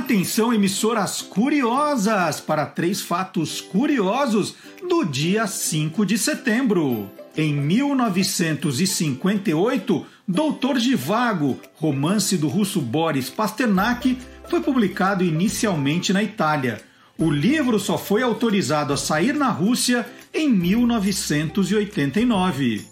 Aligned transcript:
Atenção, 0.00 0.52
emissoras 0.52 1.20
curiosas, 1.20 2.40
para 2.40 2.64
três 2.64 3.02
fatos 3.02 3.60
curiosos 3.60 4.54
do 4.88 5.04
dia 5.04 5.46
5 5.46 6.06
de 6.06 6.16
setembro. 6.16 7.10
Em 7.36 7.52
1958, 7.52 10.06
Doutor 10.26 10.78
Givago, 10.78 11.60
romance 11.74 12.38
do 12.38 12.48
russo 12.48 12.80
Boris 12.80 13.28
Pasternak, 13.28 14.16
foi 14.48 14.62
publicado 14.62 15.22
inicialmente 15.22 16.14
na 16.14 16.22
Itália. 16.22 16.80
O 17.18 17.30
livro 17.30 17.78
só 17.78 17.98
foi 17.98 18.22
autorizado 18.22 18.94
a 18.94 18.96
sair 18.96 19.34
na 19.34 19.50
Rússia 19.50 20.08
em 20.32 20.48
1989. 20.48 22.86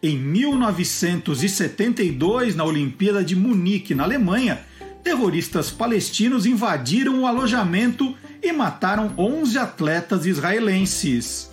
Em 0.00 0.16
1972, 0.16 2.54
na 2.54 2.64
Olimpíada 2.64 3.24
de 3.24 3.34
Munique, 3.34 3.96
na 3.96 4.04
Alemanha, 4.04 4.64
terroristas 5.06 5.70
palestinos 5.70 6.44
invadiram 6.46 7.20
o 7.20 7.26
alojamento 7.28 8.12
e 8.42 8.50
mataram 8.50 9.12
11 9.16 9.56
atletas 9.56 10.26
israelenses. 10.26 11.48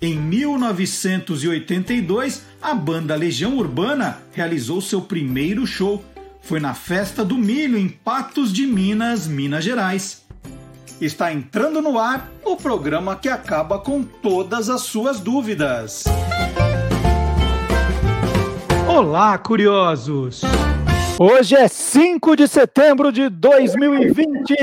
Em 0.00 0.14
1982, 0.14 2.42
a 2.62 2.72
banda 2.72 3.16
Legião 3.16 3.58
Urbana 3.58 4.18
realizou 4.32 4.80
seu 4.80 5.02
primeiro 5.02 5.66
show. 5.66 6.04
Foi 6.40 6.60
na 6.60 6.72
Festa 6.72 7.24
do 7.24 7.36
Milho, 7.36 7.76
em 7.76 7.88
Patos 7.88 8.52
de 8.52 8.64
Minas, 8.68 9.26
Minas 9.26 9.64
Gerais. 9.64 10.24
Está 11.00 11.32
entrando 11.32 11.82
no 11.82 11.98
ar 11.98 12.30
o 12.44 12.54
programa 12.54 13.16
que 13.16 13.28
acaba 13.28 13.80
com 13.80 14.04
todas 14.04 14.70
as 14.70 14.82
suas 14.82 15.18
dúvidas. 15.18 16.04
Olá, 18.86 19.36
curiosos! 19.38 20.42
Hoje 21.22 21.54
é 21.54 21.68
5 21.68 22.34
de 22.34 22.48
setembro 22.48 23.12
de 23.12 23.28
2020. 23.28 24.54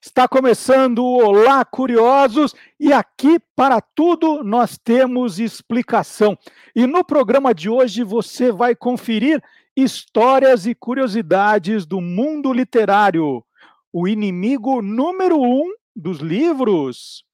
Está 0.00 0.28
começando 0.28 1.00
o 1.00 1.26
Olá 1.26 1.64
Curiosos 1.64 2.54
e 2.78 2.92
aqui 2.92 3.40
para 3.56 3.80
tudo 3.80 4.44
nós 4.44 4.78
temos 4.78 5.40
explicação. 5.40 6.38
E 6.72 6.86
no 6.86 7.04
programa 7.04 7.52
de 7.52 7.68
hoje 7.68 8.04
você 8.04 8.52
vai 8.52 8.76
conferir 8.76 9.42
histórias 9.76 10.66
e 10.66 10.74
curiosidades 10.76 11.84
do 11.84 12.00
mundo 12.00 12.52
literário. 12.52 13.44
O 13.92 14.06
inimigo 14.06 14.80
número 14.80 15.42
um 15.42 15.68
dos 15.96 16.18
livros. 16.18 17.24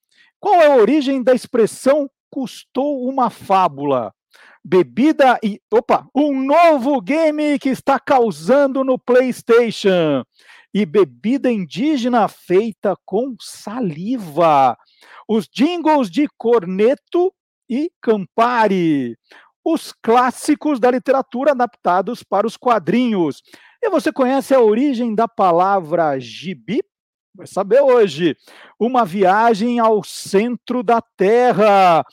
Qual 0.40 0.54
é 0.54 0.68
a 0.68 0.76
origem 0.76 1.22
da 1.22 1.34
expressão 1.34 2.08
custou 2.30 3.06
uma 3.06 3.28
fábula? 3.28 4.14
Bebida 4.64 5.38
e. 5.42 5.60
Opa! 5.70 6.08
Um 6.14 6.42
novo 6.42 7.00
game 7.00 7.58
que 7.58 7.68
está 7.68 8.00
causando 8.00 8.82
no 8.82 8.98
PlayStation. 8.98 10.24
E 10.72 10.84
bebida 10.84 11.50
indígena 11.52 12.26
feita 12.26 12.96
com 13.04 13.36
saliva. 13.40 14.76
Os 15.28 15.46
jingles 15.52 16.10
de 16.10 16.26
Corneto 16.36 17.32
e 17.68 17.90
Campari. 18.00 19.16
Os 19.64 19.92
clássicos 19.92 20.80
da 20.80 20.90
literatura 20.90 21.52
adaptados 21.52 22.22
para 22.22 22.46
os 22.46 22.56
quadrinhos. 22.56 23.42
E 23.82 23.88
você 23.88 24.12
conhece 24.12 24.54
a 24.54 24.60
origem 24.60 25.14
da 25.14 25.28
palavra 25.28 26.18
gibi? 26.18 26.82
Vai 27.36 27.46
saber 27.48 27.80
hoje. 27.80 28.36
Uma 28.78 29.04
viagem 29.04 29.80
ao 29.80 30.04
centro 30.04 30.82
da 30.82 31.02
Terra. 31.16 32.04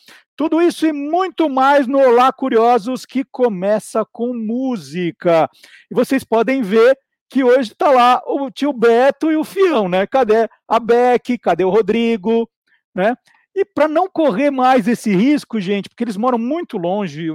Tudo 0.42 0.60
isso 0.60 0.88
e 0.88 0.92
muito 0.92 1.48
mais 1.48 1.86
no 1.86 2.00
Olá 2.00 2.34
Curiosos, 2.34 3.06
que 3.06 3.24
começa 3.24 4.04
com 4.04 4.34
música. 4.34 5.48
E 5.92 5.94
vocês 5.94 6.24
podem 6.24 6.64
ver 6.64 6.98
que 7.30 7.44
hoje 7.44 7.74
está 7.74 7.92
lá 7.92 8.24
o 8.26 8.50
tio 8.50 8.74
Beto 8.74 9.32
e 9.32 9.36
o 9.36 9.44
Fião, 9.44 9.88
né? 9.88 10.08
Cadê 10.08 10.50
a 10.68 10.80
Beck? 10.80 11.38
Cadê 11.38 11.64
o 11.64 11.70
Rodrigo? 11.70 12.50
Né? 12.96 13.16
E 13.54 13.64
para 13.64 13.88
não 13.88 14.10
correr 14.10 14.50
mais 14.50 14.88
esse 14.88 15.16
risco, 15.16 15.62
gente, 15.62 15.88
porque 15.88 16.04
eles 16.04 16.18
moram 16.18 16.40
muito 16.40 16.76
longe, 16.76 17.28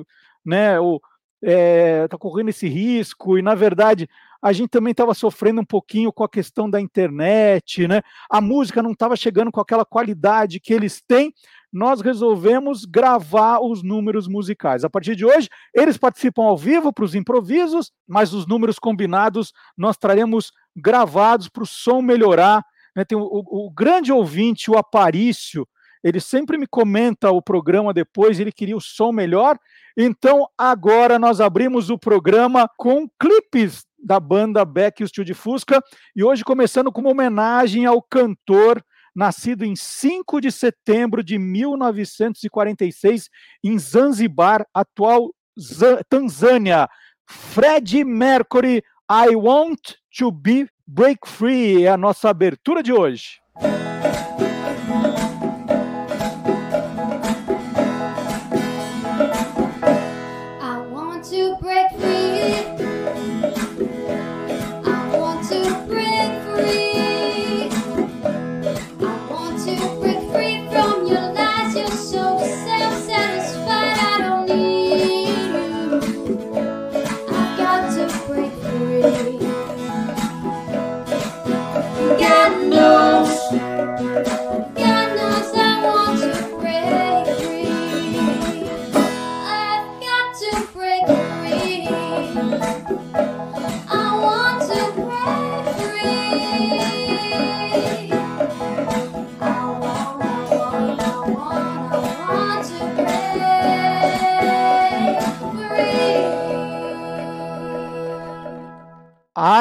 né? 0.45 0.81
O, 0.81 1.01
é, 1.45 2.09
tá 2.09 2.19
correndo 2.19 2.49
esse 2.49 2.67
risco, 2.67 3.39
e 3.39 3.43
na 3.43 3.55
verdade 3.55 4.09
a 4.43 4.53
gente 4.53 4.69
também 4.69 4.91
estava 4.91 5.15
sofrendo 5.15 5.61
um 5.61 5.65
pouquinho 5.65 6.13
com 6.13 6.25
a 6.25 6.29
questão 6.29 6.69
da 6.69 6.81
internet, 6.81 7.87
né? 7.89 8.03
A 8.29 8.41
música 8.41 8.83
não 8.83 8.93
estava 8.93 9.17
chegando 9.17 9.51
com 9.53 9.61
aquela 9.61 9.85
qualidade 9.85 10.61
que 10.61 10.73
eles 10.73 11.01
têm, 11.01 11.33
nós 11.73 12.01
resolvemos 12.01 12.85
gravar 12.85 13.61
os 13.61 13.83
números 13.83 14.29
musicais. 14.29 14.85
A 14.85 14.91
partir 14.91 15.15
de 15.17 15.25
hoje, 15.25 15.49
eles 15.75 15.97
participam 15.97 16.45
ao 16.45 16.57
vivo 16.57 16.93
para 16.93 17.05
os 17.05 17.15
improvisos, 17.15 17.93
mas 18.07 18.33
os 18.33 18.47
números 18.47 18.79
combinados 18.79 19.53
nós 19.77 19.97
traremos 19.97 20.53
gravados 20.75 21.49
para 21.49 21.63
o 21.63 21.67
som 21.67 22.01
melhorar. 22.01 22.65
Né? 22.95 23.05
Tem 23.05 23.17
o, 23.17 23.23
o, 23.23 23.67
o 23.67 23.71
grande 23.71 24.13
ouvinte, 24.13 24.71
o 24.71 24.79
Aparício, 24.79 25.67
ele 26.07 26.21
sempre 26.21 26.57
me 26.57 26.69
comenta 26.69 27.33
o 27.33 27.43
programa 27.43 27.93
depois, 27.93 28.39
ele 28.39 28.53
queria 28.53 28.77
o 28.77 28.81
som 28.81 29.11
melhor. 29.11 29.59
Então, 29.97 30.47
agora 30.57 31.19
nós 31.19 31.41
abrimos 31.41 31.91
o 31.91 31.99
programa 31.99 32.71
com 32.77 33.09
clipes 33.21 33.85
da 33.99 34.21
banda 34.21 34.65
Beck 34.65 35.01
e 35.01 35.05
o 35.05 35.09
Tio 35.09 35.25
de 35.25 35.35
Fusca, 35.35 35.83
e 36.15 36.23
hoje 36.23 36.45
começando 36.45 36.93
com 36.93 37.01
uma 37.01 37.11
homenagem 37.11 37.87
ao 37.87 38.01
cantor 38.01 38.81
nascido 39.17 39.65
em 39.65 39.75
5 39.75 40.41
de 40.43 40.53
setembro 40.53 41.25
de 41.25 41.39
1946 41.39 43.31
em 43.65 43.79
Zanzibar, 43.79 44.67
atual 44.75 45.31
Tanzânia. 46.11 46.87
Fred 47.27 48.05
Mercury, 48.05 48.83
I 49.11 49.35
Want 49.35 49.95
to 50.19 50.31
Be 50.31 50.69
Break 50.87 51.27
Free 51.27 51.85
é 51.85 51.89
a 51.89 51.97
nossa 51.97 52.29
abertura 52.29 52.83
de 52.83 52.93
hoje. 52.93 53.41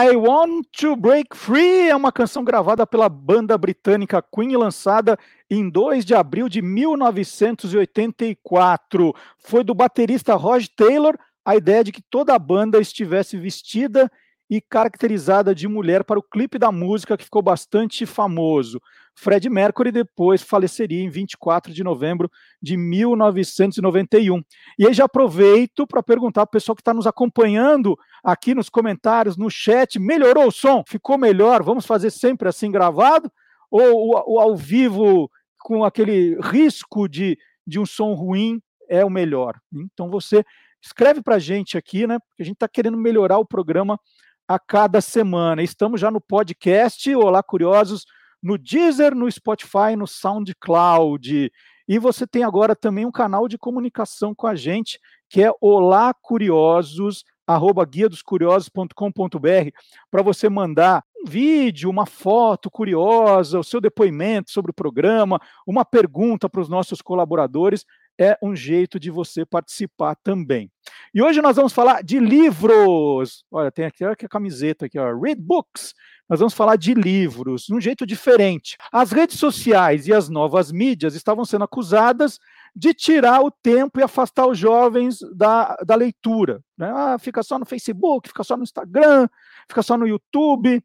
I 0.05 0.15
Want 0.15 0.67
to 0.77 0.95
Break 0.95 1.35
Free 1.35 1.89
é 1.89 1.95
uma 1.95 2.11
canção 2.11 2.43
gravada 2.43 2.85
pela 2.85 3.09
banda 3.09 3.57
britânica 3.57 4.21
Queen 4.21 4.51
e 4.51 4.57
lançada 4.57 5.17
em 5.49 5.67
2 5.67 6.05
de 6.05 6.13
abril 6.13 6.47
de 6.47 6.61
1984. 6.61 9.15
Foi 9.39 9.63
do 9.63 9.73
baterista 9.73 10.35
Roger 10.35 10.69
Taylor 10.75 11.17
a 11.43 11.55
ideia 11.55 11.83
de 11.83 11.91
que 11.91 12.03
toda 12.03 12.35
a 12.35 12.39
banda 12.39 12.79
estivesse 12.79 13.35
vestida 13.35 14.11
e 14.47 14.61
caracterizada 14.61 15.55
de 15.55 15.67
mulher 15.67 16.03
para 16.03 16.19
o 16.19 16.23
clipe 16.23 16.59
da 16.59 16.71
música 16.71 17.17
que 17.17 17.23
ficou 17.23 17.41
bastante 17.41 18.05
famoso. 18.05 18.79
Fred 19.15 19.49
Mercury 19.49 19.91
depois 19.91 20.41
faleceria 20.41 21.01
em 21.01 21.09
24 21.09 21.73
de 21.73 21.83
novembro 21.83 22.29
de 22.61 22.75
1991. 22.75 24.43
E 24.77 24.85
aí 24.85 24.93
já 24.93 25.05
aproveito 25.05 25.87
para 25.87 26.03
perguntar 26.03 26.45
para 26.45 26.49
o 26.49 26.59
pessoal 26.59 26.75
que 26.75 26.81
está 26.81 26.93
nos 26.93 27.07
acompanhando 27.07 27.97
aqui 28.23 28.53
nos 28.53 28.69
comentários, 28.69 29.37
no 29.37 29.49
chat, 29.49 29.97
melhorou 29.97 30.47
o 30.47 30.51
som? 30.51 30.83
Ficou 30.85 31.17
melhor? 31.17 31.63
Vamos 31.63 31.85
fazer 31.85 32.09
sempre 32.09 32.49
assim 32.49 32.69
gravado? 32.69 33.31
Ou, 33.71 34.21
ou 34.27 34.39
ao 34.39 34.55
vivo 34.55 35.31
com 35.59 35.83
aquele 35.83 36.37
risco 36.41 37.07
de, 37.07 37.37
de 37.65 37.79
um 37.79 37.85
som 37.85 38.13
ruim 38.13 38.61
é 38.89 39.03
o 39.03 39.09
melhor? 39.09 39.55
Então 39.73 40.09
você 40.09 40.43
escreve 40.83 41.21
para 41.21 41.35
a 41.35 41.39
gente 41.39 41.77
aqui, 41.77 42.05
né? 42.05 42.19
Porque 42.19 42.43
a 42.43 42.45
gente 42.45 42.55
está 42.55 42.67
querendo 42.67 42.97
melhorar 42.97 43.39
o 43.39 43.45
programa 43.45 43.99
a 44.47 44.59
cada 44.59 45.01
semana. 45.01 45.63
Estamos 45.63 45.99
já 45.99 46.11
no 46.11 46.21
podcast 46.21 47.15
Olá 47.15 47.41
Curiosos 47.41 48.05
no 48.45 48.59
Deezer, 48.59 49.15
no 49.15 49.29
Spotify, 49.29 49.95
no 49.97 50.05
SoundCloud. 50.05 51.51
E 51.87 51.99
você 51.99 52.27
tem 52.27 52.43
agora 52.43 52.75
também 52.75 53.03
um 53.03 53.11
canal 53.11 53.47
de 53.47 53.57
comunicação 53.57 54.35
com 54.35 54.45
a 54.45 54.53
gente, 54.53 54.99
que 55.27 55.41
é 55.41 55.51
Olá 55.59 56.13
Curiosos, 56.13 57.23
arroba 57.47 57.83
guia 57.83 58.07
dos 58.07 58.21
curiosos.com.br, 58.21 59.69
para 60.11 60.21
você 60.21 60.47
mandar 60.47 61.03
vídeo, 61.27 61.89
uma 61.89 62.05
foto 62.05 62.69
curiosa, 62.69 63.59
o 63.59 63.63
seu 63.63 63.81
depoimento 63.81 64.51
sobre 64.51 64.69
o 64.69 64.75
programa, 64.75 65.39
uma 65.65 65.83
pergunta 65.83 66.47
para 66.47 66.61
os 66.61 66.69
nossos 66.69 67.01
colaboradores, 67.01 67.83
é 68.17 68.37
um 68.43 68.55
jeito 68.55 68.99
de 68.99 69.09
você 69.09 69.43
participar 69.43 70.15
também. 70.23 70.71
E 71.13 71.21
hoje 71.21 71.41
nós 71.41 71.55
vamos 71.55 71.73
falar 71.73 72.03
de 72.03 72.19
livros. 72.19 73.43
Olha, 73.51 73.71
tem 73.71 73.85
aqui, 73.85 74.03
aqui 74.05 74.25
a 74.25 74.29
camiseta 74.29 74.85
aqui, 74.85 74.99
ó, 74.99 75.13
Read 75.19 75.41
Books. 75.41 75.93
Nós 76.29 76.39
vamos 76.39 76.53
falar 76.53 76.75
de 76.75 76.93
livros, 76.93 77.63
de 77.63 77.73
um 77.73 77.79
jeito 77.79 78.05
diferente. 78.05 78.77
As 78.91 79.11
redes 79.11 79.37
sociais 79.37 80.07
e 80.07 80.13
as 80.13 80.27
novas 80.27 80.71
mídias 80.71 81.13
estavam 81.13 81.45
sendo 81.45 81.63
acusadas 81.65 82.39
de 82.75 82.93
tirar 82.93 83.41
o 83.41 83.51
tempo 83.51 83.99
e 83.99 84.03
afastar 84.03 84.47
os 84.47 84.57
jovens 84.57 85.19
da, 85.33 85.75
da 85.85 85.95
leitura. 85.95 86.61
Né? 86.77 86.91
Ah, 86.93 87.17
fica 87.19 87.43
só 87.43 87.57
no 87.59 87.65
Facebook, 87.65 88.27
fica 88.27 88.43
só 88.43 88.57
no 88.57 88.63
Instagram, 88.63 89.27
fica 89.67 89.83
só 89.83 89.95
no 89.95 90.07
YouTube. 90.07 90.83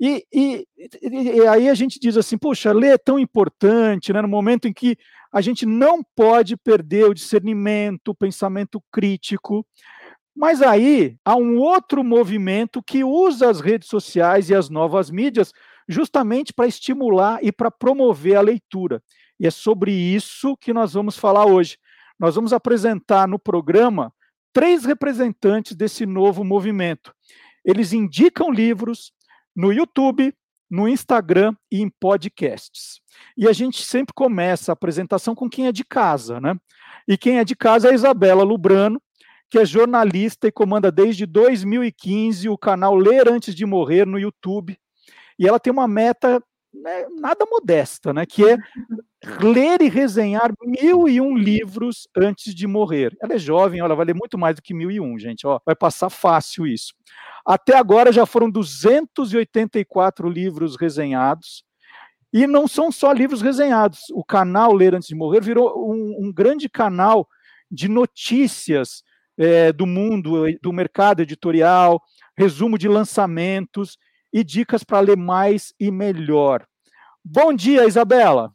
E, 0.00 0.24
e, 0.32 0.66
e, 1.02 1.46
aí 1.46 1.68
a 1.68 1.74
gente 1.74 2.00
diz 2.00 2.16
assim, 2.16 2.38
poxa, 2.38 2.72
ler 2.72 2.94
é 2.94 2.98
tão 2.98 3.18
importante, 3.18 4.14
né? 4.14 4.22
no 4.22 4.28
momento 4.28 4.66
em 4.66 4.72
que 4.72 4.96
a 5.30 5.42
gente 5.42 5.66
não 5.66 6.02
pode 6.16 6.56
perder 6.56 7.04
o 7.04 7.14
discernimento, 7.14 8.08
o 8.08 8.14
pensamento 8.14 8.82
crítico. 8.90 9.64
Mas 10.40 10.62
aí 10.62 11.18
há 11.22 11.36
um 11.36 11.58
outro 11.58 12.02
movimento 12.02 12.82
que 12.82 13.04
usa 13.04 13.50
as 13.50 13.60
redes 13.60 13.90
sociais 13.90 14.48
e 14.48 14.54
as 14.54 14.70
novas 14.70 15.10
mídias 15.10 15.52
justamente 15.86 16.50
para 16.50 16.66
estimular 16.66 17.44
e 17.44 17.52
para 17.52 17.70
promover 17.70 18.36
a 18.36 18.40
leitura. 18.40 19.02
E 19.38 19.46
é 19.46 19.50
sobre 19.50 19.92
isso 19.92 20.56
que 20.56 20.72
nós 20.72 20.94
vamos 20.94 21.18
falar 21.18 21.44
hoje. 21.44 21.76
Nós 22.18 22.36
vamos 22.36 22.54
apresentar 22.54 23.28
no 23.28 23.38
programa 23.38 24.14
três 24.50 24.86
representantes 24.86 25.76
desse 25.76 26.06
novo 26.06 26.42
movimento. 26.42 27.12
Eles 27.62 27.92
indicam 27.92 28.50
livros, 28.50 29.12
no 29.54 29.70
YouTube, 29.70 30.34
no 30.70 30.88
Instagram 30.88 31.54
e 31.70 31.82
em 31.82 31.90
podcasts. 31.90 33.02
E 33.36 33.46
a 33.46 33.52
gente 33.52 33.82
sempre 33.82 34.14
começa 34.14 34.72
a 34.72 34.74
apresentação 34.74 35.34
com 35.34 35.50
quem 35.50 35.66
é 35.66 35.72
de 35.72 35.84
casa, 35.84 36.40
né? 36.40 36.58
E 37.06 37.18
quem 37.18 37.38
é 37.38 37.44
de 37.44 37.54
casa 37.54 37.88
é 37.88 37.90
a 37.90 37.94
Isabela 37.94 38.42
Lubrano, 38.42 39.02
que 39.50 39.58
é 39.58 39.64
jornalista 39.64 40.46
e 40.46 40.52
comanda 40.52 40.92
desde 40.92 41.26
2015 41.26 42.48
o 42.48 42.56
canal 42.56 42.94
Ler 42.94 43.28
Antes 43.28 43.54
de 43.54 43.66
Morrer 43.66 44.06
no 44.06 44.18
YouTube. 44.18 44.78
E 45.38 45.48
ela 45.48 45.58
tem 45.58 45.72
uma 45.72 45.88
meta 45.88 46.40
né, 46.72 47.06
nada 47.18 47.44
modesta, 47.50 48.12
né? 48.12 48.24
Que 48.24 48.48
é 48.48 48.56
ler 49.40 49.82
e 49.82 49.88
resenhar 49.88 50.52
mil 50.62 51.08
e 51.08 51.20
um 51.20 51.36
livros 51.36 52.08
antes 52.16 52.54
de 52.54 52.66
morrer. 52.66 53.16
Ela 53.20 53.34
é 53.34 53.38
jovem, 53.38 53.80
ela 53.80 53.94
vai 53.94 54.06
ler 54.06 54.14
muito 54.14 54.38
mais 54.38 54.54
do 54.54 54.62
que 54.62 54.72
mil 54.72 54.90
e 54.90 55.00
um, 55.00 55.18
gente. 55.18 55.46
Ó, 55.46 55.58
vai 55.66 55.74
passar 55.74 56.10
fácil 56.10 56.66
isso. 56.66 56.94
Até 57.44 57.76
agora 57.76 58.12
já 58.12 58.24
foram 58.24 58.48
284 58.48 60.28
livros 60.28 60.76
resenhados. 60.76 61.64
E 62.32 62.46
não 62.46 62.68
são 62.68 62.92
só 62.92 63.10
livros 63.10 63.42
resenhados. 63.42 64.02
O 64.12 64.24
canal 64.24 64.72
Ler 64.72 64.94
Antes 64.94 65.08
de 65.08 65.16
Morrer 65.16 65.40
virou 65.40 65.90
um, 65.90 66.28
um 66.28 66.32
grande 66.32 66.68
canal 66.68 67.28
de 67.68 67.88
notícias 67.88 69.02
é, 69.40 69.72
do 69.72 69.86
mundo, 69.86 70.44
do 70.60 70.70
mercado 70.70 71.22
editorial, 71.22 71.98
resumo 72.36 72.76
de 72.76 72.86
lançamentos 72.86 73.96
e 74.30 74.44
dicas 74.44 74.84
para 74.84 75.00
ler 75.00 75.16
mais 75.16 75.72
e 75.80 75.90
melhor. 75.90 76.66
Bom 77.24 77.54
dia, 77.54 77.86
Isabela. 77.86 78.52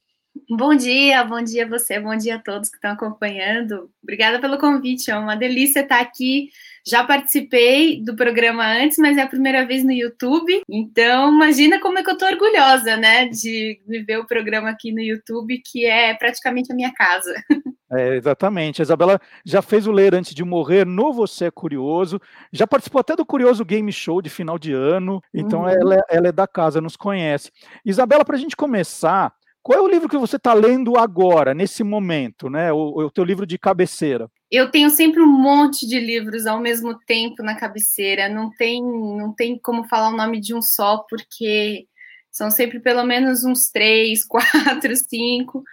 Bom 0.49 0.75
dia, 0.75 1.23
bom 1.23 1.41
dia 1.41 1.65
a 1.65 1.69
você, 1.69 1.99
bom 1.99 2.15
dia 2.15 2.35
a 2.35 2.39
todos 2.39 2.69
que 2.69 2.75
estão 2.75 2.91
acompanhando. 2.91 3.89
Obrigada 4.03 4.39
pelo 4.39 4.59
convite, 4.59 5.09
é 5.09 5.17
uma 5.17 5.35
delícia 5.35 5.79
estar 5.79 5.99
aqui. 5.99 6.49
Já 6.85 7.03
participei 7.03 8.03
do 8.03 8.15
programa 8.15 8.63
antes, 8.63 8.97
mas 8.99 9.17
é 9.17 9.21
a 9.21 9.27
primeira 9.27 9.65
vez 9.65 9.83
no 9.83 9.91
YouTube. 9.91 10.61
Então, 10.69 11.33
imagina 11.33 11.79
como 11.79 11.97
é 11.97 12.03
que 12.03 12.11
eu 12.11 12.17
tô 12.17 12.25
orgulhosa, 12.25 12.95
né, 12.95 13.27
de 13.27 13.81
viver 13.87 14.17
o 14.17 14.27
programa 14.27 14.69
aqui 14.69 14.91
no 14.91 15.01
YouTube, 15.01 15.61
que 15.65 15.85
é 15.85 16.13
praticamente 16.13 16.71
a 16.71 16.75
minha 16.75 16.93
casa. 16.93 17.33
É, 17.91 18.15
exatamente. 18.15 18.81
A 18.81 18.83
Isabela 18.83 19.19
já 19.45 19.61
fez 19.61 19.85
o 19.85 19.91
Ler 19.91 20.15
Antes 20.15 20.33
de 20.33 20.43
Morrer 20.43 20.85
no 20.85 21.13
Você 21.13 21.45
é 21.45 21.51
Curioso, 21.51 22.19
já 22.51 22.65
participou 22.65 22.99
até 22.99 23.15
do 23.15 23.25
Curioso 23.25 23.63
Game 23.63 23.91
Show 23.91 24.21
de 24.21 24.29
final 24.29 24.57
de 24.57 24.73
ano, 24.73 25.21
então 25.33 25.61
uhum. 25.61 25.69
ela, 25.69 25.95
é, 25.95 26.01
ela 26.09 26.27
é 26.29 26.31
da 26.31 26.47
casa, 26.47 26.81
nos 26.81 26.95
conhece. 26.95 27.51
Isabela, 27.85 28.25
para 28.25 28.35
a 28.35 28.39
gente 28.39 28.55
começar, 28.55 29.31
qual 29.61 29.79
é 29.79 29.81
o 29.81 29.87
livro 29.87 30.09
que 30.09 30.17
você 30.17 30.35
está 30.35 30.53
lendo 30.53 30.97
agora, 30.97 31.53
nesse 31.53 31.83
momento, 31.83 32.49
né? 32.49 32.71
O, 32.71 33.05
o 33.05 33.11
teu 33.11 33.23
livro 33.23 33.45
de 33.45 33.57
cabeceira? 33.57 34.29
Eu 34.51 34.69
tenho 34.69 34.89
sempre 34.91 35.21
um 35.21 35.27
monte 35.27 35.87
de 35.87 35.99
livros 35.99 36.45
ao 36.45 36.59
mesmo 36.59 36.97
tempo 37.05 37.41
na 37.41 37.55
cabeceira. 37.55 38.29
Não 38.29 38.51
tem, 38.51 38.81
não 38.81 39.33
tem 39.33 39.57
como 39.59 39.87
falar 39.87 40.09
o 40.09 40.15
nome 40.15 40.39
de 40.39 40.53
um 40.53 40.61
só, 40.61 41.03
porque 41.09 41.87
são 42.31 42.51
sempre 42.51 42.79
pelo 42.79 43.03
menos 43.03 43.43
uns 43.43 43.71
três, 43.71 44.23
quatro, 44.29 44.95
cinco, 44.95 45.63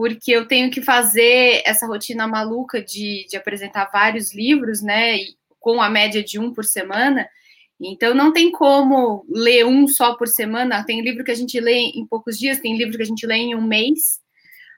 porque 0.00 0.30
eu 0.30 0.48
tenho 0.48 0.70
que 0.70 0.80
fazer 0.80 1.62
essa 1.66 1.86
rotina 1.86 2.26
maluca 2.26 2.82
de, 2.82 3.26
de 3.28 3.36
apresentar 3.36 3.90
vários 3.92 4.34
livros, 4.34 4.80
né? 4.80 5.18
Com 5.58 5.82
a 5.82 5.90
média 5.90 6.24
de 6.24 6.38
um 6.38 6.54
por 6.54 6.64
semana. 6.64 7.28
Então 7.78 8.14
não 8.14 8.32
tem 8.32 8.50
como 8.50 9.26
ler 9.28 9.66
um 9.66 9.86
só 9.86 10.14
por 10.14 10.26
semana. 10.26 10.82
Tem 10.86 11.02
livro 11.02 11.22
que 11.22 11.30
a 11.30 11.34
gente 11.34 11.60
lê 11.60 11.76
em 11.76 12.06
poucos 12.06 12.38
dias, 12.38 12.60
tem 12.60 12.78
livro 12.78 12.96
que 12.96 13.02
a 13.02 13.06
gente 13.06 13.26
lê 13.26 13.34
em 13.34 13.54
um 13.54 13.60
mês. 13.60 14.20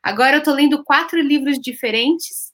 Agora 0.02 0.34
eu 0.34 0.38
estou 0.40 0.54
lendo 0.54 0.82
quatro 0.82 1.20
livros 1.20 1.56
diferentes, 1.60 2.50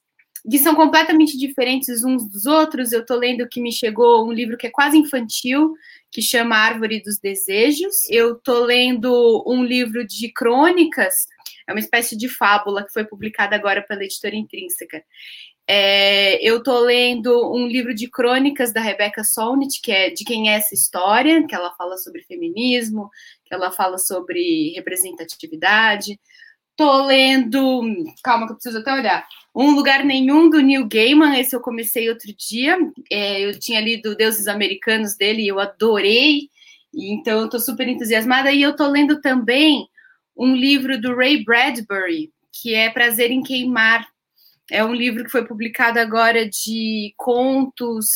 que 0.47 0.59
são 0.59 0.75
completamente 0.75 1.39
diferentes 1.39 2.03
uns 2.03 2.29
dos 2.29 2.45
outros. 2.45 2.91
Eu 2.91 3.01
estou 3.01 3.17
lendo 3.17 3.49
que 3.49 3.59
me 3.59 3.71
chegou 3.71 4.27
um 4.27 4.31
livro 4.31 4.57
que 4.57 4.67
é 4.67 4.71
quase 4.71 4.95
infantil, 4.95 5.73
que 6.11 6.21
chama 6.21 6.55
Árvore 6.55 7.01
dos 7.01 7.17
Desejos. 7.17 8.07
Eu 8.11 8.33
estou 8.33 8.63
lendo 8.63 9.43
um 9.47 9.63
livro 9.63 10.05
de 10.05 10.31
crônicas, 10.31 11.25
é 11.69 11.71
uma 11.71 11.79
espécie 11.79 12.17
de 12.17 12.27
fábula 12.27 12.83
que 12.83 12.91
foi 12.91 13.05
publicada 13.05 13.55
agora 13.55 13.83
pela 13.83 14.03
editora 14.03 14.35
Intrínseca. 14.35 15.03
É, 15.67 16.43
eu 16.43 16.57
estou 16.57 16.79
lendo 16.79 17.53
um 17.53 17.67
livro 17.67 17.93
de 17.93 18.09
crônicas 18.09 18.73
da 18.73 18.81
Rebecca 18.81 19.23
Solnit, 19.23 19.79
que 19.79 19.91
é 19.91 20.09
De 20.09 20.25
Quem 20.25 20.49
é 20.49 20.55
Essa 20.55 20.73
História, 20.73 21.45
que 21.45 21.53
ela 21.53 21.71
fala 21.75 21.95
sobre 21.97 22.23
feminismo, 22.23 23.07
que 23.45 23.53
ela 23.53 23.71
fala 23.71 23.99
sobre 23.99 24.73
representatividade. 24.75 26.19
Estou 26.71 27.05
lendo, 27.05 27.83
calma 28.23 28.47
que 28.47 28.53
eu 28.53 28.55
preciso 28.55 28.79
até 28.79 28.91
olhar, 28.91 29.27
Um 29.53 29.75
Lugar 29.75 30.03
Nenhum, 30.03 30.49
do 30.49 30.59
Neil 30.59 30.87
Gaiman, 30.87 31.39
esse 31.39 31.55
eu 31.55 31.61
comecei 31.61 32.09
outro 32.09 32.33
dia, 32.35 32.79
é, 33.11 33.41
eu 33.41 33.59
tinha 33.59 33.79
lido 33.79 34.15
Deuses 34.15 34.47
Americanos 34.47 35.15
dele 35.15 35.43
e 35.43 35.49
eu 35.49 35.59
adorei, 35.59 36.49
então 36.91 37.41
eu 37.41 37.45
estou 37.45 37.59
super 37.59 37.87
entusiasmada, 37.87 38.51
e 38.51 38.63
eu 38.63 38.71
estou 38.71 38.87
lendo 38.87 39.21
também 39.21 39.87
um 40.39 40.55
livro 40.55 40.99
do 40.99 41.13
Ray 41.13 41.43
Bradbury, 41.43 42.31
que 42.51 42.73
é 42.73 42.89
Prazer 42.89 43.29
em 43.29 43.43
Queimar, 43.43 44.07
é 44.71 44.85
um 44.85 44.93
livro 44.93 45.25
que 45.25 45.31
foi 45.31 45.45
publicado 45.45 45.99
agora 45.99 46.47
de 46.47 47.13
contos 47.17 48.07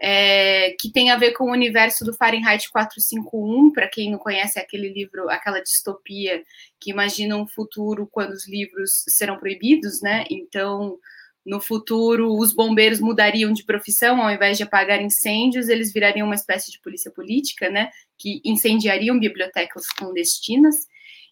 é, 0.00 0.74
que 0.78 0.90
tem 0.90 1.10
a 1.10 1.16
ver 1.16 1.32
com 1.32 1.44
o 1.44 1.52
universo 1.52 2.04
do 2.04 2.14
Fahrenheit 2.14 2.70
451. 2.70 3.72
Para 3.72 3.88
quem 3.88 4.10
não 4.10 4.18
conhece, 4.18 4.58
é 4.58 4.62
aquele 4.62 4.88
livro, 4.88 5.28
aquela 5.28 5.60
distopia 5.60 6.42
que 6.80 6.90
imagina 6.90 7.36
um 7.36 7.46
futuro 7.46 8.08
quando 8.10 8.32
os 8.32 8.48
livros 8.48 9.04
serão 9.08 9.38
proibidos, 9.38 10.00
né? 10.00 10.24
Então, 10.30 10.96
no 11.44 11.60
futuro, 11.60 12.36
os 12.36 12.52
bombeiros 12.54 13.00
mudariam 13.00 13.52
de 13.52 13.64
profissão, 13.64 14.22
ao 14.22 14.30
invés 14.30 14.56
de 14.56 14.62
apagar 14.62 15.02
incêndios, 15.02 15.68
eles 15.68 15.92
virariam 15.92 16.26
uma 16.26 16.34
espécie 16.34 16.70
de 16.70 16.80
polícia 16.80 17.10
política, 17.10 17.68
né? 17.68 17.90
Que 18.16 18.40
incendiariam 18.44 19.18
bibliotecas 19.18 19.86
clandestinas. 19.88 20.86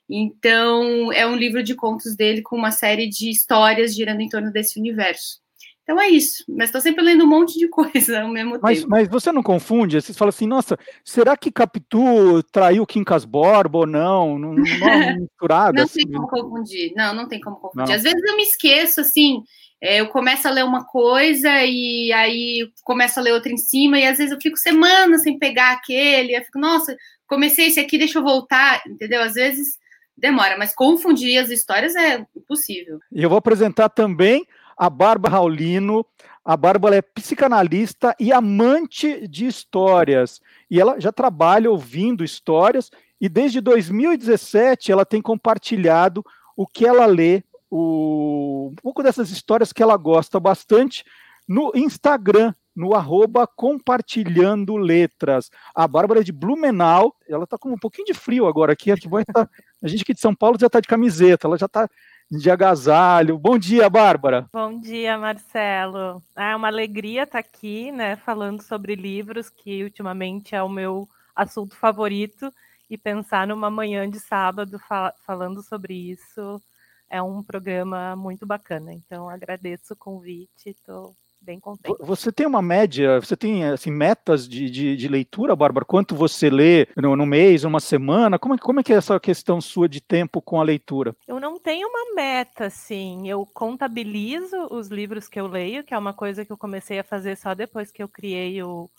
Então, 0.09 1.13
é 1.13 1.27
um 1.27 1.37
livro 1.37 1.63
de 1.63 1.75
contos 1.75 2.15
dele 2.15 2.43
com 2.43 2.57
uma 2.57 2.71
série 2.71 3.09
de 3.09 3.31
histórias 3.31 3.95
girando 3.95 4.21
em 4.21 4.29
torno 4.29 4.53
desse 4.53 4.79
universo. 4.79 5.41
Então 5.87 6.01
é 6.01 6.09
isso, 6.09 6.43
mas 6.49 6.65
estou 6.65 6.81
sempre 6.81 7.05
lendo 7.05 7.23
um 7.23 7.29
monte 7.29 7.57
de 7.61 7.69
coisa 7.71 8.23
ao 8.23 8.29
mesmo 8.29 8.59
mas, 8.61 8.79
tempo. 8.79 8.91
Mas 8.91 9.09
você 9.09 9.31
não 9.31 9.43
confunde? 9.43 10.01
Você 10.03 10.13
fala 10.13 10.31
assim, 10.31 10.47
nossa, 10.47 10.77
será 11.05 11.37
que 11.37 11.53
Capitu 11.53 12.43
traiu 12.51 12.85
Quincas 12.85 13.25
Borba 13.25 13.79
ou 13.79 13.87
não? 13.87 14.37
Não, 14.37 14.53
não 14.53 14.89
é 14.89 15.15
misturado? 15.17 15.77
não 15.77 15.85
assim. 15.85 16.05
tem 16.05 16.11
como 16.11 16.27
confundir, 16.27 16.93
não, 16.97 17.15
não 17.15 17.29
tem 17.29 17.41
como 17.41 17.57
confundir. 17.57 17.87
Não. 17.87 17.95
Às 17.95 18.03
vezes 18.03 18.21
eu 18.21 18.37
me 18.37 18.43
esqueço, 18.43 19.01
assim, 19.01 19.45
é, 19.81 20.01
eu 20.01 20.09
começo 20.09 20.49
a 20.49 20.51
ler 20.51 20.65
uma 20.65 20.85
coisa 20.85 21.65
e 21.65 22.13
aí 22.13 22.69
começo 22.83 23.21
a 23.21 23.23
ler 23.23 23.33
outra 23.33 23.53
em 23.53 23.57
cima, 23.57 23.97
e 23.97 24.07
às 24.07 24.19
vezes 24.19 24.33
eu 24.33 24.41
fico 24.41 24.57
semanas 24.57 25.23
sem 25.23 25.39
pegar 25.39 25.71
aquele, 25.71 26.37
eu 26.37 26.43
fico, 26.43 26.59
nossa, 26.59 26.97
comecei 27.29 27.69
esse 27.69 27.79
aqui, 27.79 27.97
deixa 27.97 28.19
eu 28.19 28.25
voltar, 28.25 28.83
entendeu? 28.89 29.23
Às 29.23 29.35
vezes 29.35 29.79
demora, 30.17 30.57
mas 30.59 30.75
confundir 30.75 31.39
as 31.39 31.51
histórias 31.51 31.95
é 31.95 32.27
impossível. 32.35 33.01
E 33.13 33.23
eu 33.23 33.29
vou 33.29 33.39
apresentar 33.39 33.89
também 33.89 34.47
a 34.77 34.89
Bárbara 34.89 35.35
Raulino. 35.35 36.05
A 36.45 36.57
Bárbara 36.57 36.97
é 36.97 37.03
psicanalista 37.03 38.15
e 38.21 38.33
amante 38.33 39.27
de 39.27 39.47
histórias. 39.47 40.41
E 40.71 40.81
ela 40.81 41.01
já 41.01 41.11
trabalha 41.11 41.71
ouvindo 41.71 42.23
histórias, 42.23 42.91
e 43.21 43.29
desde 43.29 43.61
2017 43.61 44.93
ela 44.93 45.05
tem 45.05 45.23
compartilhado 45.23 46.25
o 46.57 46.67
que 46.67 46.87
ela 46.87 47.07
lê, 47.07 47.43
o, 47.71 48.71
um 48.73 48.75
pouco 48.77 49.03
dessas 49.03 49.31
histórias 49.31 49.73
que 49.73 49.83
ela 49.83 49.97
gosta 49.97 50.39
bastante, 50.39 51.05
no 51.49 51.73
Instagram. 51.75 52.55
No 52.77 52.95
arroba 52.95 53.47
compartilhando 53.47 54.77
letras. 54.77 55.51
A 55.75 55.89
Bárbara 55.89 56.21
é 56.21 56.23
de 56.23 56.33
Blumenau, 56.33 57.17
ela 57.27 57.45
está 57.45 57.57
com 57.57 57.71
um 57.71 57.79
pouquinho 57.79 58.07
de 58.07 58.13
frio 58.15 58.47
agora 58.47 58.75
aqui, 58.75 58.93
a, 58.93 58.97
tá, 58.97 59.49
a 59.83 59.89
gente 59.89 60.03
aqui 60.03 60.13
de 60.13 60.21
São 60.21 60.35
Paulo 60.35 60.59
já 60.61 60.67
está 60.67 60.79
de 60.79 60.87
camiseta, 60.87 61.47
ela 61.47 61.57
já 61.57 61.65
está 61.65 61.89
de 62.31 62.51
agasalho. 62.51 63.39
Bom 63.39 63.57
dia, 63.57 63.89
Bárbara. 63.89 64.49
Bom 64.53 64.79
dia, 64.79 65.17
Marcelo. 65.17 66.23
É 66.37 66.55
uma 66.55 66.69
alegria 66.69 67.23
estar 67.23 67.43
tá 67.43 67.49
aqui, 67.49 67.91
né, 67.91 68.17
falando 68.17 68.63
sobre 68.63 68.95
livros, 68.95 69.49
que 69.49 69.83
ultimamente 69.83 70.55
é 70.55 70.63
o 70.63 70.69
meu 70.69 71.09
assunto 71.35 71.75
favorito, 71.77 72.53
e 72.91 72.99
pensar 72.99 73.47
numa 73.47 73.71
manhã 73.71 74.09
de 74.09 74.21
sábado 74.21 74.79
fal 74.79 75.13
falando 75.25 75.61
sobre 75.63 75.95
isso 75.95 76.63
é 77.09 77.23
um 77.23 77.43
programa 77.43 78.17
muito 78.17 78.47
bacana. 78.47 78.93
Então, 78.93 79.29
agradeço 79.29 79.95
o 79.95 79.97
convite, 79.97 80.71
estou 80.71 81.15
bem 81.47 81.61
contente. 81.61 81.97
Você 82.01 82.33
tem 82.33 82.45
uma 82.47 82.61
média, 82.61 83.21
você 83.21 83.37
tem 83.37 83.65
assim, 83.65 83.91
metas 83.91 84.49
de, 84.49 84.69
de, 84.69 84.97
de 84.97 85.09
leitura, 85.09 85.55
Bárbara? 85.55 85.87
Quanto 85.87 86.17
você 86.17 86.51
lê 86.51 86.89
no, 86.97 87.15
no 87.15 87.25
mês, 87.25 87.63
numa 87.63 87.79
semana? 87.79 88.39
Como, 88.39 88.55
é, 88.55 88.59
como 88.59 88.81
é 88.81 88.83
que 88.83 88.93
é 88.93 88.97
essa 88.97 89.19
questão 89.21 89.61
sua 89.61 89.89
de 89.89 90.01
tempo 90.01 90.43
com 90.43 90.61
a 90.61 90.65
leitura? 90.65 91.15
Eu 91.27 91.39
não 91.39 91.59
tenho 91.59 91.89
uma 91.89 92.15
meta, 92.15 92.67
assim. 92.67 93.29
Eu 93.29 93.47
contabilizo 93.47 94.67
os 94.71 94.89
livros 94.89 95.29
que 95.29 95.39
eu 95.39 95.47
leio, 95.47 95.85
que 95.85 95.95
é 95.95 95.99
uma 95.99 96.13
coisa 96.13 96.45
que 96.45 96.53
eu 96.53 96.59
comecei 96.59 96.99
a 96.99 97.05
fazer 97.05 97.37
só 97.37 97.55
depois 97.55 97.93
que 97.93 98.03
eu 98.03 98.09
criei 98.09 98.61
o, 98.63 98.91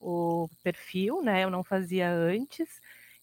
o 0.00 0.48
perfil, 0.62 1.20
né? 1.22 1.42
Eu 1.42 1.50
não 1.50 1.64
fazia 1.64 2.08
antes. 2.08 2.68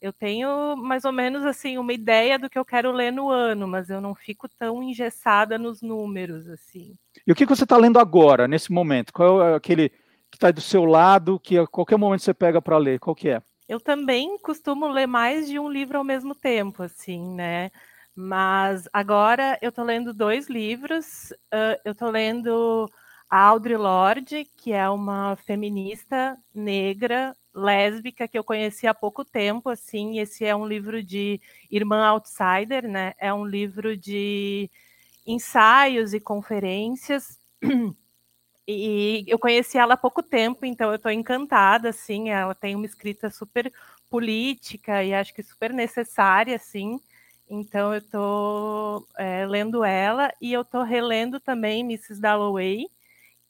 Eu 0.03 0.11
tenho 0.11 0.75
mais 0.75 1.05
ou 1.05 1.13
menos 1.13 1.45
assim 1.45 1.77
uma 1.77 1.93
ideia 1.93 2.37
do 2.37 2.49
que 2.49 2.59
eu 2.59 2.65
quero 2.65 2.91
ler 2.91 3.09
no 3.09 3.29
ano, 3.29 3.65
mas 3.65 3.89
eu 3.89 4.01
não 4.01 4.13
fico 4.13 4.49
tão 4.49 4.83
engessada 4.83 5.57
nos 5.57 5.81
números 5.81 6.45
assim. 6.49 6.93
E 7.25 7.31
o 7.31 7.35
que 7.35 7.45
você 7.45 7.63
está 7.63 7.77
lendo 7.77 7.97
agora, 7.97 8.45
nesse 8.45 8.69
momento? 8.69 9.13
Qual 9.13 9.41
é 9.41 9.55
aquele 9.55 9.87
que 10.29 10.35
está 10.35 10.51
do 10.51 10.59
seu 10.59 10.83
lado, 10.83 11.39
que 11.39 11.57
a 11.57 11.65
qualquer 11.65 11.97
momento 11.97 12.21
você 12.21 12.33
pega 12.33 12.61
para 12.61 12.77
ler? 12.77 12.99
Qual 12.99 13.15
que 13.15 13.29
é? 13.29 13.41
Eu 13.65 13.79
também 13.79 14.37
costumo 14.39 14.89
ler 14.89 15.07
mais 15.07 15.47
de 15.47 15.57
um 15.57 15.71
livro 15.71 15.97
ao 15.97 16.03
mesmo 16.03 16.35
tempo, 16.35 16.83
assim, 16.83 17.33
né? 17.33 17.71
Mas 18.13 18.89
agora 18.91 19.57
eu 19.61 19.69
estou 19.69 19.85
lendo 19.85 20.13
dois 20.13 20.49
livros. 20.49 21.31
Uh, 21.31 21.79
eu 21.85 21.93
estou 21.93 22.09
lendo 22.09 22.91
a 23.29 23.39
Audre 23.39 23.77
Lorde, 23.77 24.45
que 24.57 24.73
é 24.73 24.89
uma 24.89 25.37
feminista 25.37 26.37
negra 26.53 27.33
lésbica 27.53 28.27
que 28.27 28.37
eu 28.37 28.43
conheci 28.43 28.87
há 28.87 28.93
pouco 28.93 29.23
tempo, 29.23 29.69
assim, 29.69 30.19
esse 30.19 30.45
é 30.45 30.55
um 30.55 30.65
livro 30.65 31.03
de 31.03 31.39
Irmã 31.69 32.05
Outsider, 32.07 32.87
né? 32.87 33.13
É 33.17 33.33
um 33.33 33.45
livro 33.45 33.95
de 33.97 34.69
ensaios 35.25 36.13
e 36.13 36.19
conferências. 36.19 37.39
E 38.65 39.25
eu 39.27 39.37
conheci 39.37 39.77
ela 39.77 39.95
há 39.95 39.97
pouco 39.97 40.23
tempo, 40.23 40.65
então 40.65 40.89
eu 40.89 40.95
estou 40.95 41.11
encantada, 41.11 41.89
assim, 41.89 42.29
ela 42.29 42.55
tem 42.55 42.75
uma 42.75 42.85
escrita 42.85 43.29
super 43.29 43.69
política 44.09 45.03
e 45.03 45.13
acho 45.13 45.33
que 45.33 45.43
super 45.43 45.73
necessária, 45.73 46.55
assim. 46.55 46.99
Então 47.49 47.93
eu 47.93 47.99
estou 47.99 49.07
é, 49.17 49.45
lendo 49.45 49.83
ela 49.83 50.31
e 50.41 50.53
eu 50.53 50.61
estou 50.61 50.83
relendo 50.83 51.39
também 51.39 51.81
Mrs. 51.81 52.21
Dalloway, 52.21 52.87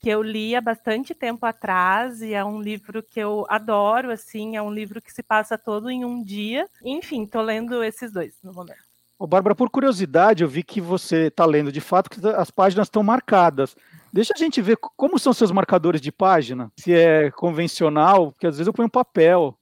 que 0.04 0.10
eu 0.10 0.22
li 0.22 0.54
há 0.54 0.60
bastante 0.60 1.16
tempo 1.16 1.46
atrás 1.46 2.22
e 2.22 2.34
é 2.34 2.44
um 2.44 2.62
livro 2.62 3.02
que 3.02 3.22
eu 3.22 3.46
adoro, 3.48 4.12
assim, 4.12 4.58
é 4.58 4.62
um 4.62 4.70
livro 4.70 5.02
que 5.02 5.14
se 5.14 5.24
passa 5.24 5.58
todo 5.58 5.90
em 5.90 6.04
um 6.04 6.22
dia. 6.22 6.68
Enfim, 6.84 7.24
estou 7.24 7.42
lendo 7.42 7.82
esses 7.82 8.12
dois 8.12 8.38
no 8.44 8.52
momento. 8.52 8.84
Ô, 9.18 9.26
Bárbara, 9.26 9.56
por 9.56 9.70
curiosidade, 9.70 10.44
eu 10.44 10.50
vi 10.50 10.62
que 10.62 10.82
você 10.82 11.28
está 11.28 11.46
lendo 11.46 11.72
de 11.72 11.80
fato 11.80 12.10
que 12.10 12.20
as 12.28 12.52
páginas 12.52 12.88
estão 12.88 13.02
marcadas. 13.02 13.78
Deixa 14.12 14.34
a 14.36 14.38
gente 14.38 14.62
ver 14.62 14.76
como 14.76 15.18
são 15.18 15.32
seus 15.32 15.52
marcadores 15.52 16.02
de 16.02 16.12
página. 16.12 16.70
Se 16.78 16.94
é 16.94 17.32
convencional, 17.32 18.34
porque 18.34 18.48
às 18.48 18.58
vezes 18.58 18.68
eu 18.68 18.74
ponho 18.74 18.88
um 18.88 18.92
papel. 18.92 19.58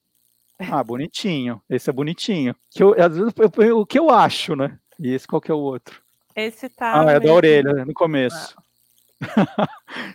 Ah, 0.57 0.83
bonitinho. 0.83 1.62
Esse 1.69 1.91
é 1.91 1.93
bonitinho. 1.93 2.55
Que 2.71 2.81
eu, 2.81 2.95
às 3.00 3.15
vezes 3.15 3.31
eu 3.38 3.50
ponho 3.51 3.77
o 3.77 3.86
que 3.86 4.00
eu 4.00 4.10
acho, 4.10 4.55
né? 4.55 4.75
E 5.00 5.13
esse 5.13 5.27
qual 5.27 5.39
que 5.39 5.51
é 5.51 5.53
o 5.53 5.60
outro? 5.60 6.01
Esse 6.36 6.67
tá. 6.67 7.00
Ah, 7.00 7.12
é 7.12 7.19
da 7.19 7.31
orelha, 7.31 7.86
no 7.86 7.93
começo. 7.93 8.55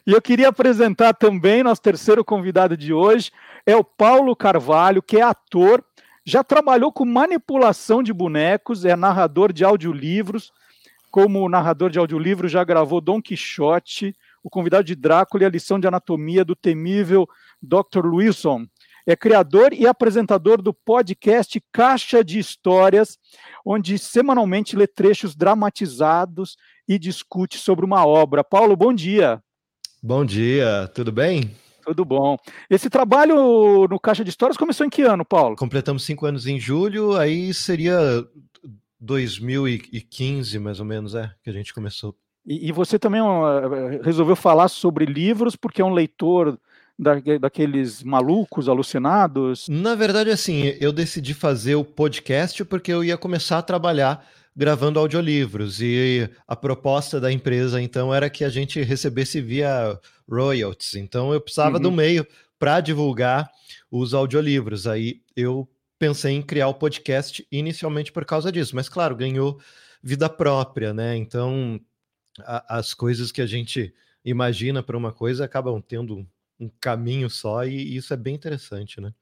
E 0.06 0.12
eu 0.12 0.20
queria 0.20 0.48
apresentar 0.48 1.14
também 1.14 1.62
nosso 1.62 1.82
terceiro 1.82 2.24
convidado 2.24 2.76
de 2.76 2.92
hoje, 2.92 3.30
é 3.64 3.76
o 3.76 3.84
Paulo 3.84 4.34
Carvalho, 4.34 5.02
que 5.02 5.16
é 5.18 5.22
ator, 5.22 5.84
já 6.24 6.42
trabalhou 6.42 6.92
com 6.92 7.04
manipulação 7.04 8.02
de 8.02 8.12
bonecos, 8.12 8.84
é 8.84 8.96
narrador 8.96 9.52
de 9.52 9.64
audiolivros, 9.64 10.52
como 11.10 11.48
narrador 11.48 11.88
de 11.88 11.98
audiolivro 11.98 12.48
já 12.48 12.62
gravou 12.64 13.00
Dom 13.00 13.22
Quixote, 13.22 14.14
o 14.42 14.50
convidado 14.50 14.84
de 14.84 14.94
Drácula 14.94 15.44
e 15.44 15.46
a 15.46 15.50
lição 15.50 15.80
de 15.80 15.86
anatomia 15.86 16.44
do 16.44 16.54
temível 16.54 17.28
Dr. 17.62 18.06
Wilson. 18.06 18.66
É 19.06 19.14
criador 19.14 19.72
e 19.72 19.86
apresentador 19.86 20.60
do 20.60 20.74
podcast 20.74 21.62
Caixa 21.72 22.24
de 22.24 22.40
Histórias, 22.40 23.18
onde 23.64 23.98
semanalmente 23.98 24.74
lê 24.74 24.86
trechos 24.86 25.36
dramatizados 25.36 26.56
e 26.88 26.98
discute 26.98 27.58
sobre 27.58 27.84
uma 27.84 28.06
obra. 28.06 28.44
Paulo, 28.44 28.76
bom 28.76 28.92
dia. 28.92 29.42
Bom 30.02 30.24
dia, 30.24 30.90
tudo 30.94 31.10
bem? 31.10 31.50
Tudo 31.84 32.04
bom. 32.04 32.36
Esse 32.68 32.90
trabalho 32.90 33.86
no 33.88 33.98
Caixa 34.00 34.24
de 34.24 34.30
Histórias 34.30 34.56
começou 34.56 34.84
em 34.86 34.90
que 34.90 35.02
ano, 35.02 35.24
Paulo? 35.24 35.56
Completamos 35.56 36.04
cinco 36.04 36.26
anos 36.26 36.46
em 36.46 36.58
julho, 36.58 37.16
aí 37.16 37.54
seria 37.54 37.98
2015, 39.00 40.58
mais 40.58 40.80
ou 40.80 40.86
menos, 40.86 41.14
é, 41.14 41.30
que 41.42 41.50
a 41.50 41.52
gente 41.52 41.72
começou. 41.72 42.14
E, 42.44 42.68
e 42.68 42.72
você 42.72 42.98
também 42.98 43.20
uh, 43.20 44.02
resolveu 44.02 44.36
falar 44.36 44.68
sobre 44.68 45.04
livros, 45.04 45.56
porque 45.56 45.82
é 45.82 45.84
um 45.84 45.92
leitor 45.92 46.58
da, 46.98 47.14
daqueles 47.40 48.02
malucos, 48.02 48.68
alucinados? 48.68 49.68
Na 49.68 49.94
verdade, 49.94 50.30
assim, 50.30 50.74
eu 50.80 50.92
decidi 50.92 51.34
fazer 51.34 51.74
o 51.74 51.84
podcast 51.84 52.64
porque 52.64 52.92
eu 52.92 53.04
ia 53.04 53.16
começar 53.16 53.58
a 53.58 53.62
trabalhar 53.62 54.26
gravando 54.56 54.98
audiolivros 54.98 55.82
e 55.82 56.30
a 56.48 56.56
proposta 56.56 57.20
da 57.20 57.30
empresa 57.30 57.80
então 57.80 58.14
era 58.14 58.30
que 58.30 58.42
a 58.42 58.48
gente 58.48 58.80
recebesse 58.80 59.40
via 59.40 60.00
royalties. 60.28 60.94
Então 60.94 61.32
eu 61.32 61.40
precisava 61.40 61.76
uhum. 61.76 61.82
do 61.82 61.92
meio 61.92 62.26
para 62.58 62.80
divulgar 62.80 63.50
os 63.90 64.14
audiolivros. 64.14 64.86
Aí 64.86 65.20
eu 65.36 65.68
pensei 65.98 66.32
em 66.32 66.42
criar 66.42 66.68
o 66.68 66.74
podcast 66.74 67.46
inicialmente 67.52 68.10
por 68.10 68.24
causa 68.24 68.50
disso, 68.50 68.74
mas 68.74 68.88
claro, 68.88 69.14
ganhou 69.14 69.60
vida 70.02 70.28
própria, 70.28 70.94
né? 70.94 71.16
Então 71.16 71.78
a, 72.40 72.78
as 72.78 72.94
coisas 72.94 73.30
que 73.30 73.42
a 73.42 73.46
gente 73.46 73.92
imagina 74.24 74.82
para 74.82 74.96
uma 74.96 75.12
coisa 75.12 75.44
acabam 75.44 75.82
tendo 75.82 76.26
um 76.58 76.70
caminho 76.80 77.28
só 77.28 77.66
e 77.66 77.94
isso 77.94 78.14
é 78.14 78.16
bem 78.16 78.34
interessante, 78.34 79.02
né? 79.02 79.12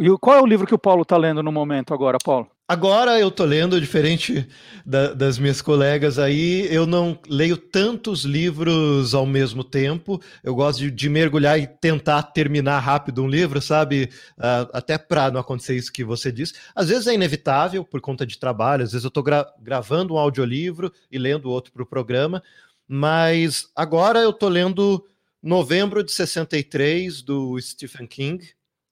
E 0.00 0.18
qual 0.18 0.36
é 0.36 0.42
o 0.42 0.46
livro 0.46 0.66
que 0.66 0.74
o 0.74 0.78
Paulo 0.78 1.02
está 1.02 1.16
lendo 1.16 1.42
no 1.42 1.50
momento 1.50 1.94
agora, 1.94 2.18
Paulo? 2.22 2.50
Agora 2.70 3.18
eu 3.18 3.30
tô 3.30 3.46
lendo, 3.46 3.80
diferente 3.80 4.46
da, 4.84 5.14
das 5.14 5.38
minhas 5.38 5.62
colegas 5.62 6.18
aí, 6.18 6.68
eu 6.70 6.86
não 6.86 7.18
leio 7.26 7.56
tantos 7.56 8.24
livros 8.24 9.14
ao 9.14 9.24
mesmo 9.24 9.64
tempo. 9.64 10.20
Eu 10.44 10.54
gosto 10.54 10.80
de, 10.80 10.90
de 10.90 11.08
mergulhar 11.08 11.58
e 11.58 11.66
tentar 11.66 12.22
terminar 12.24 12.78
rápido 12.80 13.22
um 13.22 13.26
livro, 13.26 13.62
sabe? 13.62 14.10
Uh, 14.36 14.68
até 14.74 14.98
para 14.98 15.30
não 15.30 15.40
acontecer 15.40 15.76
isso 15.76 15.90
que 15.90 16.04
você 16.04 16.30
disse. 16.30 16.56
Às 16.74 16.90
vezes 16.90 17.06
é 17.06 17.14
inevitável 17.14 17.82
por 17.82 18.02
conta 18.02 18.26
de 18.26 18.38
trabalho, 18.38 18.84
às 18.84 18.92
vezes 18.92 19.04
eu 19.04 19.08
estou 19.08 19.22
gra 19.22 19.50
gravando 19.58 20.12
um 20.12 20.18
audiolivro 20.18 20.92
e 21.10 21.16
lendo 21.16 21.48
outro 21.48 21.72
para 21.72 21.82
o 21.82 21.86
programa, 21.86 22.42
mas 22.86 23.70
agora 23.74 24.18
eu 24.18 24.32
tô 24.32 24.46
lendo 24.46 25.02
Novembro 25.42 26.04
de 26.04 26.12
63, 26.12 27.22
do 27.22 27.58
Stephen 27.60 28.06
King 28.06 28.46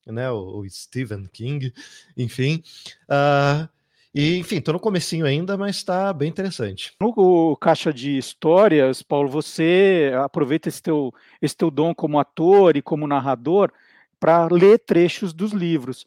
né? 0.07 0.31
O, 0.31 0.61
o 0.61 0.71
Stephen 0.71 1.27
King, 1.33 1.73
enfim. 2.17 2.63
Uh, 3.09 3.69
e, 4.15 4.39
enfim, 4.39 4.57
estou 4.57 4.73
no 4.73 4.81
comecinho 4.81 5.27
ainda, 5.27 5.59
mas 5.59 5.77
está 5.77 6.11
bem 6.11 6.31
interessante. 6.31 6.95
No 6.99 7.55
Caixa 7.57 7.93
de 7.93 8.17
Histórias, 8.17 9.03
Paulo, 9.03 9.29
você 9.29 10.11
aproveita 10.25 10.71
esse 10.71 10.83
teu, 10.83 11.13
esse 11.43 11.55
teu 11.55 11.71
dom 11.71 11.95
como 11.95 12.19
ator 12.19 12.79
e 12.79 12.83
como 12.83 13.07
narrador 13.07 13.71
para 14.19 14.47
ler 14.47 14.79
trechos 14.79 15.35
dos 15.35 15.53
livros. 15.53 16.07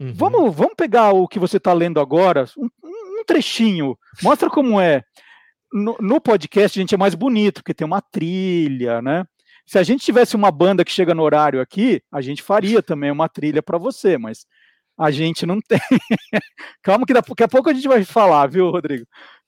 Uhum. 0.00 0.12
Vamos, 0.14 0.54
vamos 0.54 0.74
pegar 0.76 1.12
o 1.12 1.28
que 1.28 1.38
você 1.38 1.58
está 1.58 1.72
lendo 1.72 2.00
agora, 2.00 2.44
um, 2.58 2.68
um, 2.82 3.24
trechinho, 3.24 3.96
mostra 4.20 4.50
como 4.50 4.80
é. 4.80 5.04
No, 5.72 5.96
no, 6.00 6.20
podcast 6.20 6.78
a 6.78 6.82
gente 6.82 6.94
é 6.94 6.98
mais 6.98 7.14
bonito, 7.14 7.62
porque 7.62 7.74
tem 7.74 7.86
uma 7.86 8.02
trilha, 8.02 9.00
né? 9.00 9.24
Se 9.66 9.78
a 9.78 9.82
gente 9.82 10.04
tivesse 10.04 10.36
uma 10.36 10.50
banda 10.50 10.84
que 10.84 10.92
chega 10.92 11.14
no 11.14 11.22
horário 11.22 11.60
aqui, 11.60 12.02
a 12.12 12.20
gente 12.20 12.42
faria 12.42 12.82
também 12.82 13.10
uma 13.10 13.28
trilha 13.28 13.62
para 13.62 13.78
você, 13.78 14.18
mas 14.18 14.46
a 14.96 15.10
gente 15.10 15.46
não 15.46 15.60
tem. 15.60 15.80
Calma 16.82 17.06
que 17.06 17.14
daqui 17.14 17.42
a 17.42 17.48
pouco 17.48 17.70
a 17.70 17.74
gente 17.74 17.88
vai 17.88 18.04
falar, 18.04 18.46
viu, 18.46 18.70
Rodrigo? 18.70 19.06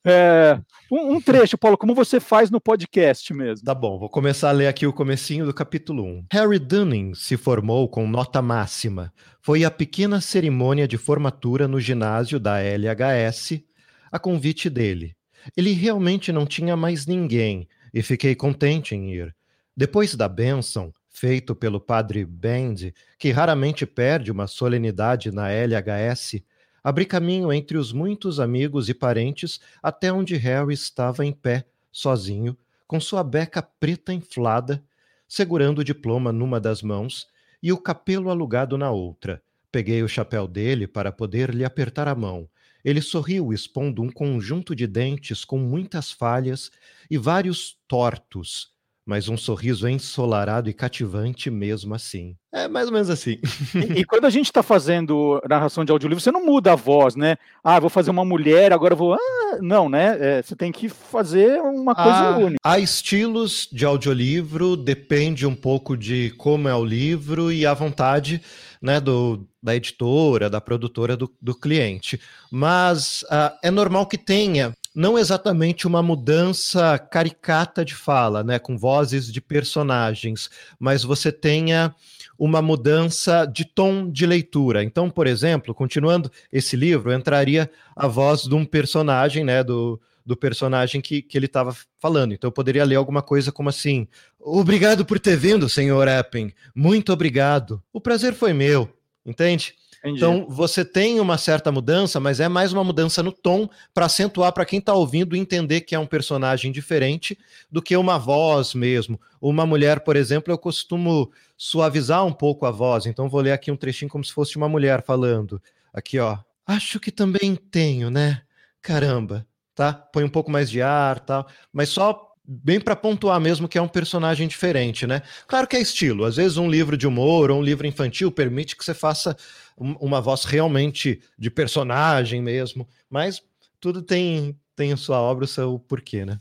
É, 0.08 0.60
um, 0.90 1.14
um, 1.14 1.20
trecho, 1.20 1.58
Paulo, 1.58 1.76
como 1.76 1.92
você 1.92 2.20
faz 2.20 2.48
no 2.48 2.60
podcast 2.60 3.34
mesmo. 3.34 3.64
Tá 3.64 3.74
bom, 3.74 3.98
vou 3.98 4.08
começar 4.08 4.50
a 4.50 4.52
ler 4.52 4.68
aqui 4.68 4.86
o 4.86 4.92
comecinho 4.92 5.44
do 5.44 5.52
capítulo 5.52 6.04
1. 6.04 6.26
Harry 6.32 6.60
Dunning 6.60 7.12
se 7.14 7.36
formou 7.36 7.88
com 7.88 8.06
nota 8.06 8.40
máxima. 8.40 9.12
Foi 9.42 9.64
a 9.64 9.70
pequena 9.70 10.20
cerimônia 10.20 10.86
de 10.86 10.96
formatura 10.96 11.66
no 11.66 11.80
ginásio 11.80 12.38
da 12.38 12.60
LHS 12.60 13.64
a 14.10 14.18
convite 14.18 14.70
dele. 14.70 15.16
Ele 15.56 15.72
realmente 15.72 16.32
não 16.32 16.46
tinha 16.46 16.76
mais 16.76 17.06
ninguém 17.06 17.68
e 17.92 18.02
fiquei 18.02 18.34
contente 18.34 18.94
em 18.94 19.12
ir. 19.12 19.34
Depois 19.78 20.14
da 20.14 20.26
bênção, 20.26 20.90
feito 21.10 21.54
pelo 21.54 21.78
padre 21.78 22.24
Bend, 22.24 22.94
que 23.18 23.30
raramente 23.30 23.84
perde 23.84 24.32
uma 24.32 24.46
solenidade 24.46 25.30
na 25.30 25.50
LHS, 25.50 26.42
abri 26.82 27.04
caminho 27.04 27.52
entre 27.52 27.76
os 27.76 27.92
muitos 27.92 28.40
amigos 28.40 28.88
e 28.88 28.94
parentes 28.94 29.60
até 29.82 30.10
onde 30.10 30.34
Harry 30.36 30.72
estava 30.72 31.26
em 31.26 31.32
pé, 31.32 31.66
sozinho, 31.92 32.56
com 32.86 32.98
sua 32.98 33.22
beca 33.22 33.60
preta 33.60 34.14
inflada, 34.14 34.82
segurando 35.28 35.80
o 35.80 35.84
diploma 35.84 36.32
numa 36.32 36.58
das 36.58 36.80
mãos 36.80 37.26
e 37.62 37.70
o 37.70 37.76
capelo 37.76 38.30
alugado 38.30 38.78
na 38.78 38.90
outra. 38.90 39.42
Peguei 39.70 40.02
o 40.02 40.08
chapéu 40.08 40.48
dele 40.48 40.86
para 40.86 41.12
poder 41.12 41.54
lhe 41.54 41.66
apertar 41.66 42.08
a 42.08 42.14
mão. 42.14 42.48
Ele 42.82 43.02
sorriu, 43.02 43.52
expondo 43.52 44.00
um 44.00 44.10
conjunto 44.10 44.74
de 44.74 44.86
dentes 44.86 45.44
com 45.44 45.58
muitas 45.58 46.10
falhas 46.10 46.70
e 47.10 47.18
vários 47.18 47.76
tortos, 47.86 48.74
mas 49.06 49.28
um 49.28 49.36
sorriso 49.36 49.88
ensolarado 49.88 50.68
e 50.68 50.74
cativante 50.74 51.48
mesmo 51.48 51.94
assim. 51.94 52.34
É 52.52 52.66
mais 52.66 52.88
ou 52.88 52.92
menos 52.92 53.08
assim. 53.08 53.38
E, 53.74 54.00
e 54.00 54.04
quando 54.04 54.24
a 54.24 54.30
gente 54.30 54.46
está 54.46 54.64
fazendo 54.64 55.40
narração 55.48 55.84
de 55.84 55.92
audiolivro, 55.92 56.20
você 56.20 56.32
não 56.32 56.44
muda 56.44 56.72
a 56.72 56.74
voz, 56.74 57.14
né? 57.14 57.36
Ah, 57.62 57.78
vou 57.78 57.88
fazer 57.88 58.10
uma 58.10 58.24
mulher, 58.24 58.72
agora 58.72 58.96
vou. 58.96 59.14
Ah, 59.14 59.58
não, 59.60 59.88
né? 59.88 60.16
É, 60.18 60.42
você 60.42 60.56
tem 60.56 60.72
que 60.72 60.88
fazer 60.88 61.60
uma 61.60 61.94
coisa 61.94 62.10
há, 62.10 62.36
única. 62.36 62.60
Há 62.64 62.80
estilos 62.80 63.68
de 63.70 63.84
audiolivro, 63.84 64.76
depende 64.76 65.46
um 65.46 65.54
pouco 65.54 65.96
de 65.96 66.30
como 66.36 66.68
é 66.68 66.74
o 66.74 66.84
livro 66.84 67.52
e 67.52 67.64
a 67.64 67.74
vontade 67.74 68.42
né, 68.82 68.98
do, 68.98 69.46
da 69.62 69.76
editora, 69.76 70.50
da 70.50 70.60
produtora, 70.60 71.16
do, 71.16 71.32
do 71.40 71.54
cliente. 71.54 72.20
Mas 72.50 73.22
uh, 73.24 73.56
é 73.62 73.70
normal 73.70 74.06
que 74.06 74.18
tenha 74.18 74.74
não 74.96 75.18
exatamente 75.18 75.86
uma 75.86 76.02
mudança 76.02 76.98
caricata 76.98 77.84
de 77.84 77.94
fala, 77.94 78.42
né, 78.42 78.58
com 78.58 78.78
vozes 78.78 79.30
de 79.30 79.42
personagens, 79.42 80.48
mas 80.78 81.04
você 81.04 81.30
tenha 81.30 81.94
uma 82.38 82.62
mudança 82.62 83.44
de 83.44 83.66
tom 83.66 84.10
de 84.10 84.24
leitura. 84.24 84.82
Então, 84.82 85.10
por 85.10 85.26
exemplo, 85.26 85.74
continuando 85.74 86.32
esse 86.50 86.76
livro, 86.76 87.12
entraria 87.12 87.70
a 87.94 88.06
voz 88.06 88.44
de 88.44 88.54
um 88.54 88.64
personagem, 88.64 89.44
né, 89.44 89.62
do, 89.62 90.00
do 90.24 90.34
personagem 90.34 91.02
que, 91.02 91.20
que 91.20 91.36
ele 91.36 91.44
estava 91.44 91.76
falando. 91.98 92.32
Então, 92.32 92.48
eu 92.48 92.52
poderia 92.52 92.84
ler 92.84 92.96
alguma 92.96 93.20
coisa 93.20 93.52
como 93.52 93.68
assim: 93.68 94.08
Obrigado 94.40 95.04
por 95.04 95.20
ter 95.20 95.36
vindo, 95.36 95.68
senhor 95.68 96.08
Epping. 96.08 96.52
Muito 96.74 97.12
obrigado. 97.12 97.82
O 97.92 98.00
prazer 98.00 98.32
foi 98.32 98.54
meu. 98.54 98.90
Entende? 99.26 99.74
Entendi. 100.06 100.18
Então 100.18 100.46
você 100.48 100.84
tem 100.84 101.18
uma 101.18 101.36
certa 101.36 101.72
mudança, 101.72 102.20
mas 102.20 102.38
é 102.38 102.48
mais 102.48 102.72
uma 102.72 102.84
mudança 102.84 103.22
no 103.22 103.32
tom 103.32 103.68
para 103.92 104.06
acentuar 104.06 104.52
para 104.52 104.64
quem 104.64 104.78
está 104.78 104.94
ouvindo 104.94 105.34
entender 105.34 105.80
que 105.80 105.94
é 105.94 105.98
um 105.98 106.06
personagem 106.06 106.70
diferente 106.70 107.36
do 107.70 107.82
que 107.82 107.96
uma 107.96 108.18
voz 108.18 108.72
mesmo. 108.72 109.20
Uma 109.40 109.66
mulher, 109.66 110.00
por 110.00 110.14
exemplo, 110.14 110.52
eu 110.52 110.58
costumo 110.58 111.30
suavizar 111.56 112.24
um 112.24 112.32
pouco 112.32 112.66
a 112.66 112.70
voz, 112.70 113.06
então 113.06 113.28
vou 113.28 113.40
ler 113.40 113.52
aqui 113.52 113.70
um 113.70 113.76
trechinho 113.76 114.10
como 114.10 114.24
se 114.24 114.32
fosse 114.32 114.56
uma 114.56 114.68
mulher 114.68 115.02
falando. 115.02 115.60
Aqui, 115.92 116.18
ó. 116.18 116.38
Acho 116.66 117.00
que 117.00 117.10
também 117.10 117.56
tenho, 117.56 118.10
né? 118.10 118.42
Caramba, 118.82 119.46
tá? 119.74 119.92
Põe 119.92 120.22
um 120.22 120.28
pouco 120.28 120.50
mais 120.50 120.70
de 120.70 120.80
ar, 120.82 121.18
tal, 121.20 121.46
mas 121.72 121.88
só 121.88 122.26
bem 122.46 122.78
para 122.78 122.94
pontuar 122.94 123.40
mesmo 123.40 123.68
que 123.68 123.76
é 123.76 123.82
um 123.82 123.88
personagem 123.88 124.46
diferente, 124.46 125.06
né? 125.06 125.22
Claro 125.48 125.66
que 125.66 125.76
é 125.76 125.80
estilo. 125.80 126.24
Às 126.24 126.36
vezes 126.36 126.56
um 126.56 126.70
livro 126.70 126.96
de 126.96 127.06
humor 127.06 127.50
ou 127.50 127.58
um 127.58 127.62
livro 127.62 127.86
infantil 127.86 128.30
permite 128.30 128.76
que 128.76 128.84
você 128.84 128.94
faça 128.94 129.36
uma 129.76 130.20
voz 130.20 130.44
realmente 130.44 131.20
de 131.38 131.50
personagem 131.50 132.42
mesmo, 132.42 132.88
mas 133.10 133.42
tudo 133.78 134.02
tem 134.02 134.58
tem 134.74 134.92
a 134.92 134.96
sua 134.96 135.20
obra, 135.20 135.44
o 135.44 135.48
seu 135.48 135.78
porquê, 135.78 136.24
né? 136.24 136.38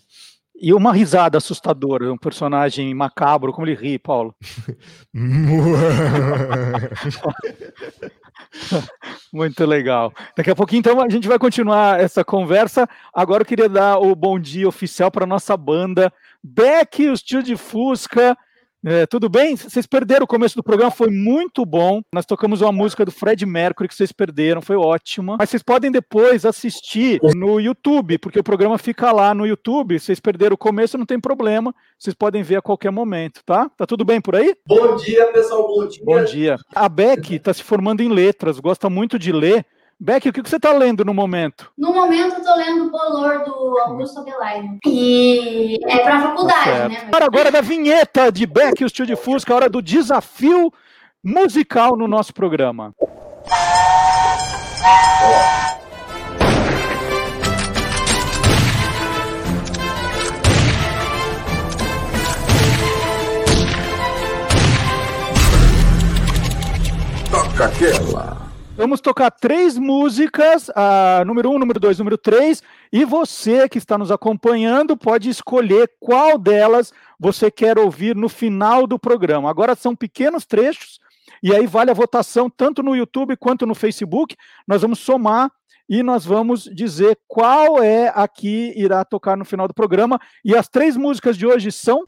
E 0.58 0.74
uma 0.74 0.94
risada 0.94 1.38
assustadora, 1.38 2.13
um 2.13 2.18
personagem 2.18 2.94
macabro, 2.94 3.51
como 3.51 3.68
ele 3.68 3.75
ri, 3.75 4.00
Paulo. 4.00 4.34
Muito 9.34 9.65
legal. 9.65 10.13
Daqui 10.36 10.50
a 10.50 10.56
pouquinho, 10.56 10.80
então, 10.80 11.01
a 11.01 11.10
gente 11.10 11.27
vai 11.27 11.38
continuar 11.38 12.00
essa 12.00 12.24
conversa. 12.24 12.88
Agora 13.13 13.44
eu 13.44 13.46
queria 13.46 13.68
dar 13.68 14.00
o 14.00 14.15
bom 14.15 14.39
dia 14.39 14.65
oficial 14.68 15.12
para 15.12 15.25
nossa 15.25 15.58
banda 15.58 16.12
Beck, 16.41 17.10
o 17.10 17.15
Tio 17.15 17.43
de 17.43 17.58
Fusca, 17.58 18.38
é, 18.86 19.06
tudo 19.06 19.28
bem? 19.28 19.56
Vocês 19.56 19.88
perderam 19.88 20.26
o 20.26 20.28
começo 20.28 20.56
do 20.56 20.63
programa, 20.63 20.91
foi 20.91 21.10
muito 21.10 21.65
bom. 21.65 22.02
Nós 22.13 22.26
tocamos 22.26 22.62
uma 22.62 22.71
música 22.71 23.04
do 23.04 23.12
Fred 23.12 23.45
Mercury 23.45 23.88
que 23.88 23.95
vocês 23.95 24.12
perderam, 24.12 24.62
foi 24.62 24.76
ótima. 24.76 25.36
Mas 25.39 25.50
vocês 25.50 25.63
podem 25.63 25.91
depois 25.91 26.45
assistir 26.45 27.19
no 27.36 27.60
YouTube, 27.60 28.17
porque 28.19 28.39
o 28.39 28.43
programa 28.43 28.78
fica 28.78 29.12
lá 29.12 29.34
no 29.34 29.45
YouTube. 29.45 30.00
Vocês 30.00 30.19
perderam 30.19 30.54
o 30.54 30.58
começo, 30.58 30.98
não 30.98 31.06
tem 31.06 31.19
problema. 31.19 31.74
Vocês 31.98 32.13
podem 32.13 32.43
ver 32.43 32.58
a 32.58 32.62
qualquer 32.62 32.91
momento, 32.91 33.41
tá? 33.45 33.69
Tá 33.76 33.86
tudo 33.86 34.06
bem 34.06 34.21
por 34.21 34.36
aí? 34.36 34.54
Bom 34.67 34.95
dia, 34.98 35.26
pessoal. 35.32 35.67
Bom 35.67 35.88
dia. 35.88 36.06
Bom 36.06 36.24
dia. 36.24 36.58
A 36.76 36.88
Beck 36.88 37.36
está 37.36 37.54
se 37.54 37.63
formando 37.63 38.02
em 38.02 38.10
letras, 38.10 38.60
gosta 38.60 38.89
muito 38.89 39.17
de 39.17 39.32
ler. 39.32 39.65
Beck, 39.97 40.27
o 40.27 40.34
que 40.34 40.41
você 40.41 40.58
está 40.58 40.73
lendo 40.73 41.05
no 41.05 41.13
momento? 41.13 41.71
No 41.77 41.93
momento, 41.93 42.34
eu 42.34 42.39
estou 42.39 42.55
lendo 42.58 42.88
o 42.88 42.91
Bolor 42.91 43.45
do 43.45 43.79
Augusto 43.79 44.19
Abelaino. 44.19 44.77
E 44.86 45.79
é 45.88 45.99
para 45.99 46.17
a 46.17 46.21
faculdade, 46.21 46.69
tá 46.69 46.89
né? 46.89 47.10
Para 47.10 47.25
agora 47.25 47.49
da 47.49 47.62
vinheta 47.62 48.29
de 48.29 48.45
Beck 48.45 48.81
e 48.81 48.86
o 48.86 48.89
Tio 48.89 49.05
de 49.05 49.15
Fusca, 49.15 49.53
a 49.53 49.55
hora 49.55 49.69
do 49.69 49.81
desafio 49.81 50.71
musical 51.23 51.95
no 51.95 52.10
nosso 52.10 52.34
programa. 52.34 52.93
Toca 67.31 67.65
aquela. 67.65 68.44
Vamos 68.77 68.99
tocar 68.99 69.31
três 69.31 69.77
músicas, 69.77 70.69
a 70.75 71.23
número 71.25 71.49
um, 71.49 71.57
número 71.57 71.79
dois, 71.79 71.97
número 71.97 72.17
três, 72.17 72.61
e 72.91 73.05
você 73.05 73.69
que 73.69 73.77
está 73.77 73.97
nos 73.97 74.11
acompanhando 74.11 74.97
pode 74.97 75.29
escolher 75.29 75.89
qual 75.97 76.38
delas 76.38 76.91
você 77.17 77.49
quer 77.49 77.79
ouvir 77.79 78.17
no 78.17 78.27
final 78.27 78.85
do 78.85 78.99
programa. 78.99 79.49
Agora 79.49 79.75
são 79.75 79.95
pequenos 79.95 80.45
trechos, 80.45 80.99
e 81.41 81.55
aí 81.55 81.65
vale 81.65 81.89
a 81.89 81.93
votação 81.93 82.49
tanto 82.49 82.83
no 82.83 82.97
YouTube 82.97 83.38
quanto 83.38 83.65
no 83.65 83.73
Facebook. 83.73 84.35
Nós 84.67 84.81
vamos 84.81 84.99
somar 84.99 85.49
e 85.88 86.03
nós 86.03 86.25
vamos 86.25 86.63
dizer 86.65 87.17
qual 87.29 87.81
é 87.81 88.11
a 88.13 88.27
que 88.27 88.73
irá 88.75 89.05
tocar 89.05 89.38
no 89.38 89.45
final 89.45 89.69
do 89.69 89.73
programa. 89.73 90.19
E 90.43 90.53
as 90.53 90.67
três 90.67 90.97
músicas 90.97 91.38
de 91.38 91.47
hoje 91.47 91.71
são. 91.71 92.05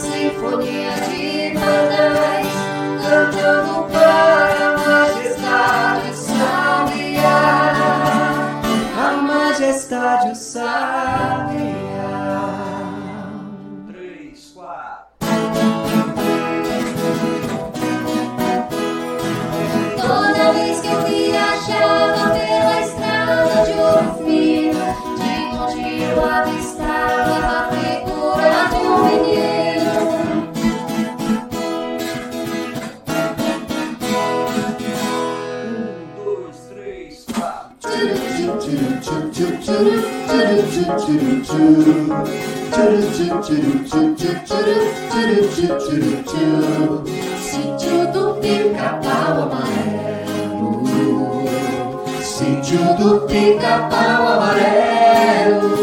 sinfonia 0.00 0.92
de 1.08 1.54
mandais, 1.54 2.46
cantando 3.02 3.84
para 3.90 4.68
a 4.68 4.78
majestade 4.78 6.10
o 6.10 6.14
sabiá, 6.14 7.72
a 8.98 9.12
majestade 9.22 10.30
o 10.30 10.34
sabiá. 10.34 11.55
Sítio 47.40 48.06
do 48.12 48.34
pica-pau 48.40 49.42
amarelo 49.42 49.84
Sítio 52.22 52.78
do 52.96 53.26
pica-pau 53.26 54.28
amarelo 54.28 55.76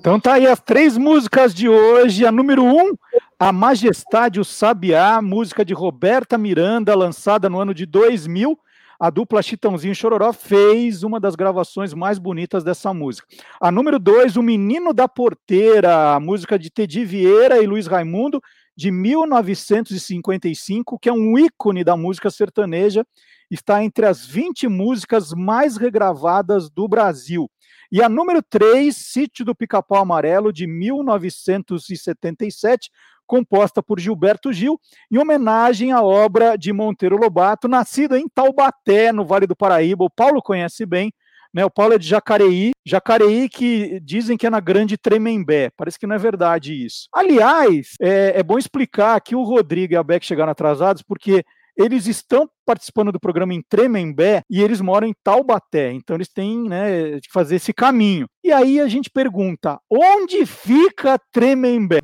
Então 0.00 0.18
tá 0.18 0.34
aí 0.34 0.46
as 0.46 0.60
três 0.60 0.96
músicas 0.96 1.52
de 1.54 1.68
hoje. 1.68 2.24
A 2.24 2.32
número 2.32 2.64
um, 2.64 2.94
A 3.40 3.52
Majestade, 3.52 4.40
o 4.40 4.44
Sabiá, 4.44 5.22
música 5.22 5.64
de 5.64 5.72
Roberta 5.72 6.36
Miranda, 6.36 6.92
lançada 6.96 7.48
no 7.48 7.60
ano 7.60 7.72
de 7.72 7.86
2000. 7.86 8.58
a 8.98 9.10
dupla 9.10 9.40
Chitãozinho 9.40 9.92
e 9.92 9.94
Chororó 9.94 10.32
fez 10.32 11.04
uma 11.04 11.20
das 11.20 11.36
gravações 11.36 11.94
mais 11.94 12.18
bonitas 12.18 12.64
dessa 12.64 12.92
música. 12.92 13.28
A 13.60 13.70
número 13.70 14.00
2, 14.00 14.36
O 14.36 14.42
Menino 14.42 14.92
da 14.92 15.06
Porteira, 15.06 16.16
a 16.16 16.20
música 16.20 16.58
de 16.58 16.68
Teddy 16.68 17.04
Vieira 17.04 17.62
e 17.62 17.66
Luiz 17.66 17.86
Raimundo, 17.86 18.42
de 18.76 18.90
1955, 18.90 20.98
que 20.98 21.08
é 21.08 21.12
um 21.12 21.38
ícone 21.38 21.84
da 21.84 21.96
música 21.96 22.30
sertaneja, 22.30 23.06
está 23.48 23.84
entre 23.84 24.04
as 24.04 24.26
20 24.26 24.66
músicas 24.66 25.32
mais 25.32 25.76
regravadas 25.76 26.68
do 26.68 26.88
Brasil. 26.88 27.48
E 27.90 28.02
a 28.02 28.08
número 28.08 28.42
3, 28.42 28.94
Sítio 28.94 29.42
do 29.44 29.54
Pica-Pau 29.54 30.02
Amarelo, 30.02 30.52
de 30.52 30.66
1977, 30.66 32.90
composta 33.28 33.82
por 33.82 34.00
Gilberto 34.00 34.52
Gil, 34.52 34.80
em 35.12 35.18
homenagem 35.18 35.92
à 35.92 36.02
obra 36.02 36.56
de 36.56 36.72
Monteiro 36.72 37.16
Lobato, 37.16 37.68
nascido 37.68 38.16
em 38.16 38.26
Taubaté, 38.28 39.12
no 39.12 39.24
Vale 39.24 39.46
do 39.46 39.54
Paraíba. 39.54 40.04
O 40.04 40.10
Paulo 40.10 40.42
conhece 40.42 40.84
bem, 40.86 41.12
né? 41.52 41.64
O 41.64 41.70
Paulo 41.70 41.94
é 41.94 41.98
de 41.98 42.08
Jacareí, 42.08 42.72
Jacareí 42.84 43.48
que 43.48 44.00
dizem 44.00 44.36
que 44.36 44.46
é 44.46 44.50
na 44.50 44.60
Grande 44.60 44.96
Tremembé. 44.96 45.70
Parece 45.76 45.98
que 45.98 46.06
não 46.06 46.16
é 46.16 46.18
verdade 46.18 46.72
isso. 46.84 47.08
Aliás, 47.12 47.92
é, 48.00 48.40
é 48.40 48.42
bom 48.42 48.58
explicar 48.58 49.20
que 49.20 49.36
o 49.36 49.44
Rodrigo 49.44 49.92
e 49.92 49.96
a 49.96 50.02
Beck 50.02 50.24
chegaram 50.24 50.50
atrasados, 50.50 51.02
porque 51.02 51.44
eles 51.78 52.08
estão 52.08 52.50
participando 52.66 53.12
do 53.12 53.20
programa 53.20 53.54
em 53.54 53.62
Tremembé 53.62 54.42
e 54.50 54.60
eles 54.60 54.80
moram 54.80 55.06
em 55.06 55.14
Taubaté, 55.22 55.92
então 55.92 56.16
eles 56.16 56.28
têm 56.28 56.68
né, 56.68 57.20
que 57.20 57.30
fazer 57.32 57.54
esse 57.54 57.72
caminho. 57.72 58.26
E 58.42 58.50
aí 58.50 58.80
a 58.80 58.88
gente 58.88 59.08
pergunta: 59.08 59.78
onde 59.88 60.44
fica 60.44 61.18
Tremembé? 61.32 62.00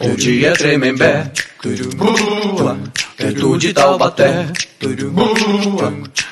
Onde 0.00 0.46
é 0.46 0.52
Tremembé? 0.52 1.30
Perto 3.16 3.58
de 3.58 3.74
Taubaté. 3.74 4.46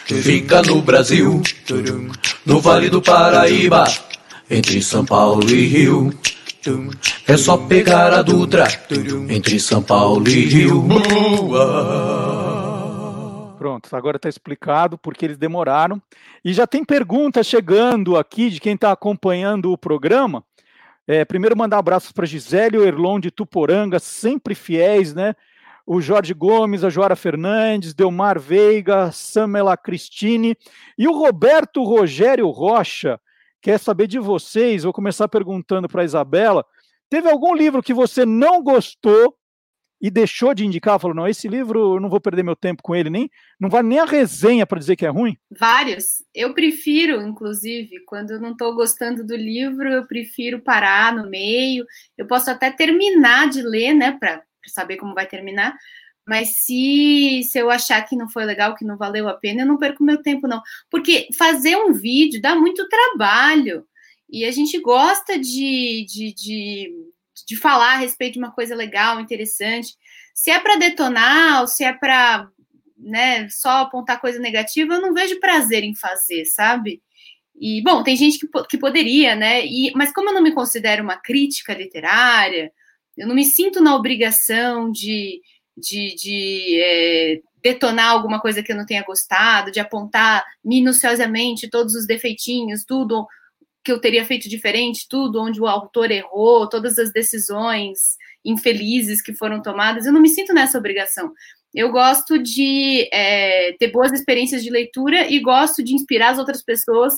Fica 0.07 0.63
no 0.63 0.81
Brasil, 0.81 1.43
no 2.47 2.61
Vale 2.61 2.89
do 2.89 3.03
Paraíba, 3.03 3.85
entre 4.51 4.81
São 4.81 5.05
Paulo 5.05 5.49
e 5.51 5.67
Rio. 5.67 6.11
É 7.27 7.37
só 7.37 7.59
pegar 7.59 8.15
a 8.15 8.23
Dutra 8.23 8.67
entre 9.29 9.61
São 9.61 9.83
Paulo 9.83 10.27
e 10.29 10.47
Rio. 10.47 10.89
Pronto, 13.59 13.95
agora 13.95 14.17
está 14.17 14.31
explicado 14.31 14.97
porque 14.97 15.27
eles 15.27 15.37
demoraram. 15.37 16.01
E 16.43 16.55
já 16.55 16.67
tem 16.67 16.85
perguntas 16.85 17.47
chegando 17.47 18.17
aqui 18.17 18.49
de 18.49 18.61
quem 18.61 18.75
está 18.75 18.93
acompanhando 18.93 19.71
o 19.73 19.77
programa. 19.77 20.43
É, 21.11 21.25
primeiro, 21.25 21.57
mandar 21.57 21.79
abraços 21.79 22.13
para 22.13 22.27
Gisele, 22.27 22.77
o 22.77 22.85
Erlon 22.85 23.19
de 23.19 23.31
Tuporanga, 23.31 23.99
sempre 23.99 24.55
fiéis, 24.55 25.15
né? 25.15 25.35
O 25.87 26.03
Jorge 26.03 26.35
Gomes, 26.35 26.85
a 26.85 26.91
Joara 26.91 27.17
Fernandes, 27.17 27.95
Delmar 27.95 28.39
Veiga, 28.39 29.11
Samela 29.11 29.75
Cristine 29.75 30.55
e 30.99 31.09
o 31.09 31.13
Roberto 31.13 31.83
Rogério 31.83 32.47
Rocha, 32.51 33.19
quer 33.63 33.79
saber 33.79 34.07
de 34.07 34.19
vocês. 34.19 34.83
Vou 34.83 34.93
começar 34.93 35.29
perguntando 35.29 35.89
para 35.89 36.03
a 36.03 36.05
Isabela. 36.05 36.63
Teve 37.09 37.31
algum 37.31 37.55
livro 37.55 37.83
que 37.83 37.95
você 37.95 38.27
não 38.27 38.63
gostou 38.63 39.35
e 40.01 40.11
deixou 40.11 40.55
de 40.55 40.65
indicar? 40.65 40.99
Falou, 40.99 41.17
não, 41.17 41.29
esse 41.29 41.49
livro 41.49 41.97
eu 41.97 42.01
não 42.01 42.09
vou 42.09 42.21
perder 42.21 42.43
meu 42.43 42.57
tempo 42.57 42.83
com 42.83 42.95
ele, 42.95 43.11
nem 43.11 43.31
não 43.59 43.69
vale 43.69 43.89
nem 43.89 43.99
a 43.99 44.05
resenha 44.05 44.67
para 44.67 44.79
dizer 44.79 44.97
que 44.97 45.07
é 45.07 45.09
ruim? 45.09 45.37
Vários. 45.51 46.23
Eu 46.35 46.55
prefiro, 46.55 47.21
inclusive, 47.23 48.05
quando 48.07 48.31
eu 48.33 48.41
não 48.41 48.53
estou 48.53 48.75
gostando 48.75 49.25
do 49.25 49.37
livro, 49.37 49.89
eu 49.89 50.07
prefiro 50.07 50.61
parar 50.61 51.13
no 51.13 51.29
meio. 51.29 51.85
Eu 52.17 52.27
posso 52.27 52.51
até 52.51 52.71
terminar 52.71 53.49
de 53.49 53.63
ler, 53.63 53.95
né, 53.95 54.17
para 54.19 54.43
saber 54.67 54.97
como 54.97 55.15
vai 55.15 55.27
terminar, 55.27 55.75
mas 56.29 56.63
se, 56.63 57.43
se 57.51 57.59
eu 57.59 57.71
achar 57.71 58.03
que 58.03 58.15
não 58.15 58.29
foi 58.29 58.45
legal, 58.45 58.75
que 58.75 58.85
não 58.85 58.99
valeu 58.99 59.27
a 59.29 59.35
pena, 59.35 59.63
eu 59.63 59.67
não 59.67 59.79
perco 59.79 60.05
meu 60.05 60.21
tempo, 60.23 60.47
não. 60.47 60.61
Porque 60.91 61.27
fazer 61.39 61.75
um 61.77 61.95
vídeo 61.95 62.41
dá 62.41 62.55
muito 62.55 62.87
trabalho. 62.87 63.87
E 64.29 64.45
a 64.45 64.51
gente 64.51 64.79
gosta 64.79 65.39
de, 65.39 66.05
de, 66.07 66.35
de, 66.35 66.93
de 67.47 67.57
falar 67.57 67.95
a 67.95 67.99
respeito 67.99 68.35
de 68.35 68.39
uma 68.39 68.53
coisa 68.53 68.75
legal, 68.75 69.21
interessante. 69.21 69.95
Se 70.35 70.51
é 70.51 70.59
para 70.61 70.77
detonar 70.77 71.61
ou 71.61 71.67
se 71.67 71.85
é 71.85 71.93
para 71.93 72.49
né, 72.97 73.49
só 73.49 73.83
apontar 73.83 74.21
coisa 74.21 74.39
negativa, 74.39 74.95
eu 74.95 75.01
não 75.01 75.15
vejo 75.15 75.41
prazer 75.41 75.85
em 75.85 75.95
fazer, 75.95 76.45
sabe? 76.45 77.03
E, 77.61 77.83
bom, 77.83 78.03
tem 78.03 78.17
gente 78.17 78.39
que, 78.39 78.49
que 78.69 78.79
poderia, 78.79 79.35
né? 79.35 79.65
E, 79.65 79.93
mas 79.95 80.13
como 80.13 80.31
eu 80.31 80.35
não 80.35 80.43
me 80.43 80.53
considero 80.53 81.03
uma 81.03 81.17
crítica 81.17 81.75
literária, 81.75 82.73
eu 83.17 83.27
não 83.27 83.35
me 83.35 83.45
sinto 83.45 83.83
na 83.83 83.97
obrigação 83.97 84.91
de, 84.91 85.41
de, 85.77 86.15
de 86.15 86.81
é, 86.81 87.41
detonar 87.63 88.11
alguma 88.11 88.41
coisa 88.41 88.63
que 88.63 88.71
eu 88.71 88.77
não 88.77 88.87
tenha 88.87 89.03
gostado, 89.03 89.73
de 89.73 89.81
apontar 89.81 90.45
minuciosamente 90.65 91.69
todos 91.69 91.95
os 91.95 92.07
defeitinhos, 92.07 92.85
tudo 92.85 93.27
que 93.89 93.93
eu 93.93 93.99
teria 93.99 94.23
feito 94.23 94.51
diferente, 94.51 95.07
tudo 95.09 95.41
onde 95.41 95.59
o 95.59 95.67
autor 95.67 96.11
errou, 96.11 96.69
todas 96.69 96.99
as 96.99 97.11
decisões 97.11 98.19
infelizes 98.45 99.23
que 99.23 99.33
foram 99.33 99.63
tomadas. 99.63 100.05
Eu 100.05 100.13
não 100.13 100.21
me 100.21 100.29
sinto 100.29 100.53
nessa 100.53 100.77
obrigação. 100.77 101.33
Eu 101.75 101.91
gosto 101.91 102.39
de 102.39 103.09
é, 103.11 103.73
ter 103.79 103.91
boas 103.91 104.13
experiências 104.13 104.63
de 104.63 104.69
leitura 104.69 105.27
e 105.33 105.41
gosto 105.41 105.83
de 105.83 105.95
inspirar 105.95 106.33
as 106.33 106.39
outras 106.39 106.63
pessoas 106.63 107.15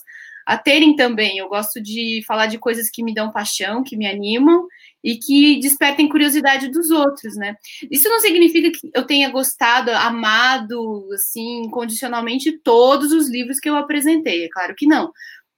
a 0.46 0.56
terem 0.56 0.94
também. 0.94 1.38
Eu 1.38 1.48
gosto 1.48 1.82
de 1.82 2.22
falar 2.24 2.46
de 2.46 2.56
coisas 2.56 2.88
que 2.88 3.02
me 3.02 3.12
dão 3.12 3.32
paixão, 3.32 3.82
que 3.82 3.96
me 3.96 4.06
animam 4.06 4.68
e 5.02 5.16
que 5.16 5.58
despertem 5.58 6.08
curiosidade 6.08 6.68
dos 6.70 6.90
outros, 6.90 7.34
né? 7.34 7.56
Isso 7.90 8.08
não 8.08 8.20
significa 8.20 8.70
que 8.70 8.90
eu 8.94 9.04
tenha 9.04 9.28
gostado, 9.30 9.90
amado, 9.90 11.08
assim, 11.14 11.62
incondicionalmente 11.62 12.60
todos 12.62 13.10
os 13.10 13.28
livros 13.28 13.58
que 13.58 13.68
eu 13.68 13.74
apresentei, 13.74 14.44
é 14.44 14.48
claro 14.48 14.74
que 14.76 14.86
não. 14.86 15.10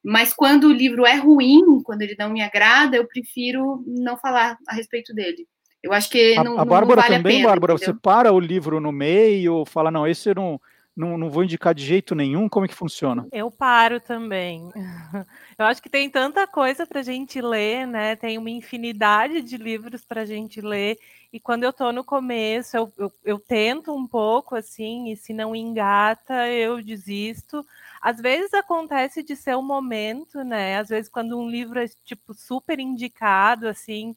Mas 0.05 0.33
quando 0.33 0.65
o 0.65 0.73
livro 0.73 1.07
é 1.07 1.15
ruim, 1.15 1.83
quando 1.83 2.03
ele 2.03 2.17
não 2.19 2.31
me 2.31 2.43
agrada, 2.43 2.97
eu 2.97 3.07
prefiro 3.07 3.85
não 3.87 4.17
falar 4.17 4.57
a 4.69 4.75
respeito 4.75 5.15
dele. 5.15 5.47
Eu 5.83 5.93
acho 5.93 6.09
que 6.11 6.37
não, 6.37 6.59
a, 6.59 6.63
a 6.63 6.65
Bárbara 6.65 6.97
não 6.97 7.03
vale 7.03 7.17
também, 7.17 7.37
a 7.37 7.39
pena, 7.39 7.49
Bárbara, 7.49 7.73
entendeu? 7.75 7.95
você 7.95 8.01
para 8.01 8.33
o 8.33 8.39
livro 8.39 8.81
no 8.81 8.93
meio, 8.93 9.65
fala, 9.65 9.91
não, 9.91 10.07
esse 10.07 10.29
eu 10.29 10.35
não, 10.35 10.61
não, 10.97 11.17
não 11.17 11.31
vou 11.31 11.43
indicar 11.43 11.75
de 11.75 11.85
jeito 11.85 12.15
nenhum, 12.15 12.49
como 12.49 12.67
é 12.67 12.69
que 12.69 12.75
funciona? 12.75 13.27
Eu 13.33 13.51
paro 13.51 13.99
também. 13.99 14.71
Eu 15.59 15.67
acho 15.67 15.83
que 15.83 15.89
tem 15.89 16.09
tanta 16.11 16.47
coisa 16.47 16.87
para 16.87 17.01
a 17.01 17.03
gente 17.03 17.41
ler, 17.41 17.87
né? 17.87 18.17
Tem 18.17 18.37
uma 18.37 18.51
infinidade 18.51 19.41
de 19.43 19.57
livros 19.57 20.05
para 20.05 20.23
a 20.23 20.25
gente 20.25 20.61
ler. 20.61 20.99
E 21.33 21.39
quando 21.39 21.63
eu 21.63 21.71
estou 21.71 21.93
no 21.93 22.03
começo, 22.03 22.77
eu, 22.77 22.93
eu, 22.99 23.13
eu 23.25 23.39
tento 23.39 23.95
um 23.95 24.07
pouco, 24.07 24.57
assim, 24.57 25.13
e 25.13 25.17
se 25.17 25.33
não 25.33 25.55
engata, 25.55 26.49
eu 26.49 26.83
desisto. 26.83 27.65
Às 28.03 28.21
vezes 28.21 28.53
acontece 28.55 29.23
de 29.23 29.37
ser 29.37 29.57
o 29.57 29.63
momento, 29.63 30.43
né? 30.45 30.79
Às 30.79 30.89
vezes 30.91 31.09
quando 31.11 31.39
um 31.39 31.49
livro 31.49 31.79
é, 31.81 31.87
tipo, 32.05 32.35
super 32.35 32.81
indicado, 32.81 33.69
assim, 33.69 34.15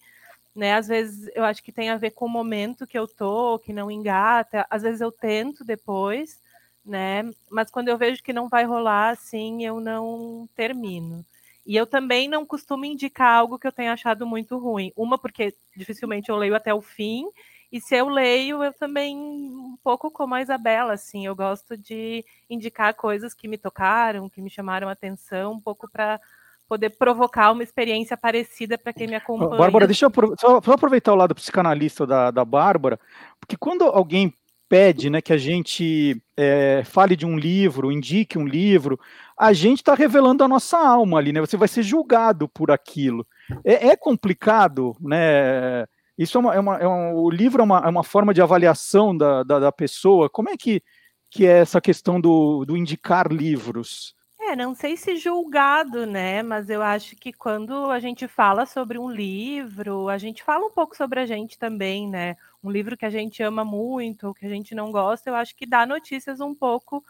né? 0.55 0.73
Às 0.75 0.87
vezes 0.87 1.29
eu 1.35 1.43
acho 1.45 1.63
que 1.63 1.71
tem 1.71 1.89
a 1.89 1.97
ver 1.97 2.11
com 2.11 2.25
o 2.25 2.29
momento 2.29 2.87
que 2.87 2.97
eu 2.97 3.07
tô, 3.07 3.59
que 3.59 3.73
não 3.73 3.91
engata. 3.91 4.65
Às 4.69 4.83
vezes 4.83 5.01
eu 5.01 5.11
tento 5.11 5.63
depois, 5.65 6.41
né? 6.85 7.23
Mas 7.49 7.69
quando 7.71 7.89
eu 7.89 7.97
vejo 7.97 8.23
que 8.23 8.33
não 8.33 8.49
vai 8.49 8.65
rolar 8.65 9.09
assim, 9.11 9.65
eu 9.65 9.79
não 9.79 10.49
termino. 10.55 11.25
E 11.65 11.75
eu 11.75 11.85
também 11.87 12.27
não 12.29 12.45
costumo 12.45 12.85
indicar 12.85 13.39
algo 13.39 13.59
que 13.59 13.67
eu 13.67 13.71
tenha 13.71 13.93
achado 13.93 14.25
muito 14.27 14.57
ruim. 14.57 14.91
Uma, 14.95 15.17
porque 15.17 15.53
dificilmente 15.75 16.29
eu 16.29 16.35
leio 16.37 16.55
até 16.55 16.73
o 16.73 16.81
fim, 16.81 17.25
e 17.75 17.81
se 17.81 17.93
eu 17.93 18.07
leio, 18.07 18.63
eu 18.63 18.71
também, 18.71 19.17
um 19.17 19.75
pouco 19.83 20.09
como 20.09 20.33
a 20.33 20.41
Isabela, 20.41 20.93
assim, 20.93 21.25
eu 21.25 21.35
gosto 21.35 21.75
de 21.75 22.23
indicar 22.49 22.93
coisas 22.93 23.33
que 23.33 23.49
me 23.49 23.57
tocaram, 23.57 24.29
que 24.29 24.41
me 24.41 24.49
chamaram 24.49 24.87
a 24.87 24.93
atenção, 24.93 25.51
um 25.51 25.59
pouco 25.59 25.91
para 25.91 26.17
poder 26.69 26.91
provocar 26.91 27.51
uma 27.51 27.63
experiência 27.63 28.15
parecida 28.15 28.77
para 28.77 28.93
quem 28.93 29.07
me 29.07 29.15
acompanha. 29.15 29.57
Bárbara, 29.57 29.87
deixa 29.87 30.05
eu 30.05 30.11
só, 30.39 30.61
só 30.61 30.71
aproveitar 30.71 31.11
o 31.11 31.17
lado 31.17 31.35
psicanalista 31.35 32.07
da, 32.07 32.31
da 32.31 32.45
Bárbara, 32.45 32.97
porque 33.41 33.57
quando 33.57 33.83
alguém 33.83 34.33
pede 34.69 35.09
né, 35.09 35.21
que 35.21 35.33
a 35.33 35.37
gente 35.37 36.15
é, 36.37 36.81
fale 36.85 37.13
de 37.17 37.25
um 37.25 37.37
livro, 37.37 37.91
indique 37.91 38.37
um 38.37 38.47
livro, 38.47 38.97
a 39.37 39.51
gente 39.51 39.79
está 39.79 39.95
revelando 39.95 40.45
a 40.45 40.47
nossa 40.47 40.77
alma 40.77 41.17
ali, 41.17 41.33
né? 41.33 41.41
Você 41.41 41.57
vai 41.57 41.67
ser 41.67 41.83
julgado 41.83 42.47
por 42.47 42.71
aquilo. 42.71 43.27
É, 43.65 43.89
é 43.89 43.95
complicado, 43.97 44.95
né? 45.01 45.85
Isso 46.17 46.37
é 46.37 46.41
uma, 46.41 46.55
é 46.55 46.59
uma- 46.59 46.77
é 46.77 46.87
um- 46.87 47.15
o 47.15 47.29
livro 47.29 47.61
é 47.61 47.65
uma, 47.65 47.79
é 47.79 47.89
uma 47.89 48.03
forma 48.03 48.33
de 48.33 48.41
avaliação 48.41 49.15
da, 49.15 49.43
da, 49.43 49.59
da 49.59 49.71
pessoa. 49.71 50.29
Como 50.29 50.49
é 50.49 50.57
que, 50.57 50.81
que 51.29 51.45
é 51.45 51.59
essa 51.59 51.81
questão 51.81 52.19
do, 52.21 52.63
do 52.65 52.77
indicar 52.77 53.31
livros? 53.31 54.15
É, 54.39 54.55
não 54.55 54.75
sei 54.75 54.95
se 54.95 55.15
julgado, 55.17 56.05
né? 56.05 56.43
Mas 56.43 56.69
eu 56.69 56.81
acho 56.81 57.15
que 57.15 57.33
quando 57.33 57.89
a 57.89 57.99
gente 57.99 58.27
fala 58.27 58.65
sobre 58.65 58.99
um 58.99 59.09
livro, 59.09 60.07
a 60.07 60.17
gente 60.17 60.43
fala 60.43 60.65
um 60.65 60.71
pouco 60.71 60.95
sobre 60.95 61.19
a 61.19 61.25
gente 61.25 61.57
também, 61.57 62.07
né? 62.07 62.35
Um 62.63 62.69
livro 62.69 62.95
que 62.95 63.05
a 63.05 63.09
gente 63.09 63.41
ama 63.41 63.65
muito, 63.65 64.33
que 64.35 64.45
a 64.45 64.49
gente 64.49 64.75
não 64.75 64.91
gosta, 64.91 65.29
eu 65.29 65.35
acho 65.35 65.55
que 65.55 65.65
dá 65.65 65.85
notícias 65.85 66.39
um 66.41 66.53
pouco 66.53 67.03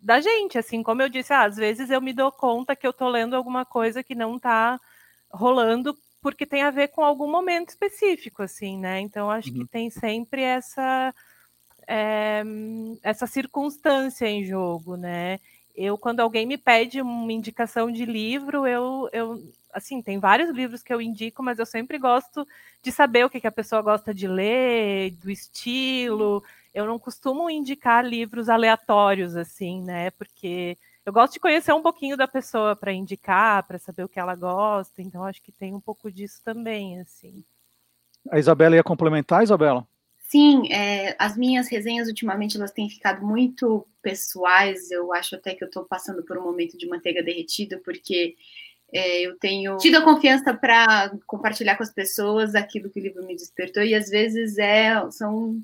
da 0.00 0.20
gente, 0.20 0.58
assim, 0.58 0.82
como 0.82 1.02
eu 1.02 1.08
disse, 1.08 1.32
ah, 1.32 1.44
às 1.44 1.56
vezes 1.56 1.90
eu 1.90 2.00
me 2.00 2.12
dou 2.12 2.32
conta 2.32 2.74
que 2.74 2.86
eu 2.86 2.92
tô 2.92 3.08
lendo 3.08 3.36
alguma 3.36 3.64
coisa 3.64 4.02
que 4.02 4.14
não 4.14 4.38
tá 4.38 4.78
rolando 5.30 5.96
porque 6.22 6.46
tem 6.46 6.62
a 6.62 6.70
ver 6.70 6.88
com 6.88 7.02
algum 7.04 7.30
momento 7.30 7.70
específico, 7.70 8.42
assim, 8.42 8.78
né? 8.78 9.00
Então 9.00 9.30
acho 9.30 9.52
que 9.52 9.66
tem 9.66 9.90
sempre 9.90 10.40
essa 10.42 11.12
é, 11.86 12.42
essa 13.02 13.26
circunstância 13.26 14.26
em 14.26 14.44
jogo, 14.44 14.96
né? 14.96 15.40
Eu, 15.74 15.98
quando 15.98 16.20
alguém 16.20 16.46
me 16.46 16.56
pede 16.56 17.00
uma 17.00 17.32
indicação 17.32 17.90
de 17.90 18.04
livro, 18.04 18.66
eu, 18.66 19.08
eu 19.12 19.42
assim, 19.72 20.02
tem 20.02 20.18
vários 20.18 20.50
livros 20.50 20.82
que 20.82 20.92
eu 20.92 21.00
indico, 21.00 21.42
mas 21.42 21.58
eu 21.58 21.66
sempre 21.66 21.98
gosto 21.98 22.46
de 22.82 22.92
saber 22.92 23.24
o 23.24 23.30
que, 23.30 23.40
que 23.40 23.46
a 23.46 23.52
pessoa 23.52 23.82
gosta 23.82 24.14
de 24.14 24.28
ler, 24.28 25.12
do 25.12 25.30
estilo. 25.30 26.42
Eu 26.74 26.86
não 26.86 26.98
costumo 26.98 27.50
indicar 27.50 28.04
livros 28.04 28.48
aleatórios, 28.48 29.34
assim, 29.34 29.82
né? 29.82 30.10
Porque 30.12 30.76
eu 31.04 31.12
gosto 31.12 31.32
de 31.34 31.40
conhecer 31.40 31.72
um 31.72 31.82
pouquinho 31.82 32.16
da 32.16 32.28
pessoa 32.28 32.76
para 32.76 32.92
indicar, 32.92 33.66
para 33.66 33.78
saber 33.78 34.04
o 34.04 34.08
que 34.08 34.20
ela 34.20 34.34
gosta. 34.34 35.02
Então, 35.02 35.24
acho 35.24 35.42
que 35.42 35.50
tem 35.50 35.74
um 35.74 35.80
pouco 35.80 36.10
disso 36.10 36.40
também, 36.44 37.00
assim. 37.00 37.44
A 38.30 38.38
Isabela 38.38 38.76
ia 38.76 38.84
complementar, 38.84 39.42
Isabela? 39.42 39.86
Sim, 40.28 40.72
é, 40.72 41.14
as 41.18 41.36
minhas 41.36 41.68
resenhas 41.68 42.08
ultimamente 42.08 42.56
elas 42.56 42.70
têm 42.70 42.88
ficado 42.88 43.26
muito 43.26 43.86
pessoais. 44.00 44.90
Eu 44.90 45.12
acho 45.12 45.34
até 45.34 45.54
que 45.54 45.62
eu 45.62 45.66
estou 45.66 45.84
passando 45.84 46.22
por 46.22 46.38
um 46.38 46.42
momento 46.42 46.78
de 46.78 46.88
manteiga 46.88 47.22
derretida, 47.22 47.80
porque 47.84 48.36
é, 48.92 49.22
eu 49.22 49.36
tenho 49.38 49.76
tido 49.78 49.96
a 49.96 50.02
confiança 50.02 50.54
para 50.54 51.12
compartilhar 51.26 51.76
com 51.76 51.82
as 51.82 51.92
pessoas 51.92 52.54
aquilo 52.54 52.90
que 52.90 53.00
o 53.00 53.02
livro 53.02 53.26
me 53.26 53.34
despertou, 53.34 53.82
e 53.82 53.94
às 53.94 54.08
vezes 54.08 54.56
é, 54.56 54.94
são, 55.10 55.60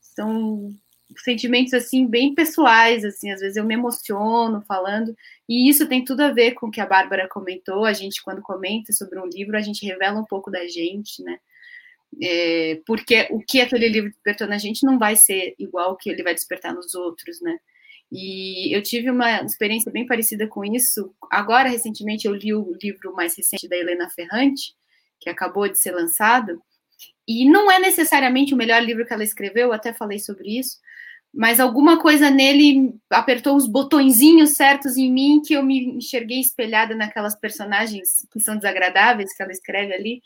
são 0.00 0.74
sentimentos 1.18 1.74
assim 1.74 2.06
bem 2.06 2.34
pessoais, 2.34 3.04
assim, 3.04 3.30
às 3.30 3.40
vezes 3.40 3.56
eu 3.56 3.64
me 3.64 3.74
emociono 3.74 4.62
falando, 4.66 5.14
e 5.48 5.68
isso 5.68 5.88
tem 5.88 6.04
tudo 6.04 6.22
a 6.22 6.32
ver 6.32 6.52
com 6.52 6.66
o 6.66 6.70
que 6.70 6.80
a 6.80 6.86
Bárbara 6.86 7.28
comentou. 7.28 7.84
A 7.84 7.92
gente, 7.92 8.22
quando 8.22 8.42
comenta 8.42 8.92
sobre 8.92 9.18
um 9.18 9.26
livro, 9.26 9.56
a 9.56 9.60
gente 9.60 9.84
revela 9.86 10.20
um 10.20 10.24
pouco 10.24 10.50
da 10.50 10.66
gente, 10.66 11.22
né? 11.22 11.38
É, 12.22 12.80
porque 12.86 13.26
o 13.30 13.40
que 13.40 13.60
aquele 13.60 13.88
livro 13.88 14.10
despertou 14.10 14.46
na 14.46 14.58
gente 14.58 14.84
não 14.84 14.98
vai 14.98 15.16
ser 15.16 15.54
igual 15.58 15.92
o 15.92 15.96
que 15.96 16.08
ele 16.08 16.22
vai 16.22 16.34
despertar 16.34 16.74
nos 16.74 16.94
outros, 16.94 17.40
né? 17.40 17.58
E 18.12 18.74
eu 18.76 18.82
tive 18.82 19.10
uma 19.10 19.42
experiência 19.42 19.90
bem 19.90 20.06
parecida 20.06 20.46
com 20.46 20.64
isso. 20.64 21.14
Agora, 21.30 21.68
recentemente, 21.68 22.26
eu 22.26 22.34
li 22.34 22.54
o 22.54 22.76
livro 22.80 23.12
mais 23.14 23.36
recente 23.36 23.68
da 23.68 23.76
Helena 23.76 24.08
Ferrante, 24.10 24.74
que 25.20 25.28
acabou 25.28 25.68
de 25.68 25.78
ser 25.78 25.92
lançado, 25.92 26.62
e 27.26 27.48
não 27.48 27.70
é 27.70 27.78
necessariamente 27.78 28.52
o 28.52 28.56
melhor 28.56 28.82
livro 28.82 29.06
que 29.06 29.12
ela 29.12 29.24
escreveu, 29.24 29.68
eu 29.68 29.72
até 29.72 29.92
falei 29.92 30.18
sobre 30.18 30.58
isso, 30.58 30.78
mas 31.34 31.58
alguma 31.58 32.00
coisa 32.00 32.30
nele 32.30 32.94
apertou 33.10 33.56
os 33.56 33.66
botõezinhos 33.66 34.50
certos 34.50 34.96
em 34.96 35.10
mim 35.12 35.42
que 35.44 35.54
eu 35.54 35.62
me 35.62 35.96
enxerguei 35.96 36.40
espelhada 36.40 36.94
naquelas 36.94 37.34
personagens 37.34 38.26
que 38.32 38.40
são 38.40 38.56
desagradáveis 38.56 39.34
que 39.36 39.42
ela 39.42 39.52
escreve 39.52 39.92
ali, 39.92 40.22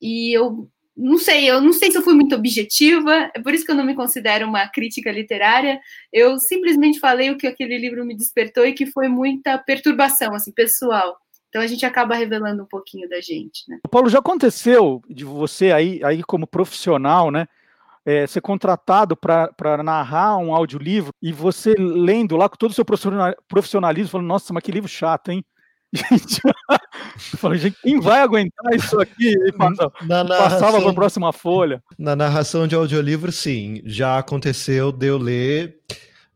e 0.00 0.36
eu 0.36 0.68
não 0.96 1.16
sei, 1.18 1.50
eu 1.50 1.60
não 1.60 1.72
sei 1.72 1.90
se 1.90 1.96
eu 1.96 2.02
fui 2.02 2.14
muito 2.14 2.34
objetiva, 2.34 3.30
é 3.34 3.40
por 3.40 3.54
isso 3.54 3.64
que 3.64 3.70
eu 3.70 3.76
não 3.76 3.84
me 3.84 3.94
considero 3.94 4.46
uma 4.46 4.68
crítica 4.68 5.10
literária. 5.10 5.80
Eu 6.12 6.38
simplesmente 6.38 7.00
falei 7.00 7.30
o 7.30 7.38
que 7.38 7.46
aquele 7.46 7.78
livro 7.78 8.04
me 8.04 8.14
despertou 8.14 8.66
e 8.66 8.74
que 8.74 8.84
foi 8.84 9.08
muita 9.08 9.56
perturbação, 9.56 10.34
assim, 10.34 10.52
pessoal. 10.52 11.16
Então 11.48 11.62
a 11.62 11.66
gente 11.66 11.86
acaba 11.86 12.14
revelando 12.14 12.62
um 12.62 12.66
pouquinho 12.66 13.08
da 13.08 13.20
gente, 13.20 13.68
né? 13.68 13.78
Paulo, 13.90 14.08
já 14.08 14.18
aconteceu 14.18 15.00
de 15.08 15.24
você 15.24 15.72
aí, 15.72 16.00
aí 16.04 16.22
como 16.22 16.46
profissional, 16.46 17.30
né? 17.30 17.46
É, 18.04 18.26
ser 18.26 18.40
contratado 18.40 19.14
para 19.14 19.82
narrar 19.82 20.38
um 20.38 20.54
audiolivro 20.54 21.12
e 21.20 21.32
você 21.32 21.74
lendo 21.78 22.34
lá 22.34 22.48
com 22.48 22.56
todo 22.56 22.70
o 22.70 22.74
seu 22.74 22.84
profissionalismo, 23.46 24.10
falando, 24.10 24.26
nossa, 24.26 24.54
mas 24.54 24.62
que 24.62 24.72
livro 24.72 24.88
chato, 24.88 25.30
hein? 25.30 25.44
Gente, 25.92 26.40
falei, 27.36 27.58
gente, 27.58 27.76
quem 27.82 28.00
vai 28.00 28.20
aguentar 28.20 28.72
isso 28.74 29.00
aqui? 29.00 29.32
E 29.32 29.52
passa, 29.52 29.90
na 30.06 30.24
passava 30.24 30.80
para 30.80 30.90
a 30.90 30.94
próxima 30.94 31.32
folha. 31.32 31.82
Na 31.98 32.14
narração 32.14 32.66
de 32.68 32.76
audiolivro, 32.76 33.32
sim. 33.32 33.82
Já 33.84 34.18
aconteceu 34.18 34.92
de 34.92 35.06
eu 35.06 35.18
ler. 35.18 35.80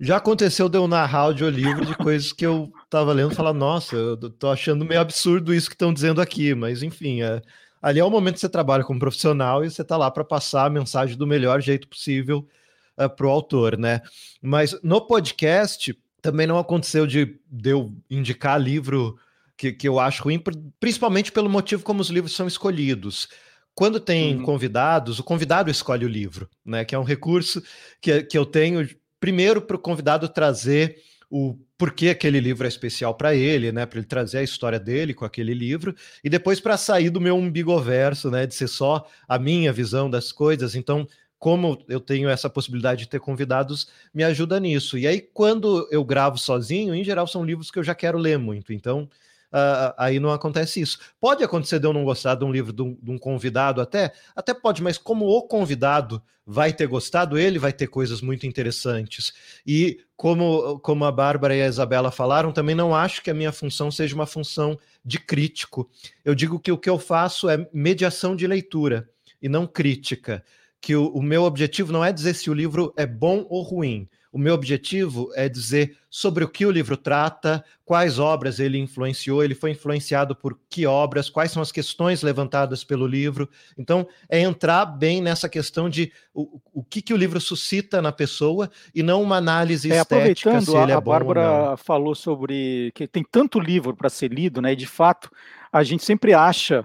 Já 0.00 0.16
aconteceu 0.16 0.68
de 0.68 0.76
eu 0.76 0.88
narrar 0.88 1.20
audiolivro 1.20 1.86
de 1.86 1.94
coisas 1.96 2.32
que 2.32 2.44
eu 2.44 2.72
estava 2.84 3.12
lendo 3.12 3.32
e 3.32 3.36
falar, 3.36 3.52
nossa, 3.52 3.94
eu 3.94 4.16
tô 4.16 4.48
achando 4.48 4.84
meio 4.84 5.00
absurdo 5.00 5.54
isso 5.54 5.68
que 5.68 5.76
estão 5.76 5.94
dizendo 5.94 6.20
aqui, 6.20 6.52
mas 6.52 6.82
enfim, 6.82 7.22
é, 7.22 7.40
ali 7.84 8.00
é 8.00 8.04
o 8.04 8.08
momento 8.08 8.36
que 8.36 8.40
você 8.40 8.48
trabalha 8.48 8.82
como 8.82 8.98
profissional 8.98 9.62
e 9.62 9.70
você 9.70 9.82
está 9.82 9.98
lá 9.98 10.10
para 10.10 10.24
passar 10.24 10.64
a 10.64 10.70
mensagem 10.70 11.18
do 11.18 11.26
melhor 11.26 11.60
jeito 11.60 11.86
possível 11.86 12.48
é, 12.96 13.06
para 13.06 13.26
o 13.26 13.30
autor, 13.30 13.76
né? 13.76 14.00
Mas 14.40 14.74
no 14.82 15.06
podcast 15.06 15.94
também 16.22 16.46
não 16.46 16.58
aconteceu 16.58 17.06
de, 17.06 17.38
de 17.46 17.70
eu 17.70 17.94
indicar 18.08 18.58
livro 18.58 19.18
que, 19.54 19.70
que 19.70 19.86
eu 19.86 20.00
acho 20.00 20.22
ruim, 20.22 20.42
principalmente 20.80 21.30
pelo 21.30 21.50
motivo 21.50 21.84
como 21.84 22.00
os 22.00 22.08
livros 22.08 22.34
são 22.34 22.46
escolhidos. 22.46 23.28
Quando 23.74 24.00
tem 24.00 24.36
uhum. 24.36 24.42
convidados, 24.44 25.18
o 25.18 25.24
convidado 25.24 25.70
escolhe 25.70 26.06
o 26.06 26.08
livro, 26.08 26.48
né? 26.64 26.86
Que 26.86 26.94
é 26.94 26.98
um 26.98 27.04
recurso 27.04 27.62
que, 28.00 28.22
que 28.22 28.38
eu 28.38 28.46
tenho, 28.46 28.88
primeiro, 29.20 29.60
para 29.60 29.76
o 29.76 29.78
convidado 29.78 30.26
trazer 30.26 31.02
o 31.28 31.58
porquê 31.84 32.08
aquele 32.08 32.40
livro 32.40 32.64
é 32.64 32.68
especial 32.68 33.14
para 33.14 33.34
ele, 33.34 33.70
né? 33.70 33.84
Para 33.84 33.98
ele 33.98 34.06
trazer 34.06 34.38
a 34.38 34.42
história 34.42 34.80
dele 34.80 35.12
com 35.12 35.26
aquele 35.26 35.52
livro, 35.52 35.94
e 36.24 36.30
depois 36.30 36.58
para 36.58 36.78
sair 36.78 37.10
do 37.10 37.20
meu 37.20 37.36
umbigoverso, 37.36 38.30
né? 38.30 38.46
De 38.46 38.54
ser 38.54 38.68
só 38.68 39.06
a 39.28 39.38
minha 39.38 39.70
visão 39.70 40.08
das 40.08 40.32
coisas. 40.32 40.74
Então, 40.74 41.06
como 41.38 41.84
eu 41.86 42.00
tenho 42.00 42.30
essa 42.30 42.48
possibilidade 42.48 43.00
de 43.00 43.10
ter 43.10 43.20
convidados, 43.20 43.86
me 44.14 44.24
ajuda 44.24 44.58
nisso. 44.58 44.96
E 44.96 45.06
aí, 45.06 45.20
quando 45.20 45.86
eu 45.90 46.02
gravo 46.02 46.38
sozinho, 46.38 46.94
em 46.94 47.04
geral 47.04 47.26
são 47.26 47.44
livros 47.44 47.70
que 47.70 47.78
eu 47.78 47.84
já 47.84 47.94
quero 47.94 48.16
ler 48.16 48.38
muito. 48.38 48.72
Então, 48.72 49.06
uh, 49.54 49.94
aí 49.96 50.18
não 50.18 50.32
acontece 50.32 50.80
isso. 50.80 50.98
Pode 51.20 51.44
acontecer 51.44 51.78
de 51.78 51.86
eu 51.86 51.92
não 51.92 52.04
gostar 52.04 52.34
de 52.34 52.44
um 52.44 52.50
livro 52.50 52.72
de 52.72 52.82
um, 52.82 52.98
de 53.00 53.10
um, 53.10 53.16
convidado 53.16 53.80
até, 53.80 54.12
até 54.34 54.52
pode, 54.52 54.82
mas 54.82 54.98
como 54.98 55.26
o 55.26 55.42
convidado 55.42 56.20
vai 56.46 56.72
ter 56.72 56.86
gostado, 56.86 57.38
ele 57.38 57.58
vai 57.58 57.72
ter 57.72 57.86
coisas 57.86 58.20
muito 58.20 58.46
interessantes. 58.46 59.32
E 59.66 60.00
como, 60.16 60.78
como 60.80 61.04
a 61.04 61.12
Bárbara 61.12 61.54
e 61.56 61.62
a 61.62 61.68
Isabela 61.68 62.10
falaram, 62.10 62.52
também 62.52 62.74
não 62.74 62.94
acho 62.94 63.22
que 63.22 63.30
a 63.30 63.34
minha 63.34 63.52
função 63.52 63.90
seja 63.90 64.14
uma 64.14 64.26
função 64.26 64.78
de 65.02 65.18
crítico. 65.18 65.88
Eu 66.24 66.34
digo 66.34 66.58
que 66.58 66.72
o 66.72 66.76
que 66.76 66.90
eu 66.90 66.98
faço 66.98 67.48
é 67.48 67.66
mediação 67.72 68.36
de 68.36 68.46
leitura 68.46 69.08
e 69.40 69.48
não 69.48 69.66
crítica. 69.66 70.44
Que 70.80 70.94
o, 70.94 71.08
o 71.08 71.22
meu 71.22 71.44
objetivo 71.44 71.90
não 71.90 72.04
é 72.04 72.12
dizer 72.12 72.34
se 72.34 72.50
o 72.50 72.54
livro 72.54 72.92
é 72.94 73.06
bom 73.06 73.46
ou 73.48 73.62
ruim 73.62 74.06
o 74.34 74.38
meu 74.38 74.52
objetivo 74.52 75.30
é 75.36 75.48
dizer 75.48 75.96
sobre 76.10 76.42
o 76.42 76.48
que 76.48 76.66
o 76.66 76.70
livro 76.72 76.96
trata, 76.96 77.64
quais 77.84 78.18
obras 78.18 78.58
ele 78.58 78.76
influenciou, 78.76 79.44
ele 79.44 79.54
foi 79.54 79.70
influenciado 79.70 80.34
por 80.34 80.58
que 80.68 80.84
obras, 80.86 81.30
quais 81.30 81.52
são 81.52 81.62
as 81.62 81.70
questões 81.70 82.20
levantadas 82.20 82.82
pelo 82.82 83.06
livro. 83.06 83.48
Então, 83.78 84.04
é 84.28 84.40
entrar 84.40 84.86
bem 84.86 85.22
nessa 85.22 85.48
questão 85.48 85.88
de 85.88 86.10
o, 86.34 86.60
o 86.72 86.82
que, 86.82 87.00
que 87.00 87.14
o 87.14 87.16
livro 87.16 87.40
suscita 87.40 88.02
na 88.02 88.10
pessoa 88.10 88.68
e 88.92 89.04
não 89.04 89.22
uma 89.22 89.36
análise 89.36 89.92
é, 89.92 89.98
estética. 89.98 90.50
Aproveitando, 90.50 90.64
se 90.64 90.76
ele 90.78 90.90
a, 90.90 90.94
é 90.96 90.98
a 90.98 91.00
Bárbara 91.00 91.76
falou 91.76 92.16
sobre 92.16 92.90
que 92.92 93.06
tem 93.06 93.24
tanto 93.30 93.60
livro 93.60 93.94
para 93.94 94.10
ser 94.10 94.32
lido, 94.32 94.60
né? 94.60 94.72
E 94.72 94.76
de 94.76 94.86
fato, 94.86 95.30
a 95.72 95.84
gente 95.84 96.04
sempre 96.04 96.34
acha 96.34 96.84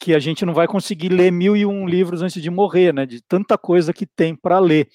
que 0.00 0.14
a 0.14 0.18
gente 0.18 0.44
não 0.44 0.54
vai 0.54 0.66
conseguir 0.66 1.10
ler 1.10 1.30
mil 1.30 1.56
e 1.56 1.64
um 1.64 1.86
livros 1.86 2.22
antes 2.22 2.42
de 2.42 2.50
morrer, 2.50 2.92
né? 2.92 3.06
De 3.06 3.20
tanta 3.20 3.56
coisa 3.56 3.92
que 3.92 4.04
tem 4.04 4.34
para 4.34 4.58
ler. 4.58 4.88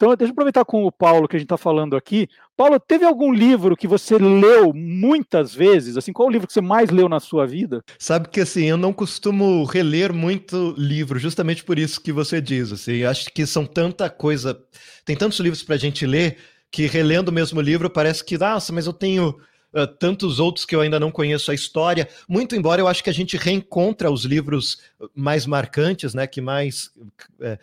Então, 0.00 0.16
deixa 0.16 0.30
eu 0.30 0.32
aproveitar 0.32 0.64
com 0.64 0.86
o 0.86 0.90
Paulo 0.90 1.28
que 1.28 1.36
a 1.36 1.38
gente 1.38 1.44
está 1.44 1.58
falando 1.58 1.94
aqui. 1.94 2.26
Paulo, 2.56 2.80
teve 2.80 3.04
algum 3.04 3.30
livro 3.30 3.76
que 3.76 3.86
você 3.86 4.16
leu 4.16 4.72
muitas 4.72 5.54
vezes? 5.54 5.94
Assim, 5.94 6.10
qual 6.10 6.26
o 6.26 6.32
livro 6.32 6.46
que 6.46 6.54
você 6.54 6.62
mais 6.62 6.88
leu 6.88 7.06
na 7.06 7.20
sua 7.20 7.46
vida? 7.46 7.84
Sabe 7.98 8.30
que 8.30 8.40
assim, 8.40 8.64
eu 8.64 8.78
não 8.78 8.94
costumo 8.94 9.62
reler 9.64 10.10
muito 10.10 10.74
livro, 10.78 11.18
justamente 11.18 11.62
por 11.62 11.78
isso 11.78 12.00
que 12.00 12.12
você 12.12 12.40
diz. 12.40 12.72
Assim, 12.72 13.04
acho 13.04 13.26
que 13.26 13.44
são 13.44 13.66
tanta 13.66 14.08
coisa, 14.08 14.58
tem 15.04 15.14
tantos 15.14 15.38
livros 15.38 15.62
para 15.62 15.74
a 15.74 15.78
gente 15.78 16.06
ler 16.06 16.38
que 16.70 16.86
relendo 16.86 17.28
o 17.28 17.32
mesmo 17.32 17.60
livro 17.60 17.90
parece 17.90 18.24
que, 18.24 18.38
nossa, 18.38 18.72
mas 18.72 18.86
eu 18.86 18.94
tenho 18.94 19.36
Uh, 19.72 19.86
tantos 19.86 20.40
outros 20.40 20.66
que 20.66 20.74
eu 20.74 20.80
ainda 20.80 20.98
não 20.98 21.12
conheço 21.12 21.48
a 21.48 21.54
história, 21.54 22.08
muito 22.28 22.56
embora 22.56 22.80
eu 22.80 22.88
acho 22.88 23.04
que 23.04 23.10
a 23.10 23.14
gente 23.14 23.36
reencontra 23.36 24.10
os 24.10 24.24
livros 24.24 24.80
mais 25.14 25.46
marcantes, 25.46 26.12
né, 26.12 26.26
que 26.26 26.40
mais 26.40 26.90
de 27.38 27.56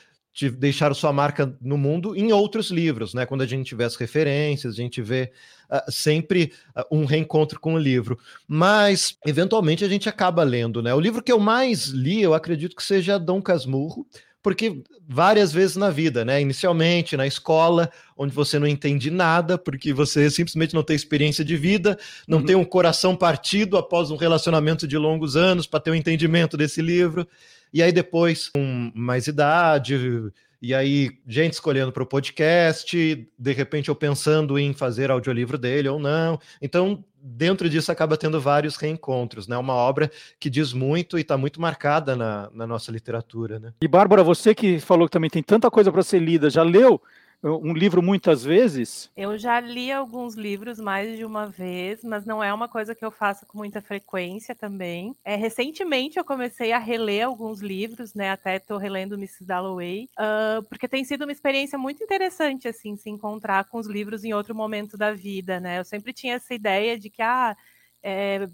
deixaram 0.46 0.94
sua 0.94 1.12
marca 1.12 1.56
no 1.60 1.78
mundo 1.78 2.16
em 2.16 2.32
outros 2.32 2.70
livros, 2.70 3.14
né? 3.14 3.26
Quando 3.26 3.42
a 3.42 3.48
gente 3.48 3.74
vê 3.74 3.84
as 3.84 3.96
referências, 3.96 4.74
a 4.74 4.78
gente 4.78 5.02
vê 5.02 5.32
uh, 5.72 5.92
sempre 5.92 6.54
uh, 6.78 6.84
um 6.96 7.06
reencontro 7.06 7.60
com 7.60 7.74
o 7.74 7.80
livro. 7.80 8.20
Mas, 8.48 9.18
eventualmente, 9.26 9.84
a 9.84 9.90
gente 9.90 10.08
acaba 10.08 10.44
lendo, 10.44 10.82
né? 10.82 10.94
O 10.94 11.00
livro 11.00 11.24
que 11.24 11.32
eu 11.32 11.40
mais 11.40 11.88
li, 11.88 12.22
eu 12.22 12.34
acredito 12.34 12.76
que 12.76 12.84
seja 12.84 13.18
Dom 13.18 13.42
Casmurro, 13.42 14.06
porque 14.44 14.84
várias 15.06 15.52
vezes 15.52 15.76
na 15.76 15.90
vida, 15.90 16.24
né? 16.24 16.42
Inicialmente 16.42 17.18
na 17.18 17.26
escola, 17.26 17.92
onde 18.16 18.34
você 18.34 18.60
não 18.60 18.68
entende 18.68 19.10
nada, 19.10 19.58
porque 19.58 19.92
você 19.92 20.30
simplesmente 20.30 20.74
não 20.74 20.84
tem 20.84 20.96
experiência 20.96 21.44
de 21.44 21.58
vida, 21.58 21.98
não 22.28 22.38
uhum. 22.38 22.46
tem 22.46 22.56
um 22.56 22.64
coração 22.64 23.16
partido 23.16 23.78
após 23.78 24.12
um 24.12 24.16
relacionamento 24.16 24.88
de 24.88 24.98
longos 24.98 25.36
anos 25.36 25.66
para 25.66 25.80
ter 25.80 25.92
um 25.92 25.96
entendimento 25.96 26.56
desse 26.56 26.82
livro. 26.82 27.28
E 27.74 27.84
aí 27.84 27.92
depois, 27.92 28.50
com 28.50 28.92
mais 28.96 29.28
idade, 29.28 30.32
e 30.62 30.74
aí 30.74 31.12
gente 31.28 31.54
escolhendo 31.54 31.92
para 31.92 32.04
o 32.04 32.06
podcast, 32.06 33.30
de 33.38 33.52
repente 33.54 33.90
eu 33.90 33.96
pensando 33.96 34.58
em 34.58 34.74
fazer 34.74 35.12
audiolivro 35.12 35.58
dele 35.58 35.88
ou 35.88 36.00
não. 36.00 36.40
Então, 36.62 37.04
dentro 37.22 37.70
disso 37.70 37.92
acaba 37.92 38.18
tendo 38.18 38.40
vários 38.40 38.76
reencontros, 38.76 39.48
né? 39.48 39.58
Uma 39.58 39.74
obra 39.74 40.10
que 40.40 40.50
diz 40.50 40.74
muito 40.74 41.18
e 41.18 41.22
está 41.22 41.38
muito 41.38 41.62
marcada 41.62 42.16
na, 42.16 42.50
na, 42.52 42.66
nossa 42.66 42.92
literatura, 42.92 43.60
né? 43.60 43.74
E 43.82 43.88
Bárbara, 43.88 44.24
você 44.24 44.56
que 44.56 44.80
falou 44.80 45.08
que 45.08 45.12
também 45.12 45.30
tem 45.30 45.44
tanta 45.44 45.70
coisa 45.70 45.92
para 45.92 46.02
ser 46.02 46.20
lida, 46.20 46.50
já 46.50 46.64
leu 46.64 47.02
um 47.44 47.74
livro 47.74 48.02
muitas 48.02 48.44
vezes? 48.44 49.12
Eu 49.16 49.38
já 49.38 49.60
li 49.60 49.92
alguns 49.92 50.36
livros 50.36 50.80
mais 50.80 51.18
de 51.18 51.24
uma 51.24 51.46
vez, 51.48 52.04
mas 52.04 52.26
não 52.26 52.44
é 52.44 52.52
uma 52.54 52.68
coisa 52.68 52.96
que 52.96 53.06
eu 53.06 53.12
faço 53.12 53.46
com 53.46 53.58
muita 53.58 53.82
frequência 53.82 54.56
também. 54.56 55.16
É, 55.24 55.36
recentemente 55.36 56.18
eu 56.18 56.26
comecei 56.26 56.72
a 56.72 56.80
reler 56.80 57.26
alguns 57.26 57.62
livros, 57.62 58.14
né? 58.14 58.32
Até 58.32 58.58
estou 58.58 58.78
relendo 58.78 59.16
Mrs. 59.16 59.46
Dalloway, 59.46 60.10
uh, 60.20 60.64
porque 60.68 60.88
tem 60.88 61.04
sido 61.04 61.24
uma 61.24 61.32
experiência 61.32 61.78
muito 61.78 62.04
interessante, 62.04 62.68
assim, 62.68 62.96
se 62.96 63.10
encontrar 63.10 63.66
com 63.66 63.78
os 63.78 63.88
livros 63.88 64.24
em 64.24 64.34
outro 64.34 64.56
momento 64.56 64.98
da 64.98 65.14
vida, 65.14 65.60
né? 65.60 65.80
Eu 65.80 65.86
sempre 65.86 66.14
tinha 66.14 66.36
essa 66.36 66.54
ideia 66.54 66.98
de 66.98 67.10
que, 67.10 67.22
ah, 67.22 67.56
é, 68.02 68.48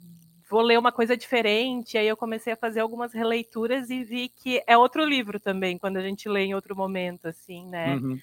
vou 0.49 0.61
ler 0.61 0.77
uma 0.77 0.91
coisa 0.91 1.15
diferente. 1.15 1.97
Aí 1.97 2.07
eu 2.07 2.17
comecei 2.17 2.51
a 2.51 2.57
fazer 2.57 2.81
algumas 2.81 3.13
releituras 3.13 3.89
e 3.89 4.03
vi 4.03 4.29
que 4.29 4.61
é 4.67 4.77
outro 4.77 5.05
livro 5.05 5.39
também, 5.39 5.77
quando 5.77 5.97
a 5.97 6.01
gente 6.01 6.27
lê 6.27 6.41
em 6.41 6.53
outro 6.53 6.75
momento, 6.75 7.27
assim, 7.27 7.65
né? 7.67 7.95
Uhum. 7.95 8.19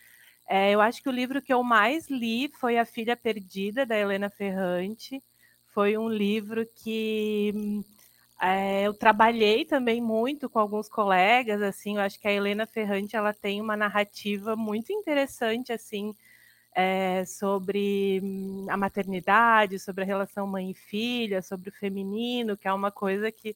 É, 0.53 0.73
eu 0.73 0.81
acho 0.81 1.01
que 1.01 1.09
o 1.09 1.13
livro 1.13 1.41
que 1.41 1.55
eu 1.55 1.63
mais 1.63 2.11
li 2.11 2.51
foi 2.59 2.77
A 2.77 2.85
Filha 2.85 3.17
Perdida, 3.17 3.87
da 3.87 3.97
Helena 3.97 4.29
Ferrante. 4.29 5.23
Foi 5.69 5.97
um 5.97 6.09
livro 6.09 6.67
que 6.83 7.85
é, 8.43 8.83
eu 8.83 8.93
trabalhei 8.93 9.65
também 9.65 10.01
muito 10.01 10.51
com 10.51 10.59
alguns 10.59 10.89
colegas, 10.89 11.63
assim, 11.63 11.97
eu 11.97 12.03
acho 12.03 12.19
que 12.19 12.27
a 12.27 12.33
Helena 12.33 12.67
Ferrante, 12.67 13.15
ela 13.15 13.33
tem 13.33 13.61
uma 13.61 13.77
narrativa 13.77 14.57
muito 14.57 14.93
interessante, 14.93 15.73
assim, 15.73 16.17
é, 16.75 17.25
sobre 17.27 18.21
hum, 18.21 18.67
a 18.69 18.77
maternidade, 18.77 19.79
sobre 19.79 20.03
a 20.03 20.07
relação 20.07 20.49
mãe 20.49 20.73
e 20.73 20.75
filha, 20.75 21.43
sobre 21.43 21.69
o 21.69 21.73
feminino, 21.73 22.57
que 22.57 22.67
é 22.67 22.73
uma 22.73 22.91
coisa 22.91 23.31
que 23.31 23.55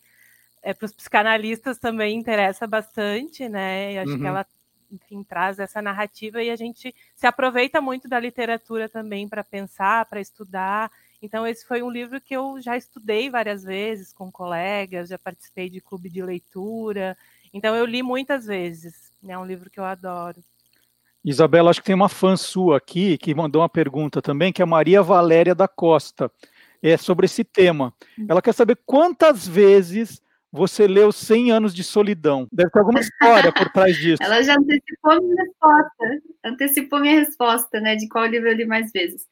é, 0.63 0.73
para 0.73 0.87
os 0.87 0.93
psicanalistas 0.93 1.79
também 1.79 2.17
interessa 2.17 2.67
bastante, 2.69 3.49
né? 3.49 3.95
E 3.95 3.99
acho 3.99 4.13
uhum. 4.13 4.21
que 4.21 4.27
ela, 4.27 4.47
enfim, 4.95 5.23
traz 5.25 5.59
essa 5.59 5.83
narrativa 5.83 6.43
e 6.43 6.51
a 6.51 6.57
gente 6.57 6.95
se 7.15 7.27
aproveita 7.27 7.81
muito 7.81 8.09
da 8.09 8.19
literatura 8.21 8.89
também 8.89 9.29
para 9.29 9.43
pensar, 9.43 10.07
para 10.07 10.21
estudar. 10.21 10.91
Então, 11.21 11.47
esse 11.47 11.67
foi 11.67 11.83
um 11.83 11.91
livro 11.91 12.21
que 12.21 12.35
eu 12.35 12.61
já 12.61 12.77
estudei 12.77 13.31
várias 13.31 13.65
vezes 13.65 14.13
com 14.13 14.31
colegas, 14.31 15.09
já 15.09 15.19
participei 15.19 15.69
de 15.69 15.81
clube 15.81 16.09
de 16.09 16.23
leitura. 16.23 17.17
Então, 17.53 17.75
eu 17.75 17.85
li 17.85 18.03
muitas 18.03 18.47
vezes. 18.47 19.13
É 19.27 19.39
um 19.39 19.47
livro 19.47 19.71
que 19.71 19.81
eu 19.81 19.85
adoro. 19.85 20.43
Isabela, 21.25 21.71
acho 21.71 21.81
que 21.81 21.87
tem 21.87 21.95
uma 21.95 22.11
fã 22.11 22.37
sua 22.37 22.77
aqui 22.77 23.17
que 23.17 23.35
mandou 23.35 23.63
uma 23.63 23.69
pergunta 23.69 24.21
também, 24.21 24.53
que 24.53 24.61
é 24.61 24.65
a 24.65 24.67
Maria 24.67 25.03
Valéria 25.03 25.55
da 25.55 25.67
Costa. 25.67 26.31
É 26.83 26.99
sobre 26.99 27.25
esse 27.25 27.43
tema. 27.43 27.95
Hum. 28.19 28.27
Ela 28.29 28.43
quer 28.43 28.53
saber 28.53 28.79
quantas 28.85 29.49
vezes 29.49 30.21
você 30.55 30.87
leu 30.87 31.11
100 31.11 31.51
anos 31.51 31.75
de 31.75 31.83
solidão. 31.83 32.47
Deve 32.53 32.71
ter 32.71 32.79
alguma 32.79 33.01
história 33.01 33.53
por 33.53 33.69
trás 33.71 33.97
disso. 33.97 34.23
Ela 34.23 34.41
já 34.41 34.55
antecipou 34.55 35.21
minha 35.21 35.43
resposta. 35.43 36.23
Antecipou 36.45 37.01
minha 37.01 37.19
resposta, 37.19 37.81
né? 37.81 37.97
De 37.97 38.09
qual 38.09 38.25
livro 38.27 38.49
eu 38.49 38.55
li 38.55 38.65
mais 38.65 38.93
vezes. 38.93 39.27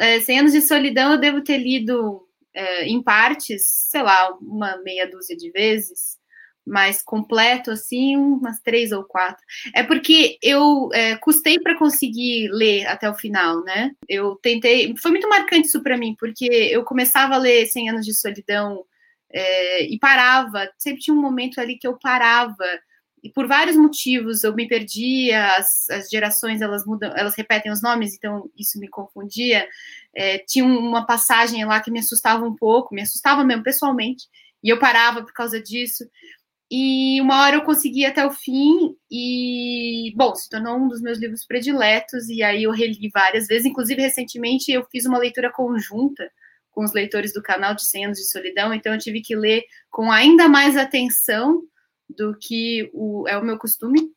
É, 0.00 0.20
100 0.20 0.38
anos 0.38 0.52
de 0.52 0.62
solidão 0.62 1.12
eu 1.12 1.18
devo 1.18 1.42
ter 1.42 1.58
lido 1.58 2.26
é, 2.54 2.86
em 2.86 3.02
partes, 3.02 3.62
sei 3.90 4.02
lá, 4.02 4.34
uma 4.40 4.78
meia 4.78 5.06
dúzia 5.06 5.36
de 5.36 5.50
vezes 5.50 6.16
mais 6.64 7.02
completo, 7.02 7.70
assim, 7.70 8.16
umas 8.16 8.58
três 8.60 8.90
ou 8.90 9.04
quatro. 9.04 9.44
É 9.74 9.82
porque 9.82 10.38
eu 10.42 10.88
é, 10.94 11.16
custei 11.16 11.58
para 11.58 11.78
conseguir 11.78 12.48
ler 12.52 12.86
até 12.86 13.10
o 13.10 13.14
final, 13.14 13.62
né? 13.64 13.92
Eu 14.08 14.36
tentei. 14.36 14.94
Foi 14.96 15.10
muito 15.10 15.28
marcante 15.28 15.66
isso 15.68 15.82
para 15.82 15.98
mim, 15.98 16.16
porque 16.18 16.46
eu 16.46 16.84
começava 16.84 17.34
a 17.34 17.38
ler 17.38 17.66
100 17.66 17.90
Anos 17.90 18.06
de 18.06 18.14
Solidão 18.14 18.84
é, 19.30 19.84
e 19.84 19.98
parava. 19.98 20.68
Sempre 20.78 21.02
tinha 21.02 21.14
um 21.14 21.20
momento 21.20 21.60
ali 21.60 21.78
que 21.78 21.86
eu 21.86 21.98
parava. 21.98 22.64
E 23.22 23.30
por 23.30 23.46
vários 23.46 23.76
motivos 23.76 24.44
eu 24.44 24.54
me 24.54 24.68
perdia, 24.68 25.56
as, 25.56 25.90
as 25.90 26.08
gerações 26.08 26.60
elas 26.62 26.86
mudam, 26.86 27.12
elas 27.16 27.34
repetem 27.34 27.72
os 27.72 27.82
nomes, 27.82 28.14
então 28.14 28.48
isso 28.56 28.78
me 28.78 28.88
confundia. 28.88 29.66
É, 30.14 30.38
tinha 30.38 30.64
uma 30.64 31.04
passagem 31.04 31.64
lá 31.64 31.80
que 31.80 31.90
me 31.90 31.98
assustava 31.98 32.44
um 32.44 32.54
pouco, 32.54 32.94
me 32.94 33.02
assustava 33.02 33.44
mesmo 33.44 33.64
pessoalmente, 33.64 34.26
e 34.62 34.68
eu 34.68 34.78
parava 34.78 35.22
por 35.22 35.32
causa 35.32 35.60
disso. 35.60 36.04
E 36.70 37.20
uma 37.22 37.42
hora 37.42 37.56
eu 37.56 37.62
consegui 37.62 38.04
até 38.04 38.24
o 38.26 38.30
fim 38.30 38.94
e, 39.10 40.12
bom, 40.14 40.34
se 40.34 40.50
tornou 40.50 40.76
um 40.76 40.86
dos 40.86 41.00
meus 41.00 41.18
livros 41.18 41.46
prediletos 41.46 42.28
e 42.28 42.42
aí 42.42 42.64
eu 42.64 42.70
reli 42.72 43.08
várias 43.12 43.46
vezes. 43.46 43.64
Inclusive, 43.64 44.02
recentemente 44.02 44.70
eu 44.70 44.84
fiz 44.92 45.06
uma 45.06 45.18
leitura 45.18 45.50
conjunta 45.50 46.30
com 46.78 46.84
os 46.84 46.92
leitores 46.92 47.32
do 47.32 47.42
canal 47.42 47.74
de 47.74 47.84
100 47.84 48.04
anos 48.04 48.18
de 48.18 48.30
solidão, 48.30 48.72
então 48.72 48.92
eu 48.92 49.00
tive 49.00 49.20
que 49.20 49.34
ler 49.34 49.64
com 49.90 50.12
ainda 50.12 50.48
mais 50.48 50.76
atenção 50.76 51.60
do 52.08 52.38
que 52.40 52.88
o, 52.94 53.26
é 53.26 53.36
o 53.36 53.44
meu 53.44 53.58
costume. 53.58 54.08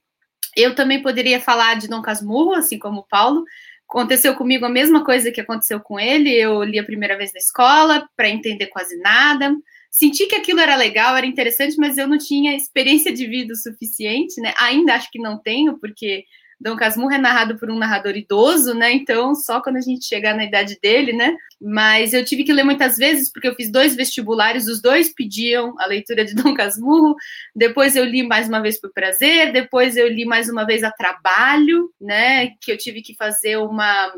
Eu 0.56 0.76
também 0.76 1.02
poderia 1.02 1.41
falar 1.41 1.80
de 1.80 1.88
Dom 1.88 2.04
Casmurro, 2.04 2.54
assim 2.54 2.78
como 2.78 3.00
o 3.00 3.08
Paulo. 3.08 3.43
Aconteceu 3.89 4.36
comigo 4.36 4.63
a 4.63 4.69
mesma 4.69 5.04
coisa 5.04 5.32
que 5.32 5.41
aconteceu 5.41 5.80
com 5.80 6.00
ele. 6.00 6.32
Eu 6.36 6.62
li 6.62 6.78
a 6.78 6.84
primeira 6.84 7.17
vez 7.17 7.34
na 7.34 7.39
escola 7.39 8.08
para 8.15 8.30
entender 8.30 8.67
quase 8.67 8.95
nada 8.97 9.52
senti 9.91 10.26
que 10.26 10.36
aquilo 10.36 10.62
era 10.62 10.78
legal, 10.78 11.17
era 11.17 11.26
interessante, 11.26 11.76
mas 11.78 11.97
eu 11.97 12.08
não 12.08 12.17
tinha 12.17 12.56
experiência 12.56 13.12
de 13.12 13.28
vida 13.28 13.54
o 13.54 13.58
suficiente, 13.58 14.39
né? 14.39 14.54
Ainda 14.58 14.95
acho 14.95 15.12
que 15.12 15.19
não 15.19 15.38
tenho, 15.38 15.78
porque 15.78 16.24
Dom 16.62 16.76
Casmurro 16.76 17.12
é 17.12 17.17
narrado 17.17 17.58
por 17.58 17.71
um 17.71 17.78
narrador 17.78 18.15
idoso, 18.15 18.76
né? 18.76 18.91
Então, 18.91 19.34
só 19.34 19.60
quando 19.60 19.78
a 19.78 19.82
gente 19.82 20.06
chegar 20.06 20.36
na 20.36 20.45
idade 20.45 20.78
dele, 20.80 21.12
né? 21.12 21.36
Mas 21.60 22.13
eu 22.13 22.24
tive 22.24 22.43
que 22.43 22.54
ler 22.54 22.63
muitas 22.63 22.97
vezes, 22.97 23.32
porque 23.32 23.47
eu 23.47 23.56
fiz 23.56 23.71
dois 23.71 23.95
vestibulares, 23.95 24.67
os 24.67 24.80
dois 24.80 25.12
pediam 25.12 25.74
a 25.80 25.88
leitura 25.88 26.24
de 26.24 26.36
Dom 26.36 26.54
Casmurro. 26.54 27.15
Depois 27.56 27.95
eu 27.95 28.06
li 28.06 28.21
mais 28.21 28.47
uma 28.47 28.62
vez 28.62 28.80
por 28.80 28.93
prazer, 28.93 29.52
depois 29.52 29.97
eu 29.97 30.08
li 30.08 30.24
mais 30.24 30.50
uma 30.50 30.63
vez 30.63 30.84
a 30.84 30.91
trabalho, 30.91 31.91
né? 32.00 32.50
Que 32.62 32.71
eu 32.71 32.78
tive 32.78 33.02
que 33.02 33.15
fazer 33.15 33.58
uma 33.58 34.13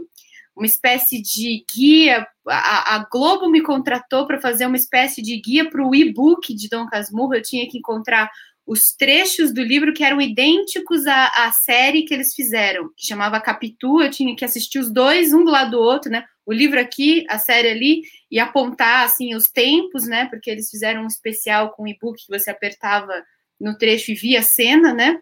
uma 0.56 0.67
espécie 0.67 1.19
de 1.19 1.65
guia. 1.73 2.27
A, 2.47 2.95
a 2.95 3.08
Globo 3.12 3.49
me 3.49 3.62
contratou 3.62 4.27
para 4.27 4.39
fazer 4.39 4.67
uma 4.67 4.75
espécie 4.75 5.21
de 5.21 5.39
guia 5.41 5.67
para 5.67 5.84
o 5.84 5.95
e-book 5.95 6.53
de 6.53 6.69
Dom 6.69 6.86
Casmurro. 6.86 7.34
Eu 7.34 7.41
tinha 7.41 7.67
que 7.67 7.79
encontrar 7.79 8.29
os 8.65 8.93
trechos 8.97 9.54
do 9.54 9.62
livro 9.62 9.93
que 9.93 10.04
eram 10.04 10.21
idênticos 10.21 11.06
à, 11.06 11.28
à 11.28 11.52
série 11.52 12.06
que 12.06 12.13
eles 12.13 12.34
fizeram, 12.34 12.89
que 12.95 13.06
chamava 13.06 13.41
Capitu. 13.41 14.02
Eu 14.02 14.10
tinha 14.10 14.36
que 14.36 14.45
assistir 14.45 14.80
os 14.80 14.91
dois, 14.91 15.34
um 15.34 15.43
do 15.43 15.52
lado 15.52 15.71
do 15.71 15.80
outro, 15.80 16.10
né? 16.10 16.26
O 16.45 16.54
livro 16.54 16.80
aqui, 16.80 17.26
a 17.30 17.38
série 17.38 17.69
ali, 17.69 18.02
e 18.32 18.39
apontar 18.39 19.06
assim 19.06 19.36
os 19.36 19.43
tempos, 19.43 20.08
né? 20.08 20.28
Porque 20.30 20.49
eles 20.49 20.69
fizeram 20.69 21.04
um 21.04 21.08
especial 21.08 21.71
com 21.71 21.88
e-book 21.88 22.26
que 22.26 22.38
você 22.38 22.52
apertava 22.52 23.12
no 23.60 23.78
trecho 23.78 24.12
e 24.12 24.15
via 24.15 24.39
a 24.39 24.43
cena, 24.43 24.93
né? 24.93 25.19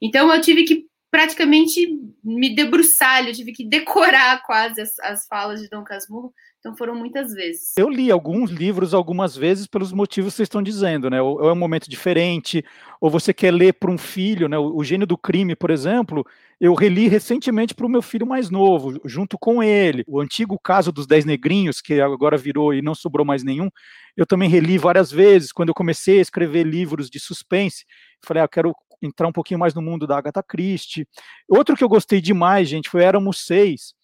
Então 0.00 0.32
eu 0.32 0.40
tive 0.40 0.64
que 0.64 0.86
praticamente 1.10 1.88
me 2.22 2.54
debruçar, 2.54 3.26
eu 3.26 3.32
tive 3.32 3.52
que 3.52 3.64
decorar 3.64 4.42
quase 4.46 4.80
as, 4.80 4.98
as 5.00 5.26
falas 5.26 5.60
de 5.60 5.68
Dom 5.68 5.82
Casmurro, 5.82 6.32
então 6.66 6.76
foram 6.76 6.96
muitas 6.96 7.32
vezes. 7.32 7.74
Eu 7.76 7.88
li 7.88 8.10
alguns 8.10 8.50
livros 8.50 8.92
algumas 8.92 9.36
vezes 9.36 9.68
pelos 9.68 9.92
motivos 9.92 10.32
que 10.32 10.38
vocês 10.38 10.46
estão 10.46 10.60
dizendo, 10.60 11.08
né? 11.08 11.22
Ou 11.22 11.48
é 11.48 11.52
um 11.52 11.56
momento 11.56 11.88
diferente, 11.88 12.64
ou 13.00 13.08
você 13.08 13.32
quer 13.32 13.52
ler 13.52 13.74
para 13.74 13.88
um 13.88 13.96
filho, 13.96 14.48
né? 14.48 14.58
O, 14.58 14.82
Gênio 14.82 15.06
do 15.06 15.16
Crime, 15.16 15.54
por 15.54 15.70
exemplo, 15.70 16.26
eu 16.60 16.74
reli 16.74 17.06
recentemente 17.06 17.72
para 17.72 17.86
o 17.86 17.88
meu 17.88 18.02
filho 18.02 18.26
mais 18.26 18.50
novo, 18.50 19.00
junto 19.04 19.38
com 19.38 19.62
ele. 19.62 20.02
O 20.08 20.20
antigo 20.20 20.58
caso 20.58 20.90
dos 20.90 21.06
Dez 21.06 21.24
Negrinhos, 21.24 21.80
que 21.80 22.00
agora 22.00 22.36
virou 22.36 22.74
e 22.74 22.82
não 22.82 22.96
sobrou 22.96 23.24
mais 23.24 23.44
nenhum, 23.44 23.70
eu 24.16 24.26
também 24.26 24.48
reli 24.48 24.76
várias 24.76 25.12
vezes. 25.12 25.52
Quando 25.52 25.68
eu 25.68 25.74
comecei 25.74 26.18
a 26.18 26.22
escrever 26.22 26.64
livros 26.64 27.08
de 27.08 27.20
suspense, 27.20 27.84
falei, 28.24 28.42
ah, 28.42 28.46
eu 28.46 28.48
quero 28.48 28.74
entrar 29.00 29.28
um 29.28 29.32
pouquinho 29.32 29.60
mais 29.60 29.72
no 29.72 29.82
mundo 29.82 30.04
da 30.04 30.18
Agatha 30.18 30.42
Christie. 30.42 31.06
Outro 31.48 31.76
que 31.76 31.84
eu 31.84 31.88
gostei 31.88 32.20
demais, 32.20 32.68
gente, 32.68 32.90
foi 32.90 33.04
Éramos 33.04 33.46
Seis. 33.46 33.94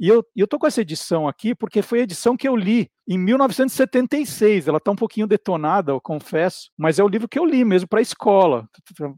E 0.00 0.08
eu, 0.08 0.46
tô 0.46 0.60
com 0.60 0.66
essa 0.66 0.80
edição 0.80 1.26
aqui 1.26 1.54
porque 1.54 1.82
foi 1.82 2.00
a 2.00 2.02
edição 2.02 2.36
que 2.36 2.46
eu 2.46 2.54
li 2.54 2.88
em 3.06 3.18
1976. 3.18 4.68
Ela 4.68 4.78
tá 4.78 4.92
um 4.92 4.96
pouquinho 4.96 5.26
detonada, 5.26 5.90
eu 5.90 6.00
confesso, 6.00 6.70
mas 6.78 7.00
é 7.00 7.04
o 7.04 7.08
livro 7.08 7.28
que 7.28 7.38
eu 7.38 7.44
li 7.44 7.64
mesmo 7.64 7.88
para 7.88 7.98
a 7.98 8.02
escola, 8.02 8.68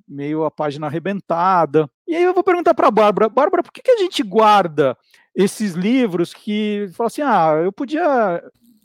meio 0.08 0.44
a 0.44 0.50
página 0.50 0.86
arrebentada. 0.86 1.88
E 2.08 2.16
aí 2.16 2.22
eu 2.22 2.32
vou 2.32 2.42
perguntar 2.42 2.72
para 2.72 2.88
a 2.88 2.90
Bárbara, 2.90 3.28
Bárbara, 3.28 3.62
por 3.62 3.72
que, 3.72 3.82
que 3.82 3.90
a 3.90 3.98
gente 3.98 4.22
guarda 4.22 4.96
esses 5.34 5.74
livros 5.74 6.32
que 6.32 6.88
fala 6.94 7.08
assim, 7.08 7.22
ah, 7.22 7.60
eu 7.62 7.72
podia, 7.72 8.42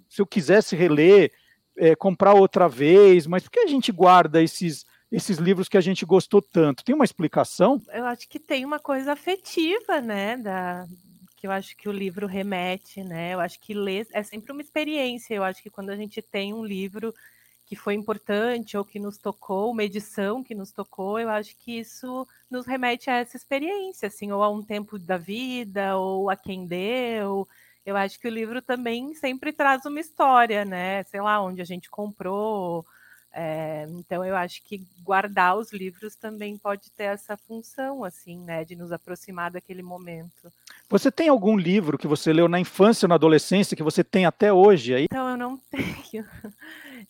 se 0.09 0.21
eu 0.21 0.25
quisesse 0.25 0.75
reler, 0.75 1.31
é, 1.77 1.95
comprar 1.95 2.33
outra 2.33 2.67
vez, 2.67 3.25
mas 3.25 3.43
por 3.43 3.51
que 3.51 3.59
a 3.59 3.67
gente 3.67 3.91
guarda 3.91 4.41
esses 4.41 4.83
esses 5.11 5.37
livros 5.37 5.69
que 5.69 5.77
a 5.77 5.81
gente 5.81 6.05
gostou 6.05 6.41
tanto? 6.41 6.83
Tem 6.83 6.93
uma 6.93 7.05
explicação? 7.05 7.79
Eu 7.93 8.05
acho 8.05 8.27
que 8.27 8.39
tem 8.39 8.65
uma 8.65 8.79
coisa 8.79 9.13
afetiva, 9.13 10.01
né, 10.01 10.35
da, 10.35 10.83
que 11.35 11.47
eu 11.47 11.51
acho 11.51 11.75
que 11.77 11.89
o 11.89 11.91
livro 11.91 12.27
remete, 12.27 13.03
né? 13.03 13.33
Eu 13.33 13.39
acho 13.39 13.59
que 13.59 13.73
ler 13.73 14.07
é 14.13 14.23
sempre 14.23 14.51
uma 14.51 14.61
experiência. 14.61 15.33
Eu 15.35 15.43
acho 15.43 15.61
que 15.61 15.69
quando 15.69 15.89
a 15.89 15.95
gente 15.95 16.21
tem 16.21 16.53
um 16.53 16.63
livro 16.65 17.13
que 17.65 17.75
foi 17.75 17.95
importante 17.95 18.77
ou 18.77 18.85
que 18.85 18.99
nos 18.99 19.17
tocou, 19.17 19.71
uma 19.71 19.83
edição 19.83 20.43
que 20.43 20.53
nos 20.53 20.71
tocou, 20.71 21.19
eu 21.19 21.29
acho 21.29 21.57
que 21.57 21.79
isso 21.79 22.27
nos 22.49 22.65
remete 22.65 23.09
a 23.09 23.15
essa 23.17 23.35
experiência, 23.37 24.07
assim, 24.07 24.31
ou 24.31 24.43
a 24.43 24.49
um 24.49 24.61
tempo 24.63 24.99
da 24.99 25.17
vida, 25.17 25.97
ou 25.97 26.29
a 26.29 26.35
quem 26.35 26.65
deu. 26.67 27.47
Eu 27.85 27.97
acho 27.97 28.19
que 28.19 28.27
o 28.27 28.31
livro 28.31 28.61
também 28.61 29.13
sempre 29.15 29.51
traz 29.51 29.85
uma 29.85 29.99
história, 29.99 30.63
né? 30.65 31.03
Sei 31.05 31.21
lá, 31.21 31.41
onde 31.41 31.61
a 31.61 31.65
gente 31.65 31.89
comprou, 31.89 32.85
É, 33.37 33.85
então 33.89 34.23
eu 34.23 34.33
acho 34.33 34.63
que 34.63 34.81
guardar 35.03 35.57
os 35.57 35.73
livros 35.73 36.15
também 36.15 36.57
pode 36.57 36.89
ter 36.91 37.03
essa 37.03 37.35
função, 37.35 38.05
assim, 38.05 38.39
né, 38.39 38.63
de 38.63 38.77
nos 38.77 38.93
aproximar 38.93 39.51
daquele 39.51 39.83
momento. 39.83 40.49
Você 40.89 41.11
tem 41.11 41.27
algum 41.27 41.57
livro 41.57 41.97
que 41.97 42.07
você 42.07 42.31
leu 42.31 42.47
na 42.47 42.61
infância 42.61 43.05
ou 43.05 43.09
na 43.09 43.15
adolescência 43.15 43.75
que 43.75 43.83
você 43.83 44.05
tem 44.05 44.25
até 44.25 44.53
hoje 44.53 44.95
aí? 44.95 45.03
Então 45.03 45.29
eu 45.29 45.35
não 45.35 45.57
tenho. 45.69 46.25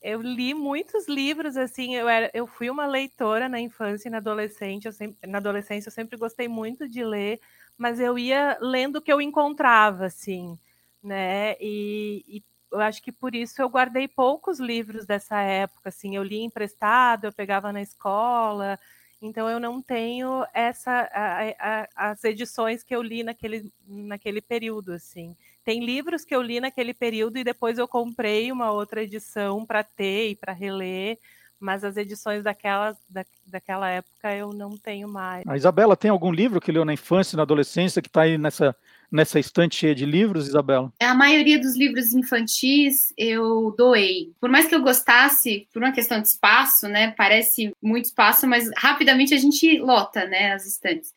Eu 0.02 0.20
li 0.20 0.56
muitos 0.56 1.08
livros, 1.08 1.56
assim, 1.56 1.96
eu, 1.96 2.10
era, 2.10 2.32
eu 2.34 2.48
fui 2.48 2.72
uma 2.72 2.88
leitora 2.88 3.48
na 3.48 3.60
infância 3.60 4.08
e 4.08 4.12
na 4.12 4.18
adolescência, 4.18 4.90
eu 4.90 4.94
sempre, 4.94 5.30
na 5.30 5.38
adolescência 5.38 5.90
eu 5.90 5.94
sempre 5.94 6.18
gostei 6.18 6.48
muito 6.48 6.90
de 6.90 7.04
ler, 7.04 7.40
mas 7.78 8.00
eu 8.00 8.18
ia 8.18 8.58
lendo 8.60 8.96
o 8.96 9.02
que 9.02 9.14
eu 9.14 9.22
encontrava, 9.22 10.08
assim, 10.08 10.58
né? 11.04 11.56
E, 11.62 12.26
e 12.28 12.44
eu 12.76 12.82
acho 12.82 13.02
que 13.02 13.12
por 13.12 13.34
isso 13.34 13.62
eu 13.62 13.70
guardei 13.70 14.08
poucos 14.08 14.60
livros 14.60 15.06
dessa 15.06 15.40
época, 15.42 15.90
assim, 15.90 16.16
eu 16.16 16.24
li 16.24 16.42
emprestado, 16.42 17.26
eu 17.26 17.34
pegava 17.34 17.72
na 17.72 17.82
escola, 17.82 18.78
então 19.22 19.50
eu 19.50 19.60
não 19.60 19.82
tenho 19.82 20.46
essa 20.54 21.10
a, 21.12 21.50
a, 21.60 21.88
as 22.12 22.24
edições 22.24 22.84
que 22.84 22.96
eu 22.96 23.02
li 23.02 23.24
naquele, 23.24 23.72
naquele 23.88 24.42
período, 24.42 24.94
assim. 24.94 25.36
Tem 25.64 25.84
livros 25.84 26.24
que 26.24 26.36
eu 26.36 26.42
li 26.42 26.60
naquele 26.60 26.94
período 26.94 27.38
e 27.38 27.44
depois 27.44 27.78
eu 27.78 27.88
comprei 27.88 28.52
uma 28.52 28.72
outra 28.72 29.02
edição 29.02 29.66
para 29.66 29.84
ter 29.84 30.30
e 30.32 30.36
para 30.36 30.54
reler, 30.54 31.18
mas 31.60 31.84
as 31.84 31.98
edições 31.98 32.44
daquela, 32.44 32.96
da, 33.10 33.26
daquela 33.48 33.90
época 33.90 34.36
eu 34.36 34.54
não 34.54 34.78
tenho 34.78 35.08
mais. 35.08 35.44
A 35.48 35.56
Isabela 35.56 35.96
tem 35.96 36.12
algum 36.12 36.32
livro 36.32 36.62
que 36.62 36.72
leu 36.72 36.86
na 36.86 36.94
infância 36.94 37.38
na 37.38 37.44
adolescência 37.44 38.02
que 38.02 38.10
está 38.10 38.24
aí 38.24 38.38
nessa 38.38 38.76
nessa 39.16 39.40
estante 39.40 39.76
cheia 39.76 39.96
de 39.96 40.06
livros, 40.06 40.48
Isabela? 40.48 40.92
A 41.00 41.16
maioria 41.16 41.58
dos 41.58 41.76
livros 41.76 42.14
infantis 42.14 43.14
eu 43.18 43.74
doei. 43.78 44.34
Por 44.40 44.50
mais 44.50 44.68
que 44.68 44.76
eu 44.76 44.82
gostasse, 44.82 45.68
por 45.74 45.82
uma 45.82 45.92
questão 45.92 46.22
de 46.22 46.28
espaço, 46.28 46.88
né? 46.88 47.14
Parece 47.18 47.72
muito 47.82 48.06
espaço, 48.06 48.46
mas 48.46 48.70
rapidamente 48.78 49.34
a 49.34 49.38
gente 49.38 49.80
lota, 49.80 50.26
né? 50.26 50.52
As 50.54 50.68
estantes. 50.68 51.14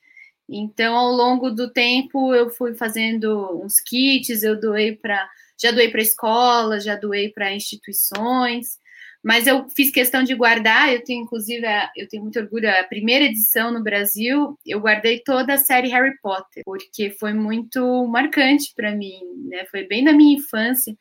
Então, 0.48 0.96
ao 0.96 1.12
longo 1.12 1.50
do 1.50 1.70
tempo, 1.70 2.34
eu 2.34 2.48
fui 2.48 2.74
fazendo 2.74 3.62
uns 3.62 3.80
kits, 3.80 4.42
eu 4.42 4.58
doei 4.58 4.96
para. 4.96 5.28
Já 5.60 5.72
doei 5.72 5.90
para 5.90 6.00
escola, 6.00 6.78
já 6.78 6.94
doei 6.94 7.30
para 7.30 7.52
instituições. 7.52 8.78
Mas 9.22 9.46
eu 9.46 9.68
fiz 9.70 9.90
questão 9.90 10.22
de 10.22 10.34
guardar, 10.34 10.92
eu 10.92 11.02
tenho 11.02 11.24
inclusive, 11.24 11.66
a, 11.66 11.90
eu 11.96 12.08
tenho 12.08 12.22
muito 12.22 12.38
orgulho, 12.38 12.70
a 12.70 12.84
primeira 12.84 13.24
edição 13.24 13.72
no 13.72 13.82
Brasil, 13.82 14.56
eu 14.64 14.80
guardei 14.80 15.20
toda 15.20 15.54
a 15.54 15.58
série 15.58 15.88
Harry 15.88 16.16
Potter, 16.22 16.62
porque 16.64 17.10
foi 17.10 17.32
muito 17.32 18.06
marcante 18.06 18.72
para 18.76 18.94
mim, 18.94 19.18
né? 19.48 19.66
Foi 19.66 19.86
bem 19.86 20.02
na 20.04 20.12
minha 20.12 20.38
infância. 20.38 20.96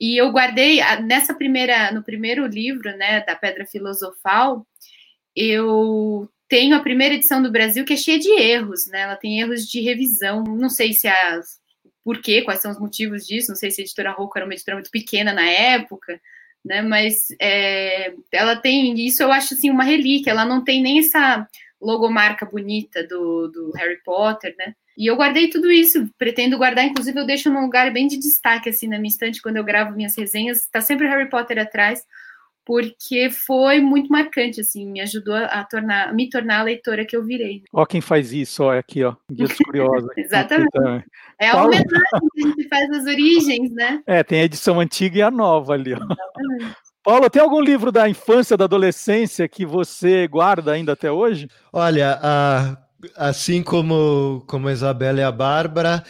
E 0.00 0.16
eu 0.20 0.30
guardei 0.30 0.80
nessa 1.02 1.34
primeira, 1.34 1.90
no 1.92 2.04
primeiro 2.04 2.46
livro, 2.46 2.96
né, 2.96 3.20
da 3.24 3.34
Pedra 3.34 3.66
Filosofal, 3.66 4.64
eu 5.34 6.28
tenho 6.48 6.76
a 6.76 6.80
primeira 6.80 7.14
edição 7.14 7.42
do 7.42 7.50
Brasil 7.52 7.84
que 7.84 7.92
é 7.92 7.96
cheia 7.96 8.18
de 8.18 8.30
erros, 8.30 8.86
né? 8.88 9.02
Ela 9.02 9.16
tem 9.16 9.40
erros 9.40 9.66
de 9.66 9.80
revisão. 9.80 10.42
Não 10.44 10.68
sei 10.70 10.92
se 10.92 11.06
a 11.06 11.40
por 12.04 12.22
quê, 12.22 12.40
quais 12.40 12.62
são 12.62 12.70
os 12.70 12.80
motivos 12.80 13.26
disso, 13.26 13.50
não 13.50 13.56
sei 13.56 13.70
se 13.70 13.82
a 13.82 13.84
editora 13.84 14.12
Rouco 14.12 14.38
era 14.38 14.46
uma 14.46 14.54
editora 14.54 14.76
muito 14.76 14.90
pequena 14.90 15.30
na 15.34 15.46
época, 15.46 16.18
né? 16.64 16.82
Mas 16.82 17.28
é, 17.40 18.12
ela 18.32 18.56
tem 18.56 18.98
isso, 19.06 19.22
eu 19.22 19.32
acho 19.32 19.54
assim 19.54 19.70
uma 19.70 19.84
relíquia. 19.84 20.30
Ela 20.30 20.44
não 20.44 20.62
tem 20.62 20.82
nem 20.82 20.98
essa 20.98 21.46
logomarca 21.80 22.44
bonita 22.46 23.06
do, 23.06 23.48
do 23.48 23.72
Harry 23.76 24.00
Potter, 24.04 24.54
né? 24.58 24.74
E 24.96 25.06
eu 25.06 25.14
guardei 25.14 25.48
tudo 25.48 25.70
isso, 25.70 26.10
pretendo 26.18 26.58
guardar, 26.58 26.84
inclusive 26.84 27.16
eu 27.20 27.24
deixo 27.24 27.48
num 27.48 27.60
lugar 27.60 27.92
bem 27.92 28.08
de 28.08 28.18
destaque 28.18 28.68
assim 28.68 28.88
na 28.88 28.98
minha 28.98 29.12
estante 29.12 29.40
quando 29.40 29.56
eu 29.56 29.62
gravo 29.62 29.94
minhas 29.94 30.16
resenhas, 30.16 30.66
tá 30.66 30.80
sempre 30.80 31.06
Harry 31.06 31.30
Potter 31.30 31.56
atrás, 31.60 32.04
porque 32.68 33.30
foi 33.30 33.80
muito 33.80 34.12
marcante 34.12 34.60
assim, 34.60 34.84
me 34.84 35.00
ajudou 35.00 35.34
a 35.34 35.64
tornar, 35.64 36.10
a 36.10 36.12
me 36.12 36.28
tornar 36.28 36.60
a 36.60 36.64
leitora 36.64 37.06
que 37.06 37.16
eu 37.16 37.24
virei. 37.24 37.62
Ó 37.72 37.86
quem 37.86 38.02
faz 38.02 38.30
isso, 38.30 38.62
ó, 38.62 38.76
aqui, 38.76 39.02
ó, 39.02 39.14
Guia 39.32 39.48
dos 39.48 39.56
Curiosos. 39.56 40.10
Exatamente. 40.14 40.68
É 41.40 41.48
a 41.48 41.64
homenagem 41.64 41.86
que 42.34 42.42
a 42.42 42.46
gente 42.46 42.68
faz 42.68 42.90
às 42.90 43.06
origens, 43.06 43.72
né? 43.72 44.02
É, 44.06 44.22
tem 44.22 44.42
a 44.42 44.44
edição 44.44 44.78
antiga 44.78 45.18
e 45.18 45.22
a 45.22 45.30
nova 45.30 45.72
ali, 45.72 45.94
ó. 45.94 45.96
Exatamente. 45.96 46.76
Paulo, 47.02 47.30
tem 47.30 47.40
algum 47.40 47.62
livro 47.62 47.90
da 47.90 48.06
infância, 48.06 48.54
da 48.54 48.66
adolescência 48.66 49.48
que 49.48 49.64
você 49.64 50.28
guarda 50.28 50.72
ainda 50.72 50.92
até 50.92 51.10
hoje? 51.10 51.48
Olha, 51.72 52.18
a 52.22 52.76
Assim 53.14 53.62
como, 53.62 54.42
como 54.48 54.66
a 54.66 54.72
Isabela 54.72 55.20
e 55.20 55.22
a 55.22 55.30
Bárbara, 55.30 56.02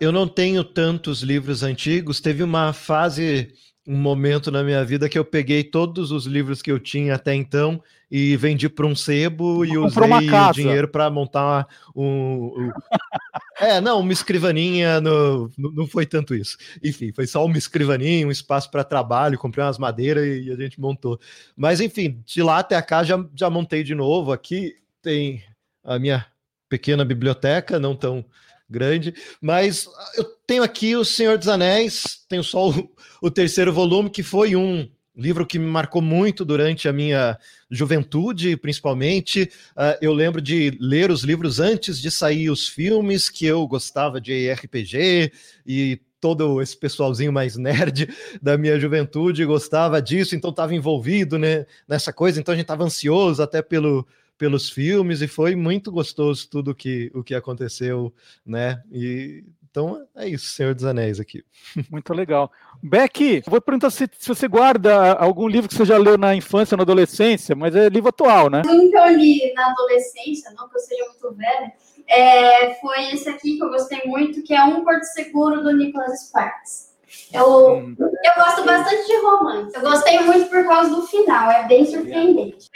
eu 0.00 0.12
não 0.12 0.28
tenho 0.28 0.62
tantos 0.62 1.20
livros 1.20 1.64
antigos. 1.64 2.20
Teve 2.20 2.44
uma 2.44 2.72
fase, 2.72 3.52
um 3.86 3.96
momento 3.96 4.50
na 4.50 4.64
minha 4.64 4.84
vida 4.84 5.08
que 5.08 5.18
eu 5.18 5.24
peguei 5.24 5.62
todos 5.62 6.10
os 6.10 6.26
livros 6.26 6.60
que 6.60 6.72
eu 6.72 6.78
tinha 6.78 7.14
até 7.14 7.34
então 7.34 7.80
e 8.10 8.36
vendi 8.36 8.68
para 8.68 8.86
um 8.86 8.94
sebo 8.94 9.64
e 9.64 9.78
usei 9.78 10.02
o 10.02 10.52
dinheiro 10.52 10.88
para 10.88 11.08
montar 11.08 11.66
um, 11.94 12.52
um... 12.56 12.70
é, 13.60 13.80
não, 13.80 14.00
uma 14.00 14.12
escrivaninha, 14.12 15.00
no, 15.00 15.50
não 15.56 15.86
foi 15.86 16.04
tanto 16.04 16.34
isso. 16.34 16.56
Enfim, 16.82 17.12
foi 17.12 17.26
só 17.26 17.44
uma 17.44 17.58
escrivaninha, 17.58 18.26
um 18.26 18.30
espaço 18.30 18.70
para 18.70 18.84
trabalho, 18.84 19.38
comprei 19.38 19.64
umas 19.64 19.78
madeiras 19.78 20.24
e 20.24 20.50
a 20.50 20.56
gente 20.56 20.80
montou. 20.80 21.18
Mas 21.56 21.80
enfim, 21.80 22.20
de 22.24 22.42
lá 22.42 22.58
até 22.58 22.80
cá 22.82 23.04
já, 23.04 23.24
já 23.34 23.48
montei 23.48 23.84
de 23.84 23.94
novo. 23.94 24.32
Aqui 24.32 24.74
tem 25.00 25.42
a 25.84 25.98
minha 25.98 26.26
pequena 26.68 27.04
biblioteca, 27.04 27.78
não 27.78 27.94
tão 27.94 28.24
grande, 28.68 29.14
mas 29.40 29.88
eu 30.16 30.24
tenho 30.46 30.62
aqui 30.62 30.96
o 30.96 31.04
Senhor 31.04 31.38
dos 31.38 31.48
Anéis, 31.48 32.24
tenho 32.28 32.42
só 32.42 32.70
o, 32.70 32.90
o 33.22 33.30
terceiro 33.30 33.72
volume, 33.72 34.10
que 34.10 34.22
foi 34.22 34.56
um 34.56 34.88
livro 35.16 35.46
que 35.46 35.58
me 35.58 35.66
marcou 35.66 36.02
muito 36.02 36.44
durante 36.44 36.88
a 36.88 36.92
minha 36.92 37.38
juventude, 37.70 38.56
principalmente. 38.56 39.50
Uh, 39.74 39.96
eu 40.02 40.12
lembro 40.12 40.42
de 40.42 40.76
ler 40.78 41.10
os 41.10 41.22
livros 41.22 41.58
antes 41.58 41.98
de 41.98 42.10
sair 42.10 42.50
os 42.50 42.68
filmes, 42.68 43.30
que 43.30 43.46
eu 43.46 43.66
gostava 43.66 44.20
de 44.20 44.52
RPG 44.52 45.32
e 45.66 45.98
todo 46.20 46.60
esse 46.60 46.76
pessoalzinho 46.76 47.32
mais 47.32 47.56
nerd 47.56 48.08
da 48.42 48.58
minha 48.58 48.78
juventude 48.78 49.44
gostava 49.44 50.02
disso, 50.02 50.34
então 50.34 50.50
estava 50.50 50.74
envolvido 50.74 51.38
né, 51.38 51.66
nessa 51.88 52.12
coisa, 52.12 52.40
então 52.40 52.52
a 52.52 52.56
gente 52.56 52.64
estava 52.64 52.84
ansioso 52.84 53.42
até 53.42 53.62
pelo 53.62 54.06
pelos 54.38 54.70
filmes 54.70 55.22
e 55.22 55.28
foi 55.28 55.54
muito 55.54 55.90
gostoso 55.90 56.48
tudo 56.48 56.74
que, 56.74 57.10
o 57.14 57.22
que 57.22 57.34
aconteceu, 57.34 58.12
né? 58.44 58.82
E 58.90 59.44
então 59.76 60.06
é 60.16 60.26
isso, 60.26 60.46
Senhor 60.46 60.74
dos 60.74 60.86
Anéis 60.86 61.20
aqui. 61.20 61.44
Muito 61.92 62.14
legal. 62.14 62.50
Beck, 62.82 63.42
vou 63.46 63.60
perguntar 63.60 63.90
se, 63.90 64.08
se, 64.18 64.26
você 64.26 64.48
guarda 64.48 65.12
algum 65.12 65.46
livro 65.46 65.68
que 65.68 65.74
você 65.74 65.84
já 65.84 65.98
leu 65.98 66.16
na 66.16 66.34
infância, 66.34 66.78
na 66.78 66.82
adolescência, 66.82 67.54
mas 67.54 67.76
é 67.76 67.90
livro 67.90 68.08
atual, 68.08 68.48
né? 68.48 68.62
Um 68.66 68.90
que 68.90 68.96
eu 68.96 69.08
li 69.08 69.52
na 69.52 69.70
adolescência, 69.72 70.50
não 70.56 70.66
que 70.66 70.76
eu 70.76 70.80
seja 70.80 71.04
muito 71.04 71.36
velha, 71.36 71.72
é, 72.08 72.74
foi 72.76 73.12
esse 73.12 73.28
aqui 73.28 73.58
que 73.58 73.62
eu 73.62 73.68
gostei 73.68 74.00
muito, 74.06 74.42
que 74.42 74.54
é 74.54 74.64
Um 74.64 74.82
Porto 74.82 75.04
Seguro 75.04 75.62
do 75.62 75.76
Nicholas 75.76 76.26
Sparks. 76.26 76.95
Eu, 77.32 77.94
eu 77.98 78.32
gosto 78.36 78.64
bastante 78.64 79.06
de 79.06 79.16
romance. 79.18 79.74
Eu 79.74 79.82
gostei 79.82 80.20
muito 80.20 80.48
por 80.48 80.64
causa 80.64 80.90
do 80.94 81.02
final, 81.02 81.50
é 81.50 81.66
bem 81.66 81.84
surpreendente. 81.84 82.68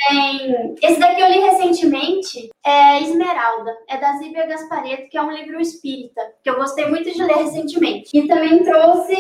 Esse 0.82 0.99
daqui 0.99 1.20
eu 1.20 1.28
li 1.28 1.41
recentemente, 1.41 2.51
é 2.64 3.01
Esmeralda, 3.03 3.76
é 3.88 3.97
da 3.97 4.18
Zíbia 4.18 4.47
Gaspareto, 4.47 5.09
que 5.09 5.16
é 5.16 5.22
um 5.22 5.30
livro 5.30 5.61
espírita, 5.61 6.20
que 6.43 6.51
eu 6.51 6.57
gostei 6.57 6.86
muito 6.86 7.11
de 7.11 7.22
ler 7.22 7.36
recentemente. 7.36 8.11
E 8.12 8.26
também 8.26 8.62
trouxe 8.64 9.16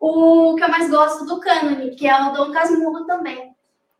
o 0.00 0.54
que 0.56 0.64
eu 0.64 0.68
mais 0.68 0.90
gosto 0.90 1.24
do 1.24 1.40
cânone, 1.40 1.94
que 1.94 2.06
é 2.06 2.22
o 2.22 2.32
Dom 2.32 2.52
Casmurro 2.52 3.06
também. 3.06 3.53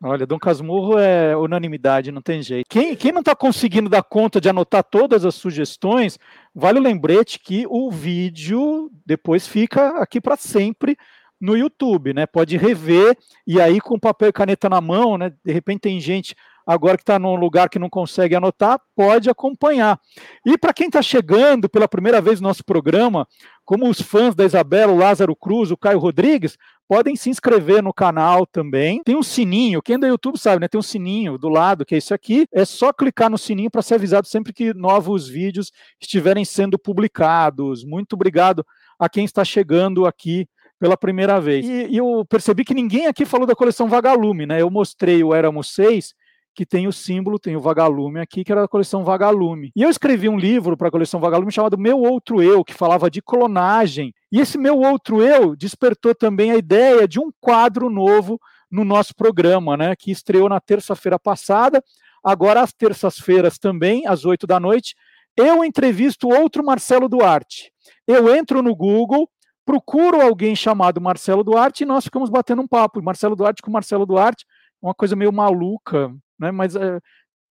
Olha, 0.07 0.23
Dom 0.27 0.37
Casmurro 0.37 0.99
é 0.99 1.35
unanimidade, 1.35 2.11
não 2.11 2.21
tem 2.21 2.39
jeito. 2.39 2.67
Quem, 2.69 2.95
quem 2.95 3.11
não 3.11 3.21
está 3.21 3.35
conseguindo 3.35 3.89
dar 3.89 4.03
conta 4.03 4.39
de 4.39 4.47
anotar 4.47 4.83
todas 4.83 5.25
as 5.25 5.33
sugestões, 5.33 6.19
vale 6.53 6.77
o 6.77 6.81
lembrete 6.81 7.39
que 7.39 7.65
o 7.67 7.89
vídeo 7.89 8.91
depois 9.03 9.47
fica 9.47 9.99
aqui 9.99 10.21
para 10.21 10.37
sempre 10.37 10.95
no 11.41 11.57
YouTube, 11.57 12.13
né? 12.13 12.27
Pode 12.27 12.55
rever 12.55 13.17
e 13.47 13.59
aí 13.59 13.81
com 13.81 13.97
papel 13.97 14.29
e 14.29 14.33
caneta 14.33 14.69
na 14.69 14.79
mão, 14.79 15.17
né? 15.17 15.33
De 15.43 15.51
repente 15.51 15.81
tem 15.81 15.99
gente 15.99 16.35
agora 16.67 16.97
que 16.97 17.03
está 17.03 17.17
num 17.17 17.35
lugar 17.35 17.67
que 17.67 17.79
não 17.79 17.89
consegue 17.89 18.35
anotar, 18.35 18.79
pode 18.95 19.27
acompanhar. 19.27 19.99
E 20.45 20.55
para 20.55 20.73
quem 20.73 20.85
está 20.85 21.01
chegando 21.01 21.67
pela 21.67 21.87
primeira 21.87 22.21
vez 22.21 22.39
no 22.39 22.47
nosso 22.47 22.63
programa, 22.63 23.27
como 23.65 23.89
os 23.89 23.99
fãs 23.99 24.35
da 24.35 24.45
Isabela, 24.45 24.93
o 24.93 24.97
Lázaro 24.97 25.35
Cruz, 25.35 25.71
o 25.71 25.77
Caio 25.77 25.99
Rodrigues, 25.99 26.57
podem 26.87 27.15
se 27.15 27.29
inscrever 27.29 27.81
no 27.81 27.93
canal 27.93 28.45
também. 28.45 29.01
Tem 29.03 29.15
um 29.15 29.23
sininho, 29.23 29.81
quem 29.81 29.95
é 29.95 29.97
do 29.97 30.07
YouTube 30.07 30.37
sabe, 30.37 30.61
né? 30.61 30.67
Tem 30.67 30.79
um 30.79 30.83
sininho 30.83 31.37
do 31.37 31.49
lado, 31.49 31.85
que 31.85 31.95
é 31.95 31.97
isso 31.97 32.13
aqui. 32.13 32.45
É 32.53 32.63
só 32.63 32.93
clicar 32.93 33.29
no 33.29 33.37
sininho 33.37 33.71
para 33.71 33.81
ser 33.81 33.95
avisado 33.95 34.27
sempre 34.27 34.53
que 34.53 34.73
novos 34.73 35.27
vídeos 35.27 35.71
estiverem 35.99 36.45
sendo 36.45 36.77
publicados. 36.77 37.83
Muito 37.83 38.13
obrigado 38.13 38.65
a 38.99 39.09
quem 39.09 39.25
está 39.25 39.43
chegando 39.43 40.05
aqui 40.05 40.47
pela 40.79 40.95
primeira 40.95 41.39
vez. 41.41 41.65
E, 41.65 41.87
e 41.87 41.97
eu 41.97 42.23
percebi 42.29 42.63
que 42.63 42.73
ninguém 42.73 43.07
aqui 43.07 43.25
falou 43.25 43.47
da 43.47 43.55
coleção 43.55 43.89
Vagalume, 43.89 44.45
né? 44.45 44.61
Eu 44.61 44.69
mostrei 44.69 45.23
o 45.23 45.33
Éramos 45.33 45.73
Seis 45.73 46.13
que 46.55 46.65
tem 46.65 46.87
o 46.87 46.93
símbolo, 46.93 47.37
tem 47.37 47.55
o 47.55 47.61
Vagalume 47.61 48.19
aqui, 48.21 48.43
que 48.43 48.51
era 48.51 48.61
da 48.61 48.67
coleção 48.67 49.03
Vagalume. 49.03 49.71
E 49.75 49.83
eu 49.83 49.89
escrevi 49.89 50.29
um 50.29 50.37
livro 50.37 50.77
para 50.77 50.87
a 50.87 50.91
coleção 50.91 51.19
Vagalume 51.19 51.51
chamado 51.51 51.77
Meu 51.77 51.99
Outro 51.99 52.41
Eu, 52.41 52.63
que 52.63 52.73
falava 52.73 53.11
de 53.11 53.21
clonagem. 53.21 54.13
E 54.31 54.39
esse 54.39 54.57
Meu 54.57 54.79
Outro 54.79 55.21
Eu 55.21 55.55
despertou 55.55 56.15
também 56.15 56.51
a 56.51 56.55
ideia 56.55 57.07
de 57.07 57.19
um 57.19 57.29
quadro 57.41 57.89
novo 57.89 58.39
no 58.71 58.85
nosso 58.85 59.13
programa, 59.13 59.75
né? 59.75 59.95
Que 59.95 60.11
estreou 60.11 60.47
na 60.47 60.61
terça-feira 60.61 61.19
passada. 61.19 61.83
Agora, 62.23 62.61
às 62.61 62.71
terças-feiras 62.71 63.59
também, 63.59 64.07
às 64.07 64.25
oito 64.25 64.47
da 64.47 64.59
noite, 64.59 64.95
eu 65.37 65.63
entrevisto 65.63 66.29
outro 66.29 66.63
Marcelo 66.63 67.09
Duarte. 67.09 67.71
Eu 68.07 68.33
entro 68.33 68.61
no 68.61 68.73
Google, 68.73 69.29
procuro 69.65 70.21
alguém 70.21 70.55
chamado 70.55 71.01
Marcelo 71.01 71.43
Duarte 71.43 71.83
e 71.83 71.85
nós 71.85 72.05
ficamos 72.05 72.29
batendo 72.29 72.61
um 72.61 72.67
papo. 72.67 73.03
Marcelo 73.03 73.35
Duarte 73.35 73.61
com 73.61 73.69
Marcelo 73.69 74.05
Duarte, 74.05 74.45
uma 74.81 74.93
coisa 74.93 75.15
meio 75.15 75.33
maluca, 75.33 76.15
né? 76.39 76.51
Mas 76.51 76.75
é, 76.75 76.99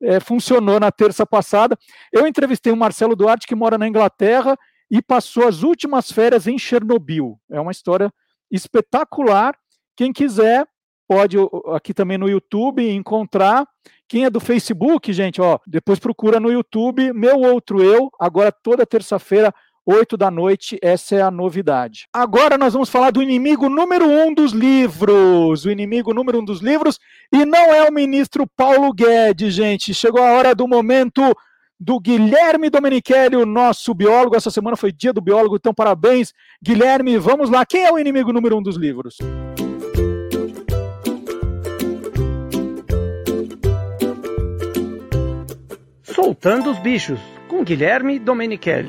é, 0.03 0.21
funcionou 0.21 0.79
na 0.79 0.91
terça 0.91 1.27
passada. 1.27 1.77
Eu 2.13 2.27
entrevistei 2.27 2.73
o 2.73 2.77
Marcelo 2.77 3.17
Duarte, 3.17 3.47
que 3.47 3.55
mora 3.55 3.79
na 3.79 3.89
Inglaterra 3.89 4.57
e 4.91 5.03
passou 5.03 5.49
as 5.49 5.63
últimas 5.63 6.11
férias 6.11 6.47
em 6.47 6.59
Chernobyl. 6.59 7.39
É 7.51 7.61
uma 7.61 7.73
história 7.73 8.13
espetacular. 8.51 9.57
Quem 9.97 10.13
quiser 10.13 10.67
pode 11.09 11.37
aqui 11.73 11.93
também 11.93 12.19
no 12.19 12.29
YouTube 12.29 12.89
encontrar. 12.89 13.67
Quem 14.09 14.25
é 14.25 14.31
do 14.31 14.41
Facebook, 14.41 15.13
gente, 15.13 15.41
ó, 15.41 15.59
depois 15.67 15.99
procura 15.99 16.39
no 16.39 16.53
YouTube 16.53 17.13
Meu 17.13 17.41
Outro 17.41 17.83
Eu, 17.83 18.11
agora 18.21 18.53
toda 18.53 18.87
terça-feira 18.87 19.53
8 19.87 20.17
da 20.17 20.31
noite, 20.31 20.79
essa 20.81 21.15
é 21.15 21.21
a 21.21 21.31
novidade. 21.31 22.07
Agora 22.13 22.57
nós 22.57 22.73
vamos 22.73 22.89
falar 22.89 23.11
do 23.11 23.23
inimigo 23.23 23.69
número 23.69 24.07
um 24.09 24.33
dos 24.33 24.53
livros. 24.53 25.67
O 25.67 25.71
inimigo 25.71 26.15
número 26.15 26.41
um 26.41 26.45
dos 26.45 26.61
livros, 26.61 26.99
e 27.31 27.45
não 27.45 27.75
é 27.75 27.87
o 27.87 27.93
ministro 27.93 28.47
Paulo 28.57 28.93
Guedes, 28.95 29.53
gente. 29.53 29.93
Chegou 29.93 30.23
a 30.23 30.33
hora 30.33 30.55
do 30.55 30.67
momento 30.67 31.21
do 31.79 32.01
Guilherme 32.01 32.71
Domenichelli, 32.71 33.37
o 33.37 33.45
nosso 33.45 33.93
biólogo. 33.93 34.37
Essa 34.37 34.51
semana 34.51 34.75
foi 34.75 34.91
dia 34.91 35.13
do 35.13 35.21
biólogo, 35.21 35.57
então 35.57 35.75
parabéns, 35.75 36.33
Guilherme. 36.63 37.19
Vamos 37.19 37.51
lá. 37.51 37.67
Quem 37.67 37.85
é 37.85 37.93
o 37.93 37.99
inimigo 37.99 38.33
número 38.33 38.57
um 38.57 38.63
dos 38.63 38.77
livros? 38.77 39.19
Soltando 46.03 46.71
os 46.71 46.79
bichos, 46.79 47.21
com 47.49 47.63
Guilherme 47.63 48.19
Domenichelli. 48.19 48.89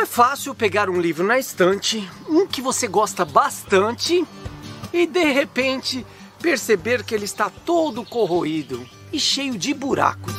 Não 0.00 0.04
é 0.04 0.08
fácil 0.08 0.54
pegar 0.54 0.88
um 0.88 0.98
livro 0.98 1.26
na 1.26 1.38
estante, 1.38 2.08
um 2.26 2.46
que 2.46 2.62
você 2.62 2.88
gosta 2.88 3.22
bastante, 3.22 4.26
e 4.94 5.06
de 5.06 5.24
repente 5.24 6.06
perceber 6.40 7.04
que 7.04 7.14
ele 7.14 7.26
está 7.26 7.50
todo 7.50 8.02
corroído 8.02 8.88
e 9.12 9.20
cheio 9.20 9.58
de 9.58 9.74
buracos. 9.74 10.32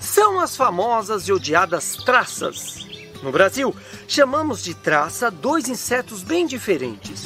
São 0.00 0.40
as 0.40 0.56
famosas 0.56 1.28
e 1.28 1.32
odiadas 1.32 1.94
traças. 1.94 2.84
No 3.22 3.30
Brasil, 3.30 3.72
chamamos 4.08 4.64
de 4.64 4.74
traça 4.74 5.30
dois 5.30 5.68
insetos 5.68 6.24
bem 6.24 6.44
diferentes. 6.44 7.22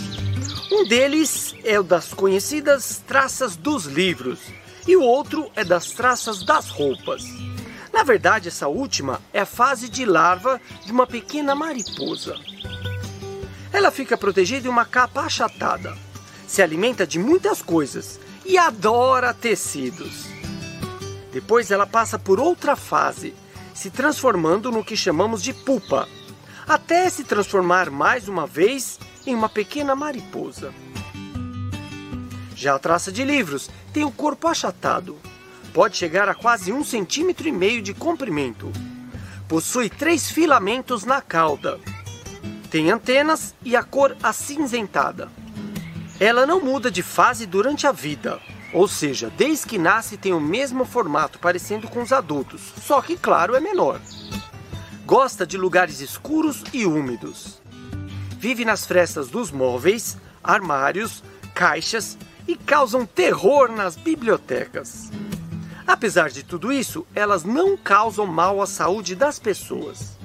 Um 0.71 0.87
deles 0.87 1.55
é 1.65 1.81
o 1.81 1.83
das 1.83 2.13
conhecidas 2.13 3.03
traças 3.07 3.57
dos 3.57 3.87
livros 3.87 4.41
e 4.87 4.95
o 4.95 5.03
outro 5.03 5.51
é 5.57 5.65
das 5.65 5.87
traças 5.93 6.45
das 6.45 6.69
roupas. 6.69 7.25
Na 7.93 8.03
verdade, 8.03 8.49
essa 8.49 8.69
última 8.69 9.21
é 9.33 9.41
a 9.41 9.47
fase 9.47 9.89
de 9.89 10.05
larva 10.05 10.61
de 10.85 10.91
uma 10.91 11.07
pequena 11.07 11.55
mariposa. 11.55 12.35
Ela 13.73 13.91
fica 13.91 14.17
protegida 14.17 14.67
em 14.67 14.71
uma 14.71 14.85
capa 14.85 15.23
achatada, 15.23 15.97
se 16.47 16.63
alimenta 16.63 17.07
de 17.07 17.19
muitas 17.19 17.61
coisas 17.61 18.19
e 18.45 18.57
adora 18.57 19.35
tecidos. 19.35 20.27
Depois 21.33 21.71
ela 21.71 21.87
passa 21.87 22.19
por 22.19 22.41
outra 22.41 22.77
fase, 22.77 23.35
se 23.75 23.91
transformando 23.91 24.71
no 24.71 24.85
que 24.85 24.97
chamamos 24.97 25.43
de 25.43 25.53
pupa, 25.53 26.09
até 26.67 27.09
se 27.09 27.25
transformar 27.25 27.91
mais 27.91 28.29
uma 28.29 28.47
vez 28.47 28.99
em 29.27 29.35
uma 29.35 29.49
pequena 29.49 29.95
mariposa. 29.95 30.73
Já 32.55 32.75
a 32.75 32.79
traça 32.79 33.11
de 33.11 33.25
livros 33.25 33.71
tem 33.93 34.05
o 34.05 34.11
corpo 34.11 34.47
achatado, 34.47 35.19
pode 35.73 35.97
chegar 35.97 36.29
a 36.29 36.35
quase 36.35 36.73
um 36.73 36.85
centímetro 36.85 37.49
e 37.49 37.53
meio 37.53 37.83
de 37.83 37.95
comprimento. 37.95 38.71
Possui 39.49 39.89
três 39.89 40.31
filamentos 40.31 41.05
na 41.05 41.21
cauda. 41.21 41.79
Tem 42.71 42.91
antenas 42.91 43.55
e 43.65 43.77
a 43.77 43.83
cor 43.83 44.17
acinzentada. 44.23 45.29
Ela 46.19 46.47
não 46.47 46.61
muda 46.61 46.91
de 46.91 47.03
fase 47.03 47.47
durante 47.47 47.87
a 47.87 47.93
vida, 47.93 48.41
ou 48.73 48.87
seja, 48.89 49.31
desde 49.37 49.67
que 49.67 49.79
nasce 49.79 50.17
tem 50.17 50.33
o 50.33 50.41
mesmo 50.41 50.85
formato, 50.85 51.39
parecendo 51.39 51.89
com 51.89 52.03
os 52.03 52.13
adultos, 52.13 52.61
só 52.83 53.03
que, 53.03 53.17
claro, 53.17 53.55
é 53.55 53.61
menor. 53.61 54.01
Gosta 55.05 55.47
de 55.47 55.59
lugares 55.59 56.01
escuros 56.01 56.63
e 56.73 56.87
úmidos. 56.87 57.61
Vive 58.39 58.65
nas 58.65 58.87
frestas 58.87 59.29
dos 59.29 59.51
móveis, 59.51 60.17
armários, 60.43 61.23
caixas 61.55 62.17
e 62.47 62.57
causam 62.57 63.05
terror 63.05 63.71
nas 63.71 63.97
bibliotecas. 63.97 65.11
Apesar 65.87 66.31
de 66.31 66.43
tudo 66.43 66.73
isso, 66.73 67.07
elas 67.15 67.45
não 67.45 67.77
causam 67.77 68.27
mal 68.27 68.61
à 68.63 68.67
saúde 68.67 69.15
das 69.15 69.39
pessoas. 69.39 70.19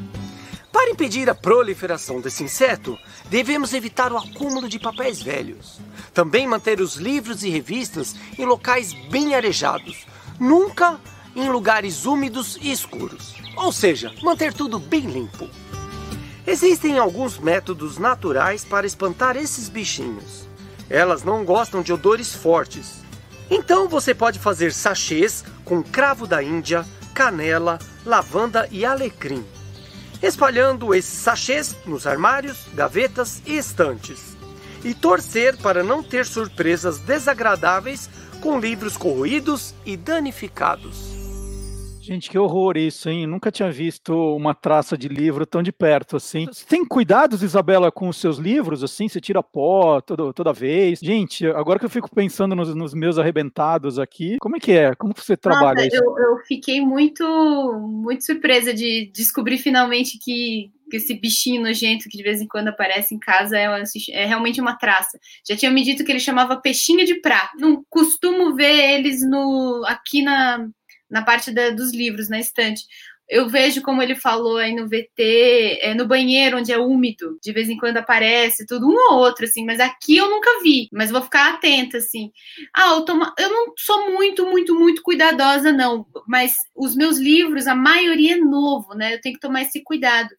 Para 0.72 0.92
impedir 0.92 1.30
a 1.30 1.36
proliferação 1.36 2.22
desse 2.22 2.44
inseto, 2.44 2.98
devemos 3.30 3.74
evitar 3.74 4.12
o 4.12 4.18
acúmulo 4.18 4.70
de 4.70 4.78
papéis 4.78 5.22
velhos. 5.22 5.80
Também 6.14 6.48
manter 6.48 6.80
os 6.80 6.96
livros 6.96 7.44
e 7.44 7.50
revistas 7.50 8.16
em 8.38 8.46
locais 8.46 8.94
bem 9.10 9.34
arejados, 9.34 10.06
nunca 10.40 11.00
em 11.36 11.50
lugares 11.50 12.06
úmidos 12.06 12.58
e 12.62 12.72
escuros. 12.72 13.34
Ou 13.56 13.72
seja, 13.72 14.14
manter 14.22 14.54
tudo 14.54 14.78
bem 14.78 15.02
limpo. 15.02 15.50
Existem 16.46 16.98
alguns 16.98 17.38
métodos 17.38 17.98
naturais 17.98 18.64
para 18.64 18.88
espantar 18.88 19.36
esses 19.36 19.68
bichinhos. 19.68 20.48
Elas 20.90 21.24
não 21.24 21.44
gostam 21.44 21.82
de 21.82 21.92
odores 21.92 22.34
fortes, 22.34 23.04
então 23.50 23.88
você 23.88 24.14
pode 24.14 24.40
fazer 24.40 24.74
sachês 24.74 25.44
com 25.64 25.82
cravo 25.82 26.28
da 26.28 26.44
Índia, 26.44 26.86
canela, 27.14 27.80
lavanda 28.06 28.68
e 28.72 28.86
alecrim, 28.86 29.46
espalhando 30.22 30.94
esses 30.94 31.20
sachês 31.20 31.76
nos 31.86 32.06
armários, 32.06 32.68
gavetas 32.74 33.42
e 33.46 33.58
estantes. 33.58 34.36
E 34.84 34.94
torcer 34.94 35.58
para 35.58 35.84
não 35.84 36.04
ter 36.04 36.26
surpresas 36.26 37.00
desagradáveis 37.00 38.10
com 38.42 38.60
livros 38.60 38.96
corroídos 38.96 39.74
e 39.86 39.98
danificados. 39.98 41.17
Gente, 42.08 42.30
que 42.30 42.40
horror 42.40 42.78
isso, 42.78 43.10
hein? 43.10 43.28
Nunca 43.28 43.52
tinha 43.52 43.70
visto 43.70 44.14
uma 44.34 44.56
traça 44.56 44.98
de 44.98 45.10
livro 45.10 45.46
tão 45.46 45.62
de 45.62 45.74
perto 45.74 46.16
assim. 46.16 46.46
Você 46.46 46.66
tem 46.66 46.86
cuidados, 46.86 47.44
Isabela, 47.44 47.92
com 47.92 48.08
os 48.08 48.16
seus 48.16 48.38
livros, 48.38 48.82
assim? 48.82 49.10
Você 49.10 49.20
tira 49.20 49.44
pó 49.44 50.00
todo, 50.00 50.32
toda 50.32 50.54
vez? 50.54 51.00
Gente, 51.00 51.46
agora 51.48 51.78
que 51.78 51.84
eu 51.84 51.90
fico 51.90 52.10
pensando 52.10 52.56
nos, 52.56 52.74
nos 52.74 52.94
meus 52.94 53.18
arrebentados 53.18 54.00
aqui, 54.00 54.38
como 54.40 54.56
é 54.56 54.60
que 54.62 54.72
é? 54.72 54.96
Como 54.96 55.14
você 55.14 55.36
trabalha 55.36 55.84
Nossa, 55.84 55.88
isso? 55.88 55.98
Eu, 55.98 56.18
eu 56.18 56.38
fiquei 56.48 56.80
muito, 56.80 57.26
muito 57.92 58.26
surpresa 58.26 58.74
de 58.74 59.12
descobrir 59.14 59.58
finalmente 59.58 60.18
que, 60.18 60.72
que 60.90 60.96
esse 60.96 61.14
bichinho 61.14 61.62
nojento 61.62 62.08
que 62.10 62.18
de 62.18 62.24
vez 62.24 62.40
em 62.40 62.48
quando 62.48 62.70
aparece 62.70 63.14
em 63.14 63.20
casa 63.20 63.58
é, 63.58 63.68
é, 64.12 64.26
realmente 64.26 64.62
uma 64.62 64.78
traça. 64.78 65.20
Já 65.46 65.58
tinha 65.58 65.70
me 65.70 65.84
dito 65.84 66.06
que 66.06 66.12
ele 66.14 66.22
chamava 66.22 66.56
peixinho 66.56 67.06
de 67.06 67.16
prata. 67.20 67.52
Não 67.60 67.84
costumo 67.90 68.56
ver 68.56 68.96
eles 68.96 69.28
no 69.28 69.84
aqui 69.86 70.22
na 70.22 70.70
na 71.10 71.22
parte 71.22 71.52
da, 71.52 71.70
dos 71.70 71.94
livros, 71.94 72.30
na 72.30 72.40
estante. 72.40 72.86
Eu 73.30 73.50
vejo 73.50 73.82
como 73.82 74.02
ele 74.02 74.16
falou 74.16 74.58
aí 74.58 74.74
no 74.74 74.88
VT, 74.88 75.80
é, 75.82 75.94
no 75.94 76.08
banheiro 76.08 76.58
onde 76.58 76.72
é 76.72 76.78
úmido, 76.78 77.38
de 77.44 77.52
vez 77.52 77.68
em 77.68 77.76
quando 77.76 77.98
aparece 77.98 78.66
tudo, 78.66 78.88
um 78.88 78.96
ou 79.12 79.20
outro, 79.20 79.44
assim, 79.44 79.66
mas 79.66 79.82
aqui 79.82 80.16
eu 80.16 80.30
nunca 80.30 80.62
vi, 80.64 80.88
mas 80.94 81.12
vou 81.12 81.22
ficar 81.22 81.54
atenta, 81.54 81.98
assim. 81.98 82.32
Ah, 82.74 82.92
eu, 82.92 83.02
tomo, 83.02 83.26
eu 83.38 83.50
não 83.50 83.74
sou 83.78 84.12
muito, 84.12 84.46
muito, 84.46 84.74
muito 84.74 85.02
cuidadosa, 85.02 85.74
não, 85.74 86.06
mas 86.26 86.56
os 86.74 86.96
meus 86.96 87.18
livros, 87.18 87.68
a 87.68 87.76
maioria 87.76 88.36
é 88.36 88.40
novo, 88.40 88.94
né? 88.94 89.16
Eu 89.16 89.22
tenho 89.22 89.36
que 89.36 89.42
tomar 89.42 89.64
esse 89.64 89.84
cuidado 89.84 90.30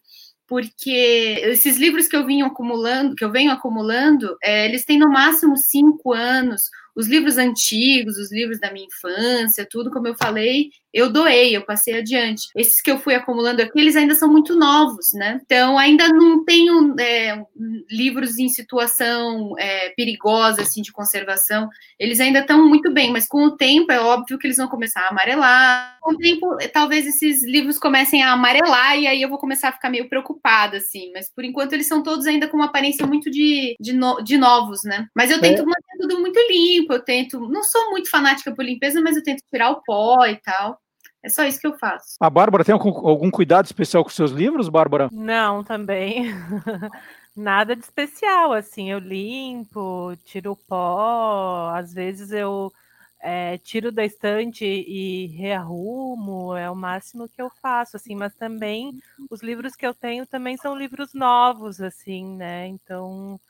porque 0.49 1.41
esses 1.43 1.77
livros 1.77 2.09
que 2.09 2.17
eu 2.17 2.25
vinha 2.25 2.47
acumulando, 2.47 3.15
que 3.15 3.23
eu 3.23 3.31
venho 3.31 3.53
acumulando, 3.53 4.35
é, 4.43 4.65
eles 4.65 4.83
têm 4.83 4.99
no 4.99 5.11
máximo 5.11 5.59
cinco 5.59 6.15
anos 6.15 6.63
os 6.99 7.07
livros 7.07 7.39
antigos, 7.39 8.19
os 8.19 8.33
livros 8.33 8.59
da 8.59 8.73
minha 8.73 8.87
infância, 8.87 9.65
tudo, 9.71 9.89
como 9.89 10.09
eu 10.09 10.17
falei, 10.17 10.71
eu 10.93 11.11
doei, 11.11 11.55
eu 11.55 11.63
passei 11.63 11.99
adiante. 11.99 12.49
Esses 12.57 12.81
que 12.81 12.91
eu 12.91 12.99
fui 12.99 13.15
acumulando 13.15 13.61
aqui, 13.61 13.79
eles 13.79 13.95
ainda 13.95 14.15
são 14.15 14.31
muito 14.31 14.57
novos, 14.57 15.13
né? 15.13 15.41
Então, 15.45 15.79
ainda 15.79 16.09
não 16.09 16.45
tenho 16.45 16.95
é, 16.99 17.43
livros 17.91 18.39
em 18.39 18.49
situação 18.49 19.55
é, 19.59 19.91
perigosa, 19.91 20.63
assim, 20.63 20.81
de 20.81 20.93
conservação. 20.93 21.69
Eles 21.99 22.21
ainda 22.21 22.41
estão 22.41 22.67
muito 22.67 22.91
bem, 22.93 23.13
mas 23.13 23.27
com 23.27 23.45
o 23.45 23.57
tempo, 23.57 23.93
é 23.93 24.01
óbvio 24.01 24.39
que 24.39 24.47
eles 24.47 24.57
vão 24.57 24.69
começar 24.69 25.03
a 25.03 25.09
amarelar. 25.09 25.99
Com 26.01 26.13
o 26.13 26.17
tempo, 26.17 26.57
talvez 26.73 27.07
esses 27.07 27.45
livros 27.45 27.79
comecem 27.79 28.23
a 28.23 28.33
amarelar 28.33 28.99
e 28.99 29.07
aí 29.07 29.21
eu 29.21 29.29
vou 29.29 29.39
começar 29.39 29.69
a 29.69 29.73
ficar 29.73 29.91
meio 29.91 30.09
preocupada, 30.09 30.79
assim. 30.79 31.13
Mas, 31.13 31.31
por 31.33 31.45
enquanto, 31.45 31.75
eles 31.75 31.87
são 31.87 32.03
todos 32.03 32.27
ainda 32.27 32.49
com 32.49 32.57
uma 32.57 32.67
aparência 32.67 33.07
muito 33.07 33.31
de, 33.31 33.77
de, 33.79 33.93
no, 33.93 34.23
de 34.23 34.39
novos, 34.39 34.83
né? 34.85 35.07
Mas 35.15 35.31
eu 35.31 35.41
tento 35.41 35.63
é. 35.63 35.65
manter 35.67 35.99
tudo 36.01 36.19
muito 36.21 36.39
limpo, 36.51 36.95
eu 36.95 37.01
tento... 37.01 37.39
Não 37.41 37.63
sou 37.63 37.91
muito 37.91 38.09
fanática 38.09 38.55
por 38.55 38.65
limpeza, 38.65 39.03
mas 39.03 39.17
eu 39.17 39.23
tento 39.23 39.43
tirar 39.51 39.71
o 39.71 39.83
pó 39.83 40.25
e 40.25 40.37
tal. 40.37 40.79
É 41.23 41.29
só 41.29 41.45
isso 41.45 41.61
que 41.61 41.67
eu 41.67 41.77
faço. 41.77 42.17
A 42.21 42.31
Bárbara 42.31 42.65
tem 42.65 42.73
algum, 42.73 42.91
algum 43.07 43.31
cuidado 43.31 43.67
especial 43.67 44.05
com 44.05 44.11
seus 44.11 44.31
livros, 44.31 44.69
Bárbara? 44.69 45.09
Não, 45.13 45.65
também. 45.65 46.27
Nada 47.35 47.75
de 47.75 47.83
especial, 47.83 48.53
assim, 48.53 48.91
eu 48.91 48.99
limpo, 48.99 50.17
tiro 50.25 50.53
o 50.53 50.57
pó, 50.57 51.71
às 51.73 51.93
vezes 51.93 52.33
eu 52.33 52.73
é, 53.21 53.59
tiro 53.59 53.91
da 53.93 54.05
estante 54.05 54.65
e 54.65 55.27
rearrumo, 55.27 56.57
é 56.57 56.71
o 56.71 56.75
máximo 56.75 57.29
que 57.29 57.41
eu 57.41 57.51
faço, 57.63 57.97
assim, 57.97 58.15
mas 58.15 58.35
também 58.35 59.01
os 59.31 59.43
livros 59.43 59.75
que 59.75 59.87
eu 59.87 59.95
tenho 59.95 60.27
também 60.27 60.57
são 60.57 60.77
livros 60.77 61.15
novos, 61.15 61.81
assim, 61.81 62.37
né? 62.37 62.67
Então 62.67 63.41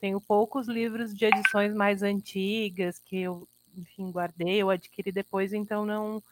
tenho 0.00 0.20
poucos 0.20 0.68
livros 0.68 1.14
de 1.14 1.26
edições 1.26 1.74
mais 1.74 2.02
antigas 2.02 2.98
que 2.98 3.20
eu, 3.20 3.48
enfim, 3.76 4.10
guardei, 4.10 4.56
eu 4.62 4.70
adquiri 4.70 5.10
depois, 5.10 5.52
então 5.52 5.84
não 5.84 6.22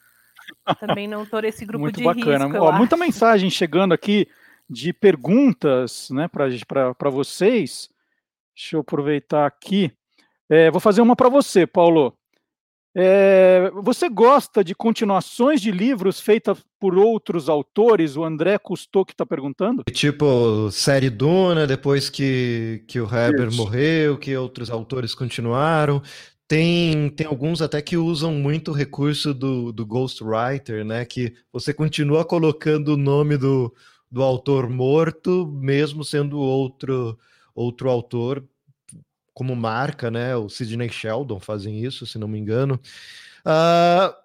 também 0.81 1.07
não 1.07 1.23
estou 1.23 1.41
nesse 1.41 1.65
grupo 1.65 1.83
Muito 1.83 1.99
de 1.99 2.05
bacana. 2.05 2.47
risco. 2.47 2.63
Ó, 2.63 2.73
muita 2.73 2.97
mensagem 2.97 3.51
chegando 3.51 3.93
aqui 3.93 4.29
de 4.69 4.93
perguntas, 4.93 6.09
né, 6.11 6.29
para 6.29 7.11
vocês. 7.11 7.89
Deixa 8.55 8.77
eu 8.77 8.81
aproveitar 8.81 9.47
aqui. 9.47 9.93
É, 10.49 10.71
vou 10.71 10.81
fazer 10.81 11.01
uma 11.01 11.17
para 11.17 11.29
você, 11.29 11.67
Paulo. 11.67 12.17
É, 12.99 13.71
você 13.75 14.09
gosta 14.09 14.65
de 14.65 14.75
continuações 14.75 15.61
de 15.61 15.71
livros 15.71 16.19
feitas 16.19 16.65
por 16.81 16.97
outros 16.97 17.47
autores? 17.47 18.17
O 18.17 18.25
André 18.25 18.59
Custou 18.59 19.05
que 19.05 19.13
está 19.13 19.27
perguntando. 19.27 19.85
Tipo, 19.93 20.71
série 20.71 21.11
Duna, 21.11 21.67
depois 21.67 22.09
que, 22.09 22.83
que 22.89 22.99
o 22.99 23.05
Heber 23.05 23.49
Isso. 23.49 23.57
morreu, 23.59 24.17
que 24.17 24.35
outros 24.35 24.71
autores 24.71 25.15
continuaram. 25.15 26.03
Tem, 26.49 27.11
tem 27.11 27.27
alguns 27.27 27.61
até 27.61 27.83
que 27.83 27.97
usam 27.97 28.33
muito 28.33 28.71
o 28.71 28.75
recurso 28.75 29.35
do, 29.35 29.73
do 29.73 29.85
Ghostwriter, 29.85 30.85
né? 30.85 31.05
Que 31.05 31.35
você 31.53 31.75
continua 31.75 32.25
colocando 32.25 32.95
o 32.95 32.97
nome 32.97 33.37
do, 33.37 33.75
do 34.11 34.23
autor 34.23 34.69
morto, 34.71 35.47
mesmo 35.47 36.05
sendo 36.05 36.39
outro, 36.39 37.19
outro 37.55 37.91
autor 37.91 38.45
como 39.35 39.55
marca, 39.55 40.11
né? 40.11 40.35
O 40.37 40.49
Sidney 40.49 40.89
Sheldon 40.89 41.39
fazem 41.41 41.85
isso, 41.85 42.07
se 42.07 42.19
não 42.19 42.29
me 42.29 42.39
engano. 42.39 42.81
Ah, 43.45 44.17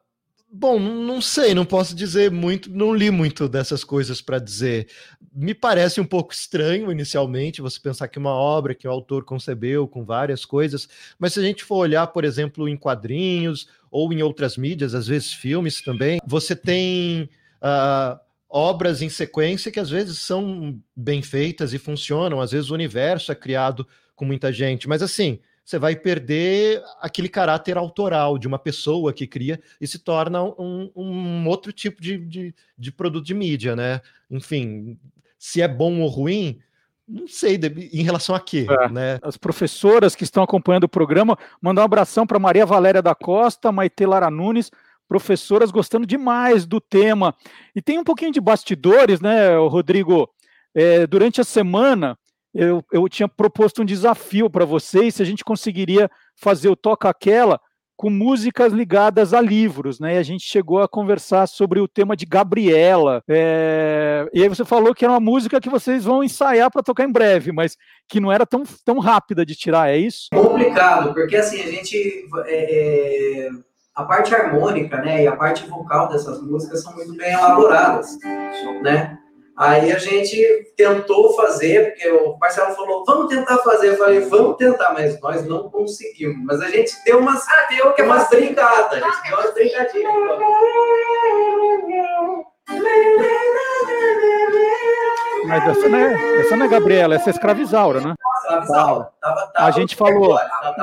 bom, 0.51 0.77
não 0.79 1.21
sei, 1.21 1.53
não 1.53 1.65
posso 1.65 1.95
dizer 1.95 2.29
muito, 2.29 2.69
não 2.69 2.93
li 2.93 3.09
muito 3.09 3.47
dessas 3.47 3.83
coisas 3.83 4.21
para 4.21 4.37
dizer. 4.37 4.87
Me 5.33 5.53
parece 5.53 6.01
um 6.01 6.05
pouco 6.05 6.33
estranho 6.33 6.91
inicialmente 6.91 7.61
você 7.61 7.79
pensar 7.79 8.09
que 8.09 8.19
uma 8.19 8.33
obra 8.33 8.75
que 8.75 8.87
o 8.87 8.91
autor 8.91 9.23
concebeu 9.23 9.87
com 9.87 10.03
várias 10.03 10.43
coisas, 10.43 10.89
mas 11.17 11.33
se 11.33 11.39
a 11.39 11.43
gente 11.43 11.63
for 11.63 11.77
olhar, 11.77 12.07
por 12.07 12.25
exemplo, 12.25 12.67
em 12.67 12.75
quadrinhos 12.75 13.69
ou 13.89 14.11
em 14.11 14.21
outras 14.21 14.57
mídias, 14.57 14.93
às 14.93 15.07
vezes 15.07 15.31
filmes 15.31 15.81
também, 15.81 16.19
você 16.27 16.55
tem 16.55 17.29
ah, 17.61 18.19
obras 18.49 19.01
em 19.01 19.09
sequência 19.09 19.71
que 19.71 19.79
às 19.79 19.89
vezes 19.89 20.19
são 20.19 20.77
bem 20.93 21.21
feitas 21.21 21.73
e 21.73 21.79
funcionam, 21.79 22.41
às 22.41 22.51
vezes 22.51 22.69
o 22.69 22.73
universo 22.73 23.31
é 23.31 23.35
criado 23.35 23.87
com 24.15 24.25
muita 24.25 24.51
gente, 24.51 24.87
mas 24.87 25.01
assim, 25.01 25.39
você 25.71 25.79
vai 25.79 25.95
perder 25.95 26.83
aquele 26.99 27.29
caráter 27.29 27.77
autoral 27.77 28.37
de 28.37 28.45
uma 28.45 28.59
pessoa 28.59 29.13
que 29.13 29.25
cria 29.25 29.61
e 29.79 29.87
se 29.87 29.99
torna 29.99 30.43
um, 30.43 30.91
um 30.93 31.47
outro 31.47 31.71
tipo 31.71 32.01
de, 32.01 32.17
de, 32.17 32.55
de, 32.77 32.91
produto 32.91 33.25
de 33.25 33.33
mídia, 33.33 33.73
né? 33.73 34.01
Enfim, 34.29 34.99
se 35.39 35.61
é 35.61 35.67
bom 35.69 36.01
ou 36.01 36.09
ruim, 36.09 36.59
não 37.07 37.25
sei 37.25 37.57
em 37.93 38.03
relação 38.03 38.35
a 38.35 38.39
quê, 38.41 38.67
é. 38.69 38.89
né? 38.89 39.19
As 39.21 39.37
professoras 39.37 40.13
que 40.13 40.25
estão 40.25 40.43
acompanhando 40.43 40.83
o 40.83 40.89
programa, 40.89 41.37
mandar 41.61 41.83
um 41.83 41.85
abração 41.85 42.27
para 42.27 42.37
Maria 42.37 42.65
Valéria 42.65 43.01
da 43.01 43.15
Costa, 43.15 43.71
Maite 43.71 44.05
Lara 44.05 44.29
Nunes, 44.29 44.69
professoras 45.07 45.71
gostando 45.71 46.05
demais 46.05 46.65
do 46.65 46.81
tema. 46.81 47.33
E 47.73 47.81
tem 47.81 47.97
um 47.97 48.03
pouquinho 48.03 48.33
de 48.33 48.41
bastidores, 48.41 49.21
né, 49.21 49.55
Rodrigo? 49.55 50.29
É, 50.75 51.07
durante 51.07 51.39
a 51.39 51.45
semana, 51.45 52.17
eu, 52.53 52.83
eu 52.91 53.07
tinha 53.07 53.27
proposto 53.27 53.81
um 53.81 53.85
desafio 53.85 54.49
para 54.49 54.65
vocês 54.65 55.15
se 55.15 55.21
a 55.21 55.25
gente 55.25 55.43
conseguiria 55.43 56.09
fazer 56.35 56.69
o 56.69 56.75
Toca 56.75 57.09
Aquela 57.09 57.59
com 58.01 58.09
músicas 58.09 58.73
ligadas 58.73 59.31
a 59.31 59.39
livros, 59.39 59.99
né? 59.99 60.15
E 60.15 60.17
a 60.17 60.23
gente 60.23 60.43
chegou 60.43 60.81
a 60.81 60.87
conversar 60.87 61.45
sobre 61.47 61.79
o 61.79 61.87
tema 61.87 62.15
de 62.15 62.25
Gabriela. 62.25 63.21
É... 63.29 64.27
E 64.33 64.41
aí 64.41 64.49
você 64.49 64.65
falou 64.65 64.95
que 64.95 65.05
era 65.05 65.13
uma 65.13 65.19
música 65.19 65.61
que 65.61 65.69
vocês 65.69 66.03
vão 66.03 66.23
ensaiar 66.23 66.71
para 66.71 66.81
tocar 66.81 67.03
em 67.03 67.11
breve, 67.11 67.51
mas 67.51 67.77
que 68.09 68.19
não 68.19 68.31
era 68.31 68.43
tão, 68.43 68.63
tão 68.83 68.97
rápida 68.97 69.45
de 69.45 69.55
tirar, 69.55 69.91
é 69.91 69.97
isso? 69.97 70.29
Complicado, 70.33 71.13
porque 71.13 71.35
assim, 71.35 71.61
a 71.61 71.67
gente. 71.67 72.27
É, 72.47 73.49
a 73.93 74.03
parte 74.03 74.33
harmônica, 74.33 74.97
né, 74.97 75.23
e 75.23 75.27
a 75.27 75.35
parte 75.35 75.67
vocal 75.67 76.07
dessas 76.09 76.41
músicas 76.41 76.81
são 76.81 76.95
muito 76.95 77.13
bem 77.15 77.33
elaboradas, 77.33 78.17
né? 78.81 79.19
Aí 79.57 79.91
a 79.91 79.99
gente 79.99 80.73
tentou 80.77 81.35
fazer, 81.35 81.91
porque 81.91 82.09
o 82.09 82.37
Marcelo 82.39 82.73
falou, 82.73 83.03
vamos 83.05 83.27
tentar 83.27 83.57
fazer. 83.59 83.89
Eu 83.89 83.97
falei, 83.97 84.19
vamos 84.21 84.57
tentar, 84.57 84.93
mas 84.93 85.19
nós 85.19 85.45
não 85.45 85.69
conseguimos. 85.69 86.43
Mas 86.45 86.61
a 86.61 86.69
gente 86.69 86.93
deu 87.05 87.19
umas, 87.19 87.47
ah, 87.47 87.67
deu 87.69 87.93
que 87.93 88.01
umas 88.01 88.29
brincadas, 88.29 89.03
a 89.03 89.05
gente 89.05 89.23
deu 89.23 89.37
umas 89.37 89.53
brincadinhas. 89.53 90.13
Mas 95.45 95.67
essa 95.67 95.89
não, 95.89 95.97
é, 95.97 96.39
essa 96.39 96.55
não 96.55 96.65
é 96.65 96.69
Gabriela, 96.69 97.15
essa 97.15 97.29
é 97.29 97.33
Escravizaura, 97.33 97.99
né? 97.99 98.13
Escravizaura. 98.41 99.09
Tava, 99.21 99.47
tava, 99.47 99.67
a 99.67 99.71
gente 99.71 99.95
falou 99.95 100.39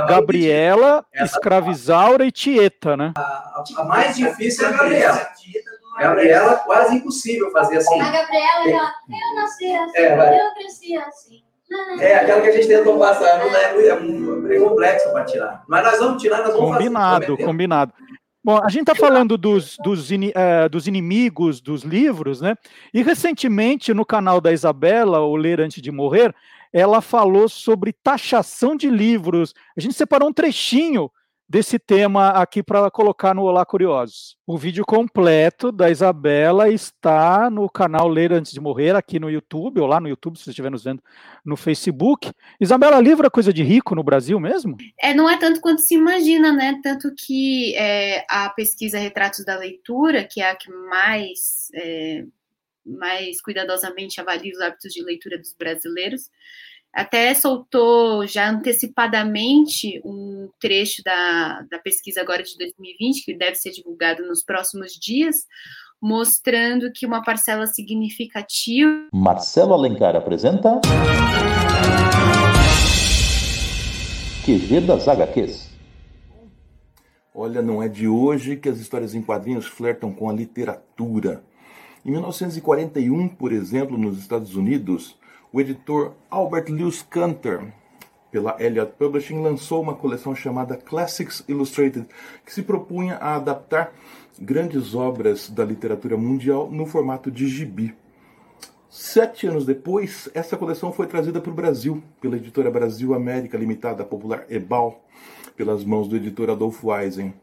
Gabriela, 0.09 1.05
Escravizaura 1.15 2.25
e 2.25 2.31
Tieta, 2.31 2.97
né? 2.97 3.13
A, 3.17 3.63
a 3.77 3.85
mais 3.85 4.17
difícil 4.17 4.67
é 4.67 4.69
a 4.69 4.73
Gabriela. 4.73 5.29
Gabriela, 5.99 6.57
quase 6.57 6.97
impossível 6.97 7.51
fazer 7.51 7.79
assim. 7.79 8.01
A 8.01 8.11
Gabriela, 8.11 8.69
ela, 8.69 8.95
eu 9.09 9.35
nasci 9.35 9.75
assim, 9.75 9.97
É, 9.97 10.47
eu 10.47 10.55
cresci 10.55 10.97
assim. 10.97 11.43
É, 12.01 12.15
aquela 12.15 12.41
que 12.41 12.49
a 12.49 12.53
gente 12.53 12.67
tentou 12.67 12.99
passar, 12.99 13.39
não 13.39 13.55
é, 13.55 13.77
é, 13.77 14.57
é 14.57 14.61
complexo 14.61 15.13
para 15.13 15.25
tirar. 15.25 15.65
Mas 15.69 15.85
nós 15.85 15.99
vamos 15.99 16.23
tirar, 16.23 16.39
nós 16.39 16.55
vamos 16.55 16.73
combinado, 16.73 17.27
fazer. 17.27 17.45
Combinado, 17.45 17.93
Bom, 18.43 18.59
a 18.65 18.69
gente 18.71 18.83
está 18.83 18.95
falando 18.95 19.37
dos, 19.37 19.77
dos, 19.85 20.11
uh, 20.11 20.69
dos, 20.71 20.87
inimigos 20.87 21.61
dos 21.61 21.83
livros, 21.83 22.41
né? 22.41 22.55
E 22.95 23.03
recentemente, 23.03 23.93
no 23.93 24.07
canal 24.07 24.41
da 24.41 24.51
Isabela, 24.51 25.21
o 25.21 25.37
Ler 25.37 25.61
Antes 25.61 25.83
de 25.83 25.91
Morrer, 25.91 26.35
ela 26.73 27.03
falou 27.03 27.49
sobre 27.49 27.93
taxação 27.93 28.75
de 28.75 28.89
livros. 28.89 29.55
A 29.77 29.81
gente 29.81 29.95
separou 29.95 30.31
um 30.31 30.33
trechinho 30.33 31.11
desse 31.49 31.79
tema 31.79 32.29
aqui 32.29 32.63
para 32.63 32.91
colocar 32.91 33.35
no 33.35 33.43
Olá 33.43 33.65
Curiosos. 33.65 34.37
O 34.47 34.59
vídeo 34.59 34.85
completo 34.85 35.73
da 35.73 35.91
Isabela 35.91 36.69
está 36.69 37.49
no 37.49 37.71
canal 37.71 38.07
Ler 38.07 38.33
Antes 38.33 38.53
de 38.53 38.61
Morrer, 38.61 38.95
aqui 38.95 39.19
no 39.19 39.31
YouTube, 39.31 39.81
ou 39.81 39.87
lá 39.87 39.99
no 39.99 40.09
YouTube, 40.09 40.37
se 40.37 40.45
você 40.45 40.51
estiver 40.51 40.71
nos 40.71 40.85
vendo 40.85 41.03
no 41.43 41.57
Facebook. 41.57 42.31
Isabela, 42.61 43.01
livro 43.01 43.27
é 43.27 43.31
coisa 43.31 43.53
de 43.53 43.63
rico 43.63 43.95
no 43.95 44.03
Brasil 44.03 44.39
mesmo? 44.39 44.77
É, 45.01 45.15
não 45.15 45.29
é 45.29 45.39
tanto 45.39 45.61
quanto 45.63 45.81
se 45.81 45.95
imagina, 45.95 46.53
né? 46.53 46.79
Tanto 46.83 47.15
que 47.15 47.75
é, 47.77 48.27
a 48.29 48.51
pesquisa 48.51 48.99
Retratos 48.99 49.45
da 49.45 49.57
Leitura, 49.57 50.25
que 50.25 50.43
é 50.43 50.51
a 50.51 50.57
que 50.57 50.71
mais, 50.71 51.69
é, 51.75 52.25
mais 52.85 53.41
cuidadosamente 53.41 54.21
avalia 54.21 54.53
os 54.53 54.61
hábitos 54.61 54.93
de 54.93 55.03
leitura 55.03 55.39
dos 55.39 55.55
brasileiros, 55.55 56.31
até 56.99 57.33
soltou 57.33 58.27
já 58.27 58.51
antecipadamente 58.51 60.01
um 60.05 60.49
trecho 60.61 61.01
da, 61.05 61.65
da 61.71 61.79
pesquisa 61.79 62.21
agora 62.21 62.43
de 62.43 62.59
2020, 62.59 63.25
que 63.25 63.39
deve 63.39 63.55
ser 63.55 63.71
divulgado 63.71 64.27
nos 64.27 64.43
próximos 64.43 64.95
dias, 64.95 65.47
mostrando 66.03 66.91
que 66.93 67.07
uma 67.07 67.23
parcela 67.23 67.69
significativa. 67.69 68.91
Marcelo 69.13 69.75
Alencar 69.75 70.17
apresenta. 70.17 70.81
QG 74.45 74.81
das 74.81 75.07
HQs. 75.07 75.69
Olha, 77.33 77.63
não 77.63 77.81
é 77.81 77.89
de 77.89 78.09
hoje 78.09 78.57
que 78.57 78.69
as 78.69 78.81
histórias 78.81 79.15
em 79.15 79.23
quadrinhos 79.23 79.67
flertam 79.67 80.13
com 80.13 80.29
a 80.29 80.33
literatura. 80.33 81.45
Em 82.05 82.11
1941, 82.11 83.29
por 83.29 83.53
exemplo, 83.53 83.97
nos 83.97 84.19
Estados 84.19 84.57
Unidos, 84.57 85.17
o 85.53 85.61
editor 85.61 86.13
Albert 86.31 86.67
Lewis 86.69 87.03
Cantor, 87.03 87.69
pela 88.31 88.57
Elliott 88.63 88.93
Publishing, 88.99 89.41
lançou 89.41 89.83
uma 89.83 89.95
coleção 89.95 90.35
chamada 90.35 90.77
Classics 90.77 91.43
Illustrated, 91.49 92.07
que 92.45 92.53
se 92.53 92.63
propunha 92.63 93.17
a 93.17 93.37
adaptar 93.37 93.93
grandes 94.39 94.95
obras 94.95 95.49
da 95.49 95.65
literatura 95.65 96.17
mundial 96.17 96.71
no 96.71 96.85
formato 96.85 97.31
de 97.31 97.49
gibi. 97.49 97.95
Sete 98.91 99.47
anos 99.47 99.65
depois, 99.65 100.31
essa 100.35 100.57
coleção 100.57 100.93
foi 100.93 101.07
trazida 101.07 101.41
para 101.41 101.51
o 101.51 101.55
Brasil 101.55 102.03
pela 102.21 102.37
editora 102.37 102.71
Brasil 102.71 103.15
América 103.15 103.59
Limitada, 103.59 104.05
popular 104.05 104.45
EBAL, 104.49 105.03
pelas 105.57 105.85
mãos 105.85 106.09
do 106.09 106.17
editor 106.17 106.51
Adolfo 106.51 106.95
Eisen. 106.95 107.35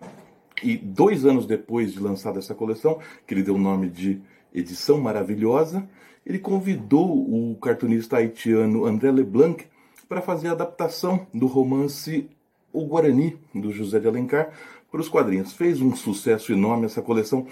E 0.64 0.78
dois 0.78 1.26
anos 1.26 1.46
depois 1.46 1.94
de 1.94 2.00
lançada 2.00 2.40
essa 2.40 2.56
coleção, 2.56 3.00
que 3.28 3.34
ele 3.34 3.44
deu 3.44 3.56
o 3.56 3.60
nome 3.60 3.90
de 3.90 4.22
Edição 4.54 5.00
Maravilhosa, 5.00 5.88
ele 6.26 6.40
convidou 6.40 7.12
o 7.12 7.56
cartunista 7.56 8.18
haitiano 8.18 8.86
André 8.86 9.12
Leblanc 9.12 9.66
para 10.10 10.22
fazer 10.22 10.48
a 10.48 10.52
adaptação 10.52 11.28
do 11.34 11.46
romance 11.46 12.28
O 12.74 12.86
Guarani, 12.86 13.38
do 13.54 13.72
José 13.72 14.00
de 14.00 14.08
Alencar, 14.08 14.52
para 14.92 15.02
os 15.02 15.10
quadrinhos. 15.10 15.54
Fez 15.54 15.82
um 15.82 15.96
sucesso 15.96 16.52
enorme, 16.54 16.86
essa 16.86 17.02
coleção 17.02 17.46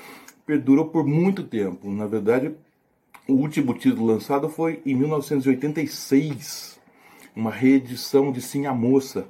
perdurou 0.46 0.86
por 0.86 1.06
muito 1.06 1.44
tempo. 1.44 1.90
Na 1.90 2.06
verdade, 2.06 2.54
o 3.28 3.34
último 3.34 3.74
título 3.74 4.08
lançado 4.08 4.50
foi 4.50 4.82
em 4.86 4.96
1986, 4.96 6.80
uma 7.36 7.52
reedição 7.52 8.32
de 8.32 8.42
Sim 8.42 8.66
a 8.66 8.74
Moça, 8.74 9.26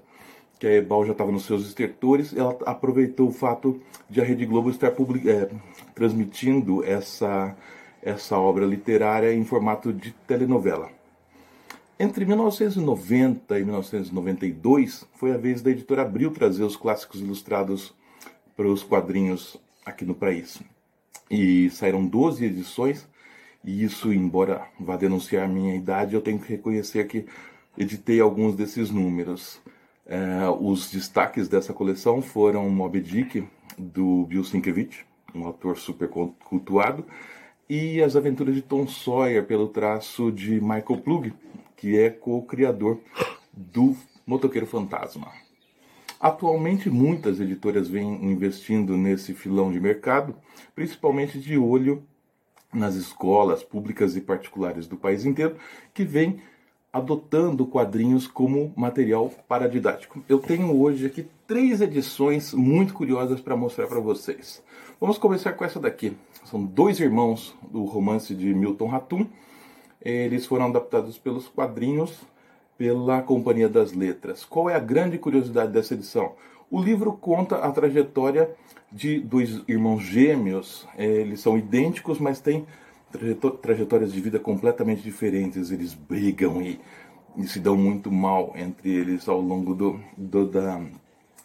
que 0.60 0.66
a 0.66 0.72
Ebal 0.72 1.06
já 1.06 1.12
estava 1.12 1.32
nos 1.32 1.46
seus 1.46 1.68
estertores. 1.68 2.36
Ela 2.36 2.58
aproveitou 2.66 3.28
o 3.28 3.34
fato 3.34 3.82
de 4.10 4.22
a 4.22 4.24
Rede 4.24 4.46
Globo 4.46 4.70
estar 4.70 4.92
public, 4.92 5.30
é, 5.30 5.50
transmitindo 5.94 6.84
essa, 6.84 7.56
essa 8.04 8.38
obra 8.38 8.66
literária 8.66 9.34
em 9.34 9.44
formato 9.46 9.94
de 9.94 10.12
telenovela. 10.28 10.90
Entre 12.00 12.26
1990 12.26 13.60
e 13.60 13.64
1992 13.64 15.08
foi 15.16 15.32
a 15.32 15.38
vez 15.38 15.62
da 15.62 15.72
editora 15.72 16.02
Abril 16.02 16.32
trazer 16.32 16.64
os 16.64 16.76
clássicos 16.76 17.22
ilustrados 17.22 17.94
para 18.58 18.68
os 18.68 18.84
quadrinhos 18.84 19.58
aqui 19.86 20.04
no 20.04 20.14
país. 20.14 20.62
E 21.30 21.70
saíram 21.70 22.06
12 22.06 22.46
edições, 22.46 23.08
e 23.64 23.84
isso, 23.84 24.12
embora 24.12 24.68
vá 24.80 24.98
denunciar 24.98 25.46
a 25.46 25.48
minha 25.48 25.76
idade, 25.76 26.14
eu 26.14 26.22
tenho 26.22 26.40
que 26.40 26.50
reconhecer 26.50 27.08
que 27.08 27.26
editei 27.78 28.20
alguns 28.20 28.56
desses 28.56 28.90
números. 28.92 29.62
É, 30.06 30.50
os 30.60 30.92
destaques 30.92 31.48
dessa 31.48 31.74
coleção 31.74 32.22
foram 32.22 32.70
Moby 32.70 33.00
Dick, 33.00 33.48
do 33.78 34.26
Bill 34.26 34.44
Sienkiewicz, 34.44 35.06
um 35.34 35.46
autor 35.46 35.78
super 35.78 36.10
cultuado, 36.10 37.06
e 37.76 38.04
As 38.04 38.16
Aventuras 38.16 38.54
de 38.54 38.62
Tom 38.62 38.88
Sawyer, 38.88 39.44
pelo 39.48 39.68
traço 39.68 40.32
de 40.32 40.62
Michael 40.62 41.02
Plug, 41.04 41.34
que 41.76 41.98
é 41.98 42.12
co-criador 42.12 43.00
do 43.52 43.96
Motoqueiro 44.28 44.68
Fantasma. 44.68 45.32
Atualmente, 46.20 46.88
muitas 46.88 47.40
editoras 47.40 47.90
vêm 47.90 48.26
investindo 48.26 48.96
nesse 48.96 49.34
filão 49.34 49.72
de 49.72 49.80
mercado, 49.80 50.36
principalmente 50.76 51.40
de 51.40 51.58
olho 51.58 52.04
nas 52.72 52.94
escolas 52.94 53.64
públicas 53.64 54.16
e 54.16 54.22
particulares 54.22 54.86
do 54.86 54.96
país 54.96 55.26
inteiro, 55.26 55.58
que 55.96 56.04
vêm 56.04 56.44
adotando 56.94 57.66
quadrinhos 57.66 58.28
como 58.28 58.72
material 58.76 59.32
paradidático. 59.48 60.24
Eu 60.30 60.40
tenho 60.40 60.80
hoje 60.80 61.08
aqui 61.08 61.28
três 61.46 61.82
edições 61.82 62.54
muito 62.54 62.94
curiosas 62.94 63.42
para 63.42 63.58
mostrar 63.58 63.88
para 63.88 64.00
vocês. 64.00 64.64
Vamos 65.02 65.18
começar 65.18 65.54
com 65.54 65.66
essa 65.66 65.80
daqui. 65.80 66.16
São 66.46 66.64
dois 66.64 67.00
irmãos 67.00 67.56
do 67.70 67.84
romance 67.84 68.36
de 68.36 68.54
Milton 68.54 68.88
Ratum 68.88 69.28
eles 70.04 70.46
foram 70.46 70.66
adaptados 70.66 71.18
pelos 71.18 71.48
quadrinhos 71.48 72.22
pela 72.78 73.22
Companhia 73.22 73.70
das 73.70 73.94
Letras. 73.94 74.44
Qual 74.44 74.70
é 74.70 74.76
a 74.76 74.80
grande 74.80 75.18
curiosidade 75.18 75.72
dessa 75.72 75.94
edição? 75.94 76.34
O 76.70 76.82
livro 76.82 77.14
conta 77.14 77.58
a 77.58 77.72
trajetória 77.72 78.50
de 78.92 79.20
dois 79.20 79.62
irmãos 79.68 80.04
gêmeos. 80.04 80.88
É, 80.98 81.06
eles 81.06 81.40
são 81.40 81.58
idênticos, 81.58 82.20
mas 82.20 82.42
têm 82.42 82.66
trajetórias 83.62 84.12
de 84.12 84.22
vida 84.22 84.40
completamente 84.40 85.02
diferentes. 85.02 85.72
Eles 85.72 85.94
brigam 85.94 86.62
e, 86.62 86.80
e 87.38 87.48
se 87.48 87.60
dão 87.60 87.78
muito 87.78 88.12
mal 88.12 88.54
entre 88.56 88.90
eles 88.90 89.28
ao 89.28 89.40
longo 89.40 89.74
do, 89.74 90.00
do, 90.18 90.46
da, 90.46 90.82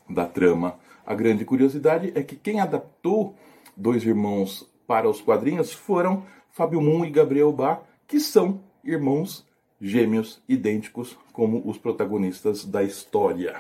da 0.09 0.27
trama. 0.27 0.79
A 1.07 1.15
grande 1.15 1.45
curiosidade 1.45 2.13
é 2.15 2.23
que 2.23 2.37
quem 2.37 2.61
adaptou 2.61 3.35
Dois 3.77 4.05
Irmãos 4.05 4.69
para 4.87 5.09
os 5.09 5.21
quadrinhos 5.21 5.73
foram 5.73 6.25
Fábio 6.51 6.81
Moon 6.81 7.05
e 7.05 7.11
Gabriel 7.11 7.53
Bach, 7.53 7.81
que 8.07 8.19
são 8.19 8.61
irmãos 8.83 9.47
gêmeos 9.81 10.43
idênticos 10.49 11.17
como 11.33 11.63
os 11.65 11.79
protagonistas 11.79 12.65
da 12.65 12.83
história. 12.83 13.57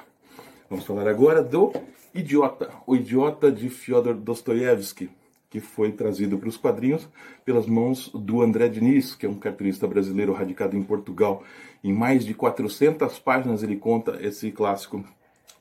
Vamos 0.68 0.84
falar 0.84 1.06
agora 1.06 1.42
do 1.42 1.72
Idiota, 2.14 2.72
o 2.86 2.96
Idiota 2.96 3.52
de 3.52 3.68
Fyodor 3.68 4.14
Dostoiévski, 4.14 5.08
que 5.50 5.60
foi 5.60 5.92
trazido 5.92 6.38
para 6.38 6.48
os 6.48 6.56
quadrinhos 6.56 7.08
pelas 7.44 7.66
mãos 7.66 8.10
do 8.14 8.42
André 8.42 8.68
Diniz, 8.68 9.14
que 9.14 9.24
é 9.24 9.28
um 9.28 9.38
cartunista 9.38 9.86
brasileiro 9.86 10.32
radicado 10.32 10.76
em 10.76 10.82
Portugal. 10.82 11.42
Em 11.82 11.92
mais 11.92 12.24
de 12.24 12.34
400 12.34 13.18
páginas 13.18 13.62
ele 13.62 13.76
conta 13.76 14.18
esse 14.20 14.50
clássico 14.50 15.04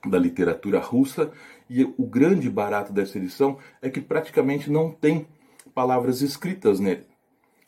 da 0.05 0.19
literatura 0.19 0.79
russa 0.79 1.31
e 1.69 1.83
o 1.83 2.05
grande 2.05 2.49
barato 2.49 2.91
dessa 2.91 3.17
edição 3.17 3.57
é 3.81 3.89
que 3.89 4.01
praticamente 4.01 4.69
não 4.69 4.91
tem 4.91 5.27
palavras 5.73 6.21
escritas 6.21 6.79
nele. 6.79 7.05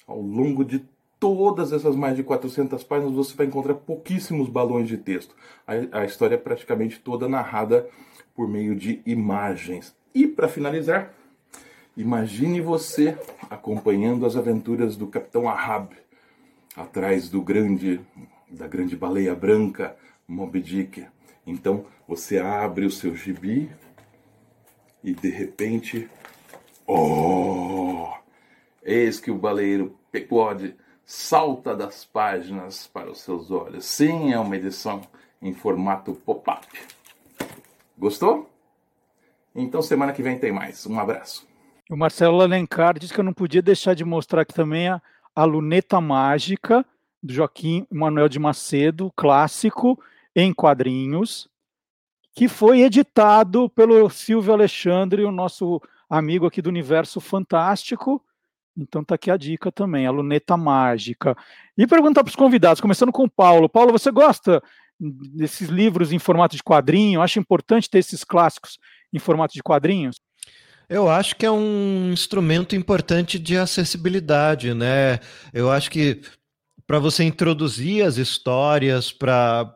Ao 0.05 0.19
longo 0.19 0.65
de 0.65 0.83
todas 1.19 1.73
essas 1.73 1.95
mais 1.95 2.15
de 2.15 2.23
400 2.23 2.83
páginas 2.83 3.13
você 3.13 3.35
vai 3.35 3.45
encontrar 3.45 3.75
pouquíssimos 3.75 4.49
balões 4.49 4.87
de 4.87 4.97
texto. 4.97 5.35
A, 5.67 5.99
a 6.01 6.05
história 6.05 6.35
é 6.35 6.37
praticamente 6.37 6.99
toda 6.99 7.29
narrada 7.29 7.87
por 8.33 8.47
meio 8.47 8.75
de 8.75 9.01
imagens. 9.05 9.95
E 10.13 10.25
para 10.25 10.47
finalizar, 10.47 11.13
imagine 11.99 12.61
você 12.61 13.17
acompanhando 13.49 14.25
as 14.25 14.37
aventuras 14.37 14.95
do 14.95 15.05
Capitão 15.05 15.49
Ahab 15.49 15.93
atrás 16.73 17.29
do 17.29 17.41
grande 17.41 17.99
da 18.49 18.67
grande 18.67 18.95
baleia 18.95 19.35
branca 19.35 19.97
Moby 20.25 20.61
Dick. 20.61 21.05
Então 21.45 21.85
você 22.07 22.39
abre 22.39 22.85
o 22.85 22.91
seu 22.91 23.13
gibi 23.13 23.69
e 25.03 25.13
de 25.13 25.29
repente, 25.29 26.09
oh, 26.87 28.07
eis 28.81 29.19
que 29.19 29.29
o 29.29 29.37
baleeiro 29.37 29.99
Pequod 30.09 30.75
salta 31.05 31.75
das 31.75 32.05
páginas 32.05 32.87
para 32.87 33.11
os 33.11 33.21
seus 33.21 33.51
olhos. 33.51 33.85
Sim, 33.85 34.31
é 34.31 34.39
uma 34.39 34.55
edição 34.55 35.01
em 35.41 35.53
formato 35.53 36.13
pop-up. 36.13 36.65
Gostou? 37.97 38.49
Então 39.53 39.81
semana 39.81 40.13
que 40.13 40.23
vem 40.23 40.39
tem 40.39 40.51
mais. 40.51 40.85
Um 40.85 40.97
abraço. 40.97 41.48
O 41.89 41.97
Marcelo 41.97 42.39
Alencar 42.39 42.99
disse 42.99 43.11
que 43.11 43.19
eu 43.19 43.23
não 43.23 43.33
podia 43.33 43.63
deixar 43.63 43.95
de 43.95 44.05
mostrar 44.05 44.41
aqui 44.41 44.53
também 44.53 44.87
a, 44.87 45.01
a 45.35 45.43
luneta 45.43 45.99
mágica 45.99 46.85
do 47.21 47.33
Joaquim 47.33 47.87
Manuel 47.91 48.29
de 48.29 48.37
Macedo, 48.37 49.11
clássico 49.15 49.99
em 50.35 50.53
quadrinhos, 50.53 51.49
que 52.35 52.47
foi 52.47 52.81
editado 52.81 53.67
pelo 53.71 54.07
Silvio 54.07 54.53
Alexandre, 54.53 55.23
o 55.23 55.31
nosso 55.31 55.81
amigo 56.07 56.45
aqui 56.45 56.61
do 56.61 56.69
Universo 56.69 57.19
Fantástico, 57.19 58.23
então 58.77 59.03
tá 59.03 59.15
aqui 59.15 59.31
a 59.31 59.35
dica 59.35 59.71
também, 59.71 60.05
a 60.05 60.11
luneta 60.11 60.55
mágica. 60.55 61.35
E 61.75 61.87
perguntar 61.87 62.23
para 62.23 62.29
os 62.29 62.35
convidados, 62.35 62.79
começando 62.79 63.11
com 63.11 63.23
o 63.23 63.29
Paulo. 63.29 63.67
Paulo, 63.67 63.91
você 63.91 64.11
gosta 64.11 64.61
desses 64.99 65.69
livros 65.69 66.11
em 66.11 66.19
formato 66.19 66.55
de 66.55 66.63
quadrinho? 66.63 67.19
Acha 67.19 67.39
importante 67.39 67.89
ter 67.89 67.97
esses 67.97 68.23
clássicos 68.23 68.77
em 69.11 69.17
formato 69.17 69.55
de 69.55 69.63
quadrinhos? 69.63 70.21
Eu 70.89 71.07
acho 71.07 71.35
que 71.35 71.45
é 71.45 71.51
um 71.51 72.11
instrumento 72.11 72.75
importante 72.75 73.37
de 73.37 73.55
acessibilidade, 73.55 74.73
né? 74.73 75.19
Eu 75.53 75.69
acho 75.69 75.91
que 75.91 76.21
para 76.87 76.97
você 76.97 77.23
introduzir 77.23 78.03
as 78.03 78.17
histórias 78.17 79.11
para 79.11 79.71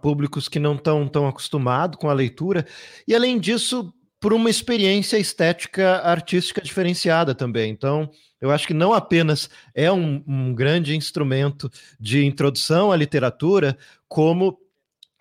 públicos 0.00 0.48
que 0.48 0.60
não 0.60 0.76
estão 0.76 1.08
tão 1.08 1.26
acostumados 1.26 1.98
com 1.98 2.08
a 2.08 2.12
leitura, 2.12 2.64
e 3.08 3.14
além 3.16 3.40
disso, 3.40 3.92
por 4.20 4.32
uma 4.32 4.48
experiência 4.48 5.18
estética 5.18 5.96
artística 6.02 6.62
diferenciada 6.62 7.34
também. 7.34 7.70
Então, 7.70 8.08
eu 8.40 8.52
acho 8.52 8.68
que 8.68 8.74
não 8.74 8.92
apenas 8.92 9.50
é 9.74 9.90
um, 9.90 10.22
um 10.26 10.54
grande 10.54 10.94
instrumento 10.94 11.68
de 11.98 12.24
introdução 12.24 12.92
à 12.92 12.96
literatura, 12.96 13.76
como 14.08 14.56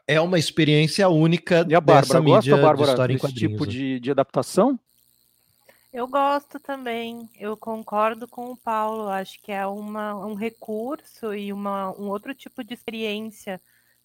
é 0.07 0.21
uma 0.21 0.37
experiência 0.37 1.09
única 1.09 1.65
e 1.67 1.73
a 1.73 1.81
Bárbara, 1.81 2.05
dessa 2.05 2.21
mídia 2.21 2.55
gosta, 2.55 2.57
Bárbara, 2.57 2.85
de 2.85 2.91
história 2.91 3.17
desse 3.17 3.33
tipo 3.33 3.65
né? 3.65 3.71
de, 3.71 3.99
de 3.99 4.11
adaptação? 4.11 4.79
Eu 5.95 6.09
gosto 6.09 6.59
também, 6.59 7.29
eu 7.39 7.55
concordo 7.55 8.27
com 8.27 8.51
o 8.51 8.57
Paulo, 8.57 9.07
acho 9.07 9.41
que 9.41 9.49
é 9.49 9.65
uma, 9.65 10.13
um 10.13 10.33
recurso 10.33 11.33
e 11.33 11.53
uma, 11.53 11.89
um 11.97 12.09
outro 12.09 12.35
tipo 12.35 12.65
de 12.65 12.73
experiência, 12.73 13.61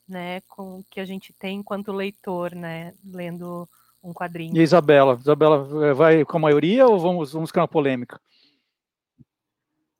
né, 0.08 0.40
com 0.42 0.84
que 0.88 1.00
a 1.00 1.04
gente 1.04 1.32
tem 1.32 1.58
enquanto 1.58 1.90
leitor, 1.90 2.54
né, 2.54 2.94
lendo 3.04 3.68
um 4.00 4.14
quadrinho. 4.14 4.56
E 4.56 4.60
a 4.60 4.62
Isabela? 4.62 5.18
Isabela 5.20 5.88
eh, 5.88 5.92
vai 5.92 6.24
com 6.24 6.36
a 6.36 6.40
maioria 6.40 6.86
ou 6.86 6.96
vamos, 6.96 7.32
vamos 7.32 7.50
ficar 7.50 7.62
na 7.62 7.66
polêmica? 7.66 8.20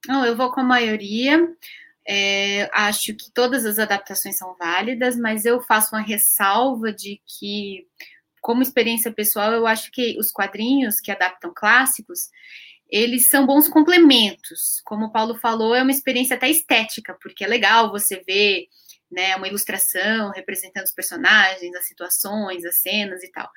Não, 0.06 0.24
eu 0.24 0.36
vou 0.36 0.52
com 0.52 0.60
a 0.60 0.64
maioria. 0.64 1.44
É, 2.06 2.70
acho 2.72 3.16
que 3.16 3.32
todas 3.34 3.66
as 3.66 3.80
adaptações 3.80 4.38
são 4.38 4.54
válidas, 4.56 5.16
mas 5.16 5.44
eu 5.44 5.60
faço 5.60 5.96
uma 5.96 6.02
ressalva 6.02 6.92
de 6.92 7.20
que, 7.26 7.84
como 8.40 8.62
experiência 8.62 9.12
pessoal, 9.12 9.52
eu 9.52 9.66
acho 9.66 9.90
que 9.90 10.16
os 10.18 10.30
quadrinhos 10.32 11.00
que 11.00 11.10
adaptam 11.10 11.52
clássicos, 11.54 12.28
eles 12.88 13.28
são 13.28 13.46
bons 13.46 13.68
complementos. 13.68 14.80
Como 14.84 15.06
o 15.06 15.12
Paulo 15.12 15.36
falou, 15.36 15.74
é 15.74 15.82
uma 15.82 15.90
experiência 15.90 16.36
até 16.36 16.48
estética, 16.48 17.16
porque 17.22 17.44
é 17.44 17.48
legal 17.48 17.90
você 17.90 18.22
ver 18.26 18.66
né, 19.10 19.36
uma 19.36 19.48
ilustração 19.48 20.30
representando 20.32 20.84
os 20.84 20.92
personagens, 20.92 21.74
as 21.74 21.86
situações, 21.86 22.64
as 22.64 22.80
cenas 22.80 23.22
e 23.22 23.30
tal. 23.30 23.50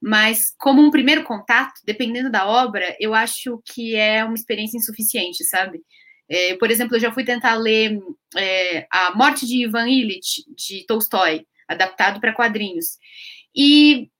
Mas, 0.00 0.54
como 0.58 0.82
um 0.82 0.90
primeiro 0.90 1.24
contato, 1.24 1.80
dependendo 1.84 2.30
da 2.30 2.46
obra, 2.46 2.94
eu 3.00 3.14
acho 3.14 3.62
que 3.64 3.96
é 3.96 4.24
uma 4.24 4.34
experiência 4.34 4.76
insuficiente, 4.76 5.44
sabe? 5.44 5.80
É, 6.28 6.56
por 6.56 6.70
exemplo, 6.70 6.96
eu 6.96 7.00
já 7.00 7.12
fui 7.12 7.24
tentar 7.24 7.54
ler 7.54 7.98
é, 8.36 8.86
A 8.90 9.14
Morte 9.14 9.46
de 9.46 9.64
Ivan 9.64 9.88
Illich, 9.88 10.44
de 10.54 10.84
Tolstói, 10.86 11.46
adaptado 11.68 12.20
para 12.20 12.34
quadrinhos. 12.34 12.98
E 13.54 14.10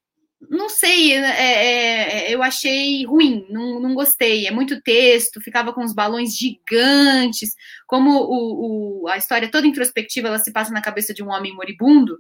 não 0.50 0.68
sei, 0.68 1.14
é, 1.14 2.26
é, 2.28 2.34
eu 2.34 2.42
achei 2.42 3.04
ruim, 3.04 3.46
não, 3.50 3.80
não 3.80 3.94
gostei. 3.94 4.46
É 4.46 4.50
muito 4.50 4.80
texto, 4.82 5.40
ficava 5.40 5.72
com 5.72 5.82
os 5.82 5.94
balões 5.94 6.36
gigantes. 6.36 7.54
Como 7.86 8.10
o, 8.10 9.02
o, 9.04 9.08
a 9.08 9.16
história 9.16 9.50
toda 9.50 9.66
introspectiva 9.66 10.28
ela 10.28 10.38
se 10.38 10.52
passa 10.52 10.72
na 10.72 10.82
cabeça 10.82 11.14
de 11.14 11.22
um 11.22 11.30
homem 11.30 11.54
moribundo, 11.54 12.18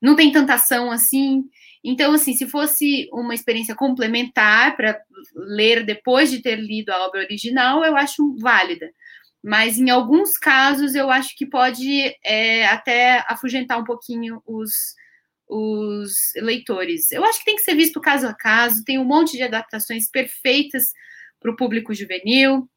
não 0.00 0.16
tem 0.16 0.32
tanta 0.32 0.54
ação 0.54 0.90
assim. 0.90 1.44
Então, 1.84 2.12
assim, 2.12 2.32
se 2.32 2.46
fosse 2.46 3.08
uma 3.12 3.34
experiência 3.34 3.74
complementar 3.74 4.76
para 4.76 5.00
ler 5.34 5.84
depois 5.84 6.30
de 6.30 6.42
ter 6.42 6.56
lido 6.56 6.90
a 6.90 7.06
obra 7.06 7.22
original, 7.22 7.84
eu 7.84 7.96
acho 7.96 8.36
válida. 8.40 8.90
Mas 9.42 9.78
em 9.78 9.90
alguns 9.90 10.36
casos 10.36 10.94
eu 10.96 11.10
acho 11.10 11.36
que 11.36 11.46
pode 11.46 12.12
é, 12.24 12.66
até 12.66 13.24
afugentar 13.28 13.78
um 13.78 13.84
pouquinho 13.84 14.42
os, 14.44 14.72
os 15.48 16.32
leitores. 16.36 17.10
Eu 17.12 17.24
acho 17.24 17.38
que 17.38 17.44
tem 17.44 17.56
que 17.56 17.62
ser 17.62 17.74
visto 17.74 18.00
caso 18.00 18.26
a 18.26 18.34
caso, 18.34 18.84
tem 18.84 18.98
um 18.98 19.04
monte 19.04 19.36
de 19.36 19.42
adaptações 19.42 20.10
perfeitas 20.10 20.92
para 21.40 21.50
o 21.50 21.56
público 21.56 21.94
juvenil, 21.94 22.68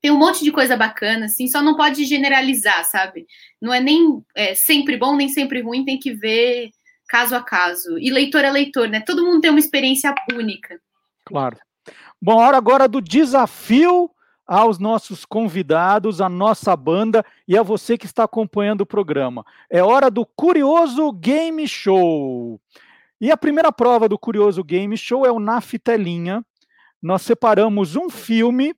tem 0.00 0.10
um 0.10 0.18
monte 0.18 0.44
de 0.44 0.52
coisa 0.52 0.76
bacana, 0.76 1.26
assim, 1.26 1.48
só 1.48 1.62
não 1.62 1.76
pode 1.76 2.04
generalizar, 2.04 2.84
sabe? 2.84 3.26
Não 3.60 3.72
é 3.72 3.80
nem 3.80 4.22
é, 4.34 4.54
sempre 4.54 4.96
bom, 4.96 5.16
nem 5.16 5.28
sempre 5.28 5.60
ruim, 5.60 5.84
tem 5.84 5.98
que 5.98 6.14
ver 6.14 6.70
caso 7.08 7.34
a 7.34 7.42
caso. 7.42 7.98
E 7.98 8.10
leitor 8.10 8.44
é 8.44 8.50
leitor, 8.50 8.88
né? 8.88 9.00
Todo 9.00 9.24
mundo 9.24 9.40
tem 9.40 9.50
uma 9.50 9.60
experiência 9.60 10.14
única. 10.32 10.80
Claro. 11.24 11.58
Bom, 12.20 12.36
hora 12.36 12.56
agora 12.56 12.88
do 12.88 13.00
desafio 13.00 14.10
aos 14.46 14.78
nossos 14.78 15.24
convidados, 15.24 16.20
à 16.20 16.28
nossa 16.28 16.76
banda 16.76 17.24
e 17.48 17.56
a 17.58 17.62
você 17.62 17.98
que 17.98 18.06
está 18.06 18.24
acompanhando 18.24 18.82
o 18.82 18.86
programa. 18.86 19.44
É 19.68 19.82
hora 19.82 20.10
do 20.10 20.24
Curioso 20.24 21.10
Game 21.12 21.66
Show. 21.66 22.60
E 23.20 23.30
a 23.30 23.36
primeira 23.36 23.72
prova 23.72 24.08
do 24.08 24.18
Curioso 24.18 24.62
Game 24.62 24.96
Show 24.96 25.26
é 25.26 25.32
o 25.32 25.40
Na 25.40 25.60
Fitelinha. 25.60 26.44
Nós 27.02 27.22
separamos 27.22 27.96
um 27.96 28.08
filme 28.08 28.74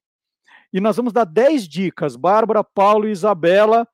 e 0.73 0.81
nós 0.81 0.97
vamos 0.97 1.13
dar 1.13 1.25
10 1.25 1.69
dicas. 1.69 2.17
Bárbara, 2.17 2.63
Paulo, 2.65 3.09
Isabela 3.09 3.87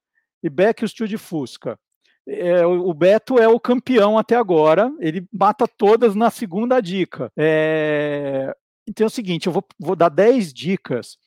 e 0.42 0.50
Beck 0.50 0.82
e 0.82 1.04
o 1.04 1.08
de 1.08 1.18
Fusca. 1.18 1.78
É, 2.26 2.64
o 2.64 2.92
Beto 2.94 3.38
é 3.38 3.46
o 3.46 3.60
campeão 3.60 4.16
até 4.16 4.34
agora, 4.34 4.90
ele 4.98 5.28
mata 5.30 5.68
todas 5.68 6.14
na 6.14 6.30
segunda 6.30 6.80
dica. 6.80 7.30
É, 7.36 8.56
então 8.86 9.04
é 9.04 9.08
o 9.08 9.10
seguinte: 9.10 9.46
eu 9.46 9.52
vou, 9.52 9.62
vou 9.78 9.94
dar 9.94 10.08
10 10.08 10.52
dicas, 10.52 11.18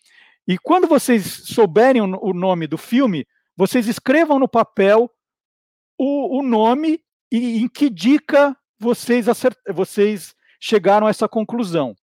e 0.48 0.58
quando 0.58 0.88
vocês 0.88 1.26
souberem 1.46 2.02
o, 2.02 2.34
nome 2.34 2.68
do 2.68 2.78
filme, 2.78 3.28
vocês 3.56 3.88
escrevam 3.88 4.40
no 4.40 4.48
papel 4.48 5.12
o, 5.98 6.40
o 6.40 6.44
nome 6.44 7.02
e 7.32 7.58
em 7.58 7.68
que 7.68 7.90
dica 7.90 8.56
vocês, 8.80 9.28
acert, 9.28 9.58
vocês 9.74 10.34
chegaram 10.60 11.08
a 11.08 11.10
essa 11.10 11.28
conclusão. 11.28 11.96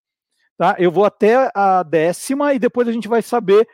Tá? 0.58 0.76
Eu 0.78 0.90
vou 0.90 1.04
até 1.04 1.50
a 1.54 1.82
décima 1.82 2.52
e 2.52 2.58
depois 2.58 2.86
a 2.86 2.92
gente 2.92 3.08
vai 3.08 3.22
saber 3.22 3.66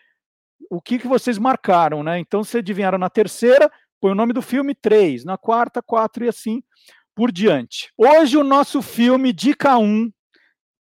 o 0.70 0.80
que, 0.80 0.98
que 0.98 1.08
vocês 1.08 1.36
marcaram. 1.36 2.02
Né? 2.02 2.20
Então, 2.20 2.44
se 2.44 2.58
adivinharam 2.58 2.98
na 2.98 3.10
terceira, 3.10 3.70
põe 4.00 4.12
o 4.12 4.14
nome 4.14 4.32
do 4.32 4.40
filme 4.40 4.74
3, 4.74 5.24
na 5.24 5.36
quarta, 5.36 5.82
4 5.82 6.24
e 6.24 6.28
assim 6.28 6.62
por 7.14 7.32
diante. 7.32 7.92
Hoje 7.98 8.36
o 8.36 8.44
nosso 8.44 8.80
filme, 8.80 9.32
dica 9.32 9.76
1, 9.76 10.10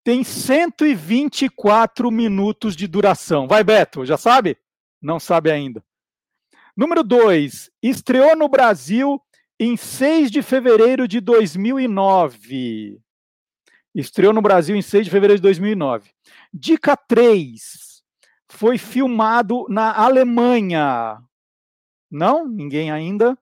tem 0.07 0.23
124 0.23 2.09
minutos 2.09 2.77
de 2.77 2.87
duração. 2.87 3.45
Vai, 3.45 3.61
Beto, 3.61 4.05
já 4.05 4.15
sabe? 4.15 4.57
Não 5.01 5.19
sabe 5.19 5.51
ainda. 5.51 5.83
Número 6.77 7.03
2, 7.03 7.69
estreou 7.83 8.33
no 8.33 8.47
Brasil 8.47 9.21
em 9.59 9.75
6 9.75 10.31
de 10.31 10.41
fevereiro 10.41 11.09
de 11.09 11.19
2009. 11.19 13.01
Estreou 13.93 14.31
no 14.31 14.41
Brasil 14.41 14.77
em 14.77 14.81
6 14.81 15.07
de 15.07 15.11
fevereiro 15.11 15.39
de 15.39 15.43
2009. 15.43 16.09
Dica 16.53 16.95
3, 16.95 18.01
foi 18.47 18.77
filmado 18.77 19.65
na 19.67 19.93
Alemanha. 19.93 21.21
Não? 22.09 22.47
Ninguém 22.47 22.91
ainda? 22.91 23.37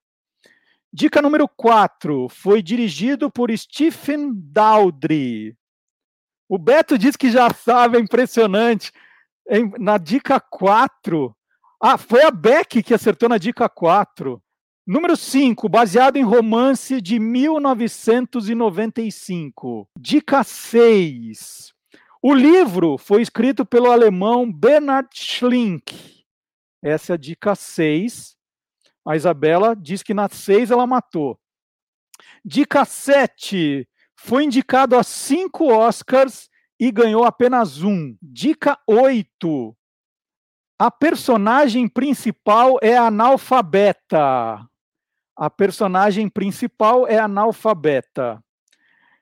Dica 0.91 1.21
número 1.21 1.47
4. 1.47 2.27
Foi 2.27 2.63
dirigido 2.63 3.29
por 3.29 3.55
Stephen 3.55 4.31
Daldry. 4.33 5.55
O 6.47 6.57
Beto 6.57 6.97
diz 6.97 7.15
que 7.15 7.31
já 7.31 7.49
sabe, 7.51 7.97
é 7.97 7.99
impressionante. 7.99 8.91
Na 9.79 9.97
dica 9.97 10.39
4. 10.39 11.35
Ah, 11.81 11.97
foi 11.97 12.23
a 12.23 12.31
Beck 12.31 12.83
que 12.83 12.93
acertou 12.93 13.29
na 13.29 13.37
dica 13.37 13.67
4. 13.67 14.41
Número 14.87 15.17
5, 15.17 15.67
baseado 15.67 16.17
em 16.17 16.23
romance 16.23 17.01
de 17.01 17.19
1995. 17.19 19.89
Dica 19.99 20.43
6. 20.43 21.73
O 22.21 22.33
livro 22.33 22.97
foi 22.97 23.21
escrito 23.21 23.65
pelo 23.65 23.91
alemão 23.91 24.49
Bernhard 24.51 25.09
Schlink. 25.13 26.23
Essa 26.83 27.13
é 27.13 27.15
a 27.15 27.17
dica 27.17 27.55
6. 27.55 28.35
A 29.07 29.15
Isabela 29.15 29.75
diz 29.75 30.03
que 30.03 30.13
na 30.13 30.29
6 30.29 30.69
ela 30.71 30.85
matou. 30.85 31.39
Dica 32.43 32.83
7. 32.85 33.87
Foi 34.27 34.43
indicado 34.43 34.97
a 34.97 35.03
cinco 35.03 35.67
Oscars 35.67 36.49
e 36.79 36.91
ganhou 36.91 37.25
apenas 37.25 37.83
um. 37.83 38.17
Dica 38.19 38.75
8. 38.87 39.77
A 40.79 40.89
personagem 40.89 41.87
principal 41.87 42.79
é 42.81 42.97
analfabeta. 42.97 44.67
A 45.35 45.47
personagem 45.47 46.27
principal 46.27 47.07
é 47.07 47.19
analfabeta. 47.19 48.43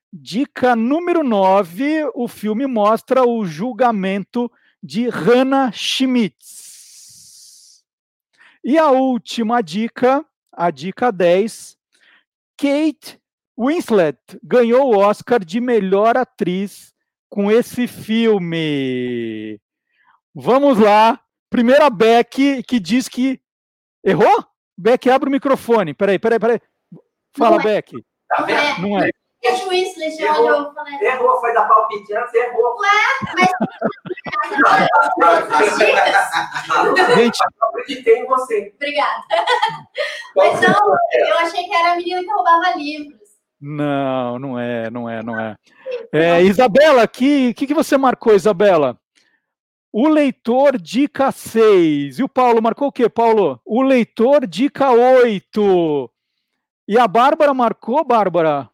Dica 0.10 0.74
número 0.74 1.22
9: 1.22 2.10
o 2.16 2.30
filme 2.30 2.66
mostra 2.66 3.28
o 3.28 3.46
julgamento 3.46 4.50
de 4.82 5.10
Hannah 5.10 5.70
Schmitz. 5.74 7.84
E 8.64 8.78
a 8.78 8.90
última 8.90 9.62
dica, 9.62 10.26
a 10.50 10.72
dica 10.72 11.12
10, 11.12 11.78
Kate 12.56 13.22
Winslet 13.58 14.18
ganhou 14.44 14.94
o 14.94 14.98
Oscar 14.98 15.44
de 15.44 15.62
melhor 15.62 16.18
atriz 16.18 16.94
com 17.30 17.52
esse 17.52 17.88
filme. 17.88 19.60
Vamos 20.34 20.80
lá. 20.80 21.20
Primeira 21.50 21.90
Beck 21.90 22.64
que 22.64 22.80
diz 22.80 23.08
que 23.08 23.40
errou? 24.04 24.46
Beck, 24.78 25.10
abre 25.10 25.30
o 25.30 25.32
microfone. 25.32 25.94
Peraí, 25.94 26.18
peraí, 26.18 26.40
peraí. 26.40 26.62
Fala, 27.38 27.58
é. 27.58 27.64
Beck. 27.64 27.92
Tá 28.28 28.44
vendo? 28.44 28.82
Não 28.82 29.00
é. 29.00 29.10
Kate 29.44 29.68
Winslet 29.68 30.24
olhou 30.24 30.74
falei. 30.74 30.96
Errou, 31.02 31.40
foi 31.42 31.54
da 31.54 31.66
palpite 31.66 32.16
antes, 32.16 32.34
errou. 32.34 32.78
Ué, 32.80 32.90
mas. 33.36 33.52
Gente, 37.16 37.40
acreditei 37.62 38.20
em 38.20 38.26
você. 38.26 38.74
Obrigada. 38.76 39.24
Mas 40.36 40.62
não, 40.62 40.98
eu 41.14 41.38
achei 41.40 41.64
que 41.66 41.76
era 41.76 41.92
a 41.92 41.96
menina 41.98 42.22
que 42.22 42.32
roubava 42.32 42.74
livros. 42.78 43.23
Não, 43.66 44.38
não 44.38 44.60
é, 44.60 44.90
não 44.90 45.10
é, 45.10 45.24
não 45.24 45.40
é. 45.40 45.56
é 46.12 46.44
Isabela, 46.44 47.08
que 47.08 47.54
que, 47.54 47.66
que 47.66 47.74
você 47.74 47.98
marcou, 47.98 48.36
Isabela? 48.36 49.00
O 49.90 50.10
leitor 50.10 50.78
dica 50.78 51.32
6. 51.32 52.20
E 52.20 52.24
o 52.24 52.28
Paulo 52.28 52.62
marcou 52.62 52.90
o 52.90 52.92
quê, 52.92 53.08
Paulo? 53.08 53.62
O 53.64 53.82
leitor 53.82 54.46
dica 54.46 54.92
8. 54.92 56.12
E 56.90 56.98
a 56.98 57.08
Bárbara 57.08 57.54
marcou, 57.54 58.04
Bárbara? 58.04 58.70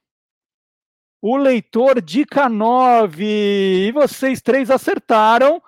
O 1.22 1.38
leitor 1.38 2.02
dica 2.02 2.50
9. 2.50 3.24
E 3.26 3.92
vocês 3.92 4.42
três 4.42 4.72
acertaram. 4.72 5.62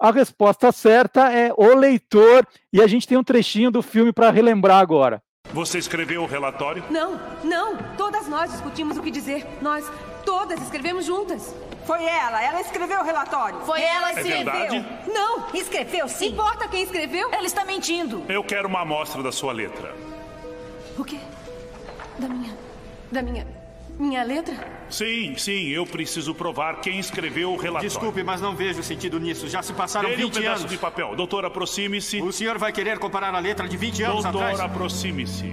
A 0.00 0.10
resposta 0.10 0.72
certa 0.72 1.30
é 1.30 1.52
o 1.56 1.74
leitor. 1.74 2.44
E 2.72 2.82
a 2.82 2.86
gente 2.88 3.06
tem 3.06 3.16
um 3.16 3.22
trechinho 3.22 3.70
do 3.70 3.82
filme 3.82 4.12
para 4.12 4.30
relembrar 4.30 4.80
agora. 4.80 5.22
Você 5.52 5.78
escreveu 5.78 6.22
o 6.22 6.26
relatório? 6.26 6.82
Não, 6.90 7.20
não. 7.44 7.76
Todas 7.96 8.26
nós 8.26 8.50
discutimos 8.50 8.96
o 8.96 9.02
que 9.02 9.10
dizer. 9.10 9.46
Nós 9.60 9.84
todas 10.24 10.60
escrevemos 10.62 11.04
juntas. 11.04 11.54
Foi 11.86 12.02
ela, 12.02 12.42
ela 12.42 12.60
escreveu 12.62 13.00
o 13.00 13.04
relatório. 13.04 13.60
Foi 13.60 13.80
ela 13.82 14.12
que 14.14 14.20
É 14.20 14.22
escreveu. 14.22 14.44
verdade? 14.52 14.86
Não, 15.06 15.54
Escreveu 15.54 16.08
sim. 16.08 16.28
importa 16.28 16.66
quem 16.66 16.82
escreveu. 16.82 17.28
Ela 17.30 17.44
está 17.46 17.64
mentindo. 17.64 18.24
Eu 18.28 18.42
quero 18.42 18.66
uma 18.66 18.80
amostra 18.80 19.22
da 19.22 19.30
sua 19.30 19.52
letra. 19.52 19.94
O 20.98 21.04
quê? 21.04 21.18
Da 22.18 22.26
minha. 22.26 22.56
Da 23.12 23.22
minha. 23.22 23.46
Minha 23.98 24.24
letra? 24.24 24.54
Sim, 24.90 25.36
sim, 25.36 25.68
eu 25.68 25.86
preciso 25.86 26.34
provar 26.34 26.80
quem 26.80 26.98
escreveu 26.98 27.52
o 27.52 27.56
relatório. 27.56 27.88
Desculpe, 27.88 28.22
mas 28.24 28.40
não 28.40 28.54
vejo 28.56 28.82
sentido 28.82 29.18
nisso. 29.20 29.48
Já 29.48 29.62
se 29.62 29.72
passaram 29.72 30.10
um 30.10 30.16
20 30.16 30.32
pedaço 30.34 30.58
anos. 30.60 30.70
de 30.70 30.78
papel. 30.78 31.14
Doutor, 31.14 31.44
aproxime-se. 31.44 32.20
O 32.20 32.32
senhor 32.32 32.58
vai 32.58 32.72
querer 32.72 32.98
comparar 32.98 33.34
a 33.34 33.38
letra 33.38 33.68
de 33.68 33.76
20 33.76 34.02
anos 34.02 34.22
Doutor, 34.24 34.42
atrás? 34.42 34.60
aproxime-se. 34.60 35.52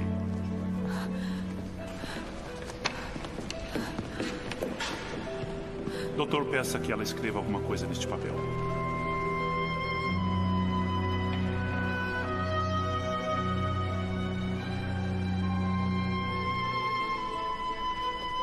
Doutor, 6.15 6.45
peça 6.45 6.79
que 6.79 6.91
ela 6.91 7.03
escreva 7.03 7.39
alguma 7.39 7.61
coisa 7.61 7.87
neste 7.87 8.07
papel. 8.07 8.35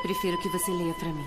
Prefiro 0.03 0.39
que 0.39 0.49
você 0.49 0.71
leia 0.71 0.95
para 0.95 1.13
mim. 1.13 1.27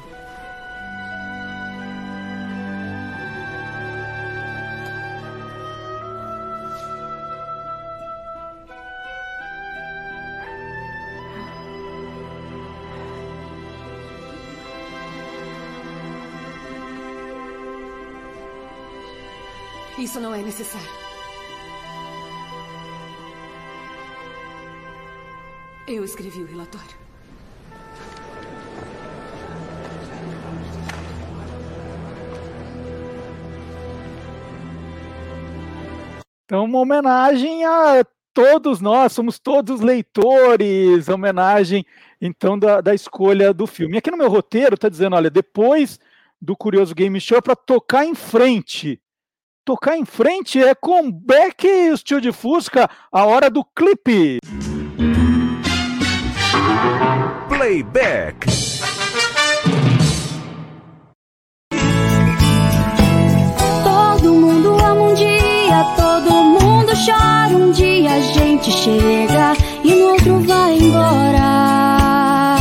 Isso 19.98 20.20
não 20.20 20.34
é 20.34 20.42
necessário. 20.42 20.90
Eu 25.88 26.04
escrevi 26.04 26.42
o 26.42 26.48
relatório. 26.48 27.01
Então, 36.52 36.66
uma 36.66 36.80
homenagem 36.80 37.64
a 37.64 38.04
todos 38.34 38.82
nós, 38.82 39.14
somos 39.14 39.40
todos 39.40 39.80
leitores, 39.80 41.08
homenagem, 41.08 41.86
então, 42.20 42.60
da, 42.60 42.82
da 42.82 42.94
escolha 42.94 43.54
do 43.54 43.66
filme. 43.66 43.96
E 43.96 44.00
aqui 44.00 44.12
no 44.12 44.18
meu 44.18 44.28
roteiro 44.28 44.76
está 44.76 44.90
dizendo, 44.90 45.16
olha, 45.16 45.30
depois 45.30 45.98
do 46.42 46.54
Curioso 46.54 46.94
Game 46.94 47.18
Show, 47.22 47.42
para 47.42 47.56
tocar 47.56 48.04
em 48.04 48.14
frente. 48.14 49.00
Tocar 49.64 49.96
em 49.96 50.04
frente 50.04 50.62
é 50.62 50.76
com 50.76 51.10
Beck 51.10 51.66
e 51.66 51.92
o 51.92 51.98
Tio 51.98 52.20
de 52.20 52.34
Fusca, 52.34 52.90
a 53.10 53.26
hora 53.26 53.50
do 53.50 53.64
clipe. 53.64 54.40
Playback. 57.48 58.46
Todo 63.86 64.34
mundo 64.34 64.74
ama 64.84 65.02
um 65.02 65.14
dia, 65.14 65.96
todo 65.96 66.11
chora 67.06 67.56
um 67.56 67.72
dia, 67.72 68.12
a 68.12 68.20
gente 68.20 68.70
chega 68.72 69.54
e 69.84 69.96
no 69.96 70.10
outro 70.10 70.40
vai 70.42 70.78
embora. 70.78 72.58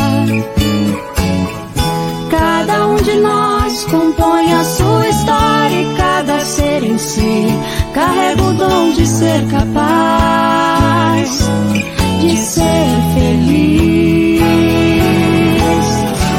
Cada 2.30 2.86
um 2.86 2.96
de 2.96 3.16
nós 3.16 3.84
compõe 3.84 4.50
a 4.52 4.64
sua 4.64 5.08
história 5.08 5.82
e 5.82 5.94
cada 5.94 6.40
ser 6.40 6.82
em 6.84 6.96
si 6.96 7.48
carrega 7.92 8.42
o 8.42 8.54
dom 8.54 8.92
de 8.92 9.06
ser 9.06 9.46
capaz 9.48 11.50
de 12.20 12.34
ser 12.36 12.86
feliz. 13.14 14.40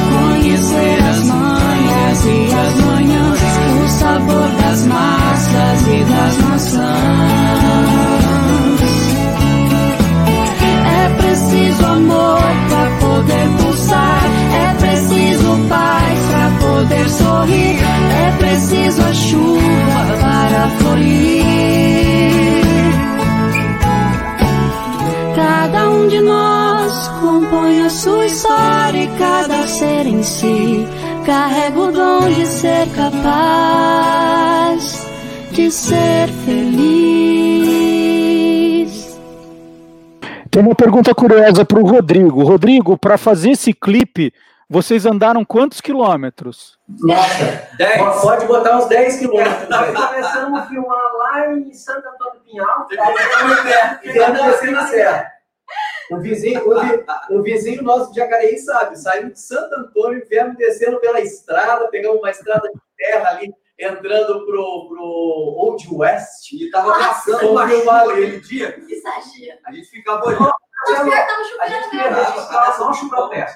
Conhecer 0.09 1.03
as 1.07 1.23
manhas 1.25 2.25
e 2.25 2.51
as 2.53 2.73
manhãs, 2.85 3.39
o 3.83 3.87
sabor 3.89 4.49
das 4.59 4.87
massas 4.87 5.87
e 5.87 6.03
das 6.05 6.37
maçãs. 6.37 7.00
É 17.49 18.37
preciso 18.37 19.01
a 19.01 19.13
chuva 19.13 20.17
para 20.19 20.69
florir. 20.79 21.43
Cada 25.35 25.89
um 25.89 26.07
de 26.07 26.21
nós 26.21 27.07
compõe 27.19 27.85
a 27.85 27.89
sua 27.89 28.25
história 28.25 29.03
e 29.03 29.07
cada 29.17 29.67
ser 29.67 30.05
em 30.05 30.21
si 30.23 30.87
carrega 31.25 31.79
o 31.79 31.91
dom 31.91 32.29
de 32.29 32.45
ser 32.45 32.87
capaz 32.95 34.21
de 35.51 35.71
ser 35.71 36.27
feliz. 36.45 37.01
Tem 40.49 40.61
uma 40.61 40.75
pergunta 40.75 41.15
curiosa 41.15 41.63
para 41.63 41.79
o 41.79 41.87
Rodrigo. 41.87 42.43
Rodrigo, 42.43 42.97
para 42.97 43.17
fazer 43.17 43.51
esse 43.51 43.73
clipe, 43.73 44.33
vocês 44.71 45.05
andaram 45.05 45.43
quantos 45.43 45.81
quilômetros? 45.81 46.79
Nossa, 46.87 47.67
pode 48.21 48.45
botar 48.45 48.77
uns 48.77 48.85
10 48.85 49.19
quilômetros. 49.19 49.67
Nós 49.67 50.07
começamos 50.07 50.59
a 50.61 50.65
filmar 50.65 51.13
lá 51.17 51.53
em 51.53 51.73
Santo 51.73 52.07
Antônio 52.07 52.35
do 52.35 52.39
Pinhal. 52.39 52.87
E 54.01 54.11
viemos 54.13 54.41
descendo 54.41 54.79
a 54.79 54.87
serra. 54.87 55.31
O 56.09 56.17
vizinho, 56.19 56.65
o, 56.69 56.79
vi- 56.79 57.05
o 57.31 57.43
vizinho 57.43 57.83
nosso 57.83 58.11
de 58.13 58.19
Jacareí 58.19 58.57
sabe, 58.59 58.97
saímos 58.97 59.33
de 59.33 59.41
Santo 59.41 59.75
Antônio, 59.75 60.25
viemos 60.29 60.55
descendo 60.57 60.99
pela 61.01 61.19
estrada, 61.19 61.87
pegamos 61.89 62.19
uma 62.19 62.31
estrada 62.31 62.69
de 62.69 62.79
terra 62.97 63.29
ali, 63.29 63.53
entrando 63.77 64.45
pro, 64.45 64.87
pro 64.89 65.03
Old 65.03 65.85
West. 65.91 66.51
E 66.53 66.69
tava 66.71 66.93
passando 66.97 67.51
uma 67.51 67.65
o 67.65 67.69
chuva 67.69 68.01
aquele 68.03 68.39
dia. 68.39 68.71
Que. 68.71 69.01
A 69.65 69.71
gente 69.73 69.89
ficava 69.89 70.25
olhando. 70.25 70.51
Um. 70.89 71.09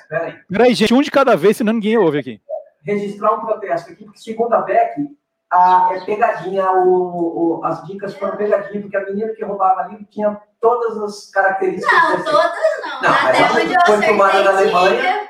Peraí. 0.09 0.39
Peraí, 0.49 0.73
gente, 0.73 0.93
um 0.93 1.01
de 1.01 1.11
cada 1.11 1.35
vez, 1.35 1.57
senão 1.57 1.73
ninguém 1.73 1.97
ouve 1.97 2.19
aqui. 2.19 2.41
registrar 2.83 3.33
um 3.33 3.39
protesto 3.45 3.91
aqui, 3.91 4.03
porque 4.05 4.19
segundo 4.19 4.53
a 4.53 4.61
Beck, 4.61 4.93
a, 5.51 5.89
é 5.93 6.05
pegadinha, 6.05 6.71
o, 6.71 7.59
o- 7.59 7.65
as 7.65 7.83
dicas 7.85 8.13
foram 8.15 8.37
pegadinha, 8.37 8.81
porque 8.81 8.95
a 8.97 9.05
menina 9.05 9.33
que 9.33 9.43
roubava 9.43 9.81
ali 9.81 10.05
tinha 10.11 10.39
todas 10.61 10.97
as 11.01 11.31
características. 11.31 11.91
Não, 11.91 12.23
todas 12.23 12.51
não. 12.83 13.01
Não, 13.01 13.09
mas 13.09 13.25
Até 13.25 13.37
ela 13.41 13.53
onde 13.63 13.73
eu 13.73 13.81
foi 13.85 14.01
filmada 14.01 14.43
na 14.43 14.51
acertei, 14.51 14.73
Alemanha. 14.75 15.27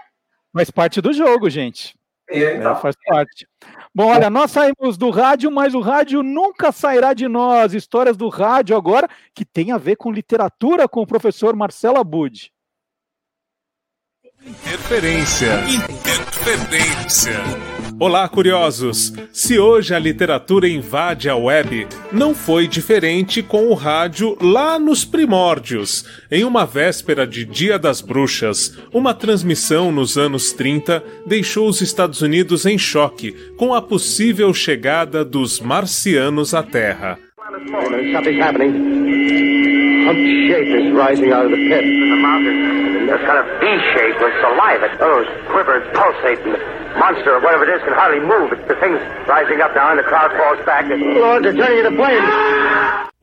Faz 0.53 0.71
parte 0.71 1.01
do 1.01 1.13
jogo, 1.13 1.49
gente. 1.49 1.95
É, 2.29 2.55
então. 2.55 2.71
É, 2.71 2.75
faz 2.75 2.95
parte. 3.05 3.47
Bom, 3.95 4.07
olha, 4.07 4.29
nós 4.29 4.51
saímos 4.51 4.97
do 4.97 5.09
rádio, 5.09 5.49
mas 5.49 5.73
o 5.73 5.79
rádio 5.79 6.21
nunca 6.21 6.69
sairá 6.73 7.13
de 7.13 7.29
nós. 7.29 7.73
Histórias 7.73 8.17
do 8.17 8.27
rádio 8.27 8.75
agora 8.75 9.07
que 9.33 9.45
tem 9.45 9.71
a 9.71 9.77
ver 9.77 9.95
com 9.95 10.11
literatura 10.11 10.85
com 10.85 11.01
o 11.01 11.07
professor 11.07 11.55
Marcelo 11.55 11.97
Abud. 11.97 12.51
Interferência. 14.45 15.63
Interferência. 15.69 17.39
Olá, 17.97 18.27
curiosos! 18.27 19.13
Se 19.31 19.57
hoje 19.57 19.95
a 19.95 19.99
literatura 19.99 20.67
invade 20.67 21.29
a 21.29 21.35
web, 21.35 21.87
não 22.11 22.35
foi 22.35 22.67
diferente 22.67 23.41
com 23.41 23.67
o 23.67 23.73
rádio 23.73 24.37
lá 24.41 24.77
nos 24.77 25.05
primórdios. 25.05 26.05
Em 26.29 26.43
uma 26.43 26.65
véspera 26.65 27.25
de 27.25 27.45
Dia 27.45 27.79
das 27.79 28.01
Bruxas, 28.01 28.77
uma 28.93 29.13
transmissão 29.13 29.93
nos 29.93 30.17
anos 30.17 30.51
30 30.51 31.01
deixou 31.25 31.69
os 31.69 31.81
Estados 31.81 32.21
Unidos 32.21 32.65
em 32.65 32.77
choque 32.77 33.31
com 33.57 33.73
a 33.73 33.81
possível 33.81 34.53
chegada 34.53 35.23
dos 35.23 35.61
marcianos 35.61 36.53
à 36.53 36.61
Terra. 36.61 37.17
Monster 46.97 47.35
or 47.35 47.41
whatever 47.41 47.65
it 47.67 47.75
is 47.75 47.83
can 47.83 47.93
hardly 47.93 48.19
move. 48.19 48.49
The 48.67 48.75
thing's 48.75 49.01
rising 49.27 49.61
up 49.61 49.75
now 49.75 49.91
and 49.91 49.99
the 49.99 50.03
crowd 50.03 50.31
falls 50.37 50.63
back. 50.65 50.85
Lord, 50.89 51.43
they're 51.43 51.53
turning 51.53 51.79
into 51.79 51.95
flames. 51.95 52.29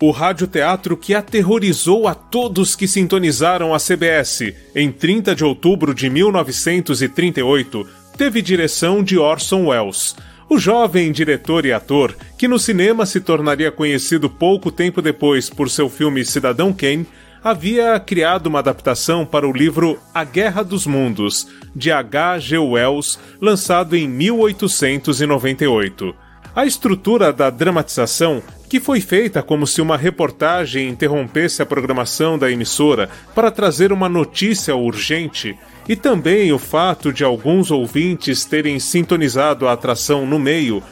O 0.00 0.10
radioteatro 0.10 0.96
que 0.96 1.14
aterrorizou 1.14 2.08
a 2.08 2.14
todos 2.14 2.74
que 2.74 2.88
sintonizaram 2.88 3.72
a 3.72 3.78
CBS 3.78 4.52
em 4.74 4.90
30 4.90 5.32
de 5.32 5.44
outubro 5.44 5.94
de 5.94 6.10
1938 6.10 7.86
teve 8.18 8.42
direção 8.42 9.02
de 9.02 9.16
Orson 9.16 9.68
Welles. 9.68 10.16
O 10.48 10.58
jovem 10.58 11.12
diretor 11.12 11.64
e 11.64 11.72
ator, 11.72 12.16
que 12.36 12.48
no 12.48 12.58
cinema 12.58 13.06
se 13.06 13.20
tornaria 13.20 13.70
conhecido 13.70 14.28
pouco 14.28 14.72
tempo 14.72 15.00
depois 15.00 15.48
por 15.48 15.70
seu 15.70 15.88
filme 15.88 16.24
Cidadão 16.24 16.72
Kane, 16.72 17.06
havia 17.42 17.98
criado 17.98 18.46
uma 18.46 18.60
adaptação 18.60 19.26
para 19.26 19.48
o 19.48 19.52
livro 19.52 19.98
A 20.14 20.22
Guerra 20.24 20.62
dos 20.62 20.86
Mundos, 20.86 21.48
de 21.74 21.90
H. 21.90 22.38
G. 22.38 22.58
Wells, 22.58 23.18
lançado 23.40 23.96
em 23.96 24.06
1898. 24.08 26.14
A 26.54 26.66
estrutura 26.66 27.32
da 27.32 27.48
dramatização, 27.50 28.42
que 28.68 28.78
foi 28.78 29.00
feita 29.00 29.42
como 29.42 29.66
se 29.66 29.80
uma 29.80 29.96
reportagem 29.96 30.86
interrompesse 30.88 31.62
a 31.62 31.66
programação 31.66 32.38
da 32.38 32.50
emissora 32.50 33.08
para 33.34 33.50
trazer 33.50 33.90
uma 33.90 34.06
notícia 34.08 34.76
urgente, 34.76 35.58
e 35.88 35.96
também 35.96 36.52
o 36.52 36.58
fato 36.58 37.10
de 37.12 37.24
alguns 37.24 37.70
ouvintes 37.70 38.44
terem 38.44 38.78
sintonizado 38.78 39.66
a 39.66 39.72
atração 39.72 40.26
no 40.26 40.38
meio, 40.38 40.82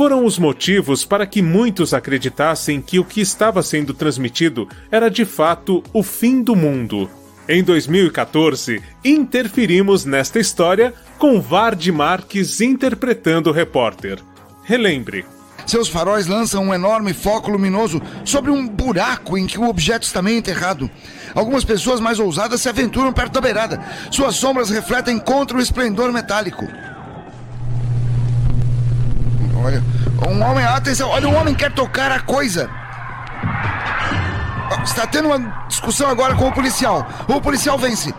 foram 0.00 0.24
os 0.24 0.38
motivos 0.38 1.04
para 1.04 1.26
que 1.26 1.42
muitos 1.42 1.92
acreditassem 1.92 2.80
que 2.80 2.98
o 2.98 3.04
que 3.04 3.20
estava 3.20 3.62
sendo 3.62 3.92
transmitido 3.92 4.66
era 4.90 5.10
de 5.10 5.26
fato 5.26 5.84
o 5.92 6.02
fim 6.02 6.42
do 6.42 6.56
mundo. 6.56 7.06
Em 7.46 7.62
2014, 7.62 8.82
interferimos 9.04 10.06
nesta 10.06 10.40
história 10.40 10.94
com 11.18 11.38
Vard 11.38 11.86
Marques 11.92 12.62
interpretando 12.62 13.50
o 13.50 13.52
repórter. 13.52 14.20
Relembre. 14.64 15.26
Seus 15.66 15.86
faróis 15.86 16.26
lançam 16.26 16.64
um 16.64 16.72
enorme 16.72 17.12
foco 17.12 17.50
luminoso 17.50 18.00
sobre 18.24 18.50
um 18.50 18.66
buraco 18.66 19.36
em 19.36 19.46
que 19.46 19.60
o 19.60 19.68
objeto 19.68 20.06
está 20.06 20.22
meio 20.22 20.38
enterrado. 20.38 20.90
Algumas 21.34 21.62
pessoas 21.62 22.00
mais 22.00 22.18
ousadas 22.18 22.62
se 22.62 22.70
aventuram 22.70 23.12
perto 23.12 23.34
da 23.34 23.42
beirada. 23.42 23.84
Suas 24.10 24.36
sombras 24.36 24.70
refletem 24.70 25.18
contra 25.18 25.58
o 25.58 25.60
esplendor 25.60 26.10
metálico. 26.10 26.66
Olha, 29.62 29.82
um 30.28 30.42
homem, 30.42 30.64
atenção, 30.64 31.08
olha, 31.10 31.28
um 31.28 31.36
homem 31.36 31.54
quer 31.54 31.72
tocar 31.72 32.10
a 32.10 32.20
coisa. 32.20 32.70
Ah, 34.72 34.82
Está 34.84 35.06
tendo 35.06 35.28
uma 35.28 35.66
discussão 35.68 36.08
agora 36.08 36.34
com 36.34 36.48
o 36.48 36.52
policial. 36.52 37.06
O 37.28 37.40
policial 37.40 37.78
vence. 37.78 38.14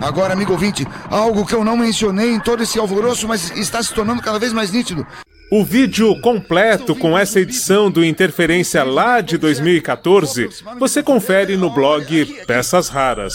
Agora, 0.00 0.32
amigo 0.32 0.52
ouvinte, 0.52 0.86
algo 1.10 1.46
que 1.46 1.54
eu 1.54 1.64
não 1.64 1.76
mencionei 1.76 2.32
em 2.32 2.40
todo 2.40 2.62
esse 2.62 2.78
alvoroço, 2.78 3.28
mas 3.28 3.50
está 3.56 3.82
se 3.82 3.94
tornando 3.94 4.22
cada 4.22 4.38
vez 4.38 4.52
mais 4.52 4.72
nítido. 4.72 5.06
O 5.50 5.62
vídeo 5.62 6.18
completo 6.22 6.96
com 6.96 7.16
essa 7.16 7.38
edição 7.38 7.90
do 7.90 8.02
Interferência 8.02 8.82
lá 8.82 9.20
de 9.20 9.36
2014 9.36 10.48
você 10.78 11.02
confere 11.02 11.58
no 11.58 11.68
blog 11.68 12.24
Peças 12.46 12.88
Raras. 12.88 13.34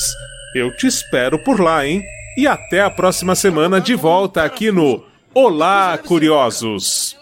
Eu 0.56 0.76
te 0.76 0.88
espero 0.88 1.38
por 1.38 1.60
lá, 1.60 1.86
hein? 1.86 2.04
E 2.36 2.48
até 2.48 2.82
a 2.82 2.90
próxima 2.90 3.36
semana 3.36 3.80
de 3.80 3.94
volta 3.94 4.44
aqui 4.44 4.72
no 4.72 5.04
Olá, 5.34 5.98
Curiosos! 6.00 7.16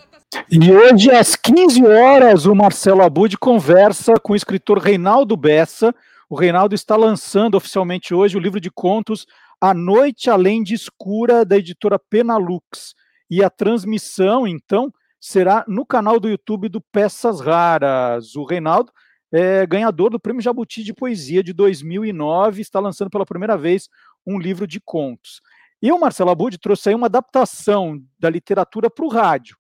E 0.50 0.72
hoje, 0.72 1.12
às 1.12 1.36
15 1.36 1.86
horas, 1.86 2.46
o 2.46 2.54
Marcelo 2.54 3.02
Abud 3.02 3.38
conversa 3.38 4.14
com 4.22 4.34
o 4.34 4.36
escritor 4.36 4.78
Reinaldo 4.78 5.36
Bessa. 5.38 5.94
O 6.30 6.36
Reinaldo 6.36 6.76
está 6.76 6.96
lançando 6.96 7.56
oficialmente 7.56 8.14
hoje 8.14 8.38
o 8.38 8.40
livro 8.40 8.60
de 8.60 8.70
contos 8.70 9.26
A 9.62 9.74
Noite 9.74 10.30
Além 10.30 10.62
de 10.62 10.74
Escura, 10.74 11.46
da 11.46 11.58
editora 11.58 11.98
Penalux. 11.98 12.94
E 13.30 13.44
a 13.44 13.50
transmissão, 13.50 14.46
então, 14.46 14.94
será 15.20 15.64
no 15.68 15.86
canal 15.86 16.20
do 16.20 16.30
YouTube 16.30 16.70
do 16.70 16.82
Peças 16.82 17.40
Raras. 17.40 18.36
O 18.36 18.44
Reinaldo 18.44 18.92
é 19.32 19.66
ganhador 19.66 20.10
do 20.10 20.20
Prêmio 20.20 20.42
Jabuti 20.42 20.84
de 20.84 20.94
Poesia 20.94 21.44
de 21.44 21.54
2009, 21.54 22.62
está 22.62 22.80
lançando 22.80 23.10
pela 23.10 23.26
primeira 23.26 23.58
vez 23.58 23.90
um 24.26 24.38
livro 24.38 24.68
de 24.68 24.80
contos. 24.80 25.42
E 25.82 25.92
o 25.92 26.00
Marcelo 26.00 26.30
Abud 26.30 26.58
trouxe 26.58 26.90
aí 26.90 26.96
uma 26.96 27.08
adaptação 27.08 28.02
da 28.20 28.30
literatura 28.30 28.90
para 28.90 29.06
o 29.06 29.10
rádio. 29.10 29.58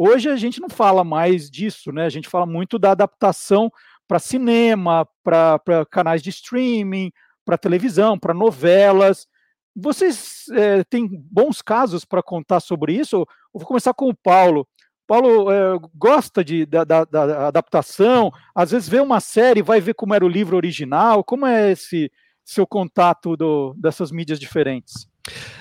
Hoje 0.00 0.30
a 0.30 0.36
gente 0.36 0.60
não 0.60 0.68
fala 0.68 1.02
mais 1.02 1.50
disso, 1.50 1.90
né? 1.90 2.04
A 2.04 2.08
gente 2.08 2.28
fala 2.28 2.46
muito 2.46 2.78
da 2.78 2.92
adaptação 2.92 3.68
para 4.06 4.20
cinema, 4.20 5.04
para 5.24 5.60
canais 5.90 6.22
de 6.22 6.30
streaming, 6.30 7.10
para 7.44 7.58
televisão, 7.58 8.16
para 8.16 8.32
novelas. 8.32 9.26
Vocês 9.74 10.44
é, 10.52 10.84
têm 10.84 11.08
bons 11.28 11.60
casos 11.60 12.04
para 12.04 12.22
contar 12.22 12.60
sobre 12.60 12.92
isso? 12.92 13.16
Eu 13.16 13.26
vou 13.54 13.66
começar 13.66 13.92
com 13.92 14.08
o 14.08 14.14
Paulo. 14.14 14.68
Paulo 15.04 15.50
é, 15.50 15.76
gosta 15.96 16.44
de, 16.44 16.64
da, 16.64 16.84
da, 16.84 17.04
da, 17.04 17.48
adaptação, 17.48 18.30
às 18.54 18.70
vezes 18.70 18.88
vê 18.88 19.00
uma 19.00 19.18
série, 19.18 19.62
vai 19.62 19.80
ver 19.80 19.94
como 19.94 20.14
era 20.14 20.24
o 20.24 20.28
livro 20.28 20.56
original. 20.56 21.24
Como 21.24 21.44
é 21.44 21.72
esse 21.72 22.08
seu 22.44 22.64
contato 22.64 23.36
do, 23.36 23.74
dessas 23.76 24.12
mídias 24.12 24.38
diferentes? 24.38 25.08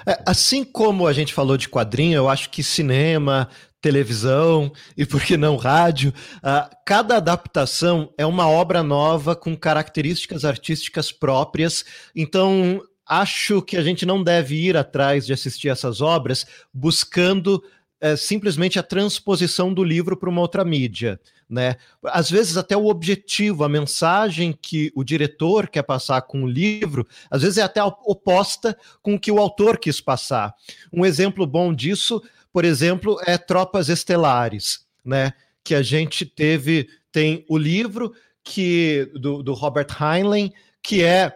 É, 0.05 0.21
assim 0.25 0.63
como 0.63 1.07
a 1.07 1.13
gente 1.13 1.33
falou 1.33 1.57
de 1.57 1.67
quadrinho, 1.67 2.17
eu 2.17 2.29
acho 2.29 2.49
que 2.49 2.63
cinema, 2.63 3.49
televisão 3.81 4.71
e 4.95 5.05
por 5.05 5.21
que 5.21 5.37
não 5.37 5.55
rádio, 5.55 6.13
uh, 6.37 6.75
cada 6.85 7.17
adaptação 7.17 8.11
é 8.17 8.25
uma 8.25 8.47
obra 8.47 8.81
nova 8.81 9.35
com 9.35 9.55
características 9.55 10.43
artísticas 10.43 11.11
próprias. 11.11 11.85
Então, 12.15 12.81
acho 13.07 13.61
que 13.61 13.77
a 13.77 13.83
gente 13.83 14.05
não 14.05 14.23
deve 14.23 14.55
ir 14.55 14.75
atrás 14.75 15.25
de 15.25 15.33
assistir 15.33 15.69
essas 15.69 16.01
obras 16.01 16.45
buscando 16.73 17.63
é, 17.99 18.15
simplesmente 18.15 18.77
a 18.77 18.83
transposição 18.83 19.73
do 19.73 19.83
livro 19.83 20.15
para 20.15 20.29
uma 20.29 20.41
outra 20.41 20.63
mídia. 20.63 21.19
Né? 21.49 21.77
Às 22.03 22.29
vezes, 22.29 22.57
até 22.57 22.75
o 22.75 22.87
objetivo, 22.87 23.63
a 23.63 23.69
mensagem 23.69 24.53
que 24.53 24.91
o 24.93 25.03
diretor 25.03 25.67
quer 25.67 25.81
passar 25.81 26.21
com 26.23 26.43
o 26.43 26.47
livro, 26.47 27.07
às 27.31 27.41
vezes 27.41 27.57
é 27.57 27.63
até 27.63 27.81
oposta 27.83 28.77
com 29.01 29.15
o 29.15 29.19
que 29.19 29.31
o 29.31 29.39
autor 29.39 29.79
quis 29.79 30.01
passar. 30.01 30.53
Um 30.91 31.05
exemplo 31.05 31.47
bom 31.47 31.73
disso, 31.73 32.21
por 32.51 32.65
exemplo, 32.65 33.19
é 33.25 33.37
Tropas 33.37 33.89
Estelares, 33.89 34.85
né? 35.03 35.33
que 35.67 35.75
a 35.75 35.81
gente 35.81 36.25
teve, 36.25 36.87
tem 37.11 37.43
o 37.49 37.57
livro 37.57 38.13
que 38.41 39.11
do, 39.15 39.43
do 39.43 39.53
Robert 39.53 39.87
Heinlein, 39.99 40.53
que 40.81 41.03
é 41.03 41.35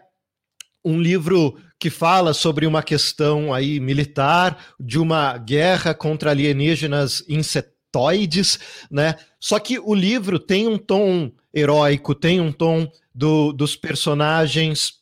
um 0.85 1.01
livro 1.01 1.57
que 1.77 1.89
fala 1.89 2.33
sobre 2.33 2.65
uma 2.65 2.81
questão 2.81 3.53
aí 3.53 3.77
militar, 3.77 4.67
de 4.79 4.97
uma 4.97 5.37
guerra 5.37 5.93
contra 5.93 6.31
alienígenas 6.31 7.25
insetoides, 7.27 8.57
né? 8.89 9.15
Só 9.37 9.59
que 9.59 9.77
o 9.77 9.93
livro 9.93 10.39
tem 10.39 10.65
um 10.65 10.77
tom 10.77 11.29
heróico, 11.53 12.15
tem 12.15 12.39
um 12.39 12.53
tom 12.53 12.89
do, 13.13 13.51
dos 13.51 13.75
personagens 13.75 15.00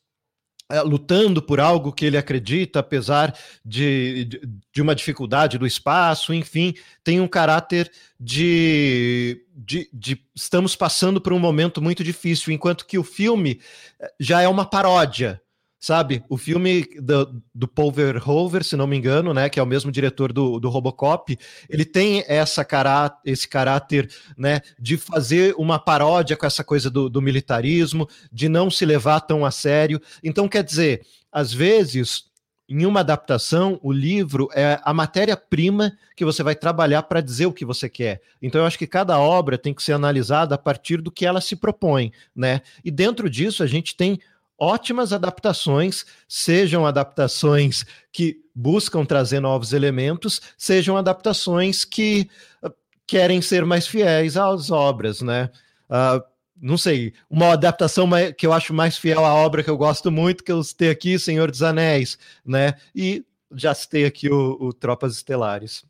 lutando 0.85 1.41
por 1.41 1.59
algo 1.59 1.91
que 1.91 2.05
ele 2.05 2.17
acredita, 2.17 2.79
apesar 2.79 3.35
de, 3.65 4.25
de, 4.25 4.41
de, 4.71 4.81
uma 4.81 4.93
dificuldade 4.93 5.57
do 5.57 5.65
espaço, 5.65 6.33
enfim, 6.33 6.75
tem 7.03 7.19
um 7.19 7.27
caráter 7.27 7.91
de, 8.19 9.43
de, 9.55 9.89
de, 9.91 10.23
estamos 10.35 10.75
passando 10.75 11.19
por 11.19 11.33
um 11.33 11.39
momento 11.39 11.81
muito 11.81 12.03
difícil, 12.03 12.53
enquanto 12.53 12.85
que 12.85 12.99
o 12.99 13.03
filme 13.03 13.59
é, 13.99 14.11
já 14.19 14.41
é 14.41 14.47
uma 14.47 14.65
paródia 14.65 15.41
sabe? 15.79 16.23
O 16.27 16.37
filme 16.37 16.85
do, 17.01 17.41
do 17.55 17.67
Paul 17.67 17.91
Verhoeven, 17.91 18.63
se 18.63 18.75
não 18.75 18.85
me 18.85 18.97
engano, 18.97 19.33
né, 19.33 19.47
que 19.47 19.59
é 19.59 19.63
o 19.63 19.67
mesmo 19.67 19.91
diretor 19.91 20.33
do, 20.33 20.59
do 20.59 20.69
Robocop, 20.69 21.37
ele 21.69 21.85
tem 21.85 22.23
essa 22.27 22.65
cará 22.65 23.17
esse 23.25 23.47
caráter, 23.47 24.11
né, 24.37 24.61
de 24.77 24.97
fazer 24.97 25.55
uma 25.57 25.79
paródia 25.79 26.35
com 26.35 26.45
essa 26.45 26.63
coisa 26.63 26.89
do, 26.89 27.09
do 27.09 27.21
militarismo, 27.21 28.07
de 28.31 28.49
não 28.49 28.69
se 28.69 28.85
levar 28.85 29.21
tão 29.21 29.45
a 29.45 29.51
sério. 29.51 30.01
Então, 30.23 30.49
quer 30.49 30.63
dizer, 30.63 31.05
às 31.31 31.53
vezes 31.53 32.29
em 32.71 32.85
uma 32.85 32.99
adaptação, 32.99 33.79
o 33.81 33.91
livro 33.91 34.47
é 34.53 34.79
a 34.83 34.93
matéria-prima 34.93 35.91
que 36.15 36.23
você 36.23 36.43
vai 36.43 36.53
trabalhar 36.53 37.01
para 37.01 37.19
dizer 37.19 37.47
o 37.47 37.51
que 37.53 37.65
você 37.65 37.89
quer. 37.89 38.21
Então, 38.39 38.61
eu 38.61 38.67
acho 38.67 38.77
que 38.77 38.85
cada 38.85 39.17
obra 39.17 39.57
tem 39.57 39.73
que 39.73 39.81
ser 39.81 39.93
analisada 39.93 40.53
a 40.53 40.57
partir 40.57 41.01
do 41.01 41.09
que 41.09 41.25
ela 41.25 41.41
se 41.41 41.55
propõe, 41.55 42.11
né? 42.35 42.61
E 42.85 42.91
dentro 42.91 43.27
disso, 43.27 43.63
a 43.63 43.67
gente 43.67 43.97
tem 43.97 44.19
ótimas 44.59 45.13
adaptações, 45.13 46.05
sejam 46.27 46.85
adaptações 46.85 47.85
que 48.11 48.41
buscam 48.53 49.05
trazer 49.05 49.39
novos 49.39 49.73
elementos, 49.73 50.41
sejam 50.57 50.97
adaptações 50.97 51.85
que 51.85 52.29
uh, 52.63 52.71
querem 53.07 53.41
ser 53.41 53.65
mais 53.65 53.87
fiéis 53.87 54.37
às 54.37 54.69
obras, 54.69 55.21
né? 55.21 55.49
Uh, 55.89 56.21
não 56.61 56.77
sei, 56.77 57.13
uma 57.29 57.53
adaptação 57.53 58.07
que 58.37 58.45
eu 58.45 58.51
acho 58.51 58.73
mais 58.73 58.97
fiel 58.97 59.25
à 59.25 59.33
obra 59.33 59.63
que 59.63 59.69
eu 59.69 59.77
gosto 59.77 60.11
muito, 60.11 60.43
que 60.43 60.51
eu 60.51 60.61
citei 60.61 60.89
aqui, 60.89 61.17
Senhor 61.17 61.49
dos 61.49 61.63
Anéis, 61.63 62.17
né? 62.45 62.73
E 62.93 63.25
já 63.53 63.73
citei 63.73 64.05
aqui 64.05 64.29
o, 64.29 64.57
o 64.59 64.73
Tropas 64.73 65.15
Estelares. 65.15 65.85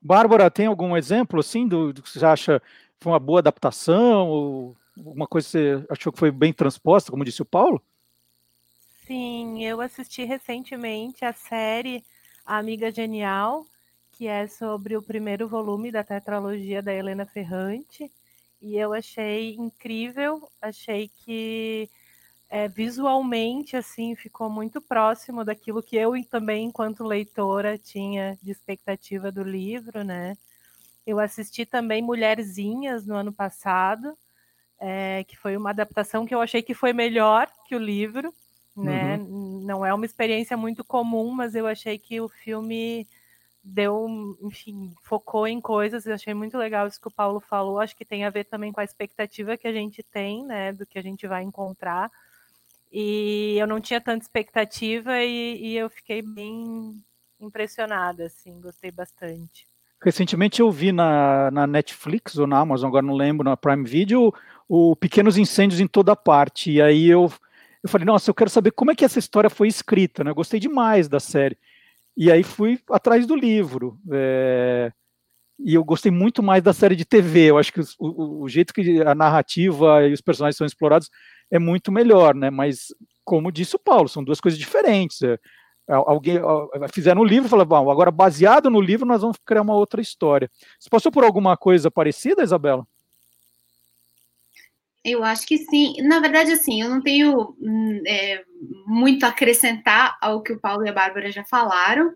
Bárbara, 0.00 0.50
tem 0.50 0.66
algum 0.66 0.96
exemplo 0.96 1.40
assim 1.40 1.66
do, 1.66 1.92
do 1.92 2.02
que 2.02 2.08
você 2.08 2.24
acha 2.24 2.62
foi 3.00 3.12
uma 3.12 3.18
boa 3.18 3.40
adaptação 3.40 4.28
ou 4.28 4.76
alguma 4.96 5.26
coisa 5.26 5.46
que 5.46 5.50
você 5.52 5.86
achou 5.90 6.12
que 6.12 6.18
foi 6.18 6.30
bem 6.30 6.52
transposta, 6.52 7.10
como 7.10 7.24
disse 7.24 7.42
o 7.42 7.46
Paulo? 7.46 7.82
Sim, 9.06 9.62
eu 9.64 9.80
assisti 9.80 10.24
recentemente 10.24 11.24
a 11.24 11.32
série 11.32 12.04
Amiga 12.44 12.90
Genial, 12.90 13.64
que 14.12 14.26
é 14.26 14.46
sobre 14.48 14.96
o 14.96 15.02
primeiro 15.02 15.46
volume 15.48 15.92
da 15.92 16.02
tetralogia 16.02 16.82
da 16.82 16.92
Helena 16.92 17.24
Ferrante, 17.24 18.10
e 18.60 18.76
eu 18.76 18.92
achei 18.92 19.54
incrível, 19.54 20.48
achei 20.60 21.08
que 21.08 21.88
é, 22.50 22.68
visualmente 22.68 23.76
assim 23.76 24.16
ficou 24.16 24.50
muito 24.50 24.80
próximo 24.80 25.44
daquilo 25.44 25.82
que 25.82 25.96
eu 25.96 26.12
também, 26.24 26.66
enquanto 26.66 27.04
leitora, 27.04 27.78
tinha 27.78 28.38
de 28.42 28.50
expectativa 28.52 29.30
do 29.32 29.42
livro, 29.44 30.04
né? 30.04 30.36
Eu 31.06 31.20
assisti 31.20 31.66
também 31.66 32.02
Mulherzinhas 32.02 33.06
no 33.06 33.16
ano 33.16 33.32
passado, 33.32 34.16
é, 34.80 35.24
que 35.24 35.36
foi 35.36 35.56
uma 35.56 35.70
adaptação 35.70 36.26
que 36.26 36.34
eu 36.34 36.40
achei 36.40 36.62
que 36.62 36.74
foi 36.74 36.92
melhor 36.92 37.48
que 37.66 37.76
o 37.76 37.78
livro 37.78 38.32
né? 38.76 39.16
Uhum. 39.16 39.62
Não 39.64 39.84
é 39.84 39.92
uma 39.94 40.04
experiência 40.04 40.56
muito 40.56 40.84
comum, 40.84 41.30
mas 41.30 41.54
eu 41.54 41.66
achei 41.66 41.98
que 41.98 42.20
o 42.20 42.28
filme 42.28 43.06
deu, 43.66 44.36
enfim, 44.42 44.94
focou 45.02 45.46
em 45.46 45.60
coisas, 45.60 46.06
eu 46.06 46.14
achei 46.14 46.32
muito 46.32 46.56
legal 46.56 46.86
isso 46.86 47.00
que 47.00 47.08
o 47.08 47.14
Paulo 47.14 47.40
falou, 47.40 47.80
acho 47.80 47.96
que 47.96 48.04
tem 48.04 48.24
a 48.24 48.30
ver 48.30 48.44
também 48.44 48.70
com 48.70 48.80
a 48.80 48.84
expectativa 48.84 49.56
que 49.56 49.66
a 49.66 49.72
gente 49.72 50.04
tem, 50.04 50.44
né, 50.44 50.72
do 50.72 50.86
que 50.86 50.96
a 50.96 51.02
gente 51.02 51.26
vai 51.26 51.42
encontrar, 51.42 52.08
e 52.92 53.56
eu 53.58 53.66
não 53.66 53.80
tinha 53.80 54.00
tanta 54.00 54.22
expectativa 54.22 55.18
e, 55.20 55.58
e 55.60 55.76
eu 55.76 55.90
fiquei 55.90 56.22
bem 56.22 57.02
impressionada, 57.40 58.26
assim, 58.26 58.60
gostei 58.60 58.92
bastante. 58.92 59.66
Recentemente 60.00 60.60
eu 60.60 60.70
vi 60.70 60.92
na, 60.92 61.50
na 61.50 61.66
Netflix 61.66 62.38
ou 62.38 62.46
na 62.46 62.60
Amazon, 62.60 62.88
agora 62.88 63.04
não 63.04 63.14
lembro, 63.14 63.44
na 63.44 63.56
Prime 63.56 63.84
Video, 63.84 64.32
o 64.68 64.94
Pequenos 64.94 65.36
Incêndios 65.36 65.80
em 65.80 65.88
Toda 65.88 66.14
Parte, 66.14 66.70
e 66.70 66.80
aí 66.80 67.08
eu 67.08 67.32
eu 67.82 67.88
falei, 67.88 68.04
nossa, 68.04 68.30
eu 68.30 68.34
quero 68.34 68.50
saber 68.50 68.72
como 68.72 68.90
é 68.90 68.94
que 68.94 69.04
essa 69.04 69.18
história 69.18 69.50
foi 69.50 69.68
escrita, 69.68 70.24
né? 70.24 70.30
Eu 70.30 70.34
gostei 70.34 70.58
demais 70.58 71.08
da 71.08 71.20
série. 71.20 71.56
E 72.16 72.32
aí 72.32 72.42
fui 72.42 72.80
atrás 72.90 73.26
do 73.26 73.36
livro. 73.36 73.98
É... 74.12 74.92
E 75.58 75.74
eu 75.74 75.84
gostei 75.84 76.12
muito 76.12 76.42
mais 76.42 76.62
da 76.62 76.72
série 76.72 76.96
de 76.96 77.04
TV. 77.04 77.50
Eu 77.50 77.58
acho 77.58 77.72
que 77.72 77.80
o, 77.98 78.42
o, 78.42 78.48
jeito 78.48 78.74
que 78.74 79.00
a 79.02 79.14
narrativa 79.14 80.06
e 80.06 80.12
os 80.12 80.20
personagens 80.20 80.56
são 80.56 80.66
explorados 80.66 81.10
é 81.50 81.58
muito 81.58 81.90
melhor, 81.90 82.34
né? 82.34 82.50
Mas, 82.50 82.88
como 83.24 83.52
disse 83.52 83.76
o 83.76 83.78
Paulo, 83.78 84.08
são 84.08 84.22
duas 84.22 84.40
coisas 84.40 84.58
diferentes. 84.58 85.22
É, 85.22 85.38
alguém 85.88 86.38
fizeram 86.92 87.22
um 87.22 87.24
livro 87.24 87.46
e 87.46 87.50
falaram, 87.50 87.68
bom, 87.68 87.90
agora 87.90 88.10
baseado 88.10 88.68
no 88.68 88.80
livro 88.80 89.06
nós 89.06 89.22
vamos 89.22 89.38
criar 89.46 89.62
uma 89.62 89.74
outra 89.74 90.00
história. 90.00 90.50
Você 90.78 90.90
passou 90.90 91.10
por 91.10 91.24
alguma 91.24 91.56
coisa 91.56 91.90
parecida, 91.90 92.42
Isabela? 92.42 92.86
Eu 95.06 95.22
acho 95.22 95.46
que 95.46 95.56
sim. 95.56 95.94
Na 96.02 96.18
verdade, 96.18 96.50
assim, 96.50 96.82
eu 96.82 96.90
não 96.90 97.00
tenho 97.00 97.54
hum, 97.60 98.02
é, 98.04 98.42
muito 98.86 99.24
a 99.24 99.28
acrescentar 99.28 100.18
ao 100.20 100.42
que 100.42 100.52
o 100.52 100.60
Paulo 100.60 100.84
e 100.84 100.88
a 100.88 100.92
Bárbara 100.92 101.30
já 101.30 101.44
falaram, 101.44 102.12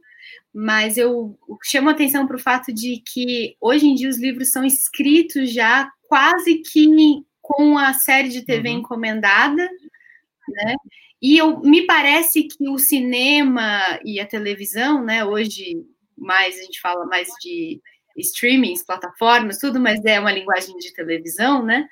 mas 0.52 0.96
eu 0.96 1.38
chamo 1.62 1.88
atenção 1.88 2.26
para 2.26 2.34
o 2.34 2.40
fato 2.40 2.72
de 2.74 3.00
que 3.06 3.56
hoje 3.60 3.86
em 3.86 3.94
dia 3.94 4.08
os 4.08 4.18
livros 4.18 4.50
são 4.50 4.64
escritos 4.64 5.52
já 5.52 5.88
quase 6.08 6.56
que 6.56 6.88
com 7.40 7.78
a 7.78 7.92
série 7.92 8.28
de 8.28 8.44
TV 8.44 8.70
uhum. 8.70 8.78
encomendada, 8.78 9.62
né? 10.48 10.74
E 11.22 11.38
eu, 11.38 11.60
me 11.60 11.86
parece 11.86 12.44
que 12.44 12.68
o 12.68 12.78
cinema 12.78 14.00
e 14.04 14.18
a 14.18 14.26
televisão, 14.26 15.04
né, 15.04 15.24
hoje 15.24 15.84
mais 16.16 16.58
a 16.58 16.62
gente 16.62 16.80
fala 16.80 17.06
mais 17.06 17.28
de 17.40 17.80
streamings, 18.16 18.84
plataformas, 18.84 19.58
tudo, 19.58 19.78
mas 19.78 20.04
é 20.04 20.18
uma 20.18 20.32
linguagem 20.32 20.76
de 20.78 20.92
televisão, 20.92 21.64
né? 21.64 21.88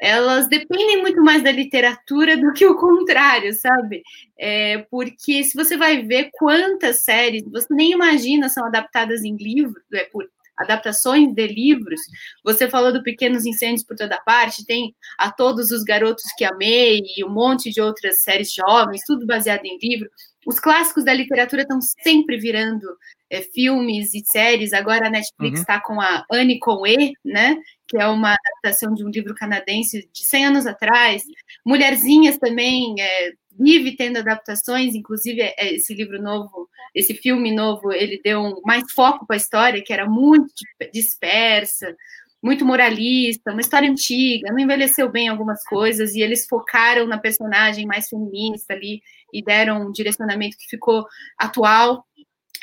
Elas 0.00 0.48
dependem 0.48 1.00
muito 1.00 1.22
mais 1.22 1.42
da 1.42 1.50
literatura 1.50 2.36
do 2.36 2.52
que 2.52 2.66
o 2.66 2.76
contrário, 2.76 3.52
sabe? 3.54 4.02
É, 4.38 4.78
porque 4.90 5.42
se 5.44 5.54
você 5.54 5.76
vai 5.76 6.02
ver 6.02 6.30
quantas 6.32 7.02
séries, 7.02 7.44
você 7.50 7.66
nem 7.70 7.92
imagina 7.92 8.48
são 8.48 8.66
adaptadas 8.66 9.24
em 9.24 9.36
livro, 9.36 9.80
é, 9.94 10.04
por 10.04 10.28
adaptações 10.56 11.32
de 11.34 11.46
livros. 11.46 12.00
Você 12.44 12.68
falou 12.68 12.92
do 12.92 13.02
Pequenos 13.02 13.44
Incêndios 13.44 13.84
por 13.84 13.96
toda 13.96 14.20
parte, 14.24 14.64
tem 14.64 14.94
a 15.18 15.30
Todos 15.30 15.70
os 15.70 15.82
Garotos 15.82 16.24
que 16.36 16.44
Amei 16.44 17.02
e 17.16 17.24
um 17.24 17.30
monte 17.30 17.70
de 17.70 17.80
outras 17.80 18.22
séries 18.22 18.52
jovens, 18.52 19.02
tudo 19.06 19.26
baseado 19.26 19.64
em 19.64 19.78
livro. 19.78 20.08
Os 20.46 20.60
clássicos 20.60 21.04
da 21.04 21.12
literatura 21.12 21.62
estão 21.62 21.80
sempre 21.80 22.38
virando 22.38 22.86
é, 23.28 23.42
filmes 23.42 24.14
e 24.14 24.22
séries. 24.24 24.72
Agora 24.72 25.08
a 25.08 25.10
Netflix 25.10 25.60
está 25.60 25.76
uhum. 25.76 25.82
com 25.82 26.00
a 26.00 26.24
Anne 26.32 26.58
com 26.60 26.86
E, 26.86 27.12
né? 27.24 27.56
Que 27.88 27.98
é 27.98 28.06
uma 28.06 28.34
adaptação 28.34 28.94
de 28.94 29.04
um 29.04 29.08
livro 29.08 29.34
canadense 29.34 30.08
de 30.12 30.24
100 30.24 30.46
anos 30.46 30.66
atrás. 30.66 31.22
Mulherzinhas 31.64 32.38
também 32.38 32.94
é, 33.00 33.32
vive 33.58 33.96
tendo 33.96 34.18
adaptações, 34.18 34.94
inclusive 34.94 35.40
é, 35.40 35.74
esse 35.74 35.94
livro 35.94 36.20
novo, 36.20 36.68
esse 36.94 37.14
filme 37.14 37.52
novo, 37.52 37.92
ele 37.92 38.20
deu 38.22 38.40
um, 38.40 38.60
mais 38.64 38.90
foco 38.92 39.26
para 39.26 39.36
a 39.36 39.38
história, 39.38 39.82
que 39.82 39.92
era 39.92 40.08
muito 40.08 40.52
dispersa, 40.92 41.94
muito 42.42 42.64
moralista, 42.64 43.52
uma 43.52 43.60
história 43.60 43.90
antiga, 43.90 44.52
não 44.52 44.58
envelheceu 44.58 45.10
bem 45.10 45.28
algumas 45.28 45.64
coisas, 45.64 46.14
e 46.14 46.20
eles 46.20 46.46
focaram 46.46 47.06
na 47.06 47.18
personagem 47.18 47.86
mais 47.86 48.08
feminista 48.08 48.74
ali 48.74 49.00
e 49.32 49.42
deram 49.42 49.88
um 49.88 49.92
direcionamento 49.92 50.56
que 50.56 50.68
ficou 50.68 51.04
atual. 51.38 52.04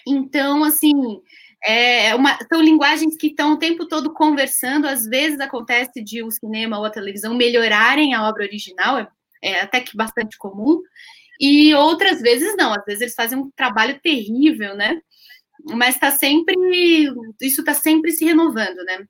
Então, 0.08 0.64
assim, 0.64 0.94
é 1.66 2.16
uma, 2.16 2.38
são 2.52 2.62
linguagens 2.62 3.16
que 3.18 3.28
estão 3.28 3.54
o 3.54 3.60
tempo 3.60 3.88
todo 3.88 4.14
conversando. 4.14 4.88
Às 4.88 5.06
vezes 5.06 5.40
acontece 5.40 6.04
de 6.04 6.24
o 6.24 6.32
cinema 6.32 6.78
ou 6.78 6.86
a 6.86 6.90
televisão 6.90 7.34
melhorarem 7.34 8.14
a 8.14 8.28
obra 8.28 8.44
original, 8.44 9.00
é, 9.00 9.08
é 9.42 9.62
até 9.62 9.80
que 9.82 9.96
bastante 9.96 10.38
comum, 10.38 10.82
e 11.40 11.74
outras 11.74 12.22
vezes 12.22 12.56
não. 12.58 12.74
Às 12.74 12.86
vezes 12.86 13.02
eles 13.02 13.16
fazem 13.16 13.38
um 13.38 13.52
trabalho 13.56 14.00
terrível, 14.02 14.76
né? 14.76 15.00
Mas 15.66 15.96
está 15.96 16.12
sempre, 16.12 16.56
isso 17.42 17.62
está 17.62 17.74
sempre 17.74 18.12
se 18.12 18.26
renovando, 18.26 18.84
né? 18.86 19.06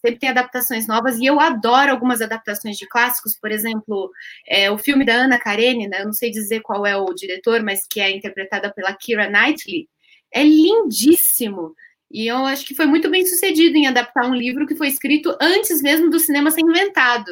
sempre 0.00 0.20
tem 0.20 0.28
adaptações 0.28 0.86
novas, 0.86 1.18
e 1.18 1.26
eu 1.26 1.40
adoro 1.40 1.90
algumas 1.90 2.20
adaptações 2.20 2.76
de 2.76 2.86
clássicos, 2.86 3.36
por 3.38 3.50
exemplo, 3.50 4.10
é, 4.46 4.70
o 4.70 4.78
filme 4.78 5.04
da 5.04 5.14
Ana 5.14 5.38
Karenina, 5.38 5.98
eu 5.98 6.06
não 6.06 6.12
sei 6.12 6.30
dizer 6.30 6.60
qual 6.60 6.86
é 6.86 6.96
o 6.96 7.12
diretor, 7.12 7.62
mas 7.62 7.86
que 7.86 8.00
é 8.00 8.10
interpretada 8.10 8.72
pela 8.72 8.94
Kira 8.94 9.28
Knightley, 9.28 9.88
é 10.32 10.42
lindíssimo, 10.42 11.74
e 12.10 12.26
eu 12.26 12.38
acho 12.46 12.64
que 12.64 12.74
foi 12.74 12.86
muito 12.86 13.10
bem 13.10 13.24
sucedido 13.26 13.76
em 13.76 13.86
adaptar 13.86 14.26
um 14.26 14.34
livro 14.34 14.66
que 14.66 14.76
foi 14.76 14.88
escrito 14.88 15.36
antes 15.40 15.82
mesmo 15.82 16.08
do 16.10 16.18
cinema 16.18 16.50
ser 16.50 16.62
inventado, 16.62 17.28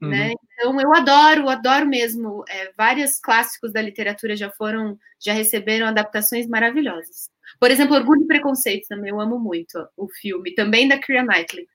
uhum. 0.00 0.08
né? 0.08 0.32
Então 0.54 0.80
eu 0.80 0.94
adoro, 0.94 1.48
adoro 1.48 1.86
mesmo, 1.86 2.44
é, 2.48 2.72
vários 2.76 3.18
clássicos 3.20 3.72
da 3.72 3.82
literatura 3.82 4.34
já 4.34 4.50
foram, 4.50 4.98
já 5.20 5.32
receberam 5.32 5.86
adaptações 5.86 6.46
maravilhosas. 6.46 7.28
Por 7.60 7.70
exemplo, 7.70 7.94
Orgulho 7.94 8.22
e 8.22 8.26
Preconceito 8.26 8.88
também, 8.88 9.10
eu 9.10 9.20
amo 9.20 9.38
muito 9.38 9.86
o 9.96 10.08
filme, 10.08 10.54
também 10.54 10.88
da 10.88 10.98
Kira 10.98 11.22
Knightley. 11.22 11.66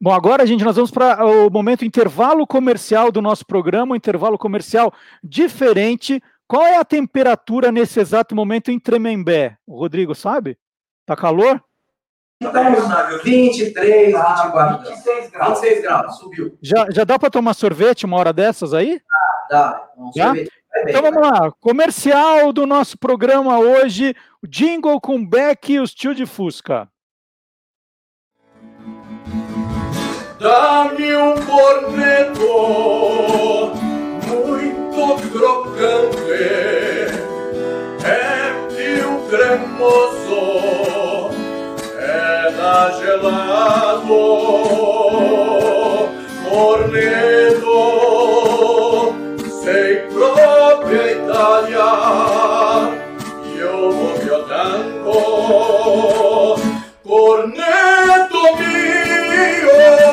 Bom, 0.00 0.12
agora, 0.12 0.46
gente, 0.46 0.64
nós 0.64 0.76
vamos 0.76 0.90
para 0.90 1.24
o 1.24 1.50
momento 1.50 1.84
intervalo 1.84 2.46
comercial 2.46 3.12
do 3.12 3.20
nosso 3.20 3.44
programa, 3.46 3.92
um 3.92 3.96
intervalo 3.96 4.38
comercial 4.38 4.92
diferente. 5.22 6.22
Qual 6.48 6.66
é 6.66 6.78
a 6.78 6.84
temperatura 6.84 7.70
nesse 7.70 8.00
exato 8.00 8.34
momento 8.34 8.70
em 8.70 8.80
Tremembé? 8.80 9.56
O 9.66 9.78
Rodrigo 9.78 10.14
sabe? 10.14 10.58
Tá 11.10 11.16
calor? 11.16 11.60
23, 13.24 14.14
24 14.14 14.88
26 14.88 15.30
graus. 15.30 15.60
26 15.60 15.82
graus, 15.82 16.16
subiu. 16.18 16.56
Já, 16.62 16.86
já 16.88 17.02
dá 17.02 17.18
para 17.18 17.28
tomar 17.28 17.52
sorvete 17.54 18.06
uma 18.06 18.16
hora 18.16 18.32
dessas 18.32 18.72
aí? 18.72 19.00
Dá, 19.50 19.88
dá. 20.14 20.32
Um. 20.32 20.44
Então 20.86 21.02
vamos 21.02 21.20
lá, 21.20 21.50
comercial 21.60 22.52
do 22.52 22.64
nosso 22.64 22.96
programa 22.96 23.58
hoje, 23.58 24.14
jingle 24.48 25.00
com 25.00 25.26
Beck 25.26 25.72
e 25.72 25.80
os 25.80 25.92
tio 25.92 26.14
de 26.14 26.26
Fusca. 26.26 26.88
Dá-me 30.38 31.16
um 31.16 31.34
corneto 31.44 32.46
muito 34.28 35.28
crocante, 35.32 36.32
é 38.04 38.40
fio 38.80 39.28
cremoso, 39.28 40.79
é 42.70 42.72
da 42.72 42.90
gelado, 42.90 44.14
corneto 46.48 47.78
sem 49.50 50.06
proprietaria, 50.12 51.90
io 53.56 53.90
voglio 53.90 54.38
tanto, 54.44 55.12
corneto 57.02 58.40
mio. 58.58 60.09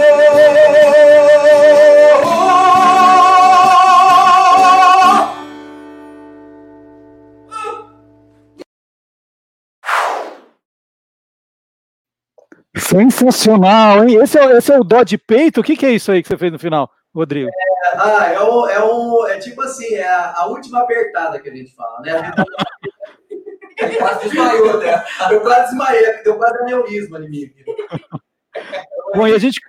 Sensacional, 12.80 14.04
hein? 14.04 14.16
Esse 14.22 14.38
é, 14.40 14.58
esse 14.58 14.72
é 14.72 14.80
o 14.80 14.84
dó 14.84 15.04
de 15.04 15.18
peito? 15.18 15.62
O 15.62 15.64
que, 15.64 15.76
que 15.76 15.86
é 15.86 15.92
isso 15.92 16.12
aí 16.12 16.22
que 16.22 16.28
você 16.28 16.38
fez 16.38 16.52
no 16.52 16.60
final, 16.60 16.90
Rodrigo? 17.14 17.50
É, 17.50 17.98
ah, 17.98 18.32
é, 18.34 18.40
o, 18.40 18.68
é, 18.68 18.84
o, 18.84 19.28
é 19.28 19.38
tipo 19.38 19.62
assim, 19.62 19.96
é 19.96 20.08
a, 20.08 20.34
a 20.38 20.48
última 20.48 20.82
apertada 20.82 21.40
que 21.40 21.50
a 21.50 21.56
gente 21.56 21.74
fala, 21.76 22.02
né? 22.02 22.32
quase 23.98 24.30
desmaiou, 24.30 24.80
né? 24.80 25.04
Eu 25.32 25.42
quase 25.42 25.70
desmaiei, 25.70 26.24
deu 26.24 26.38
quase 26.38 26.58
aneurisma 26.60 27.20
em 27.20 27.30
mim. 27.30 27.52
Bom, 29.16 29.28
e 29.28 29.34
a 29.34 29.38
gente, 29.38 29.60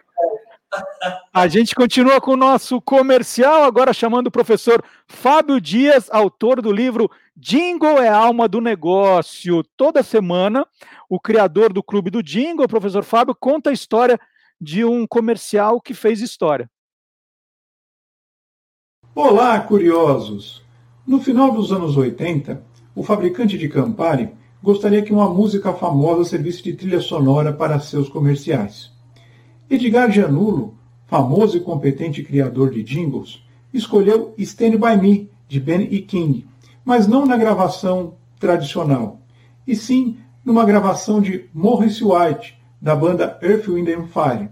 a 1.32 1.48
gente 1.48 1.74
continua 1.74 2.20
com 2.20 2.32
o 2.32 2.36
nosso 2.36 2.80
comercial, 2.80 3.64
agora 3.64 3.92
chamando 3.92 4.26
o 4.26 4.30
professor 4.30 4.82
Fábio 5.06 5.60
Dias, 5.60 6.08
autor 6.10 6.60
do 6.60 6.70
livro 6.70 7.10
Jingle 7.36 7.98
é 7.98 8.08
alma 8.08 8.48
do 8.48 8.60
negócio. 8.60 9.62
Toda 9.76 10.02
semana, 10.02 10.66
o 11.08 11.18
criador 11.20 11.72
do 11.72 11.82
Clube 11.82 12.10
do 12.10 12.22
Jingle, 12.22 12.64
o 12.64 12.68
professor 12.68 13.04
Fábio, 13.04 13.34
conta 13.34 13.70
a 13.70 13.72
história 13.72 14.18
de 14.60 14.84
um 14.84 15.06
comercial 15.06 15.80
que 15.80 15.94
fez 15.94 16.20
história. 16.20 16.68
Olá, 19.14 19.58
curiosos! 19.60 20.62
No 21.06 21.20
final 21.20 21.52
dos 21.52 21.72
anos 21.72 21.96
80, 21.96 22.62
o 22.94 23.02
fabricante 23.02 23.56
de 23.56 23.68
Campari 23.68 24.30
gostaria 24.62 25.02
que 25.02 25.12
uma 25.12 25.28
música 25.28 25.72
famosa 25.72 26.24
servisse 26.24 26.62
de 26.62 26.74
trilha 26.74 27.00
sonora 27.00 27.52
para 27.52 27.80
seus 27.80 28.08
comerciais. 28.08 28.97
Edgar 29.70 30.10
Gianulo, 30.10 30.74
famoso 31.06 31.58
e 31.58 31.60
competente 31.60 32.22
criador 32.22 32.70
de 32.70 32.82
jingles, 32.82 33.42
escolheu 33.72 34.32
Stand 34.38 34.78
By 34.78 34.96
Me, 35.00 35.30
de 35.46 35.60
Ben 35.60 35.88
E. 35.90 36.00
King, 36.00 36.46
mas 36.84 37.06
não 37.06 37.26
na 37.26 37.36
gravação 37.36 38.14
tradicional, 38.40 39.20
e 39.66 39.76
sim 39.76 40.16
numa 40.42 40.64
gravação 40.64 41.20
de 41.20 41.44
Morris 41.52 42.00
White, 42.00 42.58
da 42.80 42.96
banda 42.96 43.38
Earth, 43.42 43.68
Wind 43.68 43.88
and 43.88 44.06
Fire. 44.06 44.48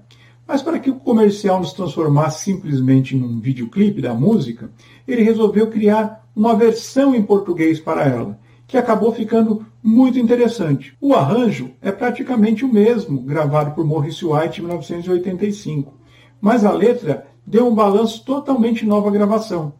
Mas 0.46 0.60
para 0.60 0.78
que 0.78 0.90
o 0.90 0.96
comercial 0.96 1.60
nos 1.60 1.72
transformasse 1.72 2.44
simplesmente 2.44 3.16
num 3.16 3.40
videoclipe 3.40 4.02
da 4.02 4.12
música, 4.12 4.70
ele 5.08 5.22
resolveu 5.22 5.68
criar 5.68 6.28
uma 6.36 6.54
versão 6.54 7.14
em 7.14 7.22
português 7.22 7.80
para 7.80 8.04
ela, 8.04 8.38
que 8.66 8.76
acabou 8.76 9.12
ficando 9.12 9.64
muito 9.82 10.18
interessante. 10.18 10.96
O 11.00 11.14
arranjo 11.14 11.70
é 11.80 11.92
praticamente 11.92 12.64
o 12.64 12.72
mesmo 12.72 13.20
gravado 13.20 13.72
por 13.72 13.84
Morris 13.84 14.22
White 14.22 14.60
em 14.60 14.64
1985, 14.64 15.94
mas 16.40 16.64
a 16.64 16.72
letra 16.72 17.26
deu 17.46 17.68
um 17.68 17.74
balanço 17.74 18.24
totalmente 18.24 18.84
nova 18.84 19.08
à 19.08 19.12
gravação. 19.12 19.74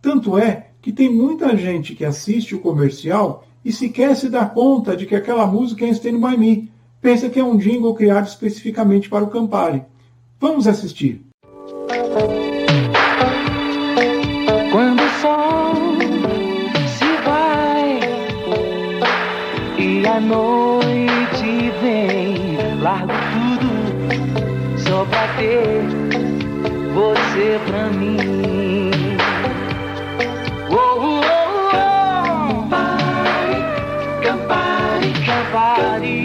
Tanto 0.00 0.38
é 0.38 0.68
que 0.80 0.92
tem 0.92 1.12
muita 1.12 1.56
gente 1.56 1.94
que 1.94 2.04
assiste 2.04 2.54
o 2.54 2.60
comercial 2.60 3.44
e 3.64 3.72
sequer 3.72 4.14
se 4.14 4.28
dá 4.28 4.46
conta 4.46 4.96
de 4.96 5.04
que 5.04 5.16
aquela 5.16 5.46
música 5.46 5.84
é 5.84 5.88
Stand 5.90 6.20
By 6.20 6.36
Me. 6.38 6.70
Pensa 7.00 7.28
que 7.28 7.40
é 7.40 7.44
um 7.44 7.56
jingle 7.56 7.94
criado 7.94 8.26
especificamente 8.26 9.08
para 9.08 9.24
o 9.24 9.28
Campari. 9.28 9.82
Vamos 10.40 10.66
assistir. 10.66 11.24
a 20.18 20.20
noite 20.20 21.72
vem, 21.80 22.58
largo 22.82 23.12
tudo 23.32 23.70
só 24.76 25.04
pra 25.04 25.28
ter 25.36 25.80
você 26.92 27.60
pra 27.66 27.86
mim. 27.90 28.90
Oh, 30.70 30.74
oh, 30.74 31.20
oh, 31.70 32.68
Campari, 32.68 33.62
Campari, 34.24 35.12
Campari, 35.24 36.16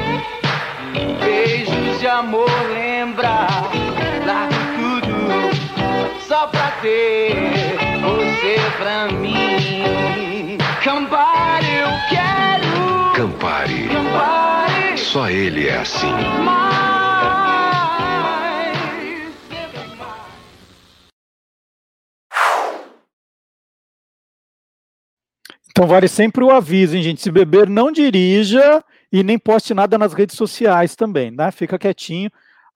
Beijos 1.25 1.99
de 1.99 2.07
amor, 2.07 2.51
lembra, 2.73 3.47
largo 4.27 5.01
tudo 5.01 6.21
só 6.21 6.47
pra 6.49 6.71
ter 6.83 7.35
você 8.03 8.57
pra 8.77 9.09
mim. 9.09 10.59
Campari, 10.85 11.75
eu 11.75 11.89
quero. 12.11 13.13
Campari. 13.15 13.89
Campari. 13.89 14.99
Só 14.99 15.29
ele 15.31 15.69
é 15.69 15.79
assim. 15.79 16.13
Então 25.71 25.87
vale 25.87 26.09
sempre 26.09 26.43
o 26.43 26.51
aviso, 26.51 26.97
hein, 26.97 27.03
gente? 27.05 27.23
Se 27.23 27.31
beber, 27.31 27.69
não 27.69 27.93
dirija 27.93 28.85
e 29.13 29.23
nem 29.23 29.39
poste 29.39 29.75
nada 29.75 29.97
nas 29.97 30.13
redes 30.13 30.37
sociais 30.37 30.95
também, 30.95 31.31
né? 31.31 31.51
Fica 31.51 31.79
quietinho 31.79 32.31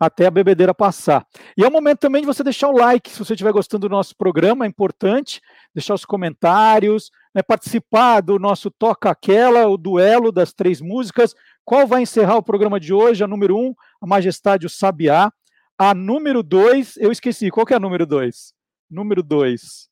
até 0.05 0.27
a 0.27 0.31
bebedeira 0.31 0.75
passar. 0.75 1.25
E 1.57 1.63
é 1.63 1.69
o 1.69 1.71
momento 1.71 2.01
também 2.01 2.23
de 2.23 2.27
você 2.27 2.43
deixar 2.43 2.69
o 2.69 2.77
like, 2.77 3.09
se 3.09 3.19
você 3.19 3.35
estiver 3.35 3.53
gostando 3.53 3.89
do 3.89 3.93
nosso 3.93 4.17
programa, 4.17 4.65
é 4.65 4.69
importante, 4.69 5.41
deixar 5.73 5.95
os 5.95 6.05
comentários, 6.05 7.11
né, 7.33 7.41
participar 7.41 8.21
do 8.21 8.37
nosso 8.37 8.69
Toca 8.69 9.11
Aquela, 9.11 9.69
o 9.69 9.77
duelo 9.77 10.33
das 10.33 10.53
três 10.53 10.81
músicas. 10.81 11.35
Qual 11.65 11.87
vai 11.87 12.03
encerrar 12.03 12.37
o 12.37 12.43
programa 12.43 12.81
de 12.81 12.93
hoje? 12.93 13.23
A 13.23 13.29
número 13.29 13.57
um, 13.57 13.73
A 14.01 14.07
Majestade 14.07 14.67
o 14.67 14.71
Sabiá. 14.71 15.33
A 15.79 15.95
número 15.95 16.43
dois, 16.43 16.97
eu 16.97 17.13
esqueci, 17.13 17.49
qual 17.51 17.65
que 17.65 17.73
é 17.73 17.77
a 17.77 17.81
número 17.81 18.05
dois? 18.05 18.53
Número 18.91 19.23
dois. 19.23 19.89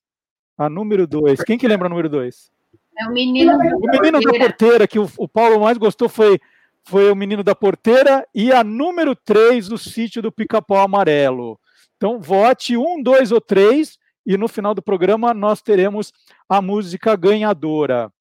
A 0.58 0.68
número 0.68 1.06
dois. 1.06 1.40
Quem 1.42 1.56
que 1.56 1.68
lembra 1.68 1.86
a 1.86 1.88
número 1.88 2.08
dois? 2.08 2.50
É 2.98 3.06
o 3.06 3.12
menino, 3.12 3.52
o 3.52 3.90
menino 3.90 4.20
da 4.20 4.38
porteira, 4.38 4.86
que 4.86 4.98
o, 4.98 5.10
o 5.16 5.28
Paulo 5.28 5.60
mais 5.60 5.78
gostou 5.78 6.08
foi, 6.08 6.38
foi 6.84 7.10
o 7.10 7.16
menino 7.16 7.42
da 7.42 7.54
porteira, 7.54 8.26
e 8.34 8.52
a 8.52 8.62
número 8.62 9.16
3 9.16 9.68
do 9.68 9.78
sítio 9.78 10.20
do 10.20 10.30
Pica-Pau 10.30 10.78
Amarelo. 10.78 11.58
Então, 11.96 12.20
vote 12.20 12.76
um, 12.76 13.02
dois 13.02 13.30
ou 13.30 13.40
três, 13.40 13.98
e 14.26 14.36
no 14.36 14.48
final 14.48 14.74
do 14.74 14.82
programa 14.82 15.34
nós 15.34 15.60
teremos 15.60 16.12
a 16.48 16.60
música 16.62 17.16
ganhadora. 17.16 18.12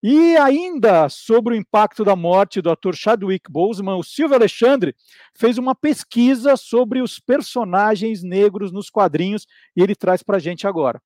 E 0.00 0.36
ainda 0.36 1.08
sobre 1.08 1.54
o 1.54 1.56
impacto 1.56 2.04
da 2.04 2.14
morte 2.14 2.60
do 2.60 2.70
ator 2.70 2.94
Chadwick 2.94 3.50
Boseman, 3.50 3.96
o 3.96 4.04
Silvio 4.04 4.36
Alexandre 4.36 4.94
fez 5.34 5.58
uma 5.58 5.74
pesquisa 5.74 6.56
sobre 6.56 7.02
os 7.02 7.18
personagens 7.18 8.22
negros 8.22 8.70
nos 8.70 8.88
quadrinhos 8.88 9.46
e 9.76 9.82
ele 9.82 9.96
traz 9.96 10.22
para 10.22 10.36
a 10.36 10.40
gente 10.40 10.68
agora. 10.68 11.02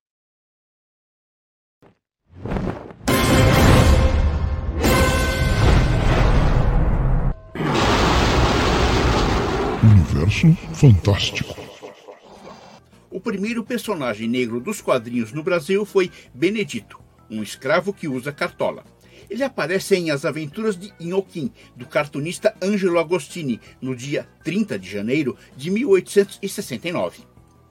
Universo 10.13 10.53
Fantástico. 10.75 11.57
O 13.11 13.19
primeiro 13.19 13.65
personagem 13.65 14.29
negro 14.29 14.61
dos 14.61 14.83
quadrinhos 14.83 15.33
no 15.33 15.43
Brasil 15.43 15.87
foi 15.87 16.11
Benedito, 16.35 17.01
um 17.31 17.43
escravo 17.43 17.95
que 17.95 18.07
usa 18.07 18.31
cartola. 18.31 18.85
Ele 19.31 19.43
aparece 19.43 19.97
em 19.97 20.11
As 20.11 20.27
Aventuras 20.27 20.77
de 20.77 20.93
Inhoquim, 21.01 21.51
do 21.75 21.87
cartunista 21.87 22.55
Angelo 22.61 22.99
Agostini, 22.99 23.59
no 23.81 23.97
dia 23.97 24.29
30 24.45 24.79
de 24.79 24.91
janeiro 24.91 25.35
de 25.57 25.71
1869. 25.71 27.23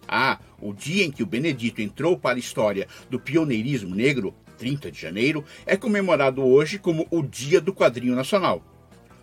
Ah, 0.07 0.39
o 0.59 0.73
dia 0.73 1.05
em 1.05 1.11
que 1.11 1.21
o 1.21 1.27
Benedito 1.27 1.79
entrou 1.79 2.17
para 2.17 2.37
a 2.37 2.39
história 2.39 2.87
do 3.07 3.19
pioneirismo 3.19 3.93
negro, 3.93 4.33
30 4.57 4.91
de 4.91 4.99
janeiro, 4.99 5.45
é 5.65 5.77
comemorado 5.77 6.43
hoje 6.43 6.79
como 6.79 7.07
o 7.11 7.21
Dia 7.21 7.61
do 7.61 7.73
Quadrinho 7.73 8.15
Nacional. 8.15 8.63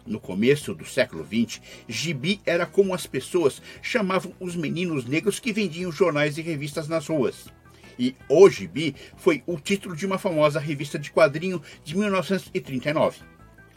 No 0.08 0.18
começo 0.18 0.74
do 0.74 0.86
século 0.86 1.22
XX, 1.22 1.60
gibi 1.86 2.40
era 2.46 2.64
como 2.64 2.94
as 2.94 3.06
pessoas 3.06 3.60
chamavam 3.82 4.32
os 4.40 4.56
meninos 4.56 5.04
negros 5.04 5.38
que 5.38 5.52
vendiam 5.52 5.92
jornais 5.92 6.38
e 6.38 6.42
revistas 6.42 6.88
nas 6.88 7.06
ruas. 7.06 7.52
E 7.98 8.16
O 8.26 8.48
Gibi 8.48 8.94
foi 9.18 9.42
o 9.46 9.60
título 9.60 9.94
de 9.94 10.06
uma 10.06 10.18
famosa 10.18 10.58
revista 10.58 10.98
de 10.98 11.10
quadrinho 11.10 11.60
de 11.84 11.94
1939. 11.94 13.18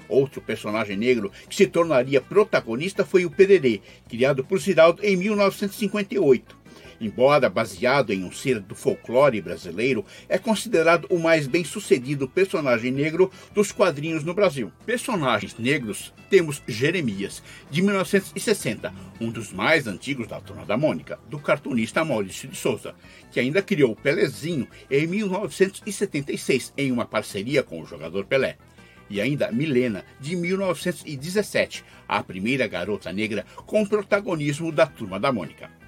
Outro 0.08 0.42
personagem 0.42 0.96
negro 0.96 1.32
que 1.50 1.56
se 1.56 1.68
tornaria 1.68 2.22
protagonista 2.22 3.04
foi 3.04 3.26
o 3.26 3.32
Pererê, 3.32 3.82
criado 4.08 4.44
por 4.46 4.60
Ziraldo 4.60 5.04
em 5.04 5.18
1958. 5.18 6.61
Embora 7.02 7.50
baseado 7.50 8.14
em 8.14 8.24
um 8.24 8.32
ser 8.32 8.60
do 8.60 8.76
folclore 8.76 9.42
brasileiro, 9.42 10.06
é 10.30 10.38
considerado 10.38 11.08
o 11.10 11.18
mais 11.18 11.48
bem-sucedido 11.48 12.30
personagem 12.30 12.92
negro 12.92 13.32
dos 13.56 13.72
quadrinhos 13.72 14.24
no 14.24 14.36
Brasil. 14.36 14.72
Personagens 14.86 15.58
negros 15.58 16.14
temos 16.30 16.62
Jeremias, 16.68 17.42
de 17.72 17.82
1960, 17.82 18.94
um 19.20 19.32
dos 19.32 19.52
mais 19.52 19.88
antigos 19.88 20.28
da 20.28 20.40
Turma 20.40 20.64
da 20.64 20.78
Mônica, 20.78 21.20
do 21.28 21.40
cartunista 21.40 22.06
Maurício 22.06 22.48
de 22.48 22.56
Souza, 22.56 22.94
que 23.32 23.40
ainda 23.40 23.64
criou 23.64 23.96
Pelezinho 23.96 24.68
em 24.88 25.08
1976 25.08 26.72
em 26.78 26.92
uma 26.92 27.06
parceria 27.06 27.64
com 27.64 27.82
o 27.82 27.86
jogador 27.86 28.26
Pelé 28.26 28.58
e 29.10 29.20
ainda 29.20 29.52
Milena, 29.52 30.06
de 30.20 30.36
1917, 30.36 31.84
a 32.08 32.24
primeira 32.24 32.68
garota 32.68 33.12
negra 33.12 33.44
com 33.66 33.84
protagonismo 33.86 34.72
da 34.72 34.86
Turma 34.86 35.20
da 35.20 35.32
Mônica. 35.34 35.81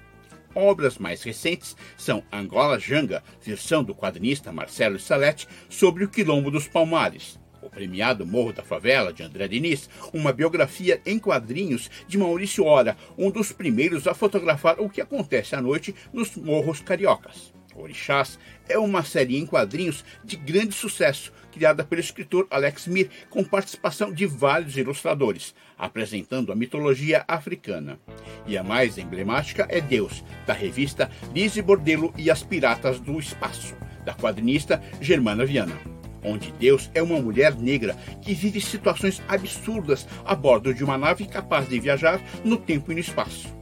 Obras 0.54 0.98
mais 0.98 1.22
recentes 1.22 1.76
são 1.96 2.22
Angola 2.32 2.78
Janga, 2.78 3.24
versão 3.42 3.82
do 3.82 3.94
quadrinista 3.94 4.52
Marcelo 4.52 5.00
Salete, 5.00 5.48
sobre 5.68 6.04
o 6.04 6.08
Quilombo 6.08 6.50
dos 6.50 6.68
Palmares. 6.68 7.40
O 7.60 7.68
premiado 7.68 8.24
Morro 8.24 8.52
da 8.52 8.62
Favela, 8.62 9.12
de 9.12 9.22
André 9.22 9.48
Diniz, 9.48 9.88
uma 10.12 10.32
biografia 10.32 11.00
em 11.04 11.18
quadrinhos 11.18 11.90
de 12.06 12.16
Maurício 12.16 12.64
Ora, 12.64 12.96
um 13.18 13.30
dos 13.30 13.50
primeiros 13.50 14.06
a 14.06 14.14
fotografar 14.14 14.78
o 14.78 14.88
que 14.88 15.00
acontece 15.00 15.56
à 15.56 15.60
noite 15.60 15.94
nos 16.12 16.36
morros 16.36 16.80
cariocas. 16.80 17.52
Orixás 17.74 18.38
é 18.68 18.78
uma 18.78 19.02
série 19.02 19.36
em 19.36 19.46
quadrinhos 19.46 20.04
de 20.22 20.36
grande 20.36 20.74
sucesso, 20.74 21.32
criada 21.54 21.84
pelo 21.84 22.00
escritor 22.00 22.48
Alex 22.50 22.88
Mir, 22.88 23.08
com 23.30 23.44
participação 23.44 24.12
de 24.12 24.26
vários 24.26 24.76
ilustradores, 24.76 25.54
apresentando 25.78 26.50
a 26.50 26.56
mitologia 26.56 27.24
africana. 27.28 27.98
E 28.44 28.58
a 28.58 28.64
mais 28.64 28.98
emblemática 28.98 29.64
é 29.70 29.80
Deus, 29.80 30.24
da 30.44 30.52
revista 30.52 31.08
Lise 31.32 31.62
Bordelo 31.62 32.12
e 32.18 32.28
as 32.28 32.42
Piratas 32.42 32.98
do 32.98 33.20
Espaço, 33.20 33.76
da 34.04 34.12
quadrinista 34.12 34.82
Germana 35.00 35.46
Viana. 35.46 35.78
Onde 36.24 36.50
Deus 36.52 36.90
é 36.92 37.02
uma 37.02 37.20
mulher 37.20 37.54
negra 37.54 37.94
que 38.20 38.34
vive 38.34 38.60
situações 38.60 39.22
absurdas 39.28 40.08
a 40.24 40.34
bordo 40.34 40.74
de 40.74 40.82
uma 40.82 40.98
nave 40.98 41.26
capaz 41.26 41.68
de 41.68 41.78
viajar 41.78 42.20
no 42.44 42.56
tempo 42.56 42.90
e 42.90 42.94
no 42.94 43.00
espaço. 43.00 43.54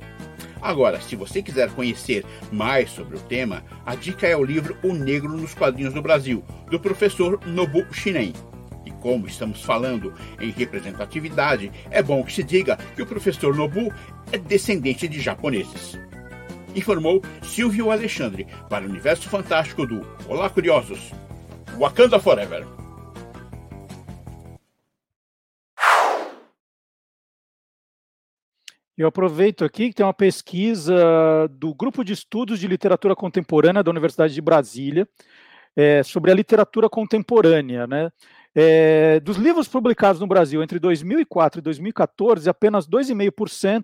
Agora, 0.62 1.01
se 1.01 1.16
você 1.16 1.43
quiser 1.43 1.70
conhecer 1.70 2.24
mais 2.52 2.89
sobre 2.89 3.16
o 3.16 3.20
tema, 3.20 3.64
a 3.84 3.97
dica 3.97 4.28
é 4.28 4.36
o 4.36 4.44
livro 4.44 4.78
O 4.84 4.94
Negro 4.94 5.36
nos 5.36 5.55
Quadrinhos 5.55 5.93
do 5.93 6.01
Brasil, 6.01 6.44
do 6.70 6.78
professor 6.78 7.40
Nobu 7.44 7.84
Shinen. 7.93 8.32
E 8.86 8.90
como 8.93 9.26
estamos 9.26 9.62
falando 9.62 10.14
em 10.40 10.51
representatividade, 10.51 11.72
é 11.90 12.01
bom 12.01 12.22
que 12.22 12.32
se 12.32 12.44
diga 12.44 12.78
que 12.94 13.02
o 13.02 13.06
professor 13.06 13.56
Nobu 13.56 13.93
é 14.30 14.39
descendente 14.39 15.09
de 15.09 15.20
japoneses. 15.20 15.98
Informou 16.76 17.20
Silvio 17.43 17.90
Alexandre 17.90 18.47
para 18.70 18.84
o 18.84 18.89
Universo 18.89 19.28
Fantástico 19.28 19.84
do 19.84 20.06
Olá 20.28 20.48
Curiosos. 20.48 21.10
Wakanda 21.76 22.20
Forever. 22.20 22.81
Eu 28.97 29.09
aproveito 29.09 29.64
aqui 29.64 29.89
que 29.89 29.94
tem 29.94 30.05
uma 30.05 30.12
pesquisa 30.12 31.48
do 31.51 31.74
Grupo 31.74 32.05
de 32.05 32.12
Estudos 32.12 32.60
de 32.60 32.69
Literatura 32.69 33.16
Contemporânea 33.16 33.82
da 33.82 33.90
Universidade 33.90 34.35
de 34.35 34.40
Brasília 34.40 35.09
é, 35.74 36.02
sobre 36.02 36.31
a 36.31 36.35
literatura 36.35 36.90
contemporânea. 36.90 37.86
Né? 37.86 38.10
É, 38.55 39.19
dos 39.20 39.39
livros 39.39 39.66
publicados 39.66 40.20
no 40.20 40.27
Brasil 40.27 40.62
entre 40.62 40.78
2004 40.78 41.60
e 41.60 41.62
2014, 41.62 42.51
apenas 42.51 42.86
2,5% 42.86 43.82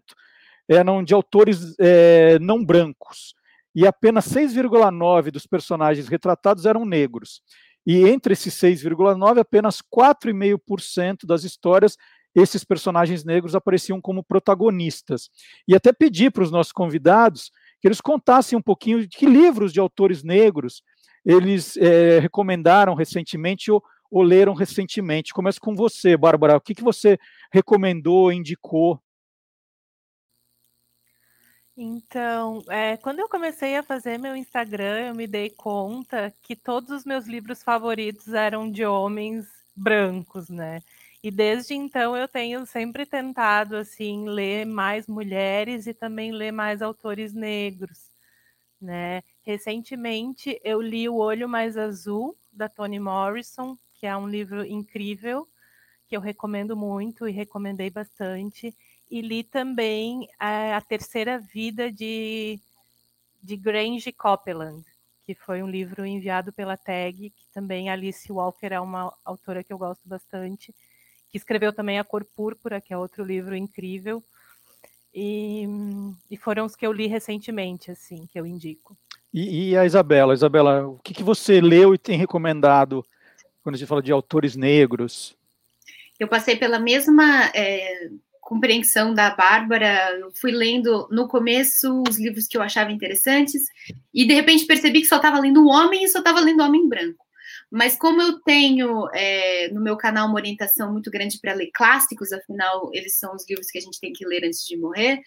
eram 0.69 1.03
de 1.03 1.15
autores 1.15 1.75
é, 1.81 2.39
não 2.39 2.63
brancos, 2.63 3.35
e 3.75 3.87
apenas 3.87 4.27
6,9% 4.27 5.31
dos 5.31 5.47
personagens 5.47 6.07
retratados 6.07 6.67
eram 6.67 6.85
negros. 6.85 7.41
E 7.87 8.07
entre 8.07 8.35
esses 8.35 8.53
6,9%, 8.55 9.39
apenas 9.39 9.81
4,5% 9.81 11.25
das 11.25 11.45
histórias 11.45 11.97
esses 12.41 12.65
personagens 12.65 13.25
negros 13.25 13.55
apareciam 13.55 14.01
como 14.01 14.23
protagonistas. 14.23 15.31
E 15.67 15.75
até 15.75 15.93
pedi 15.93 16.31
para 16.31 16.43
os 16.43 16.51
nossos 16.51 16.73
convidados 16.73 17.51
que 17.81 17.89
eles 17.89 18.01
contassem 18.01 18.59
um 18.59 18.63
pouquinho 18.63 19.07
de 19.07 19.09
que 19.09 19.27
livros 19.27 19.73
de 19.73 19.81
autores 19.81 20.23
negros 20.23 20.83
eles 21.25 21.77
é, 21.77 22.19
recomendaram 22.19 22.95
recentemente 22.95 23.71
ou, 23.71 23.83
ou, 24.11 24.23
leram 24.23 24.55
recentemente. 24.55 25.35
Começo 25.35 25.61
com 25.61 25.75
você, 25.75 26.17
Bárbara. 26.17 26.57
O 26.57 26.61
que, 26.61 26.75
que 26.75 26.83
você 26.83 27.19
recomendou, 27.53 28.33
indicou? 28.33 29.01
Então, 31.77 32.65
é, 32.69 32.97
quando 32.97 33.21
eu 33.21 33.29
comecei 33.29 33.77
a 33.77 33.85
fazer 33.85 34.19
meu 34.19 34.35
Instagram, 34.35 35.09
eu 35.09 35.15
me 35.15 35.29
dei 35.29 35.49
conta 35.51 36.35
que 36.43 36.57
todos 36.57 36.91
os 36.91 37.05
meus 37.05 37.27
livros 37.27 37.63
favoritos 37.63 38.35
eram 38.35 38.69
de 38.69 38.85
homens 38.85 39.47
brancos, 39.77 40.49
né? 40.49 40.81
E 41.23 41.31
desde 41.31 41.75
então 41.75 42.17
eu 42.17 42.29
tenho 42.29 42.65
sempre 42.67 43.05
tentado 43.05 43.77
assim 43.77 44.29
ler 44.29 44.65
mais 44.65 45.07
mulheres 45.07 45.87
e 45.87 45.95
também 45.95 46.31
ler 46.33 46.53
mais 46.53 46.81
autores 46.81 47.33
negros, 47.35 47.99
né? 48.81 49.23
Recentemente 49.43 50.61
eu 50.65 50.81
li 50.83 51.09
O 51.09 51.17
Olho 51.17 51.49
Mais 51.49 51.77
Azul 51.77 52.37
da 52.53 52.69
Toni 52.69 53.01
Morrison, 53.01 53.77
que 53.95 54.07
é 54.07 54.17
um 54.17 54.29
livro 54.29 54.65
incrível 54.67 55.49
que 56.09 56.17
eu 56.17 56.21
recomendo 56.21 56.77
muito 56.77 57.29
e 57.29 57.33
recomendei 57.33 57.91
bastante. 57.91 58.75
E 59.11 59.21
li 59.23 59.45
também 59.45 60.29
a, 60.39 60.77
a 60.79 60.81
Terceira 60.83 61.39
Vida 61.41 61.93
de 61.93 62.61
de 63.43 63.57
Grange 63.57 64.13
Copeland, 64.13 64.85
que 65.25 65.35
foi 65.35 65.63
um 65.63 65.69
livro 65.69 66.05
enviado 66.05 66.53
pela 66.53 66.77
TAG, 66.77 67.31
que 67.31 67.47
também 67.53 67.89
Alice 67.91 68.31
Walker 68.31 68.69
é 68.73 68.81
uma 68.81 69.13
autora 69.25 69.63
que 69.65 69.73
eu 69.73 69.79
gosto 69.79 70.09
bastante 70.09 70.75
que 71.31 71.37
escreveu 71.37 71.73
também 71.73 71.99
A 71.99 72.05
Cor 72.05 72.25
Púrpura, 72.25 72.81
que 72.81 72.93
é 72.93 72.99
outro 72.99 73.25
livro 73.25 73.55
incrível. 73.55 74.23
E, 75.15 75.67
e 76.31 76.37
foram 76.37 76.65
os 76.65 76.77
que 76.77 76.87
eu 76.87 76.93
li 76.93 77.07
recentemente, 77.07 77.91
assim, 77.91 78.27
que 78.31 78.39
eu 78.39 78.47
indico. 78.47 78.97
E, 79.33 79.71
e 79.71 79.77
a 79.77 79.85
Isabela, 79.85 80.35
Isabela, 80.35 80.87
o 80.87 80.99
que, 80.99 81.13
que 81.13 81.23
você 81.23 81.61
leu 81.61 81.95
e 81.95 81.99
tem 81.99 82.17
recomendado 82.17 83.05
quando 83.63 83.75
a 83.75 83.79
gente 83.79 83.89
fala 83.89 84.03
de 84.03 84.13
autores 84.13 84.57
negros? 84.57 85.37
Eu 86.19 86.29
passei 86.29 86.57
pela 86.57 86.79
mesma 86.79 87.51
é, 87.55 88.09
compreensão 88.41 89.13
da 89.13 89.31
Bárbara, 89.31 90.19
eu 90.19 90.33
fui 90.41 90.51
lendo 90.51 91.07
no 91.11 91.29
começo 91.29 92.03
os 92.09 92.19
livros 92.19 92.47
que 92.47 92.57
eu 92.57 92.63
achava 92.63 92.91
interessantes, 92.91 93.63
e 94.13 94.27
de 94.27 94.33
repente 94.33 94.65
percebi 94.65 95.01
que 95.01 95.07
só 95.07 95.17
estava 95.17 95.39
lendo 95.39 95.63
um 95.63 95.69
homem 95.69 96.05
e 96.05 96.09
só 96.09 96.21
estava 96.21 96.41
lendo 96.41 96.63
homem 96.63 96.89
branco. 96.89 97.28
Mas 97.71 97.97
como 97.97 98.23
eu 98.23 98.41
tenho 98.41 99.09
é, 99.15 99.69
no 99.73 99.81
meu 99.81 99.97
canal 99.97 100.27
uma 100.27 100.37
orientação 100.37 100.93
muito 100.93 101.11
grande 101.11 101.39
para 101.41 101.53
ler 101.53 101.71
clássicos, 101.75 102.33
afinal, 102.33 102.91
eles 102.95 103.19
são 103.19 103.35
os 103.35 103.49
livros 103.49 103.71
que 103.71 103.79
a 103.79 103.81
gente 103.81 104.01
tem 104.01 104.13
que 104.13 104.27
ler 104.27 104.45
antes 104.45 104.65
de 104.67 104.77
morrer, 104.77 105.21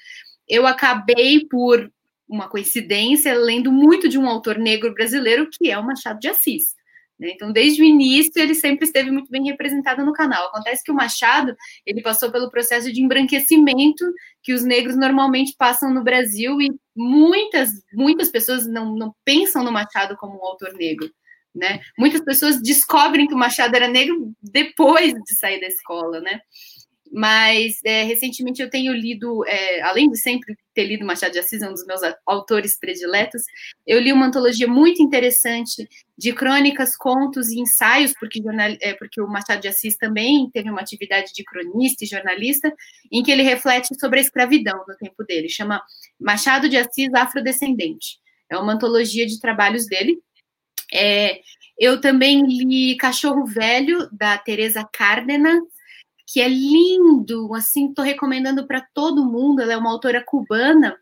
eu 0.48 0.66
acabei, 0.66 1.46
por 1.48 1.92
uma 2.28 2.50
coincidência, 2.50 3.34
lendo 3.34 3.72
muito 3.72 4.08
de 4.08 4.18
um 4.18 4.28
autor 4.28 4.58
negro 4.58 4.94
brasileiro, 4.94 5.50
que 5.52 5.70
é 5.70 5.78
o 5.78 5.86
Machado 5.86 6.20
de 6.20 6.30
Assis. 6.30 6.74
Né? 7.22 7.32
Então, 7.36 7.52
desde 7.52 7.82
o 7.82 7.86
início, 7.86 8.42
ele 8.42 8.56
sempre 8.56 8.86
esteve 8.86 9.12
muito 9.12 9.30
bem 9.30 9.44
representado 9.44 10.04
no 10.04 10.12
canal. 10.12 10.48
Acontece 10.48 10.84
que 10.84 10.92
o 10.92 10.96
Machado, 10.96 11.56
ele 11.86 12.02
passou 12.02 12.32
pelo 12.32 12.50
processo 12.50 12.92
de 12.92 13.02
embranquecimento 13.02 14.04
que 14.42 14.54
os 14.54 14.64
negros 14.64 14.98
normalmente 14.98 15.54
passam 15.56 15.94
no 15.94 16.04
Brasil 16.04 16.60
e 16.60 16.70
muitas, 16.96 17.70
muitas 17.94 18.30
pessoas 18.30 18.66
não, 18.66 18.96
não 18.96 19.14
pensam 19.24 19.64
no 19.64 19.72
Machado 19.72 20.18
como 20.18 20.38
um 20.38 20.46
autor 20.46 20.74
negro. 20.74 21.12
Né? 21.54 21.82
Muitas 21.98 22.22
pessoas 22.22 22.62
descobrem 22.62 23.28
que 23.28 23.34
o 23.34 23.38
Machado 23.38 23.76
era 23.76 23.88
negro 23.88 24.34
depois 24.42 25.14
de 25.14 25.36
sair 25.38 25.60
da 25.60 25.68
escola, 25.68 26.22
né? 26.22 26.40
Mas 27.12 27.82
é, 27.84 28.04
recentemente 28.04 28.62
eu 28.62 28.70
tenho 28.70 28.94
lido, 28.94 29.46
é, 29.46 29.82
além 29.82 30.10
de 30.10 30.18
sempre 30.18 30.56
ter 30.74 30.86
lido 30.86 31.06
Machado 31.06 31.34
de 31.34 31.40
Assis, 31.40 31.62
é 31.62 31.68
um 31.68 31.74
dos 31.74 31.86
meus 31.86 32.00
autores 32.26 32.80
prediletos, 32.80 33.44
eu 33.86 34.00
li 34.00 34.14
uma 34.14 34.28
antologia 34.28 34.66
muito 34.66 35.04
interessante 35.04 35.90
de 36.18 36.32
crônicas, 36.32 36.96
contos 36.96 37.50
e 37.50 37.60
ensaios, 37.60 38.14
porque, 38.18 38.42
jornal, 38.42 38.70
é, 38.80 38.94
porque 38.94 39.20
o 39.20 39.28
Machado 39.28 39.60
de 39.60 39.68
Assis 39.68 39.98
também 39.98 40.50
teve 40.52 40.70
uma 40.70 40.80
atividade 40.80 41.34
de 41.34 41.44
cronista 41.44 42.06
e 42.06 42.08
jornalista, 42.08 42.74
em 43.12 43.22
que 43.22 43.32
ele 43.32 43.44
reflete 43.44 43.90
sobre 44.00 44.20
a 44.20 44.22
escravidão 44.22 44.82
no 44.88 44.96
tempo 44.96 45.22
dele. 45.26 45.50
Chama 45.50 45.84
Machado 46.18 46.70
de 46.70 46.78
Assis 46.78 47.14
Afrodescendente. 47.14 48.20
É 48.50 48.58
uma 48.58 48.74
antologia 48.74 49.26
de 49.26 49.38
trabalhos 49.40 49.86
dele, 49.86 50.18
é, 50.94 51.42
eu 51.78 52.00
também 52.00 52.46
li 52.46 52.96
Cachorro 52.98 53.46
Velho, 53.46 54.10
da 54.12 54.38
Teresa 54.38 54.88
Cárdenas, 54.92 55.60
que 56.28 56.40
é 56.40 56.48
lindo, 56.48 57.54
assim, 57.54 57.90
estou 57.90 58.06
recomendando 58.06 58.66
para 58.68 58.86
todo 58.94 59.26
mundo. 59.26 59.62
Ela 59.62 59.74
é 59.74 59.78
uma 59.78 59.92
autora 59.92 60.24
cubana 60.24 60.96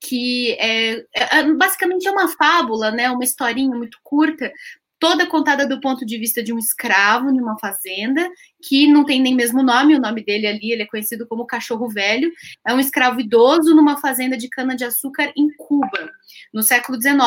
que 0.00 0.52
é, 0.52 1.04
é, 1.14 1.52
basicamente 1.54 2.06
é 2.06 2.10
uma 2.10 2.28
fábula, 2.28 2.90
né? 2.90 3.10
Uma 3.10 3.24
historinha 3.24 3.76
muito 3.76 3.98
curta, 4.02 4.52
toda 4.98 5.26
contada 5.26 5.66
do 5.66 5.80
ponto 5.80 6.06
de 6.06 6.18
vista 6.18 6.42
de 6.42 6.52
um 6.52 6.58
escravo 6.58 7.30
em 7.30 7.40
uma 7.40 7.58
fazenda, 7.58 8.28
que 8.62 8.86
não 8.86 9.04
tem 9.04 9.20
nem 9.20 9.34
mesmo 9.34 9.62
nome, 9.62 9.94
o 9.94 10.00
nome 10.00 10.24
dele 10.24 10.46
ali, 10.46 10.72
ele 10.72 10.82
é 10.82 10.86
conhecido 10.86 11.26
como 11.26 11.46
Cachorro 11.46 11.88
Velho, 11.88 12.30
é 12.66 12.72
um 12.72 12.80
escravo 12.80 13.20
idoso 13.20 13.74
numa 13.74 14.00
fazenda 14.00 14.36
de 14.36 14.48
cana-de-açúcar 14.48 15.32
em 15.36 15.48
Cuba, 15.56 16.10
no 16.52 16.62
século 16.62 17.00
XIX. 17.00 17.20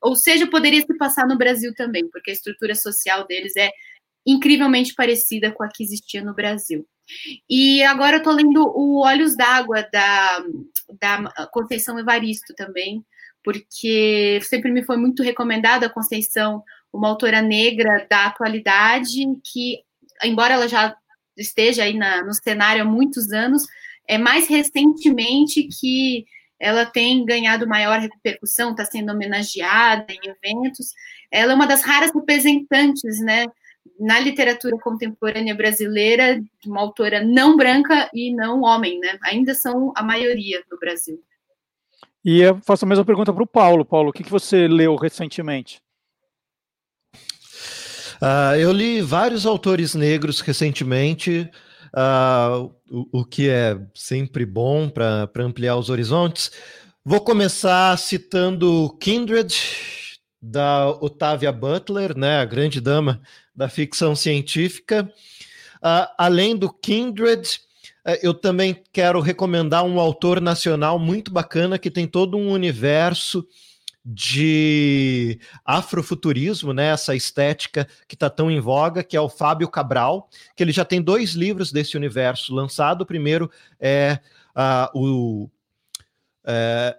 Ou 0.00 0.14
seja, 0.14 0.46
poderia 0.46 0.82
se 0.82 0.96
passar 0.96 1.26
no 1.26 1.38
Brasil 1.38 1.72
também, 1.74 2.08
porque 2.10 2.30
a 2.30 2.34
estrutura 2.34 2.74
social 2.74 3.26
deles 3.26 3.56
é 3.56 3.70
incrivelmente 4.26 4.94
parecida 4.94 5.50
com 5.50 5.62
a 5.62 5.68
que 5.68 5.82
existia 5.82 6.22
no 6.22 6.34
Brasil. 6.34 6.86
E 7.48 7.82
agora 7.82 8.16
eu 8.16 8.18
estou 8.18 8.32
lendo 8.32 8.66
o 8.74 9.02
Olhos 9.02 9.36
d'Água, 9.36 9.86
da, 9.92 10.44
da 11.00 11.46
Conceição 11.52 11.98
Evaristo 11.98 12.54
também, 12.54 13.04
porque 13.42 14.40
sempre 14.42 14.70
me 14.70 14.82
foi 14.82 14.96
muito 14.96 15.22
recomendada 15.22 15.86
a 15.86 15.90
Conceição 15.90 16.62
uma 16.94 17.08
autora 17.08 17.42
negra 17.42 18.06
da 18.08 18.26
atualidade 18.26 19.26
que, 19.42 19.80
embora 20.22 20.54
ela 20.54 20.68
já 20.68 20.96
esteja 21.36 21.82
aí 21.82 21.94
na, 21.94 22.22
no 22.22 22.32
cenário 22.32 22.82
há 22.82 22.84
muitos 22.84 23.32
anos, 23.32 23.64
é 24.06 24.16
mais 24.16 24.46
recentemente 24.46 25.64
que 25.64 26.24
ela 26.58 26.86
tem 26.86 27.24
ganhado 27.24 27.66
maior 27.66 27.98
repercussão, 27.98 28.70
está 28.70 28.84
sendo 28.84 29.10
homenageada 29.12 30.06
em 30.08 30.20
eventos. 30.28 30.92
Ela 31.30 31.52
é 31.52 31.54
uma 31.56 31.66
das 31.66 31.82
raras 31.82 32.12
representantes, 32.14 33.20
né, 33.20 33.46
na 33.98 34.20
literatura 34.20 34.78
contemporânea 34.78 35.54
brasileira, 35.54 36.40
de 36.40 36.68
uma 36.68 36.80
autora 36.80 37.22
não 37.24 37.56
branca 37.56 38.08
e 38.14 38.32
não 38.32 38.62
homem, 38.62 38.98
né? 38.98 39.18
Ainda 39.24 39.52
são 39.52 39.92
a 39.96 40.02
maioria 40.02 40.62
no 40.70 40.78
Brasil. 40.78 41.20
E 42.24 42.40
eu 42.40 42.58
faço 42.62 42.84
a 42.84 42.88
mesma 42.88 43.04
pergunta 43.04 43.32
para 43.32 43.42
o 43.42 43.46
Paulo. 43.46 43.84
Paulo, 43.84 44.08
o 44.08 44.12
que, 44.12 44.24
que 44.24 44.30
você 44.30 44.66
leu 44.66 44.96
recentemente? 44.96 45.83
Uh, 48.20 48.56
eu 48.58 48.72
li 48.72 49.00
vários 49.00 49.46
autores 49.46 49.94
negros 49.94 50.40
recentemente, 50.40 51.50
uh, 51.94 52.72
o, 52.90 53.20
o, 53.20 53.24
que 53.24 53.48
é 53.48 53.78
sempre 53.94 54.46
bom 54.46 54.88
para 54.88 55.28
ampliar 55.38 55.76
os 55.76 55.90
horizontes. 55.90 56.50
Vou 57.04 57.20
começar 57.20 57.96
citando 57.98 58.96
Kindred, 59.00 59.54
da 60.40 60.90
Octavia 60.90 61.50
Butler, 61.50 62.16
né, 62.16 62.40
a 62.40 62.44
grande 62.44 62.80
dama 62.80 63.20
da 63.54 63.68
ficção 63.68 64.14
científica. 64.14 65.10
Uh, 65.76 66.06
além 66.18 66.54
do 66.56 66.70
Kindred, 66.70 67.60
eu 68.22 68.34
também 68.34 68.82
quero 68.92 69.18
recomendar 69.20 69.82
um 69.82 69.98
autor 69.98 70.38
nacional 70.38 70.98
muito 70.98 71.32
bacana 71.32 71.78
que 71.78 71.90
tem 71.90 72.06
todo 72.06 72.36
um 72.36 72.50
universo 72.50 73.46
de 74.04 75.38
afrofuturismo, 75.64 76.74
né, 76.74 76.88
essa 76.88 77.14
estética 77.14 77.88
que 78.06 78.14
está 78.14 78.28
tão 78.28 78.50
em 78.50 78.60
voga, 78.60 79.02
que 79.02 79.16
é 79.16 79.20
o 79.20 79.30
Fábio 79.30 79.68
Cabral, 79.68 80.28
que 80.54 80.62
ele 80.62 80.72
já 80.72 80.84
tem 80.84 81.00
dois 81.00 81.30
livros 81.30 81.72
desse 81.72 81.96
universo 81.96 82.54
lançado. 82.54 83.02
O 83.02 83.06
primeiro 83.06 83.50
é 83.80 84.18
uh, 84.54 84.98
o, 84.98 85.50
é, 86.44 86.96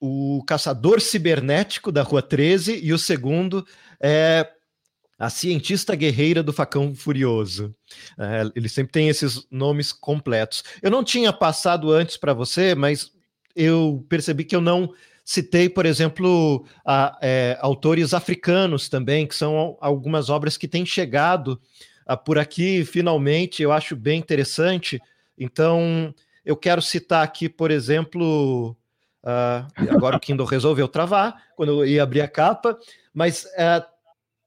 o 0.00 0.44
Caçador 0.46 1.00
Cibernético 1.00 1.90
da 1.90 2.02
Rua 2.02 2.22
13 2.22 2.78
e 2.80 2.92
o 2.92 2.98
segundo 2.98 3.66
é 4.00 4.48
a 5.18 5.28
cientista 5.28 5.94
guerreira 5.96 6.42
do 6.42 6.52
facão 6.52 6.94
furioso. 6.94 7.74
É, 8.16 8.50
ele 8.54 8.68
sempre 8.68 8.92
tem 8.92 9.08
esses 9.08 9.46
nomes 9.50 9.92
completos. 9.92 10.62
Eu 10.80 10.90
não 10.92 11.02
tinha 11.02 11.32
passado 11.32 11.92
antes 11.92 12.16
para 12.16 12.32
você, 12.32 12.74
mas 12.74 13.12
eu 13.54 14.06
percebi 14.08 14.44
que 14.44 14.56
eu 14.56 14.60
não 14.60 14.94
Citei, 15.30 15.68
por 15.68 15.86
exemplo, 15.86 16.66
a, 16.84 17.16
é, 17.22 17.56
autores 17.60 18.12
africanos 18.12 18.88
também, 18.88 19.28
que 19.28 19.36
são 19.36 19.78
algumas 19.80 20.28
obras 20.28 20.56
que 20.56 20.66
têm 20.66 20.84
chegado 20.84 21.60
a, 22.04 22.16
por 22.16 22.36
aqui, 22.36 22.84
finalmente, 22.84 23.62
eu 23.62 23.70
acho 23.70 23.94
bem 23.94 24.18
interessante. 24.18 25.00
Então, 25.38 26.12
eu 26.44 26.56
quero 26.56 26.82
citar 26.82 27.22
aqui, 27.22 27.48
por 27.48 27.70
exemplo, 27.70 28.76
uh, 29.22 29.92
agora 29.92 30.16
o 30.16 30.18
Kindle 30.20 30.44
resolveu 30.44 30.88
travar 30.88 31.40
quando 31.54 31.80
eu 31.80 31.86
ia 31.86 32.02
abrir 32.02 32.22
a 32.22 32.28
capa, 32.28 32.76
mas 33.14 33.44
uh, 33.44 33.86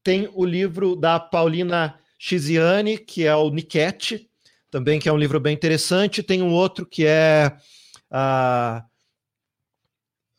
tem 0.04 0.30
o 0.34 0.44
livro 0.44 0.98
da 0.98 1.18
Paulina 1.18 1.98
Chiziane, 2.20 2.98
que 2.98 3.26
é 3.26 3.34
o 3.34 3.50
Niquete, 3.50 4.30
também, 4.70 5.00
que 5.00 5.08
é 5.08 5.14
um 5.14 5.18
livro 5.18 5.40
bem 5.40 5.54
interessante. 5.54 6.22
Tem 6.22 6.42
um 6.42 6.52
outro 6.52 6.86
que 6.86 7.06
é. 7.06 7.56
Uh, 8.12 8.93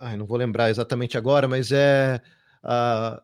ai, 0.04 0.16
não 0.16 0.26
vou 0.26 0.36
lembrar 0.36 0.70
exatamente 0.70 1.16
agora, 1.16 1.48
mas 1.48 1.72
é. 1.72 2.20
Uh, 2.62 3.20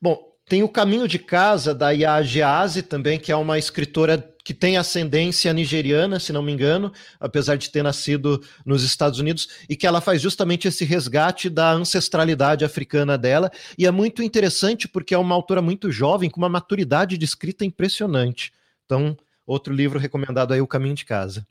bom, 0.00 0.36
tem 0.46 0.62
o 0.62 0.68
Caminho 0.68 1.08
de 1.08 1.18
Casa, 1.18 1.74
da 1.74 1.90
Yagease 1.90 2.82
também, 2.82 3.18
que 3.18 3.32
é 3.32 3.36
uma 3.36 3.58
escritora 3.58 4.18
que 4.44 4.54
tem 4.54 4.76
ascendência 4.76 5.52
nigeriana, 5.52 6.20
se 6.20 6.32
não 6.32 6.42
me 6.42 6.52
engano, 6.52 6.92
apesar 7.18 7.56
de 7.56 7.68
ter 7.68 7.82
nascido 7.82 8.40
nos 8.64 8.84
Estados 8.84 9.18
Unidos, 9.18 9.48
e 9.68 9.74
que 9.74 9.86
ela 9.86 10.00
faz 10.00 10.20
justamente 10.22 10.68
esse 10.68 10.84
resgate 10.84 11.50
da 11.50 11.72
ancestralidade 11.72 12.64
africana 12.64 13.18
dela. 13.18 13.50
E 13.76 13.86
é 13.86 13.90
muito 13.90 14.22
interessante 14.22 14.86
porque 14.86 15.14
é 15.14 15.18
uma 15.18 15.34
autora 15.34 15.62
muito 15.62 15.90
jovem, 15.90 16.30
com 16.30 16.40
uma 16.40 16.48
maturidade 16.48 17.18
de 17.18 17.24
escrita 17.24 17.64
impressionante. 17.64 18.52
Então, 18.84 19.16
outro 19.44 19.74
livro 19.74 19.98
recomendado 19.98 20.52
aí, 20.52 20.60
O 20.60 20.66
Caminho 20.66 20.94
de 20.94 21.06
Casa. 21.06 21.44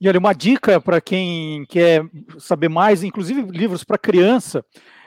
E 0.00 0.08
olha, 0.08 0.18
uma 0.18 0.32
dica 0.32 0.80
para 0.80 1.00
quem 1.00 1.64
quer 1.66 2.04
saber 2.38 2.68
mais, 2.68 3.02
inclusive 3.02 3.42
livros 3.42 3.84
para 3.84 3.98
criança, 3.98 4.64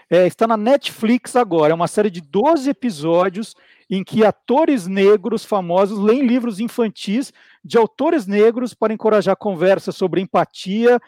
é, 0.10 0.26
está 0.26 0.48
na 0.48 0.58
Netflix 0.58 1.36
agora. 1.36 1.72
É 1.72 1.76
uma 1.76 1.88
série 1.88 2.10
de 2.10 2.22
12 2.22 2.70
episódios 2.70 3.56
em 3.90 4.04
que 4.04 4.26
atores 4.26 4.88
negros 4.88 5.46
famosos 5.46 6.00
leem 6.00 6.26
livros 6.26 6.60
infantis 6.60 7.32
de 7.64 7.78
autores 7.78 8.26
negros 8.26 8.74
para 8.74 8.94
encorajar 8.94 9.36
conversa 9.36 9.92
sobre 9.92 10.22
empatia, 10.22 11.00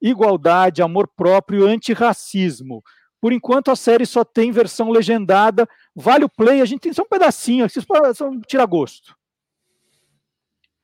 igualdade, 0.00 0.82
amor 0.82 1.08
próprio 1.08 1.66
antirracismo. 1.66 2.82
Por 3.20 3.32
enquanto 3.32 3.70
a 3.70 3.76
série 3.76 4.06
só 4.06 4.24
tem 4.24 4.50
versão 4.50 4.90
legendada. 4.90 5.68
Vale 5.94 6.24
o 6.24 6.28
play, 6.28 6.60
a 6.60 6.64
gente 6.64 6.80
tem 6.80 6.92
só 6.92 7.02
um 7.02 7.08
pedacinho, 7.08 7.66
só 7.68 8.30
tira 8.46 8.64
gosto. 8.64 9.14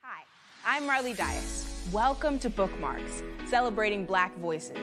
Hi, 0.03 0.79
I'm 0.79 0.87
Marley 0.87 1.15
Dias. 1.15 1.76
Welcome 1.93 2.41
to 2.41 2.51
Bookmarks, 2.51 3.23
celebrating 3.49 4.07
black 4.07 4.37
voices. 4.39 4.77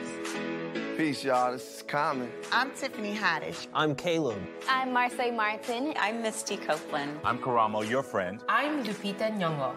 Peace, 0.96 1.22
y'all. 1.22 1.52
This 1.52 1.76
is 1.76 1.82
Common. 1.82 2.30
I'm 2.50 2.70
Tiffany 2.70 3.14
Haddish. 3.14 3.66
I'm 3.74 3.94
Caleb. 3.94 4.38
I'm 4.70 4.90
Marseille 4.90 5.30
Martin. 5.30 5.92
I'm 6.00 6.22
Misty 6.22 6.56
Copeland. 6.56 7.20
I'm 7.22 7.38
Karamo, 7.38 7.86
your 7.86 8.02
friend. 8.02 8.42
I'm 8.48 8.82
Lupita 8.84 9.30
Nyong'o. 9.30 9.74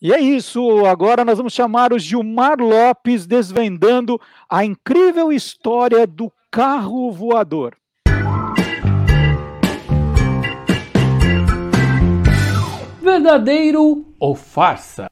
E 0.00 0.12
é 0.12 0.20
isso, 0.20 0.86
agora 0.86 1.22
nós 1.22 1.36
vamos 1.36 1.52
chamar 1.52 1.92
o 1.92 1.98
Gilmar 1.98 2.58
Lopes 2.58 3.26
desvendando 3.26 4.18
a 4.48 4.64
incrível 4.64 5.30
história 5.30 6.06
do 6.06 6.32
carro 6.50 7.12
voador. 7.12 7.76
Verdadeiro 13.04 14.14
ou 14.18 14.34
farsa? 14.34 15.10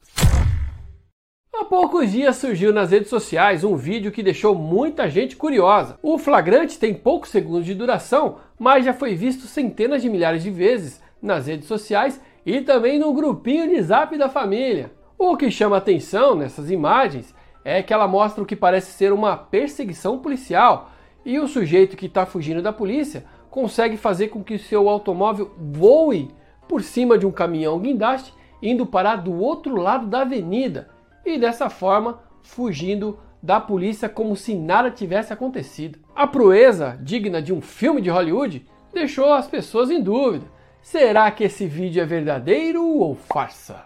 Há 1.55 1.63
poucos 1.67 2.11
dias 2.11 2.37
surgiu 2.37 2.73
nas 2.73 2.91
redes 2.91 3.11
sociais 3.11 3.65
um 3.65 3.77
vídeo 3.77 4.11
que 4.11 4.23
deixou 4.23 4.55
muita 4.55 5.11
gente 5.11 5.37
curiosa. 5.37 5.99
O 6.03 6.17
flagrante 6.17 6.79
tem 6.79 6.95
poucos 6.95 7.29
segundos 7.29 7.67
de 7.67 7.75
duração, 7.75 8.39
mas 8.59 8.87
já 8.87 8.95
foi 8.95 9.15
visto 9.15 9.43
centenas 9.43 10.01
de 10.01 10.09
milhares 10.09 10.43
de 10.43 10.51
vezes 10.51 11.03
nas 11.21 11.49
redes 11.49 11.69
sociais 11.69 12.19
e 12.47 12.63
também 12.63 12.99
no 12.99 13.13
grupinho 13.13 13.69
de 13.69 13.83
zap 13.83 14.17
da 14.17 14.31
família. 14.31 14.91
O 15.19 15.37
que 15.37 15.51
chama 15.51 15.77
atenção 15.77 16.35
nessas 16.35 16.71
imagens 16.71 17.35
é 17.63 17.83
que 17.83 17.93
ela 17.93 18.09
mostra 18.09 18.43
o 18.43 18.47
que 18.47 18.57
parece 18.57 18.93
ser 18.93 19.13
uma 19.13 19.37
perseguição 19.37 20.19
policial 20.19 20.91
e 21.27 21.39
o 21.39 21.47
sujeito 21.47 21.95
que 21.95 22.07
está 22.07 22.25
fugindo 22.25 22.63
da 22.63 22.73
polícia 22.73 23.27
consegue 23.51 23.99
fazer 23.99 24.29
com 24.29 24.43
que 24.43 24.57
seu 24.57 24.89
automóvel 24.89 25.53
voe 25.59 26.31
por 26.73 26.83
cima 26.83 27.19
de 27.19 27.27
um 27.27 27.31
caminhão 27.31 27.79
guindaste 27.79 28.33
indo 28.63 28.87
parar 28.87 29.17
do 29.17 29.39
outro 29.39 29.77
lado 29.77 30.07
da 30.07 30.23
avenida 30.23 30.89
e 31.23 31.37
dessa 31.37 31.69
forma 31.69 32.21
fugindo 32.41 33.19
da 33.43 33.61
polícia 33.61 34.09
como 34.09 34.35
se 34.35 34.55
nada 34.55 34.91
tivesse 34.91 35.35
acontecido. 35.35 35.99
A 36.17 36.27
proeza, 36.27 36.99
digna 37.03 37.43
de 37.43 37.53
um 37.53 37.61
filme 37.61 38.01
de 38.01 38.09
Hollywood, 38.09 38.67
deixou 38.91 39.35
as 39.35 39.47
pessoas 39.47 39.91
em 39.91 40.03
dúvida. 40.03 40.47
Será 40.81 41.31
que 41.31 41.45
esse 41.45 41.67
vídeo 41.67 42.03
é 42.03 42.07
verdadeiro 42.07 42.83
ou 42.83 43.15
farsa? 43.17 43.85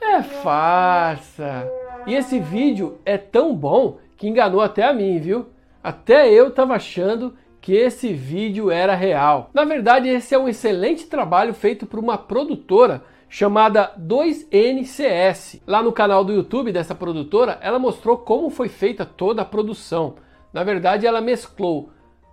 É 0.00 0.22
farsa. 0.22 1.70
E 2.04 2.16
esse 2.16 2.40
vídeo 2.40 2.98
é 3.04 3.16
tão 3.16 3.54
bom 3.54 3.98
que 4.16 4.26
enganou 4.26 4.60
até 4.60 4.82
a 4.82 4.92
mim, 4.92 5.20
viu? 5.20 5.46
Até 5.84 6.28
eu 6.28 6.50
tava 6.50 6.74
achando 6.74 7.36
que 7.60 7.74
esse 7.74 8.12
vídeo 8.12 8.70
era 8.70 8.94
real. 8.94 9.50
Na 9.52 9.64
verdade, 9.64 10.08
esse 10.08 10.34
é 10.34 10.38
um 10.38 10.48
excelente 10.48 11.06
trabalho 11.06 11.52
feito 11.52 11.86
por 11.86 11.98
uma 11.98 12.16
produtora 12.16 13.02
chamada 13.28 13.92
2NCS. 13.98 15.60
Lá 15.66 15.82
no 15.82 15.92
canal 15.92 16.24
do 16.24 16.32
YouTube 16.32 16.72
dessa 16.72 16.94
produtora, 16.94 17.58
ela 17.60 17.78
mostrou 17.78 18.16
como 18.16 18.50
foi 18.50 18.68
feita 18.68 19.04
toda 19.04 19.42
a 19.42 19.44
produção. 19.44 20.14
Na 20.52 20.64
verdade, 20.64 21.06
ela 21.06 21.20
mesclou 21.20 21.90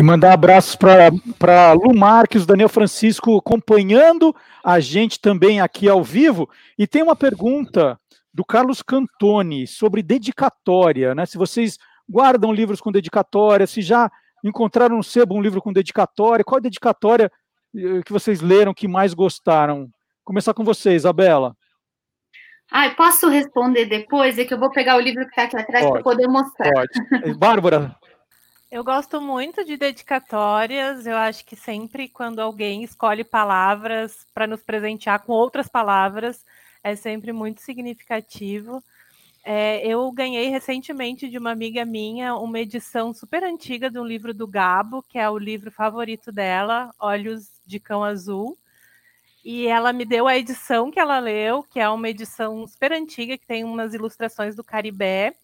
E 0.00 0.02
mandar 0.02 0.32
abraços 0.32 0.74
para 0.74 1.72
Lu 1.74 1.94
Marques, 1.94 2.46
Daniel 2.46 2.70
Francisco 2.70 3.36
acompanhando 3.36 4.34
a 4.64 4.80
gente 4.80 5.20
também 5.20 5.60
aqui 5.60 5.90
ao 5.90 6.02
vivo. 6.02 6.48
E 6.78 6.86
tem 6.86 7.02
uma 7.02 7.14
pergunta 7.14 8.00
do 8.32 8.42
Carlos 8.42 8.80
Cantoni 8.80 9.66
sobre 9.66 10.02
dedicatória, 10.02 11.14
né? 11.14 11.26
Se 11.26 11.36
vocês 11.36 11.76
guardam 12.08 12.50
livros 12.50 12.80
com 12.80 12.90
dedicatória, 12.90 13.66
se 13.66 13.82
já 13.82 14.10
encontraram 14.42 14.96
no 14.96 15.04
sebo 15.04 15.34
um 15.34 15.42
livro 15.42 15.60
com 15.60 15.70
dedicatória, 15.70 16.46
qual 16.46 16.56
a 16.56 16.62
dedicatória 16.62 17.30
eh, 17.76 18.00
que 18.02 18.10
vocês 18.10 18.40
leram 18.40 18.72
que 18.72 18.88
mais 18.88 19.12
gostaram? 19.12 19.86
Começar 20.24 20.54
com 20.54 20.64
você, 20.64 20.94
Isabela. 20.94 21.54
Ah, 22.72 22.88
posso 22.96 23.28
responder 23.28 23.84
depois? 23.84 24.38
É 24.38 24.46
que 24.46 24.54
eu 24.54 24.58
vou 24.58 24.70
pegar 24.70 24.96
o 24.96 25.00
livro 25.00 25.24
que 25.24 25.30
está 25.30 25.42
aqui 25.42 25.58
atrás 25.58 25.90
para 25.90 26.02
poder 26.02 26.26
mostrar. 26.26 26.72
Pode. 26.72 27.34
Bárbara. 27.36 27.99
Eu 28.70 28.84
gosto 28.84 29.20
muito 29.20 29.64
de 29.64 29.76
dedicatórias. 29.76 31.04
Eu 31.04 31.16
acho 31.16 31.44
que 31.44 31.56
sempre 31.56 32.08
quando 32.08 32.38
alguém 32.38 32.84
escolhe 32.84 33.24
palavras 33.24 34.24
para 34.32 34.46
nos 34.46 34.62
presentear 34.62 35.24
com 35.24 35.32
outras 35.32 35.66
palavras, 35.68 36.44
é 36.82 36.94
sempre 36.94 37.32
muito 37.32 37.60
significativo. 37.60 38.82
É, 39.44 39.84
eu 39.86 40.10
ganhei 40.12 40.48
recentemente 40.50 41.28
de 41.28 41.38
uma 41.38 41.50
amiga 41.50 41.84
minha 41.84 42.36
uma 42.36 42.60
edição 42.60 43.12
super 43.12 43.42
antiga 43.42 43.90
de 43.90 43.98
um 43.98 44.04
livro 44.04 44.32
do 44.32 44.46
Gabo, 44.46 45.02
que 45.02 45.18
é 45.18 45.28
o 45.28 45.38
livro 45.38 45.72
favorito 45.72 46.30
dela, 46.30 46.94
Olhos 47.00 47.50
de 47.66 47.80
Cão 47.80 48.04
Azul. 48.04 48.56
E 49.44 49.66
ela 49.66 49.92
me 49.92 50.04
deu 50.04 50.28
a 50.28 50.36
edição 50.38 50.90
que 50.92 51.00
ela 51.00 51.18
leu, 51.18 51.64
que 51.64 51.80
é 51.80 51.88
uma 51.88 52.08
edição 52.08 52.66
super 52.68 52.92
antiga, 52.92 53.36
que 53.38 53.46
tem 53.46 53.64
umas 53.64 53.94
ilustrações 53.94 54.54
do 54.54 54.62
Caribé. 54.62 55.34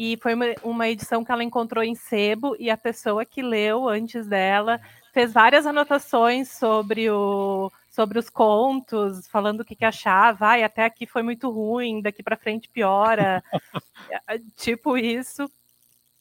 E 0.00 0.16
foi 0.22 0.32
uma, 0.32 0.44
uma 0.62 0.88
edição 0.88 1.24
que 1.24 1.32
ela 1.32 1.42
encontrou 1.42 1.82
em 1.82 1.96
sebo, 1.96 2.54
e 2.56 2.70
a 2.70 2.76
pessoa 2.76 3.24
que 3.24 3.42
leu 3.42 3.88
antes 3.88 4.28
dela 4.28 4.80
fez 5.12 5.32
várias 5.32 5.66
anotações 5.66 6.52
sobre 6.52 7.10
o, 7.10 7.68
sobre 7.90 8.16
os 8.16 8.30
contos, 8.30 9.26
falando 9.26 9.62
o 9.62 9.64
que, 9.64 9.74
que 9.74 9.84
achava, 9.84 10.56
e 10.56 10.62
até 10.62 10.84
aqui 10.84 11.04
foi 11.04 11.24
muito 11.24 11.50
ruim, 11.50 12.00
daqui 12.00 12.22
para 12.22 12.36
frente 12.36 12.68
piora, 12.68 13.42
tipo 14.54 14.96
isso. 14.96 15.50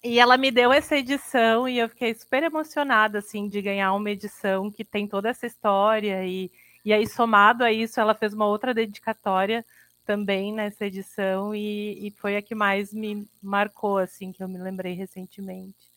E 0.04 0.20
ela 0.20 0.38
me 0.38 0.50
deu 0.50 0.74
essa 0.74 0.98
edição 0.98 1.70
e 1.70 1.78
eu 1.78 1.88
fiquei 1.88 2.16
super 2.16 2.42
emocionada 2.42 3.20
assim 3.20 3.48
de 3.48 3.62
ganhar 3.62 3.94
uma 3.94 4.10
edição 4.10 4.72
que 4.72 4.84
tem 4.84 5.08
toda 5.08 5.30
essa 5.30 5.46
história 5.46 6.26
e, 6.26 6.52
e 6.84 6.92
aí 6.92 7.08
somado 7.08 7.64
a 7.64 7.72
isso 7.72 8.00
ela 8.00 8.16
fez 8.16 8.34
uma 8.34 8.48
outra 8.48 8.74
dedicatória 8.74 9.64
também 10.08 10.54
nessa 10.54 10.86
edição 10.86 11.54
e, 11.54 12.08
e 12.08 12.12
foi 12.12 12.38
a 12.38 12.42
que 12.42 12.56
mais 12.56 12.94
me 12.94 13.28
marcou 13.44 13.98
assim 13.98 14.32
que 14.32 14.42
eu 14.42 14.48
me 14.48 14.58
lembrei 14.58 14.94
recentemente. 14.94 15.92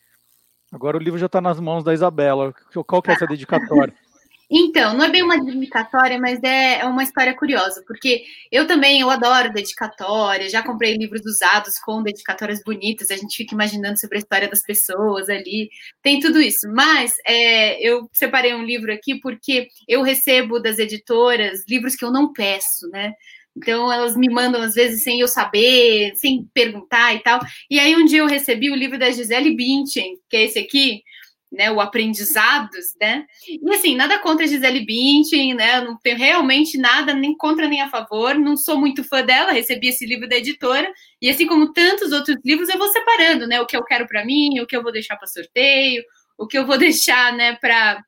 Agora 0.69 0.97
o 0.97 0.99
livro 0.99 1.17
já 1.17 1.27
está 1.27 1.39
nas 1.39 1.59
mãos 1.59 1.83
da 1.83 1.93
Isabela. 1.93 2.53
Qual 2.85 3.01
que 3.01 3.09
é 3.09 3.13
essa 3.13 3.25
dedicatória? 3.25 3.93
Então, 4.53 4.93
não 4.93 5.05
é 5.05 5.09
bem 5.09 5.23
uma 5.23 5.41
dedicatória, 5.41 6.19
mas 6.19 6.43
é, 6.43 6.79
é 6.79 6.85
uma 6.85 7.03
história 7.03 7.33
curiosa, 7.33 7.81
porque 7.87 8.25
eu 8.51 8.67
também, 8.67 8.99
eu 8.99 9.09
adoro 9.09 9.53
dedicatória, 9.53 10.49
já 10.49 10.61
comprei 10.61 10.97
livros 10.97 11.21
usados 11.25 11.79
com 11.79 12.03
dedicatórias 12.03 12.61
bonitas, 12.61 13.09
a 13.09 13.15
gente 13.15 13.37
fica 13.37 13.55
imaginando 13.55 13.97
sobre 13.97 14.17
a 14.17 14.19
história 14.19 14.49
das 14.49 14.61
pessoas 14.61 15.29
ali, 15.29 15.69
tem 16.01 16.19
tudo 16.19 16.41
isso. 16.41 16.67
Mas 16.67 17.13
é, 17.25 17.81
eu 17.81 18.09
separei 18.11 18.53
um 18.53 18.65
livro 18.65 18.91
aqui 18.91 19.21
porque 19.21 19.69
eu 19.87 20.01
recebo 20.01 20.59
das 20.59 20.79
editoras 20.79 21.63
livros 21.65 21.95
que 21.95 22.03
eu 22.03 22.11
não 22.11 22.33
peço, 22.33 22.89
né? 22.89 23.13
Então 23.55 23.91
elas 23.91 24.15
me 24.15 24.29
mandam 24.29 24.61
às 24.61 24.73
vezes 24.73 25.03
sem 25.03 25.19
eu 25.19 25.27
saber, 25.27 26.13
sem 26.15 26.47
perguntar 26.53 27.13
e 27.15 27.19
tal. 27.19 27.39
E 27.69 27.79
aí 27.79 27.95
um 27.95 28.05
dia 28.05 28.19
eu 28.19 28.27
recebi 28.27 28.71
o 28.71 28.75
livro 28.75 28.97
da 28.97 29.11
Gisele 29.11 29.55
Bündchen, 29.55 30.17
que 30.29 30.37
é 30.37 30.43
esse 30.43 30.59
aqui, 30.59 31.03
né, 31.51 31.69
o 31.69 31.81
Aprendizados, 31.81 32.95
né? 32.99 33.25
E 33.47 33.75
assim, 33.75 33.93
nada 33.95 34.17
contra 34.19 34.45
a 34.45 34.47
Gisele 34.47 34.85
Bündchen, 34.85 35.53
né? 35.53 35.81
Não 35.81 35.97
tenho 35.97 36.17
realmente 36.17 36.77
nada 36.77 37.13
nem 37.13 37.35
contra 37.35 37.67
nem 37.67 37.81
a 37.81 37.89
favor. 37.89 38.35
Não 38.35 38.55
sou 38.55 38.77
muito 38.79 39.03
fã 39.03 39.21
dela, 39.21 39.51
recebi 39.51 39.89
esse 39.89 40.05
livro 40.05 40.29
da 40.29 40.37
editora 40.37 40.89
e 41.21 41.29
assim 41.29 41.45
como 41.45 41.73
tantos 41.73 42.13
outros 42.13 42.37
livros, 42.45 42.69
eu 42.69 42.77
vou 42.77 42.87
separando, 42.87 43.47
né? 43.47 43.59
O 43.59 43.65
que 43.65 43.75
eu 43.75 43.83
quero 43.83 44.07
para 44.07 44.25
mim, 44.25 44.61
o 44.61 44.65
que 44.65 44.75
eu 44.75 44.83
vou 44.83 44.93
deixar 44.93 45.17
para 45.17 45.27
sorteio, 45.27 46.03
o 46.37 46.47
que 46.47 46.57
eu 46.57 46.65
vou 46.65 46.77
deixar, 46.79 47.33
né, 47.33 47.55
para 47.55 48.01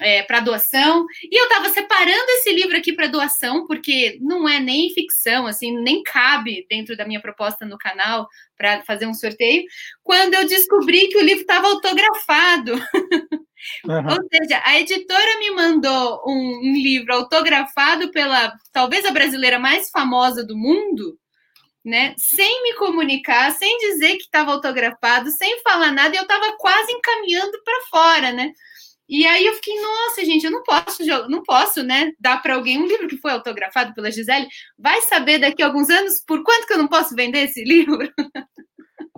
é, 0.00 0.22
para 0.22 0.40
doação. 0.40 1.06
E 1.22 1.38
eu 1.38 1.44
estava 1.44 1.68
separando 1.68 2.30
esse 2.30 2.52
livro 2.52 2.76
aqui 2.76 2.92
para 2.92 3.06
doação, 3.06 3.66
porque 3.66 4.18
não 4.20 4.48
é 4.48 4.58
nem 4.58 4.92
ficção, 4.92 5.46
assim, 5.46 5.76
nem 5.82 6.02
cabe 6.02 6.66
dentro 6.68 6.96
da 6.96 7.06
minha 7.06 7.20
proposta 7.20 7.66
no 7.66 7.78
canal 7.78 8.26
para 8.56 8.82
fazer 8.82 9.06
um 9.06 9.14
sorteio, 9.14 9.64
quando 10.02 10.34
eu 10.34 10.46
descobri 10.46 11.08
que 11.08 11.18
o 11.18 11.24
livro 11.24 11.42
estava 11.42 11.68
autografado. 11.68 12.72
Uhum. 13.86 14.06
Ou 14.06 14.28
seja, 14.32 14.62
a 14.64 14.80
editora 14.80 15.38
me 15.38 15.50
mandou 15.50 16.22
um, 16.26 16.60
um 16.64 16.72
livro 16.72 17.12
autografado 17.12 18.10
pela 18.10 18.54
talvez 18.72 19.04
a 19.04 19.10
brasileira 19.10 19.58
mais 19.58 19.90
famosa 19.90 20.42
do 20.42 20.56
mundo, 20.56 21.18
né? 21.84 22.14
Sem 22.16 22.62
me 22.62 22.74
comunicar, 22.76 23.52
sem 23.52 23.76
dizer 23.78 24.16
que 24.16 24.22
estava 24.22 24.52
autografado, 24.52 25.30
sem 25.30 25.60
falar 25.60 25.92
nada, 25.92 26.14
e 26.14 26.18
eu 26.18 26.22
estava 26.22 26.56
quase 26.56 26.90
encaminhando 26.90 27.62
para 27.62 27.86
fora, 27.90 28.32
né? 28.32 28.50
E 29.10 29.26
aí 29.26 29.44
eu 29.44 29.54
fiquei, 29.54 29.74
nossa, 29.80 30.24
gente, 30.24 30.44
eu 30.44 30.52
não 30.52 30.62
posso, 30.62 31.04
não 31.28 31.42
posso, 31.42 31.82
né, 31.82 32.12
dar 32.20 32.40
para 32.40 32.54
alguém 32.54 32.78
um 32.80 32.86
livro 32.86 33.08
que 33.08 33.16
foi 33.16 33.32
autografado 33.32 33.92
pela 33.92 34.08
Gisele. 34.08 34.46
Vai 34.78 35.00
saber 35.02 35.40
daqui 35.40 35.64
a 35.64 35.66
alguns 35.66 35.90
anos 35.90 36.22
por 36.24 36.44
quanto 36.44 36.64
que 36.64 36.72
eu 36.74 36.78
não 36.78 36.86
posso 36.86 37.16
vender 37.16 37.40
esse 37.40 37.60
livro? 37.66 37.98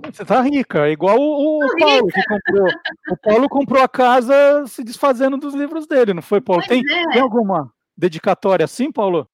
Você 0.06 0.24
tá 0.24 0.40
rica, 0.40 0.88
igual 0.88 1.18
o, 1.20 1.62
o 1.62 1.76
Paulo 1.78 2.06
rica. 2.06 2.22
que 2.22 2.26
comprou. 2.26 2.68
O 3.10 3.16
Paulo 3.18 3.48
comprou 3.50 3.82
a 3.82 3.88
casa 3.88 4.64
se 4.66 4.82
desfazendo 4.82 5.36
dos 5.36 5.54
livros 5.54 5.86
dele, 5.86 6.14
não 6.14 6.22
foi, 6.22 6.40
Paulo? 6.40 6.62
Tem, 6.66 6.80
é. 6.80 7.10
tem, 7.10 7.20
alguma 7.20 7.70
dedicatória 7.94 8.64
assim, 8.64 8.90
Paulo? 8.90 9.28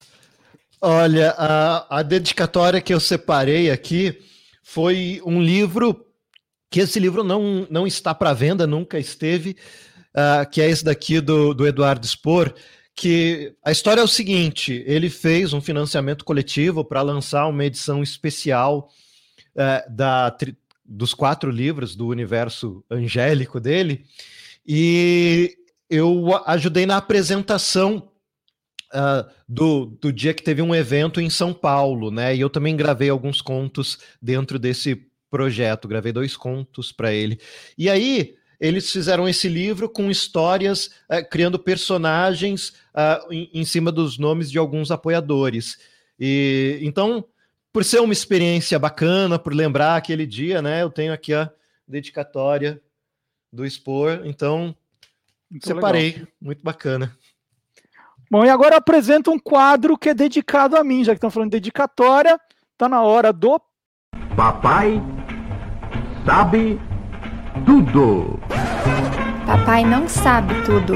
Olha, 0.80 1.34
a, 1.38 1.98
a 2.00 2.02
dedicatória 2.02 2.80
que 2.80 2.92
eu 2.92 2.98
separei 2.98 3.70
aqui 3.70 4.18
foi 4.64 5.22
um 5.24 5.40
livro 5.40 6.04
que 6.68 6.80
esse 6.80 6.98
livro 6.98 7.22
não, 7.22 7.64
não 7.70 7.86
está 7.86 8.12
para 8.12 8.34
venda, 8.34 8.66
nunca 8.66 8.98
esteve, 8.98 9.56
uh, 10.14 10.48
que 10.50 10.60
é 10.60 10.68
esse 10.68 10.84
daqui 10.84 11.20
do, 11.20 11.54
do 11.54 11.66
Eduardo 11.66 12.06
Spor, 12.06 12.52
que 12.94 13.54
a 13.64 13.70
história 13.70 14.00
é 14.00 14.04
o 14.04 14.08
seguinte: 14.08 14.82
ele 14.86 15.08
fez 15.08 15.52
um 15.52 15.60
financiamento 15.60 16.24
coletivo 16.24 16.84
para 16.84 17.02
lançar 17.02 17.46
uma 17.46 17.64
edição 17.64 18.02
especial 18.02 18.88
uh, 19.54 19.94
da, 19.94 20.36
dos 20.84 21.14
quatro 21.14 21.50
livros 21.50 21.94
do 21.94 22.08
universo 22.08 22.84
angélico 22.90 23.60
dele, 23.60 24.04
e 24.66 25.56
eu 25.88 26.36
ajudei 26.46 26.84
na 26.86 26.96
apresentação 26.96 28.10
uh, 28.92 29.30
do, 29.48 29.86
do 29.86 30.12
dia 30.12 30.34
que 30.34 30.42
teve 30.42 30.60
um 30.60 30.74
evento 30.74 31.20
em 31.20 31.30
São 31.30 31.52
Paulo, 31.52 32.10
né? 32.10 32.34
E 32.34 32.40
eu 32.40 32.50
também 32.50 32.76
gravei 32.76 33.08
alguns 33.08 33.40
contos 33.40 33.98
dentro 34.20 34.58
desse 34.58 35.06
projeto, 35.30 35.88
gravei 35.88 36.12
dois 36.12 36.36
contos 36.36 36.90
para 36.90 37.12
ele. 37.12 37.40
E 37.76 37.88
aí 37.88 38.37
eles 38.60 38.90
fizeram 38.90 39.28
esse 39.28 39.48
livro 39.48 39.88
com 39.88 40.10
histórias, 40.10 40.86
uh, 41.10 41.28
criando 41.30 41.58
personagens 41.58 42.70
uh, 42.94 43.32
em, 43.32 43.50
em, 43.54 43.64
cima 43.64 43.92
dos 43.92 44.18
nomes 44.18 44.50
de 44.50 44.58
alguns 44.58 44.90
apoiadores. 44.90 45.78
E 46.18 46.78
então, 46.82 47.24
por 47.72 47.84
ser 47.84 48.00
uma 48.00 48.12
experiência 48.12 48.78
bacana, 48.78 49.38
por 49.38 49.54
lembrar 49.54 49.96
aquele 49.96 50.26
dia, 50.26 50.60
né? 50.60 50.82
Eu 50.82 50.90
tenho 50.90 51.12
aqui 51.12 51.32
a 51.32 51.50
dedicatória 51.86 52.80
do 53.52 53.64
Expor, 53.64 54.22
então 54.24 54.74
muito 55.50 55.66
separei, 55.66 56.12
legal. 56.12 56.28
muito 56.40 56.62
bacana. 56.62 57.16
Bom, 58.30 58.44
e 58.44 58.50
agora 58.50 58.74
eu 58.74 58.78
apresento 58.78 59.30
um 59.30 59.38
quadro 59.38 59.96
que 59.96 60.10
é 60.10 60.14
dedicado 60.14 60.76
a 60.76 60.84
mim, 60.84 61.02
já 61.02 61.12
que 61.12 61.16
estão 61.16 61.30
falando 61.30 61.50
de 61.50 61.58
dedicatória, 61.58 62.38
tá 62.76 62.88
na 62.88 63.02
hora 63.02 63.32
do 63.32 63.60
Papai 64.36 65.02
sabe 66.26 66.78
tudo. 67.64 68.38
Papai 69.46 69.84
não 69.84 70.08
sabe 70.08 70.54
tudo. 70.64 70.94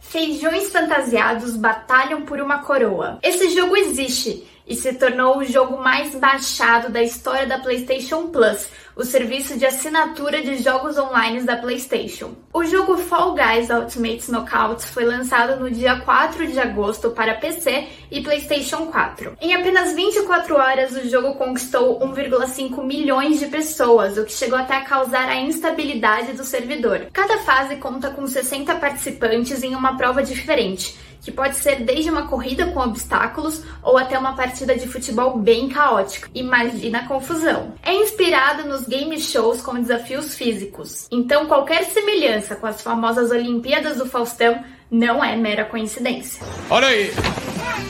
Feijões 0.00 0.70
fantasiados 0.70 1.56
batalham 1.56 2.22
por 2.22 2.40
uma 2.40 2.58
coroa. 2.58 3.18
Esse 3.22 3.50
jogo 3.50 3.76
existe 3.76 4.46
e 4.66 4.74
se 4.74 4.92
tornou 4.94 5.38
o 5.38 5.44
jogo 5.44 5.82
mais 5.82 6.14
baixado 6.14 6.90
da 6.90 7.02
história 7.02 7.46
da 7.46 7.58
PlayStation 7.58 8.28
Plus, 8.28 8.68
o 8.98 9.04
serviço 9.04 9.56
de 9.56 9.64
assinatura 9.64 10.42
de 10.42 10.58
jogos 10.58 10.98
online 10.98 11.42
da 11.42 11.56
PlayStation. 11.56 12.32
O 12.52 12.64
jogo 12.64 12.96
Fall 12.96 13.32
Guys 13.32 13.70
Ultimate 13.70 14.28
Knockout 14.28 14.84
foi 14.86 15.04
lançado 15.04 15.60
no 15.60 15.70
dia 15.70 16.00
4 16.00 16.48
de 16.48 16.58
agosto 16.58 17.12
para 17.12 17.36
PC 17.36 17.86
e 18.10 18.20
PlayStation 18.20 18.86
4. 18.86 19.36
Em 19.40 19.54
apenas 19.54 19.94
24 19.94 20.56
horas, 20.56 20.96
o 20.96 21.08
jogo 21.08 21.36
conquistou 21.36 22.00
1,5 22.00 22.84
milhões 22.84 23.38
de 23.38 23.46
pessoas, 23.46 24.18
o 24.18 24.24
que 24.24 24.32
chegou 24.32 24.58
até 24.58 24.74
a 24.74 24.84
causar 24.84 25.28
a 25.28 25.36
instabilidade 25.36 26.32
do 26.32 26.44
servidor. 26.44 27.06
Cada 27.12 27.38
fase 27.38 27.76
conta 27.76 28.10
com 28.10 28.26
60 28.26 28.74
participantes 28.74 29.62
em 29.62 29.76
uma 29.76 29.96
prova 29.96 30.24
diferente 30.24 30.98
que 31.20 31.32
pode 31.32 31.56
ser 31.56 31.82
desde 31.82 32.10
uma 32.10 32.26
corrida 32.26 32.66
com 32.66 32.80
obstáculos 32.80 33.62
ou 33.82 33.96
até 33.96 34.18
uma 34.18 34.34
partida 34.34 34.76
de 34.76 34.86
futebol 34.88 35.38
bem 35.38 35.68
caótica. 35.68 36.28
Imagina 36.34 37.00
a 37.00 37.06
confusão. 37.06 37.74
É 37.82 37.92
inspirado 37.92 38.68
nos 38.68 38.86
game 38.86 39.20
shows 39.20 39.60
com 39.60 39.80
desafios 39.80 40.34
físicos. 40.34 41.06
Então, 41.10 41.46
qualquer 41.46 41.84
semelhança 41.84 42.56
com 42.56 42.66
as 42.66 42.82
famosas 42.82 43.30
Olimpíadas 43.30 43.98
do 43.98 44.06
Faustão 44.06 44.62
não 44.90 45.22
é 45.22 45.36
mera 45.36 45.64
coincidência. 45.64 46.42
Olha 46.70 46.88
aí, 46.88 47.12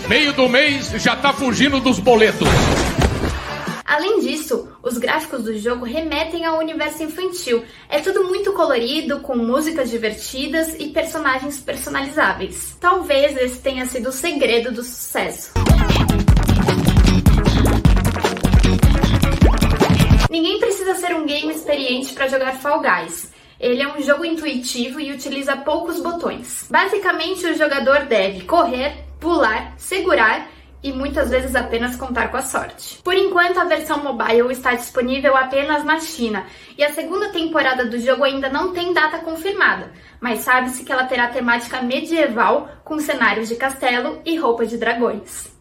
meio 0.08 0.32
do 0.32 0.48
mês 0.48 0.90
já 1.02 1.14
tá 1.14 1.32
fugindo 1.32 1.80
dos 1.80 1.98
boletos. 1.98 2.48
Além 3.88 4.20
disso, 4.20 4.68
os 4.82 4.98
gráficos 4.98 5.44
do 5.44 5.58
jogo 5.58 5.86
remetem 5.86 6.44
ao 6.44 6.58
universo 6.58 7.02
infantil. 7.02 7.64
É 7.88 8.00
tudo 8.00 8.22
muito 8.24 8.52
colorido, 8.52 9.20
com 9.20 9.34
músicas 9.34 9.88
divertidas 9.88 10.76
e 10.78 10.88
personagens 10.88 11.58
personalizáveis. 11.58 12.76
Talvez 12.78 13.34
esse 13.38 13.58
tenha 13.62 13.86
sido 13.86 14.10
o 14.10 14.12
segredo 14.12 14.70
do 14.70 14.82
sucesso. 14.82 15.52
Ninguém 20.30 20.60
precisa 20.60 20.94
ser 20.94 21.16
um 21.16 21.24
game 21.24 21.50
experiente 21.50 22.12
para 22.12 22.28
jogar 22.28 22.58
Fall 22.58 22.82
Guys. 22.82 23.32
Ele 23.58 23.80
é 23.80 23.88
um 23.88 24.02
jogo 24.02 24.22
intuitivo 24.22 25.00
e 25.00 25.12
utiliza 25.12 25.56
poucos 25.56 25.98
botões. 25.98 26.66
Basicamente, 26.68 27.46
o 27.46 27.56
jogador 27.56 28.04
deve 28.04 28.42
correr, 28.42 29.06
pular, 29.18 29.72
segurar 29.78 30.57
e 30.82 30.92
muitas 30.92 31.30
vezes 31.30 31.54
apenas 31.54 31.96
contar 31.96 32.30
com 32.30 32.36
a 32.36 32.42
sorte. 32.42 33.00
Por 33.02 33.14
enquanto, 33.14 33.58
a 33.58 33.64
versão 33.64 34.02
mobile 34.02 34.52
está 34.52 34.74
disponível 34.74 35.36
apenas 35.36 35.84
na 35.84 36.00
China 36.00 36.46
e 36.76 36.84
a 36.84 36.92
segunda 36.92 37.30
temporada 37.30 37.84
do 37.84 37.98
jogo 37.98 38.24
ainda 38.24 38.48
não 38.48 38.72
tem 38.72 38.92
data 38.92 39.18
confirmada, 39.18 39.92
mas 40.20 40.40
sabe-se 40.40 40.84
que 40.84 40.92
ela 40.92 41.04
terá 41.04 41.28
temática 41.28 41.82
medieval 41.82 42.68
com 42.84 42.98
cenários 42.98 43.48
de 43.48 43.56
castelo 43.56 44.20
e 44.24 44.36
roupas 44.36 44.70
de 44.70 44.78
dragões. 44.78 45.58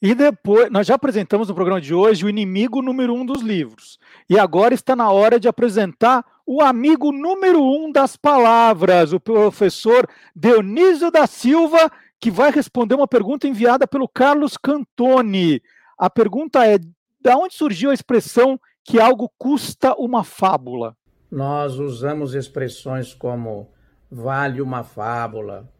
E 0.00 0.14
depois, 0.14 0.70
nós 0.70 0.86
já 0.86 0.94
apresentamos 0.94 1.48
no 1.48 1.54
programa 1.56 1.80
de 1.80 1.92
hoje 1.92 2.24
o 2.24 2.28
inimigo 2.28 2.80
número 2.80 3.12
um 3.12 3.26
dos 3.26 3.42
livros. 3.42 3.98
E 4.30 4.38
agora 4.38 4.72
está 4.72 4.94
na 4.94 5.10
hora 5.10 5.40
de 5.40 5.48
apresentar 5.48 6.24
o 6.46 6.62
amigo 6.62 7.10
número 7.10 7.60
um 7.60 7.90
das 7.90 8.16
palavras, 8.16 9.12
o 9.12 9.18
professor 9.18 10.08
Dionísio 10.36 11.10
da 11.10 11.26
Silva, 11.26 11.90
que 12.20 12.30
vai 12.30 12.50
responder 12.50 12.94
uma 12.94 13.08
pergunta 13.08 13.46
enviada 13.46 13.86
pelo 13.86 14.08
Carlos 14.08 14.56
Cantoni. 14.56 15.62
A 15.96 16.10
pergunta 16.10 16.66
é: 16.66 16.78
da 17.20 17.36
onde 17.36 17.54
surgiu 17.54 17.90
a 17.90 17.94
expressão 17.94 18.60
que 18.84 19.00
algo 19.00 19.30
custa 19.38 19.94
uma 19.94 20.24
fábula? 20.24 20.96
Nós 21.30 21.74
usamos 21.78 22.34
expressões 22.34 23.12
como 23.12 23.68
vale 24.10 24.62
uma 24.62 24.82
fábula, 24.82 25.70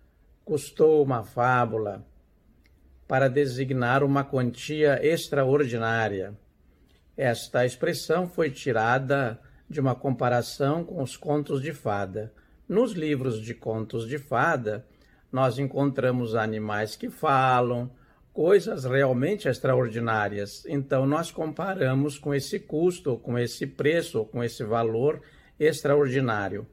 custou 0.45 1.03
uma 1.03 1.23
fábula 1.23 2.05
para 3.07 3.29
designar 3.29 4.05
uma 4.05 4.23
quantia 4.23 5.01
extraordinária. 5.03 6.37
Esta 7.17 7.65
expressão 7.65 8.29
foi 8.29 8.51
tirada 8.51 9.41
de 9.69 9.81
uma 9.81 9.95
comparação 9.95 10.85
com 10.85 11.03
os 11.03 11.17
contos 11.17 11.63
de 11.63 11.73
fada. 11.73 12.33
Nos 12.69 12.93
livros 12.93 13.41
de 13.41 13.55
contos 13.55 14.07
de 14.07 14.19
fada, 14.19 14.87
nós 15.31 15.59
encontramos 15.59 16.35
animais 16.35 16.97
que 16.97 17.11
falam, 17.11 17.91
coisas 18.33 18.85
realmente 18.85 19.49
extraordinárias. 19.49 20.65
Então, 20.67 21.07
nós 21.07 21.31
comparamos 21.31 22.19
com 22.19 22.35
esse 22.35 22.61
custo, 22.61 23.17
com 23.19 23.39
esse 23.39 23.67
preço, 23.67 24.25
com 24.25 24.43
esse 24.43 24.63
valor 24.65 25.21
extraordinário. 25.59 26.67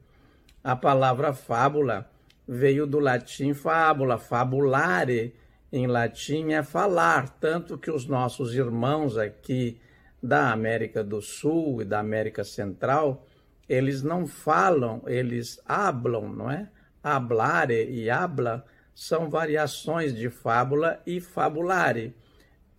A 0.64 0.76
palavra 0.76 1.34
fábula 1.34 2.10
veio 2.48 2.86
do 2.86 3.00
latim 3.00 3.54
fábula, 3.54 4.18
fabulare, 4.18 5.34
em 5.72 5.88
latim 5.88 6.54
é 6.54 6.64
falar, 6.64 7.30
tanto 7.40 7.78
que 7.78 7.92
os 7.92 8.06
nossos 8.06 8.54
irmãos 8.54 9.18
aqui 9.18 9.80
da 10.22 10.52
América 10.52 11.04
do 11.04 11.22
Sul 11.22 11.82
e 11.82 11.86
da 11.86 12.00
América 12.00 12.44
Central, 12.44 13.26
eles 13.68 14.02
não 14.02 14.26
falam, 14.26 15.02
eles 15.06 15.60
hablam, 15.66 16.30
não 16.30 16.50
é? 16.50 16.70
Hablare 17.08 17.88
e 17.92 18.10
habla 18.10 18.66
são 18.96 19.30
variações 19.30 20.16
de 20.16 20.28
fábula 20.28 21.00
e 21.06 21.22
fabulare, 21.22 22.16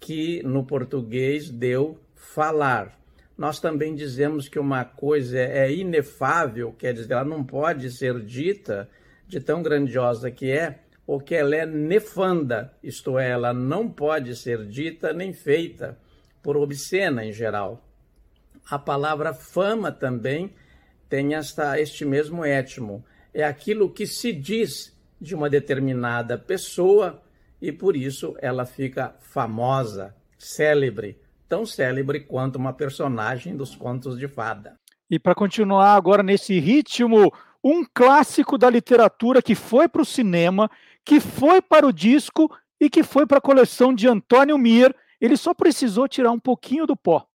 que 0.01 0.43
no 0.43 0.67
português 0.67 1.49
deu 1.49 2.01
falar. 2.17 2.99
Nós 3.39 3.61
também 3.61 3.95
dizemos 3.95 4.49
que 4.49 4.59
uma 4.59 4.85
coisa 4.85 5.39
é 5.39 5.73
inefável, 5.73 6.73
quer 6.73 6.93
dizer, 6.93 7.13
ela 7.13 7.25
não 7.25 7.45
pode 7.45 7.89
ser 7.93 8.19
dita 8.21 8.89
de 9.29 9.39
tão 9.39 9.63
grandiosa 9.63 10.29
que 10.29 10.51
é, 10.51 10.81
ou 11.07 11.21
que 11.21 11.37
ela 11.37 11.55
é 11.55 11.65
nefanda, 11.65 12.73
isto 12.83 13.17
é, 13.21 13.31
ela 13.31 13.55
não 13.55 13.89
pode 13.89 14.35
ser 14.35 14.67
dita 14.67 15.13
nem 15.13 15.33
feita 15.33 15.97
por 16.43 16.57
obscena 16.57 17.25
em 17.25 17.33
geral. 17.33 17.81
A 18.69 18.77
palavra 18.77 19.33
fama 19.33 19.93
também 19.93 20.53
tem 21.09 21.35
esta, 21.35 21.79
este 21.81 22.05
mesmo 22.05 22.45
étimo. 22.45 23.05
É 23.37 23.45
aquilo 23.45 23.91
que 23.91 24.07
se 24.07 24.33
diz 24.33 24.97
de 25.21 25.35
uma 25.35 25.51
determinada 25.51 26.39
pessoa 26.39 27.23
e 27.61 27.71
por 27.71 27.95
isso 27.95 28.35
ela 28.41 28.65
fica 28.65 29.15
famosa, 29.21 30.17
célebre, 30.39 31.19
tão 31.47 31.67
célebre 31.67 32.21
quanto 32.21 32.57
uma 32.57 32.73
personagem 32.73 33.55
dos 33.55 33.77
contos 33.77 34.19
de 34.19 34.27
fada. 34.27 34.77
E 35.11 35.19
para 35.19 35.35
continuar 35.35 35.97
agora 35.97 36.23
nesse 36.23 36.59
ritmo, 36.59 37.31
um 37.63 37.85
clássico 37.85 38.57
da 38.57 38.71
literatura 38.71 39.43
que 39.43 39.55
foi 39.55 39.87
para 39.87 40.01
o 40.01 40.07
cinema 40.07 40.71
que 41.05 41.21
foi 41.21 41.61
para 41.61 41.87
o 41.87 41.93
disco 41.93 42.51
e 42.81 42.89
que 42.89 43.03
foi 43.03 43.27
para 43.27 43.37
a 43.37 43.43
coleção 43.43 43.93
de 43.93 44.09
Antônio 44.09 44.57
Mir. 44.57 44.97
Ele 45.21 45.37
só 45.37 45.53
precisou 45.53 46.09
tirar 46.09 46.31
um 46.31 46.41
pouquinho 46.41 46.87
do 46.87 46.97
pó. 46.97 47.29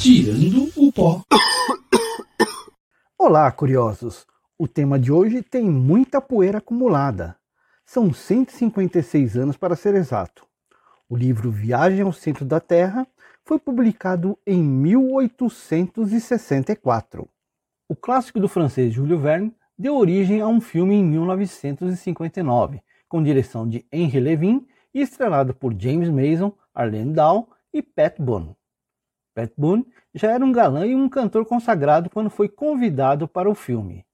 Tirando 0.00 0.72
o 0.78 0.90
pó. 0.90 1.22
Olá, 3.18 3.52
curiosos! 3.52 4.26
O 4.58 4.66
tema 4.66 4.98
de 4.98 5.12
hoje 5.12 5.42
tem 5.42 5.68
muita 5.68 6.22
poeira 6.22 6.56
acumulada. 6.56 7.36
São 7.84 8.10
156 8.10 9.36
anos 9.36 9.58
para 9.58 9.76
ser 9.76 9.94
exato. 9.94 10.46
O 11.06 11.14
livro 11.14 11.50
Viagem 11.50 12.00
ao 12.00 12.14
Centro 12.14 12.46
da 12.46 12.60
Terra 12.60 13.06
foi 13.44 13.58
publicado 13.58 14.38
em 14.46 14.62
1864. 14.62 17.28
O 17.86 17.94
clássico 17.94 18.40
do 18.40 18.48
francês 18.48 18.94
Jules 18.94 19.20
Verne 19.20 19.54
deu 19.78 19.98
origem 19.98 20.40
a 20.40 20.48
um 20.48 20.62
filme 20.62 20.94
em 20.94 21.04
1959, 21.04 22.80
com 23.06 23.22
direção 23.22 23.68
de 23.68 23.84
Henry 23.92 24.18
Levin 24.18 24.66
e 24.94 25.02
estrelado 25.02 25.52
por 25.52 25.78
James 25.78 26.08
Mason, 26.08 26.54
Arlene 26.74 27.12
Dahl 27.12 27.50
e 27.70 27.82
Pat 27.82 28.18
Boone. 28.18 28.56
Pat 29.40 29.52
Boone 29.56 29.86
já 30.14 30.32
era 30.32 30.44
um 30.44 30.52
galã 30.52 30.84
e 30.84 30.94
um 30.94 31.08
cantor 31.08 31.46
consagrado 31.46 32.10
quando 32.10 32.28
foi 32.28 32.46
convidado 32.46 33.26
para 33.26 33.48
o 33.48 33.54
filme. 33.54 34.04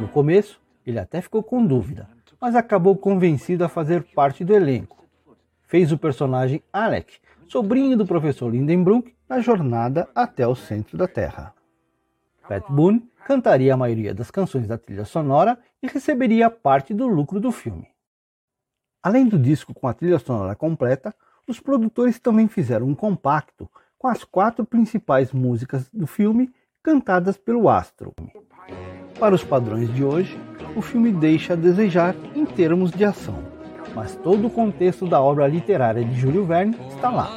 No 0.00 0.08
começo, 0.08 0.58
ele 0.86 0.98
até 0.98 1.20
ficou 1.20 1.42
com 1.42 1.64
dúvida, 1.64 2.08
mas 2.40 2.54
acabou 2.54 2.96
convencido 2.96 3.62
a 3.62 3.68
fazer 3.68 4.02
parte 4.14 4.42
do 4.42 4.54
elenco. 4.54 5.04
Fez 5.66 5.92
o 5.92 5.98
personagem 5.98 6.62
Alec, 6.72 7.18
sobrinho 7.46 7.96
do 7.96 8.06
professor 8.06 8.50
Lindenbrook, 8.50 9.14
na 9.28 9.40
jornada 9.40 10.08
até 10.14 10.46
o 10.46 10.56
centro 10.56 10.96
da 10.96 11.06
Terra. 11.06 11.54
Pat 12.50 12.64
Boone 12.68 13.08
cantaria 13.28 13.72
a 13.72 13.76
maioria 13.76 14.12
das 14.12 14.28
canções 14.28 14.66
da 14.66 14.76
trilha 14.76 15.04
sonora 15.04 15.56
e 15.80 15.86
receberia 15.86 16.50
parte 16.50 16.92
do 16.92 17.06
lucro 17.06 17.38
do 17.38 17.52
filme. 17.52 17.86
Além 19.00 19.28
do 19.28 19.38
disco 19.38 19.72
com 19.72 19.86
a 19.86 19.94
trilha 19.94 20.18
sonora 20.18 20.56
completa, 20.56 21.14
os 21.46 21.60
produtores 21.60 22.18
também 22.18 22.48
fizeram 22.48 22.88
um 22.88 22.94
compacto 22.94 23.70
com 23.96 24.08
as 24.08 24.24
quatro 24.24 24.64
principais 24.64 25.32
músicas 25.32 25.88
do 25.90 26.08
filme 26.08 26.52
cantadas 26.82 27.36
pelo 27.36 27.68
astro. 27.68 28.12
Para 29.20 29.36
os 29.36 29.44
padrões 29.44 29.94
de 29.94 30.02
hoje, 30.02 30.36
o 30.74 30.82
filme 30.82 31.12
deixa 31.12 31.52
a 31.52 31.56
desejar 31.56 32.16
em 32.34 32.44
termos 32.44 32.90
de 32.90 33.04
ação, 33.04 33.44
mas 33.94 34.16
todo 34.16 34.48
o 34.48 34.50
contexto 34.50 35.06
da 35.06 35.22
obra 35.22 35.46
literária 35.46 36.04
de 36.04 36.18
Júlio 36.18 36.44
Verne 36.44 36.76
está 36.88 37.10
lá. 37.10 37.30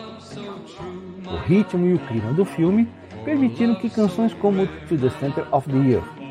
O 1.27 1.37
ritmo 1.45 1.85
e 1.85 1.93
o 1.93 1.99
clima 1.99 2.33
do 2.33 2.43
filme 2.43 2.89
permitiram 3.23 3.75
que 3.75 3.89
canções 3.89 4.33
como 4.35 4.67
To 4.87 4.97
the 4.97 5.09
Center 5.09 5.45
of 5.51 5.69
the 5.69 5.95
Earth 5.95 6.23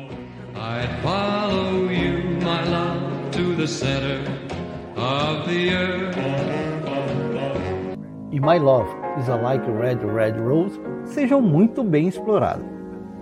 e 8.31 8.39
My 8.39 8.57
Love 8.57 8.89
is 9.19 9.29
a 9.29 9.35
Like 9.35 9.65
a 9.67 9.71
Red 9.71 10.03
Red 10.03 10.39
Rose 10.39 10.79
sejam 11.05 11.41
muito 11.41 11.83
bem 11.83 12.07
explorados. 12.07 12.65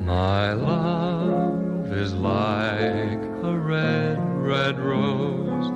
My 0.01 0.53
love 0.53 1.93
is 1.93 2.13
like 2.13 3.19
a 3.43 3.55
red, 3.55 4.17
red 4.41 4.79
rose 4.79 5.71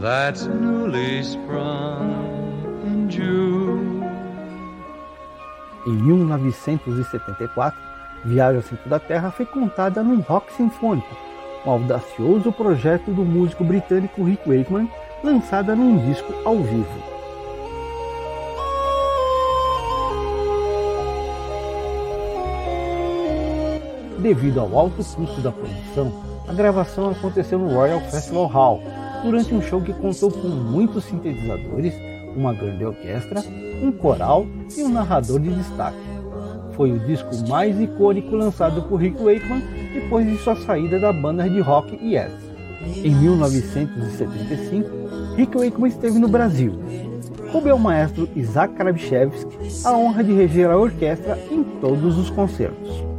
that's 0.00 0.46
newly 0.46 1.22
sprung 1.22 2.82
in 2.84 3.08
June. 3.08 3.91
Em 5.86 5.90
1974, 5.90 7.78
Viagem 8.24 8.56
ao 8.58 8.62
Centro 8.62 8.88
da 8.88 9.00
Terra 9.00 9.32
foi 9.32 9.44
contada 9.44 10.02
num 10.02 10.20
rock 10.20 10.52
sinfônico, 10.52 11.08
um 11.66 11.70
audacioso 11.70 12.52
projeto 12.52 13.10
do 13.10 13.24
músico 13.24 13.64
britânico 13.64 14.22
Rick 14.22 14.48
Wakeman, 14.48 14.88
lançada 15.24 15.74
num 15.74 15.98
disco 16.06 16.32
ao 16.44 16.56
vivo. 16.58 17.12
Devido 24.20 24.60
ao 24.60 24.78
alto 24.78 25.04
custo 25.04 25.40
da 25.40 25.50
produção, 25.50 26.12
a 26.46 26.52
gravação 26.52 27.10
aconteceu 27.10 27.58
no 27.58 27.74
Royal 27.74 28.00
Festival 28.02 28.46
Hall, 28.46 28.80
durante 29.24 29.52
um 29.52 29.60
show 29.60 29.80
que 29.80 29.92
contou 29.92 30.30
com 30.30 30.46
muitos 30.46 31.04
sintetizadores, 31.04 32.11
uma 32.36 32.52
grande 32.52 32.84
orquestra, 32.84 33.42
um 33.82 33.92
coral 33.92 34.46
e 34.76 34.82
um 34.82 34.88
narrador 34.88 35.40
de 35.40 35.50
destaque. 35.50 35.98
Foi 36.72 36.92
o 36.92 36.98
disco 37.00 37.30
mais 37.48 37.78
icônico 37.80 38.34
lançado 38.34 38.82
por 38.82 38.96
Rick 38.96 39.22
Wakeman 39.22 39.62
depois 39.92 40.26
de 40.26 40.36
sua 40.38 40.56
saída 40.56 40.98
da 40.98 41.12
banda 41.12 41.48
de 41.48 41.60
rock 41.60 41.94
Yes. 42.02 42.32
Em 43.04 43.14
1975, 43.14 44.88
Rick 45.36 45.56
Wakeman 45.56 45.88
esteve 45.88 46.18
no 46.18 46.28
Brasil. 46.28 46.72
coube 47.52 47.68
ao 47.68 47.78
maestro 47.78 48.28
Isaac 48.34 48.74
Karabchevsky 48.74 49.58
a 49.84 49.92
honra 49.92 50.24
de 50.24 50.32
reger 50.32 50.70
a 50.70 50.76
orquestra 50.76 51.38
em 51.50 51.62
todos 51.80 52.16
os 52.16 52.30
concertos. 52.30 53.11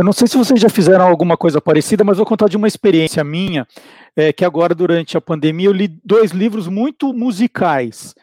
Eu 0.00 0.04
não 0.04 0.14
sei 0.14 0.26
se 0.26 0.38
vocês 0.38 0.58
já 0.58 0.70
fizeram 0.70 1.06
alguma 1.06 1.36
coisa 1.36 1.60
parecida, 1.60 2.02
mas 2.02 2.16
vou 2.16 2.24
contar 2.24 2.48
de 2.48 2.56
uma 2.56 2.66
experiência 2.66 3.22
minha, 3.22 3.68
é, 4.16 4.32
que 4.32 4.46
agora, 4.46 4.74
durante 4.74 5.14
a 5.14 5.20
pandemia, 5.20 5.68
eu 5.68 5.74
li 5.74 5.88
dois 6.02 6.30
livros 6.30 6.68
muito 6.68 7.12
musicais. 7.12 8.14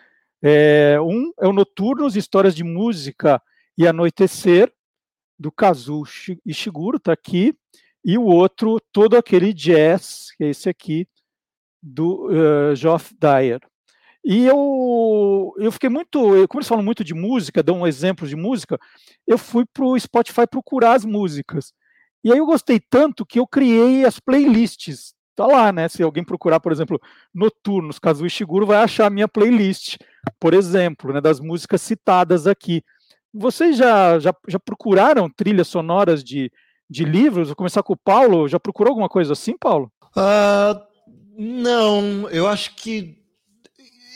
É, 0.42 0.98
um 1.00 1.32
é 1.40 1.48
o 1.48 1.54
Noturnos, 1.54 2.16
Histórias 2.16 2.56
de 2.56 2.64
Música 2.64 3.40
e 3.78 3.86
Anoitecer, 3.88 4.74
do 5.38 5.52
Kazuo 5.52 6.04
Ishiguro, 6.44 6.98
está 6.98 7.14
aqui, 7.14 7.54
e 8.04 8.18
o 8.18 8.24
outro, 8.24 8.82
Todo 8.92 9.16
Aquele 9.16 9.54
Jazz, 9.54 10.30
que 10.36 10.46
é 10.46 10.50
esse 10.50 10.68
aqui, 10.68 11.08
do 11.80 12.28
uh, 12.32 12.76
Geoff 12.76 13.16
Dyer. 13.20 13.60
E 14.30 14.46
eu, 14.46 15.54
eu 15.58 15.72
fiquei 15.72 15.90
muito, 15.90 16.20
como 16.50 16.60
eles 16.60 16.68
falam 16.68 16.84
muito 16.84 17.02
de 17.02 17.14
música, 17.14 17.64
dão 17.64 17.80
um 17.80 17.88
exemplo 17.88 18.28
de 18.28 18.36
música, 18.36 18.78
eu 19.26 19.38
fui 19.38 19.64
para 19.66 19.86
o 19.86 19.98
Spotify 19.98 20.46
procurar 20.46 20.98
as 20.98 21.06
músicas. 21.06 21.72
E 22.22 22.30
aí 22.30 22.38
eu 22.38 22.46
gostei 22.46 22.78
tanto 22.78 23.26
que 23.26 23.40
eu 23.40 23.48
criei 23.48 24.04
as 24.04 24.20
playlists. 24.20 25.14
Tá 25.34 25.48
lá, 25.48 25.72
né? 25.72 25.88
Se 25.88 26.04
alguém 26.04 26.26
procurar, 26.26 26.60
por 26.60 26.74
exemplo, 26.74 27.00
Noturnos, 27.34 28.00
Kazuo 28.00 28.28
Ishiguro, 28.28 28.66
vai 28.66 28.80
achar 28.84 29.06
a 29.06 29.10
minha 29.10 29.30
playlist, 29.30 29.96
por 30.42 30.54
exemplo, 30.54 31.14
né, 31.14 31.22
das 31.22 31.40
músicas 31.40 31.82
citadas 31.82 32.48
aqui. 32.48 32.84
Vocês 33.34 33.78
já, 33.78 34.20
já, 34.20 34.36
já 34.46 34.60
procuraram 34.60 35.30
trilhas 35.30 35.70
sonoras 35.70 36.22
de, 36.22 36.52
de 36.90 37.06
livros? 37.06 37.48
Vou 37.48 37.56
começar 37.56 37.82
com 37.82 37.94
o 37.94 37.98
Paulo. 37.98 38.50
Já 38.50 38.60
procurou 38.60 38.90
alguma 38.92 39.08
coisa 39.08 39.32
assim, 39.32 39.56
Paulo? 39.58 39.90
Uh, 40.18 40.82
não, 41.38 42.30
eu 42.30 42.46
acho 42.46 42.76
que 42.76 43.17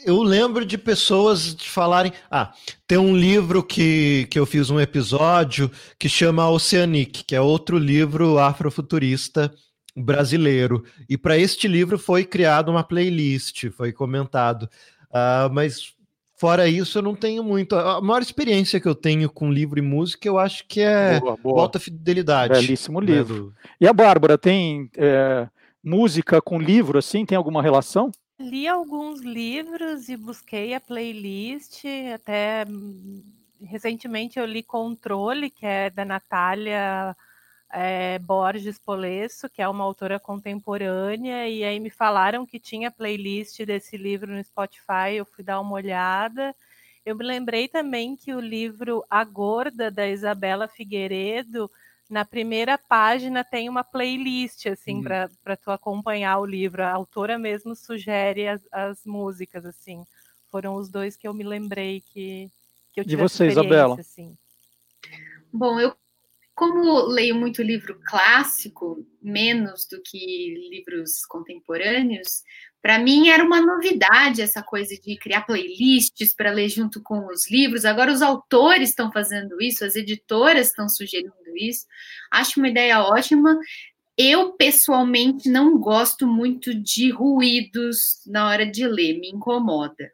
eu 0.05 0.21
lembro 0.21 0.65
de 0.65 0.77
pessoas 0.77 1.55
de 1.55 1.69
falarem. 1.69 2.11
Ah, 2.29 2.53
tem 2.87 2.97
um 2.97 3.15
livro 3.15 3.63
que, 3.63 4.27
que 4.29 4.39
eu 4.39 4.45
fiz 4.45 4.69
um 4.69 4.79
episódio 4.79 5.71
que 5.97 6.09
chama 6.09 6.49
Oceanic, 6.49 7.23
que 7.23 7.35
é 7.35 7.41
outro 7.41 7.77
livro 7.77 8.37
afrofuturista 8.39 9.51
brasileiro. 9.95 10.83
E 11.09 11.17
para 11.17 11.37
este 11.37 11.67
livro 11.67 11.97
foi 11.97 12.23
criada 12.25 12.71
uma 12.71 12.83
playlist, 12.83 13.69
foi 13.71 13.91
comentado. 13.91 14.63
Uh, 15.09 15.51
mas 15.51 15.93
fora 16.35 16.67
isso, 16.67 16.97
eu 16.97 17.01
não 17.01 17.15
tenho 17.15 17.43
muito. 17.43 17.75
A 17.75 18.01
maior 18.01 18.21
experiência 18.21 18.79
que 18.79 18.87
eu 18.87 18.95
tenho 18.95 19.29
com 19.29 19.51
livro 19.51 19.77
e 19.77 19.81
música, 19.81 20.27
eu 20.27 20.39
acho 20.39 20.65
que 20.67 20.81
é 20.81 21.19
boa, 21.19 21.37
boa. 21.37 21.55
Volta 21.55 21.79
Fidelidade. 21.79 22.53
Belíssimo 22.53 22.99
né, 23.01 23.07
livro. 23.07 23.35
Do... 23.35 23.53
E 23.79 23.87
a 23.87 23.93
Bárbara, 23.93 24.37
tem 24.37 24.89
é, 24.97 25.47
música 25.83 26.41
com 26.41 26.59
livro, 26.59 26.97
assim? 26.97 27.25
Tem 27.25 27.37
alguma 27.37 27.61
relação? 27.61 28.11
Li 28.41 28.67
alguns 28.67 29.21
livros 29.21 30.09
e 30.09 30.17
busquei 30.17 30.73
a 30.73 30.79
playlist. 30.79 31.83
Até 32.13 32.65
hum, 32.67 33.23
recentemente 33.61 34.39
eu 34.39 34.45
li 34.45 34.63
Controle, 34.63 35.49
que 35.49 35.65
é 35.65 35.89
da 35.89 36.03
Natália 36.03 37.15
é, 37.71 38.19
Borges 38.19 38.79
Polesso, 38.79 39.49
que 39.49 39.61
é 39.61 39.67
uma 39.67 39.83
autora 39.83 40.19
contemporânea, 40.19 41.47
e 41.47 41.63
aí 41.63 41.79
me 41.79 41.89
falaram 41.89 42.45
que 42.45 42.59
tinha 42.59 42.91
playlist 42.91 43.63
desse 43.63 43.95
livro 43.95 44.31
no 44.31 44.43
Spotify. 44.43 45.13
Eu 45.15 45.25
fui 45.25 45.43
dar 45.43 45.59
uma 45.59 45.73
olhada. 45.73 46.55
Eu 47.05 47.15
me 47.15 47.23
lembrei 47.23 47.67
também 47.67 48.15
que 48.15 48.33
o 48.33 48.39
livro 48.39 49.03
A 49.09 49.23
Gorda, 49.23 49.91
da 49.91 50.07
Isabela 50.07 50.67
Figueiredo, 50.67 51.69
na 52.11 52.25
primeira 52.25 52.77
página 52.77 53.41
tem 53.41 53.69
uma 53.69 53.85
playlist, 53.85 54.65
assim, 54.65 54.97
uhum. 54.97 55.03
para 55.41 55.55
tu 55.55 55.71
acompanhar 55.71 56.39
o 56.39 56.45
livro. 56.45 56.83
A 56.83 56.91
autora 56.91 57.39
mesmo 57.39 57.73
sugere 57.73 58.49
as, 58.49 58.61
as, 58.69 59.05
músicas, 59.05 59.65
assim. 59.65 60.05
Foram 60.51 60.75
os 60.75 60.89
dois 60.89 61.15
que 61.15 61.25
eu 61.25 61.33
me 61.33 61.45
lembrei 61.45 62.01
que, 62.01 62.51
que 62.91 62.99
eu 62.99 63.05
tive. 63.05 63.13
E 63.13 63.15
você, 63.15 63.47
Isabela? 63.47 63.97
Assim. 63.97 64.37
Bom, 65.53 65.79
eu 65.79 65.95
como 66.53 67.07
leio 67.07 67.33
muito 67.33 67.63
livro 67.63 67.97
clássico, 68.05 69.07
menos 69.21 69.85
do 69.85 70.01
que 70.01 70.69
livros 70.69 71.25
contemporâneos, 71.25 72.43
para 72.81 72.97
mim 72.97 73.29
era 73.29 73.43
uma 73.43 73.61
novidade 73.61 74.41
essa 74.41 74.63
coisa 74.63 74.95
de 74.95 75.15
criar 75.17 75.41
playlists 75.41 76.33
para 76.35 76.51
ler 76.51 76.67
junto 76.67 77.01
com 77.01 77.27
os 77.27 77.49
livros. 77.49 77.85
Agora 77.85 78.11
os 78.11 78.21
autores 78.21 78.89
estão 78.89 79.11
fazendo 79.11 79.61
isso, 79.61 79.85
as 79.85 79.95
editoras 79.95 80.69
estão 80.69 80.89
sugerindo 80.89 81.33
isso. 81.55 81.85
Acho 82.31 82.59
uma 82.59 82.69
ideia 82.69 83.01
ótima. 83.01 83.57
Eu 84.17 84.53
pessoalmente 84.53 85.49
não 85.49 85.77
gosto 85.77 86.25
muito 86.27 86.73
de 86.73 87.11
ruídos 87.11 88.21
na 88.25 88.47
hora 88.47 88.65
de 88.65 88.87
ler, 88.87 89.19
me 89.19 89.29
incomoda. 89.29 90.11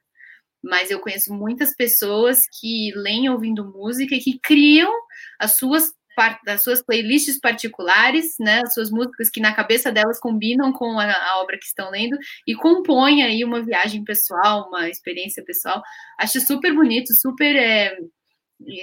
Mas 0.62 0.92
eu 0.92 1.00
conheço 1.00 1.34
muitas 1.34 1.74
pessoas 1.74 2.42
que 2.60 2.92
leem 2.96 3.30
ouvindo 3.30 3.64
música 3.64 4.16
e 4.16 4.20
que 4.20 4.40
criam 4.40 4.92
as 5.40 5.56
suas 5.56 5.94
das 6.44 6.64
suas 6.64 6.84
playlists 6.84 7.40
particulares, 7.40 8.36
né, 8.40 8.62
as 8.66 8.74
suas 8.74 8.90
músicas 8.90 9.30
que 9.30 9.40
na 9.40 9.54
cabeça 9.54 9.92
delas 9.92 10.20
combinam 10.20 10.74
com 10.74 11.00
a, 11.00 11.12
a, 11.12 11.42
obra 11.42 11.58
que 11.58 11.66
estão 11.66 11.92
lendo 11.92 12.18
e 12.46 12.56
compõem 12.56 13.24
aí 13.24 13.44
uma 13.44 13.64
viagem 13.64 14.04
pessoal, 14.04 14.68
uma 14.68 14.90
experiência 14.90 15.44
pessoal. 15.44 15.82
Acho 16.20 16.42
super 16.42 16.74
bonito, 16.74 17.14
super 17.14 17.56
é, 17.56 17.98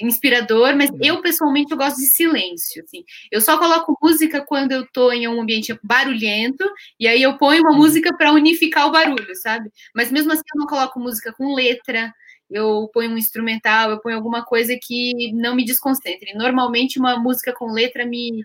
inspirador, 0.02 0.77
mas 0.77 0.90
eu 1.01 1.20
pessoalmente 1.20 1.73
eu 1.73 1.77
gosto 1.78 1.97
de 1.97 2.06
silêncio. 2.06 2.82
Assim. 2.85 3.05
Eu 3.31 3.40
só 3.40 3.59
coloco 3.59 3.98
música 4.01 4.44
quando 4.47 4.73
eu 4.73 4.82
estou 4.82 5.12
em 5.12 5.27
um 5.27 5.40
ambiente 5.40 5.77
barulhento 5.82 6.65
e 6.98 7.09
aí 7.09 7.23
eu 7.23 7.36
ponho 7.36 7.61
uma 7.62 7.73
uhum. 7.73 7.78
música 7.78 8.16
para 8.16 8.32
unificar 8.32 8.86
o 8.86 8.93
barulho, 8.93 9.35
sabe? 9.36 9.70
Mas 9.94 10.12
mesmo 10.12 10.32
assim 10.32 10.43
eu 10.55 10.61
não 10.61 10.66
coloco 10.66 11.01
música 11.01 11.32
com 11.32 11.55
letra 11.55 12.12
eu 12.50 12.88
ponho 12.92 13.10
um 13.10 13.18
instrumental, 13.18 13.90
eu 13.90 14.00
ponho 14.00 14.16
alguma 14.16 14.44
coisa 14.44 14.78
que 14.80 15.32
não 15.32 15.54
me 15.54 15.64
desconcentre. 15.64 16.34
Normalmente, 16.34 16.98
uma 16.98 17.18
música 17.18 17.52
com 17.52 17.72
letra 17.72 18.06
me, 18.06 18.44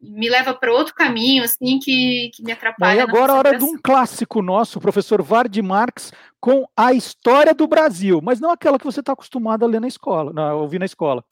me 0.00 0.28
leva 0.28 0.54
para 0.54 0.72
outro 0.72 0.94
caminho, 0.94 1.44
assim, 1.44 1.78
que, 1.78 2.30
que 2.34 2.42
me 2.42 2.52
atrapalha. 2.52 2.98
E 2.98 3.00
agora 3.00 3.32
a 3.32 3.36
hora 3.36 3.58
de 3.58 3.64
um 3.64 3.78
clássico 3.82 4.42
nosso, 4.42 4.78
o 4.78 4.82
professor 4.82 5.22
Vard 5.22 5.56
Marx, 5.62 6.12
com 6.40 6.66
a 6.76 6.92
história 6.92 7.54
do 7.54 7.66
Brasil, 7.66 8.20
mas 8.22 8.40
não 8.40 8.50
aquela 8.50 8.78
que 8.78 8.84
você 8.84 9.00
está 9.00 9.12
acostumado 9.12 9.64
a 9.64 9.68
ler 9.68 9.80
na 9.80 9.88
escola, 9.88 10.32
a 10.40 10.54
ouvir 10.54 10.78
na 10.78 10.86
escola. 10.86 11.24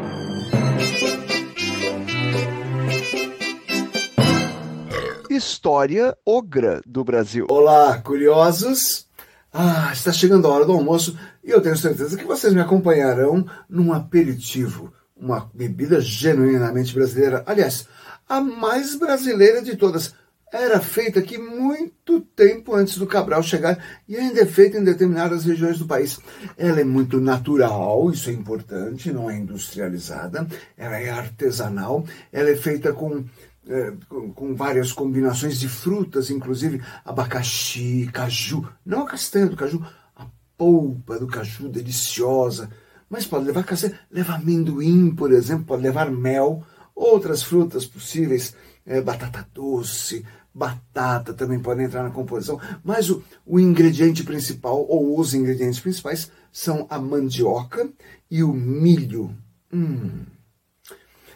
História 5.30 6.16
Ogra 6.26 6.80
do 6.84 7.04
Brasil. 7.04 7.46
Olá, 7.48 8.00
curiosos! 8.02 9.07
Ah, 9.52 9.90
está 9.92 10.12
chegando 10.12 10.46
a 10.46 10.50
hora 10.50 10.64
do 10.66 10.72
almoço 10.72 11.18
e 11.42 11.50
eu 11.50 11.60
tenho 11.60 11.76
certeza 11.76 12.16
que 12.16 12.24
vocês 12.24 12.52
me 12.52 12.60
acompanharão 12.60 13.46
num 13.68 13.92
aperitivo, 13.92 14.92
uma 15.16 15.50
bebida 15.54 16.00
genuinamente 16.00 16.94
brasileira. 16.94 17.42
Aliás, 17.46 17.88
a 18.28 18.40
mais 18.40 18.94
brasileira 18.94 19.62
de 19.62 19.76
todas. 19.76 20.14
Era 20.50 20.80
feita 20.80 21.18
aqui 21.18 21.36
muito 21.36 22.22
tempo 22.34 22.74
antes 22.74 22.96
do 22.96 23.06
Cabral 23.06 23.42
chegar 23.42 23.84
e 24.08 24.16
ainda 24.16 24.40
é 24.40 24.46
feita 24.46 24.78
em 24.78 24.84
determinadas 24.84 25.44
regiões 25.44 25.78
do 25.78 25.86
país. 25.86 26.18
Ela 26.56 26.80
é 26.80 26.84
muito 26.84 27.20
natural, 27.20 28.10
isso 28.10 28.30
é 28.30 28.32
importante, 28.32 29.12
não 29.12 29.28
é 29.28 29.36
industrializada, 29.36 30.46
ela 30.74 30.96
é 30.96 31.10
artesanal, 31.10 32.02
ela 32.32 32.48
é 32.48 32.56
feita 32.56 32.94
com 32.94 33.26
é, 33.68 33.92
com, 34.08 34.54
várias 34.54 34.92
combinações 34.92 35.60
de 35.60 35.68
frutas, 35.68 36.30
inclusive 36.30 36.82
abacaxi, 37.04 38.08
caju, 38.12 38.66
não 38.84 39.02
a 39.02 39.06
castanha 39.06 39.46
do 39.46 39.56
caju, 39.56 39.84
a 40.16 40.26
polpa 40.56 41.18
do 41.18 41.26
caju 41.26 41.68
deliciosa. 41.68 42.70
Mas 43.10 43.26
pode 43.26 43.44
levar 43.44 43.64
castanha, 43.64 43.98
leva 44.10 44.34
amendoim, 44.34 45.14
por 45.14 45.32
exemplo, 45.32 45.66
pode 45.66 45.82
levar 45.82 46.10
mel, 46.10 46.64
outras 46.94 47.42
frutas 47.42 47.86
possíveis, 47.86 48.54
é, 48.86 49.00
batata 49.00 49.46
doce, 49.54 50.24
batata 50.54 51.32
também 51.34 51.60
podem 51.60 51.86
entrar 51.86 52.02
na 52.02 52.10
composição. 52.10 52.60
Mas 52.82 53.10
o, 53.10 53.22
o 53.46 53.60
ingrediente 53.60 54.24
principal, 54.24 54.84
ou 54.88 55.18
os 55.18 55.34
ingredientes 55.34 55.78
principais, 55.78 56.30
são 56.50 56.86
a 56.90 56.98
mandioca 56.98 57.88
e 58.30 58.42
o 58.42 58.52
milho. 58.52 59.34
Hum. 59.72 60.24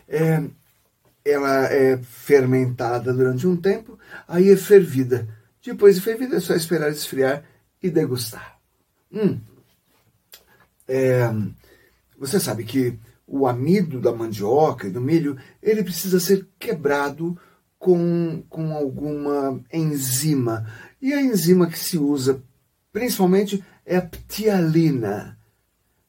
É, 0.09 0.43
ela 1.25 1.65
é 1.73 1.97
fermentada 1.99 3.13
durante 3.13 3.47
um 3.47 3.57
tempo, 3.57 3.99
aí 4.27 4.51
é 4.51 4.57
fervida. 4.57 5.29
Depois 5.65 5.97
de 5.97 6.01
fervida 6.01 6.37
é 6.37 6.41
só 6.41 6.55
esperar 6.55 6.91
esfriar 6.91 7.45
e 7.83 7.91
degustar. 7.91 8.59
Hum. 9.13 9.39
É, 10.89 11.31
você 12.19 12.41
sabe 12.41 12.65
que 12.65 12.99
o 13.27 13.47
amido 13.47 14.01
da 14.01 14.13
mandioca 14.13 14.87
e 14.87 14.91
do 14.91 15.01
milho 15.01 15.37
ele 15.63 15.83
precisa 15.83 16.19
ser 16.19 16.47
quebrado 16.59 17.39
com, 17.79 18.43
com 18.49 18.75
alguma 18.75 19.61
enzima. 19.73 20.67
E 21.01 21.13
a 21.13 21.21
enzima 21.21 21.67
que 21.67 21.79
se 21.79 21.99
usa 21.99 22.43
principalmente 22.93 23.65
é 23.85 23.97
a 23.97 24.03
ptialina. 24.03 25.39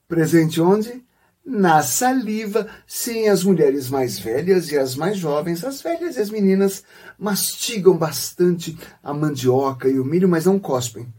Presente 0.07 0.59
onde? 0.59 1.02
Na 1.45 1.83
saliva. 1.83 2.67
Sim, 2.87 3.27
as 3.27 3.43
mulheres 3.43 3.89
mais 3.89 4.17
velhas 4.17 4.71
e 4.71 4.77
as 4.77 4.95
mais 4.95 5.17
jovens, 5.17 5.63
as 5.63 5.81
velhas 5.81 6.15
e 6.15 6.21
as 6.21 6.29
meninas, 6.29 6.83
mastigam 7.17 7.97
bastante 7.97 8.77
a 9.03 9.13
mandioca 9.13 9.89
e 9.89 9.99
o 9.99 10.05
milho, 10.05 10.29
mas 10.29 10.45
não 10.45 10.59
cospem. 10.59 11.11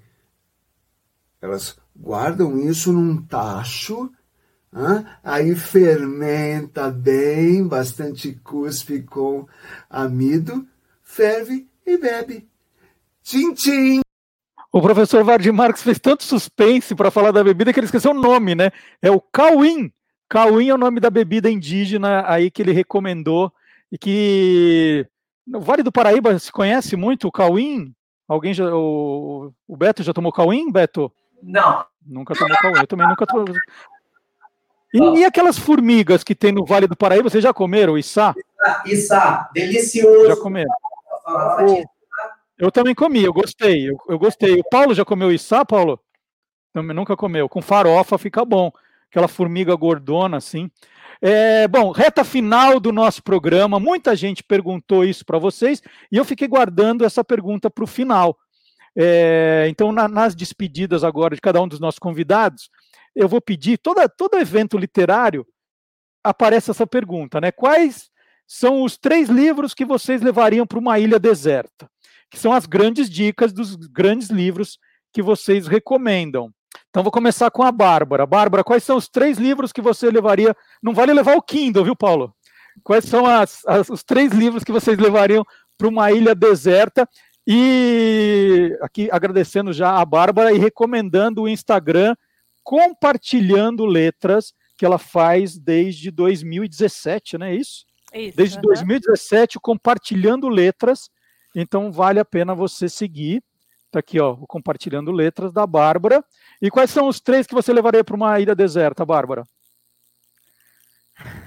Elas 1.41 1.77
guardam 1.95 2.59
isso 2.59 2.93
num 2.93 3.21
tacho, 3.23 4.11
hein? 4.75 5.07
aí 5.23 5.55
fermenta 5.55 6.91
bem, 6.91 7.67
bastante 7.67 8.33
cuspe 8.43 9.03
com 9.03 9.47
amido, 9.91 10.67
ferve 11.03 11.69
e 11.87 11.99
bebe. 11.99 12.49
Tchim, 13.23 13.53
tchim! 13.53 14.01
O 14.73 14.83
professor 14.83 15.23
Vardy 15.23 15.53
Marques 15.53 15.83
fez 15.83 16.01
tanto 16.01 16.25
suspense 16.25 16.95
para 16.95 17.11
falar 17.11 17.31
da 17.31 17.45
bebida 17.45 17.73
que 17.73 17.79
ele 17.79 17.87
esqueceu 17.87 18.11
o 18.11 18.21
nome, 18.21 18.55
né? 18.55 18.73
É 19.01 19.11
o 19.11 19.21
Cauim. 19.21 19.93
Cauim 20.29 20.69
é 20.69 20.75
o 20.75 20.79
nome 20.79 21.01
da 21.01 21.11
bebida 21.11 21.51
indígena 21.51 22.25
aí 22.27 22.51
que 22.51 22.63
ele 22.63 22.73
recomendou 22.73 23.53
e 23.91 23.99
que 23.99 25.07
no 25.47 25.61
Vale 25.61 25.83
do 25.83 25.93
Paraíba 25.93 26.39
se 26.39 26.51
conhece 26.51 26.97
muito 26.97 27.29
o 27.29 27.33
Cauim? 27.33 27.95
Alguém 28.27 28.55
já 28.55 28.75
o, 28.75 29.53
o 29.69 29.77
Beto 29.77 30.03
já 30.03 30.13
tomou 30.13 30.33
Cauim, 30.33 30.73
Beto? 30.73 31.13
Não. 31.43 31.85
Nunca 32.05 32.35
tomou 32.35 32.57
Cauim. 32.57 32.81
Eu 32.81 32.87
também 32.87 33.07
nunca 33.07 33.27
tomei. 33.27 33.55
E, 34.93 35.19
e, 35.19 35.25
aquelas 35.25 35.59
formigas 35.59 36.23
que 36.23 36.35
tem 36.35 36.53
no 36.53 36.65
Vale 36.65 36.87
do 36.87 36.97
Paraíba, 36.97 37.29
vocês 37.29 37.43
já 37.43 37.53
comeram? 37.53 37.99
Içá? 37.99 38.35
Içá, 38.87 39.51
delicioso. 39.53 40.29
Já 40.29 40.37
comeram. 40.37 40.71
O, 41.27 41.85
eu 42.57 42.71
também 42.71 42.95
comi, 42.95 43.25
eu 43.25 43.33
gostei, 43.33 43.91
eu, 43.91 43.97
eu 44.09 44.19
gostei. 44.19 44.61
O 44.61 44.65
Paulo 44.65 44.95
já 44.95 45.05
comeu 45.05 45.33
içá, 45.33 45.65
Paulo? 45.65 45.99
Também 46.73 46.95
nunca 46.95 47.17
comeu. 47.17 47.49
Com 47.49 47.61
farofa 47.61 48.17
fica 48.19 48.45
bom. 48.45 48.71
Aquela 49.15 49.29
formiga 49.29 49.77
gordona, 49.77 50.39
assim. 50.39 50.69
É, 51.23 51.69
bom, 51.69 51.93
reta 51.93 52.25
final 52.25 52.81
do 52.81 52.91
nosso 52.91 53.23
programa. 53.23 53.79
Muita 53.79 54.17
gente 54.17 54.43
perguntou 54.43 55.05
isso 55.05 55.25
para 55.25 55.39
vocês 55.39 55.81
e 56.11 56.17
eu 56.17 56.25
fiquei 56.25 56.49
guardando 56.49 57.05
essa 57.05 57.23
pergunta 57.23 57.71
para 57.71 57.85
o 57.85 57.87
final. 57.87 58.37
É, 58.97 59.67
então, 59.69 59.93
na, 59.93 60.09
nas 60.09 60.35
despedidas 60.35 61.05
agora 61.05 61.37
de 61.37 61.41
cada 61.41 61.63
um 61.63 61.69
dos 61.69 61.79
nossos 61.79 62.01
convidados, 62.01 62.69
eu 63.15 63.29
vou 63.29 63.41
pedir, 63.41 63.79
toda, 63.79 64.09
todo 64.09 64.37
evento 64.37 64.77
literário 64.77 65.47
aparece 66.23 66.73
essa 66.73 66.87
pergunta, 66.87 67.41
né? 67.41 67.53
Quais 67.53 68.11
são 68.47 68.83
os 68.83 68.97
três 68.97 69.29
livros 69.29 69.75
que 69.75 69.85
vocês 69.85 70.21
levariam 70.21 70.67
para 70.67 70.79
uma 70.79 70.99
ilha 70.99 71.21
deserta? 71.21 71.89
que 72.35 72.41
são 72.41 72.53
as 72.53 72.67
grandes 72.67 73.09
dicas 73.09 73.53
dos 73.53 73.77
grandes 73.77 74.29
livros 74.29 74.79
que 75.13 75.23
vocês 75.23 75.69
recomendam. 75.69 76.53
Então 76.91 77.03
vou 77.03 77.13
começar 77.13 77.51
com 77.51 77.63
a 77.63 77.73
Bárbara. 77.73 78.27
Bárbara, 78.27 78.65
quais 78.65 78.85
são 78.85 78.97
os 78.97 79.09
três 79.09 79.39
livros 79.39 79.73
que 79.73 79.83
você 79.83 80.11
levaria? 80.11 80.57
Não 80.83 80.95
vale 80.95 81.13
levar 81.13 81.37
o 81.37 81.43
Kindle, 81.43 81.85
viu, 81.85 81.97
Paulo? 81.97 82.35
Quais 82.83 83.05
são 83.05 83.27
as, 83.27 83.65
as, 83.67 83.89
os 83.89 84.03
três 84.03 84.33
livros 84.33 84.65
que 84.65 84.73
vocês 84.73 84.99
levariam 84.99 85.45
para 85.79 85.89
uma 85.89 86.11
ilha 86.11 86.35
deserta? 86.35 87.09
E 87.47 88.77
aqui 88.81 89.09
agradecendo 89.13 89.73
já 89.73 89.99
a 89.99 90.05
Bárbara 90.05 90.53
e 90.53 90.59
recomendando 90.59 91.43
o 91.43 91.49
Instagram 91.49 92.15
compartilhando 92.65 93.85
letras 93.85 94.55
que 94.77 94.85
ela 94.85 94.99
faz 94.99 95.59
desde 95.59 96.11
2017, 96.11 97.39
não 97.39 97.47
é 97.47 97.55
isso? 97.55 97.85
Isso. 98.13 98.37
Desde 98.37 98.57
uhum. 98.57 98.63
2017, 98.63 99.61
compartilhando 99.61 100.49
letras. 100.49 101.11
Então 101.55 101.93
vale 101.93 102.19
a 102.19 102.25
pena 102.25 102.55
você 102.55 102.89
seguir. 102.89 103.43
Está 103.95 104.01
aqui, 104.01 104.19
ó, 104.19 104.33
o 104.33 104.45
compartilhando 104.45 105.13
letras 105.13 105.53
da 105.53 105.65
Bárbara. 105.65 106.25
E 106.61 106.69
quais 106.69 106.91
são 106.91 107.07
os 107.07 107.21
três 107.21 107.47
que 107.47 107.55
você 107.55 107.73
levaria 107.73 108.03
para 108.03 108.17
uma 108.17 108.41
ilha 108.41 108.53
deserta, 108.53 109.07
Bárbara? 109.07 109.45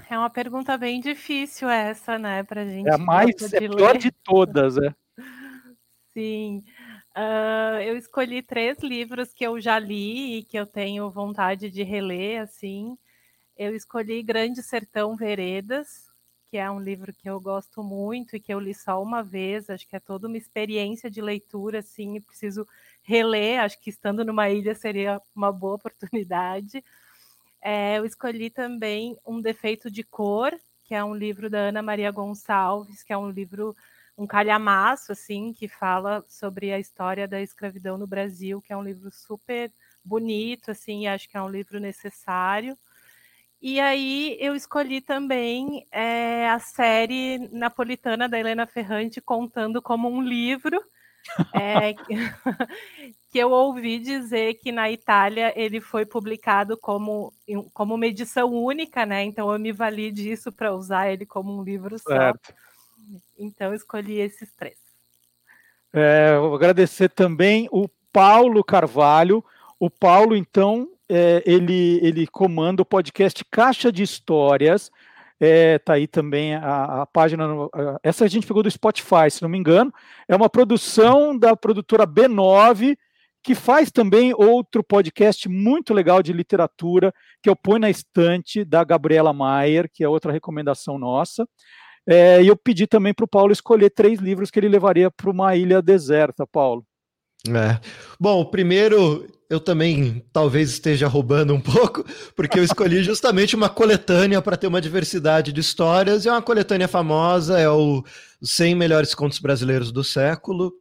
É 0.08 0.16
uma 0.16 0.30
pergunta 0.30 0.78
bem 0.78 0.98
difícil 0.98 1.68
essa, 1.68 2.18
né, 2.18 2.42
para 2.42 2.64
gente. 2.64 2.88
É 2.88 2.94
a 2.94 2.96
mais 2.96 3.52
é 3.52 3.58
pior 3.58 3.98
de 3.98 4.10
todas, 4.10 4.78
é. 4.78 4.94
Sim. 6.14 6.64
Uh, 7.14 7.82
eu 7.82 7.98
escolhi 7.98 8.40
três 8.40 8.78
livros 8.78 9.34
que 9.34 9.46
eu 9.46 9.60
já 9.60 9.78
li 9.78 10.38
e 10.38 10.42
que 10.42 10.58
eu 10.58 10.64
tenho 10.64 11.10
vontade 11.10 11.70
de 11.70 11.82
reler, 11.82 12.40
assim. 12.40 12.96
Eu 13.58 13.76
escolhi 13.76 14.22
Grande 14.22 14.62
Sertão 14.62 15.14
Veredas, 15.16 16.07
que 16.50 16.56
é 16.56 16.70
um 16.70 16.80
livro 16.80 17.12
que 17.12 17.28
eu 17.28 17.40
gosto 17.40 17.82
muito 17.82 18.34
e 18.36 18.40
que 18.40 18.52
eu 18.52 18.58
li 18.60 18.74
só 18.74 19.02
uma 19.02 19.22
vez, 19.22 19.68
acho 19.68 19.86
que 19.86 19.96
é 19.96 20.00
toda 20.00 20.26
uma 20.26 20.36
experiência 20.36 21.10
de 21.10 21.20
leitura, 21.20 21.80
assim, 21.80 22.16
e 22.16 22.20
preciso 22.20 22.66
reler, 23.02 23.60
acho 23.60 23.78
que 23.80 23.90
estando 23.90 24.24
numa 24.24 24.48
ilha 24.50 24.74
seria 24.74 25.20
uma 25.36 25.52
boa 25.52 25.74
oportunidade. 25.76 26.82
É, 27.60 27.98
eu 27.98 28.04
escolhi 28.06 28.50
também 28.50 29.16
Um 29.26 29.40
Defeito 29.40 29.90
de 29.90 30.02
Cor, 30.04 30.52
que 30.84 30.94
é 30.94 31.04
um 31.04 31.14
livro 31.14 31.50
da 31.50 31.58
Ana 31.58 31.82
Maria 31.82 32.10
Gonçalves, 32.10 33.02
que 33.02 33.12
é 33.12 33.18
um 33.18 33.30
livro, 33.30 33.76
um 34.16 34.26
calhamaço, 34.26 35.12
assim, 35.12 35.52
que 35.52 35.68
fala 35.68 36.24
sobre 36.28 36.72
a 36.72 36.78
história 36.78 37.28
da 37.28 37.42
escravidão 37.42 37.98
no 37.98 38.06
Brasil, 38.06 38.62
que 38.62 38.72
é 38.72 38.76
um 38.76 38.82
livro 38.82 39.10
super 39.10 39.70
bonito, 40.04 40.70
assim, 40.70 41.02
e 41.02 41.06
acho 41.08 41.28
que 41.28 41.36
é 41.36 41.42
um 41.42 41.48
livro 41.48 41.78
necessário. 41.78 42.78
E 43.60 43.80
aí 43.80 44.36
eu 44.40 44.54
escolhi 44.54 45.00
também 45.00 45.84
é, 45.90 46.48
a 46.48 46.58
série 46.58 47.38
napolitana 47.50 48.28
da 48.28 48.38
Helena 48.38 48.66
Ferrante 48.66 49.20
contando 49.20 49.82
como 49.82 50.08
um 50.08 50.22
livro. 50.22 50.80
É, 51.52 51.92
que 53.30 53.38
eu 53.38 53.50
ouvi 53.50 53.98
dizer 53.98 54.54
que 54.54 54.72
na 54.72 54.90
Itália 54.90 55.52
ele 55.54 55.78
foi 55.78 56.06
publicado 56.06 56.74
como, 56.78 57.34
como 57.74 57.96
uma 57.96 58.06
edição 58.06 58.50
única, 58.50 59.04
né? 59.04 59.24
Então 59.24 59.52
eu 59.52 59.58
me 59.58 59.70
vali 59.70 60.10
disso 60.10 60.50
para 60.50 60.72
usar 60.74 61.12
ele 61.12 61.26
como 61.26 61.54
um 61.54 61.62
livro 61.62 61.98
só. 61.98 62.08
Certo. 62.08 62.54
Então 63.38 63.74
escolhi 63.74 64.20
esses 64.20 64.50
três. 64.54 64.78
É, 65.92 66.38
vou 66.38 66.54
agradecer 66.54 67.10
também 67.10 67.68
o 67.70 67.88
Paulo 68.12 68.64
Carvalho. 68.64 69.44
O 69.78 69.90
Paulo, 69.90 70.34
então, 70.34 70.88
é, 71.08 71.42
ele, 71.46 71.98
ele 72.02 72.26
comanda 72.26 72.82
o 72.82 72.86
podcast 72.86 73.44
Caixa 73.50 73.90
de 73.90 74.02
Histórias. 74.02 74.90
É, 75.40 75.78
tá 75.78 75.94
aí 75.94 76.06
também 76.06 76.54
a, 76.56 77.02
a 77.02 77.06
página. 77.06 77.46
A, 77.46 77.98
essa 78.02 78.24
a 78.24 78.28
gente 78.28 78.46
pegou 78.46 78.62
do 78.62 78.70
Spotify, 78.70 79.30
se 79.30 79.42
não 79.42 79.48
me 79.48 79.58
engano. 79.58 79.92
É 80.28 80.36
uma 80.36 80.50
produção 80.50 81.38
da 81.38 81.56
produtora 81.56 82.06
B9, 82.06 82.96
que 83.42 83.54
faz 83.54 83.90
também 83.90 84.34
outro 84.34 84.82
podcast 84.82 85.48
muito 85.48 85.94
legal 85.94 86.22
de 86.22 86.32
literatura, 86.32 87.14
que 87.42 87.48
o 87.48 87.56
Põe 87.56 87.78
na 87.78 87.88
Estante, 87.88 88.64
da 88.64 88.84
Gabriela 88.84 89.32
Maier, 89.32 89.88
que 89.92 90.04
é 90.04 90.08
outra 90.08 90.32
recomendação 90.32 90.98
nossa. 90.98 91.48
É, 92.06 92.42
e 92.42 92.48
eu 92.48 92.56
pedi 92.56 92.86
também 92.86 93.14
para 93.14 93.24
o 93.24 93.28
Paulo 93.28 93.52
escolher 93.52 93.90
três 93.90 94.18
livros 94.18 94.50
que 94.50 94.58
ele 94.58 94.68
levaria 94.68 95.10
para 95.10 95.30
uma 95.30 95.54
ilha 95.54 95.80
deserta, 95.80 96.46
Paulo. 96.46 96.84
É. 97.46 97.78
Bom, 98.18 98.44
primeiro 98.44 99.26
eu 99.48 99.58
também 99.58 100.24
talvez 100.32 100.70
esteja 100.70 101.08
roubando 101.08 101.54
um 101.54 101.60
pouco, 101.60 102.04
porque 102.36 102.58
eu 102.58 102.64
escolhi 102.64 103.02
justamente 103.02 103.56
uma 103.56 103.68
coletânea 103.68 104.42
para 104.42 104.56
ter 104.56 104.66
uma 104.66 104.80
diversidade 104.80 105.52
de 105.52 105.60
histórias, 105.60 106.24
e 106.24 106.28
é 106.28 106.32
uma 106.32 106.42
coletânea 106.42 106.88
famosa, 106.88 107.58
é 107.58 107.68
o 107.68 108.04
100 108.42 108.74
Melhores 108.74 109.14
Contos 109.14 109.38
Brasileiros 109.38 109.90
do 109.90 110.04
Século, 110.04 110.72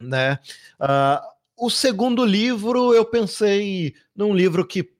né? 0.00 0.38
Uh, 0.80 1.32
o 1.66 1.70
segundo 1.70 2.24
livro, 2.24 2.92
eu 2.92 3.04
pensei 3.04 3.94
num 4.16 4.34
livro 4.34 4.66
que 4.66 4.90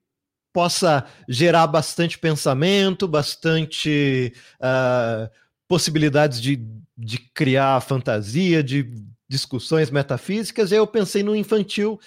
possa 0.52 1.04
gerar 1.28 1.66
bastante 1.66 2.18
pensamento, 2.18 3.08
bastante 3.08 4.32
uh, 4.60 5.28
possibilidades 5.66 6.40
de, 6.40 6.62
de 6.96 7.18
criar 7.18 7.80
fantasia, 7.80 8.62
de 8.62 8.88
discussões 9.28 9.90
metafísicas, 9.90 10.70
e 10.70 10.76
eu 10.76 10.86
pensei 10.86 11.22
no 11.22 11.34
infantil, 11.34 11.98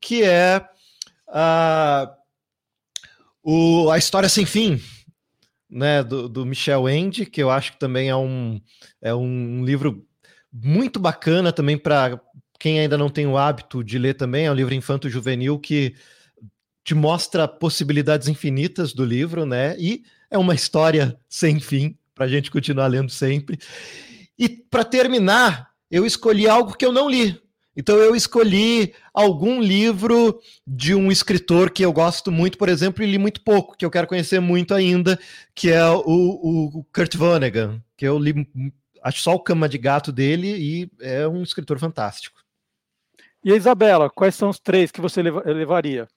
que 0.00 0.22
é 0.22 0.66
a, 1.28 2.12
o, 3.42 3.90
a 3.90 3.98
História 3.98 4.28
Sem 4.28 4.46
Fim, 4.46 4.80
né, 5.68 6.02
do, 6.02 6.28
do 6.28 6.46
Michel 6.46 6.88
Ende, 6.88 7.26
que 7.26 7.42
eu 7.42 7.50
acho 7.50 7.72
que 7.72 7.78
também 7.78 8.08
é 8.08 8.16
um, 8.16 8.60
é 9.00 9.14
um 9.14 9.64
livro 9.64 10.06
muito 10.52 10.98
bacana 10.98 11.52
também 11.52 11.76
para 11.76 12.20
quem 12.58 12.80
ainda 12.80 12.96
não 12.96 13.10
tem 13.10 13.26
o 13.26 13.36
hábito 13.36 13.84
de 13.84 13.98
ler 13.98 14.14
também, 14.14 14.46
é 14.46 14.50
um 14.50 14.54
livro 14.54 14.74
infanto-juvenil 14.74 15.58
que 15.58 15.94
te 16.82 16.94
mostra 16.94 17.48
possibilidades 17.48 18.28
infinitas 18.28 18.92
do 18.92 19.04
livro, 19.04 19.44
né? 19.44 19.76
E 19.78 20.04
é 20.30 20.38
uma 20.38 20.54
história 20.54 21.18
sem 21.28 21.60
fim 21.60 21.98
para 22.14 22.24
a 22.24 22.28
gente 22.28 22.50
continuar 22.50 22.86
lendo 22.86 23.10
sempre. 23.10 23.58
E 24.38 24.48
para 24.48 24.84
terminar, 24.84 25.70
eu 25.90 26.06
escolhi 26.06 26.48
algo 26.48 26.76
que 26.76 26.86
eu 26.86 26.92
não 26.92 27.10
li, 27.10 27.38
então 27.76 27.96
eu 27.96 28.16
escolhi 28.16 28.94
algum 29.12 29.60
livro 29.60 30.40
de 30.66 30.94
um 30.94 31.12
escritor 31.12 31.70
que 31.70 31.84
eu 31.84 31.92
gosto 31.92 32.32
muito, 32.32 32.56
por 32.56 32.68
exemplo, 32.68 33.04
e 33.04 33.06
li 33.06 33.18
muito 33.18 33.42
pouco, 33.42 33.76
que 33.76 33.84
eu 33.84 33.90
quero 33.90 34.06
conhecer 34.06 34.40
muito 34.40 34.74
ainda, 34.74 35.18
que 35.54 35.70
é 35.70 35.84
o, 35.90 36.00
o 36.78 36.84
Kurt 36.92 37.14
Vonnegut, 37.16 37.82
que 37.96 38.06
eu 38.06 38.18
li 38.18 38.48
acho 39.02 39.20
só 39.20 39.34
o 39.34 39.40
Cama 39.40 39.68
de 39.68 39.78
Gato 39.78 40.10
dele 40.10 40.56
e 40.56 40.90
é 41.00 41.28
um 41.28 41.42
escritor 41.42 41.78
fantástico. 41.78 42.40
E 43.44 43.52
a 43.52 43.56
Isabela, 43.56 44.10
quais 44.10 44.34
são 44.34 44.48
os 44.48 44.58
três 44.58 44.90
que 44.90 45.00
você 45.00 45.22
levaria? 45.22 46.08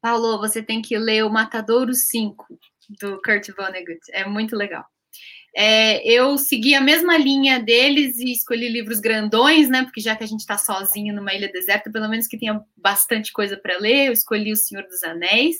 Paulo, 0.00 0.38
você 0.38 0.60
tem 0.60 0.82
que 0.82 0.98
ler 0.98 1.24
o 1.24 1.30
Matadouro 1.30 1.94
5. 1.94 2.58
do 3.00 3.22
Kurt 3.22 3.48
Vonnegut. 3.56 4.00
É 4.10 4.26
muito 4.26 4.56
legal. 4.56 4.84
É, 5.54 6.06
eu 6.08 6.38
segui 6.38 6.74
a 6.74 6.80
mesma 6.80 7.16
linha 7.18 7.60
deles 7.60 8.18
e 8.18 8.32
escolhi 8.32 8.68
livros 8.68 9.00
grandões, 9.00 9.68
né? 9.68 9.82
Porque 9.84 10.00
já 10.00 10.16
que 10.16 10.24
a 10.24 10.26
gente 10.26 10.40
está 10.40 10.56
sozinho 10.56 11.14
numa 11.14 11.34
ilha 11.34 11.50
deserta, 11.52 11.90
pelo 11.90 12.08
menos 12.08 12.26
que 12.26 12.38
tenha 12.38 12.60
bastante 12.76 13.32
coisa 13.32 13.56
para 13.56 13.78
ler, 13.78 14.06
eu 14.06 14.12
escolhi 14.12 14.52
O 14.52 14.56
Senhor 14.56 14.84
dos 14.84 15.02
Anéis, 15.02 15.56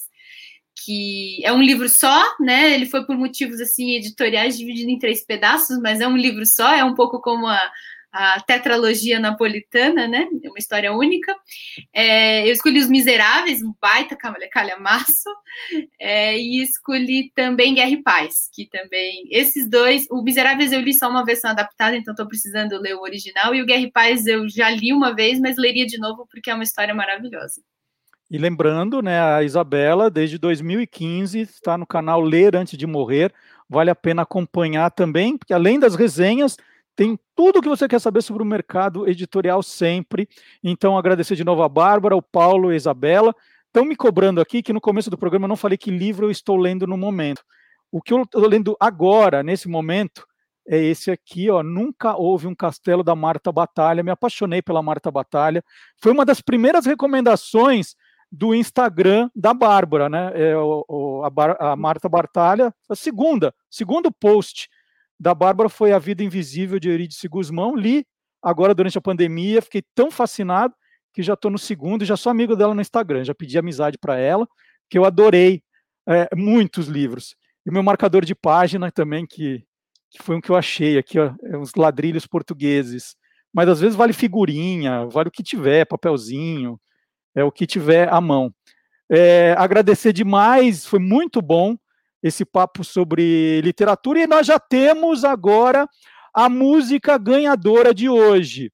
que 0.85 1.45
é 1.45 1.53
um 1.53 1.63
livro 1.63 1.89
só, 1.89 2.23
né? 2.41 2.73
Ele 2.73 2.87
foi 2.87 3.05
por 3.05 3.17
motivos 3.17 3.61
assim 3.61 3.95
editoriais 3.95 4.57
dividido 4.57 4.91
em 4.91 4.99
três 4.99 5.25
pedaços, 5.25 5.79
mas 5.79 6.01
é 6.01 6.09
um 6.09 6.17
livro 6.17 6.45
só, 6.47 6.73
é 6.73 6.83
um 6.83 6.95
pouco 6.95 7.21
como 7.21 7.47
a, 7.47 7.71
a 8.13 8.41
tetralogia 8.41 9.19
napolitana, 9.19 10.07
né? 10.07 10.29
É 10.45 10.49
uma 10.49 10.59
história 10.59 10.93
única. 10.93 11.35
É, 11.93 12.47
eu 12.47 12.53
escolhi 12.53 12.79
Os 12.79 12.89
Miseráveis, 12.89 13.63
um 13.63 13.73
baita 13.81 14.15
calhamaço, 14.51 15.31
é, 15.99 16.37
e 16.39 16.63
escolhi 16.63 17.33
também 17.35 17.75
Guerra 17.75 17.91
e 17.91 18.03
Paz, 18.03 18.51
que 18.53 18.69
também. 18.69 19.27
Esses 19.31 19.69
dois, 19.69 20.07
o 20.11 20.23
Miseráveis 20.23 20.73
eu 20.73 20.81
li 20.81 20.93
só 20.93 21.09
uma 21.09 21.25
versão 21.25 21.51
adaptada, 21.51 21.97
então 21.97 22.13
estou 22.13 22.29
precisando 22.29 22.79
ler 22.79 22.95
o 22.95 23.01
original, 23.01 23.55
e 23.55 23.63
o 23.63 23.67
Guerra 23.67 23.83
e 23.83 23.91
Paz 23.91 24.27
eu 24.27 24.47
já 24.47 24.69
li 24.69 24.93
uma 24.93 25.15
vez, 25.15 25.41
mas 25.41 25.57
leria 25.57 25.87
de 25.87 25.99
novo 25.99 26.27
porque 26.31 26.51
é 26.51 26.55
uma 26.55 26.65
história 26.65 26.95
maravilhosa. 26.95 27.63
E 28.31 28.39
lembrando, 28.39 29.03
né, 29.03 29.21
a 29.21 29.43
Isabela, 29.43 30.11
desde 30.11 30.39
2015, 30.39 31.41
está 31.41 31.77
no 31.77 31.87
canal 31.87 32.21
Ler 32.21 32.57
Antes 32.57 32.79
de 32.79 32.87
Morrer. 32.87 33.33
Vale 33.69 33.91
a 33.91 33.95
pena 33.95 34.23
acompanhar 34.23 34.91
também, 34.91 35.37
porque 35.37 35.53
além 35.53 35.79
das 35.79 35.95
resenhas, 35.95 36.57
tem 36.95 37.19
tudo 37.43 37.59
o 37.59 37.63
que 37.63 37.69
você 37.69 37.89
quer 37.89 37.99
saber 37.99 38.23
sobre 38.23 38.41
o 38.41 38.47
mercado 38.47 39.09
editorial 39.09 39.65
sempre. 39.65 40.29
Então, 40.63 40.97
agradecer 40.97 41.35
de 41.35 41.43
novo 41.43 41.65
a 41.65 41.69
Bárbara, 41.69 42.15
o 42.15 42.23
Paulo 42.23 42.71
e 42.71 42.75
a 42.75 42.77
Isabela. 42.77 43.35
Estão 43.67 43.85
me 43.85 43.97
cobrando 43.97 44.41
aqui 44.41 44.63
que 44.63 44.73
no 44.73 44.81
começo 44.81 45.11
do 45.11 45.19
programa 45.19 45.47
eu 45.47 45.49
não 45.49 45.57
falei 45.57 45.77
que 45.77 45.91
livro 45.91 46.27
eu 46.27 46.31
estou 46.31 46.57
lendo 46.57 46.87
no 46.87 46.97
momento. 46.97 47.43
O 47.91 48.01
que 48.01 48.13
eu 48.13 48.23
estou 48.23 48.47
lendo 48.47 48.77
agora, 48.79 49.43
nesse 49.43 49.69
momento, 49.69 50.25
é 50.69 50.79
esse 50.79 51.11
aqui, 51.11 51.51
ó. 51.51 51.65
Nunca 51.65 52.15
houve 52.17 52.47
um 52.47 52.55
castelo 52.55 53.03
da 53.03 53.17
Marta 53.17 53.51
Batalha. 53.51 54.05
Me 54.05 54.13
apaixonei 54.13 54.63
pela 54.63 54.81
Marta 54.81 55.11
Batalha. 55.11 55.65
Foi 56.01 56.13
uma 56.13 56.25
das 56.25 56.41
primeiras 56.41 56.87
recomendações 56.87 57.97
do 58.31 58.55
Instagram 58.55 59.29
da 59.35 59.53
Bárbara, 59.53 60.09
né? 60.09 60.31
É, 60.33 60.57
o, 60.57 61.25
a, 61.25 61.29
Bar 61.29 61.57
a 61.59 61.75
Marta 61.75 62.09
Batalha, 62.09 62.73
a 62.89 62.95
segunda, 62.95 63.53
segundo 63.69 64.13
post 64.13 64.69
da 65.23 65.37
Bárbara 65.37 65.69
foi 65.69 65.93
A 65.93 66.01
Vida 66.01 66.25
Invisível 66.25 66.81
de 66.81 66.89
Eurídice 66.89 67.29
Guzmão. 67.29 67.77
Li 67.77 68.05
agora 68.43 68.75
durante 68.75 68.99
a 68.99 69.01
pandemia, 69.01 69.63
fiquei 69.63 69.81
tão 69.95 70.11
fascinado 70.11 70.75
que 71.15 71.23
já 71.23 71.35
estou 71.35 71.49
no 71.49 71.61
segundo 71.61 72.03
e 72.03 72.05
já 72.05 72.17
sou 72.17 72.31
amigo 72.31 72.57
dela 72.57 72.75
no 72.75 72.81
Instagram. 72.81 73.23
Já 73.23 73.33
pedi 73.33 73.57
amizade 73.57 73.97
para 73.97 74.19
ela, 74.19 74.49
que 74.91 74.99
eu 74.99 75.05
adorei 75.05 75.63
é, 76.09 76.29
muitos 76.35 76.89
livros. 76.89 77.37
E 77.65 77.71
o 77.71 77.73
meu 77.73 77.85
marcador 77.85 78.25
de 78.25 78.35
página 78.35 78.91
também, 78.91 79.25
que, 79.25 79.65
que 80.11 80.21
foi 80.21 80.35
um 80.35 80.41
que 80.41 80.51
eu 80.51 80.57
achei 80.57 80.99
aqui, 80.99 81.21
ó, 81.21 81.33
é 81.45 81.57
uns 81.57 81.73
ladrilhos 81.77 82.27
portugueses. 82.27 83.15
Mas 83.55 83.69
às 83.69 83.81
vezes 83.81 83.95
vale 83.95 84.13
figurinha, 84.13 85.07
vale 85.07 85.29
o 85.29 85.33
que 85.33 85.45
tiver, 85.45 85.85
papelzinho, 85.85 86.81
é 87.33 87.45
o 87.45 87.53
que 87.53 87.65
tiver 87.65 88.13
à 88.13 88.21
mão. 88.21 88.53
É, 89.09 89.55
agradecer 89.57 90.13
demais, 90.13 90.85
foi 90.85 90.99
muito 90.99 91.41
bom 91.41 91.77
esse 92.23 92.45
papo 92.45 92.85
sobre 92.85 93.61
literatura 93.63 94.21
e 94.21 94.27
nós 94.27 94.47
já 94.47 94.59
temos 94.59 95.25
agora 95.25 95.89
a 96.33 96.49
música 96.49 97.19
ganhadora 97.19 97.93
de 97.93 98.09
hoje. 98.09 98.73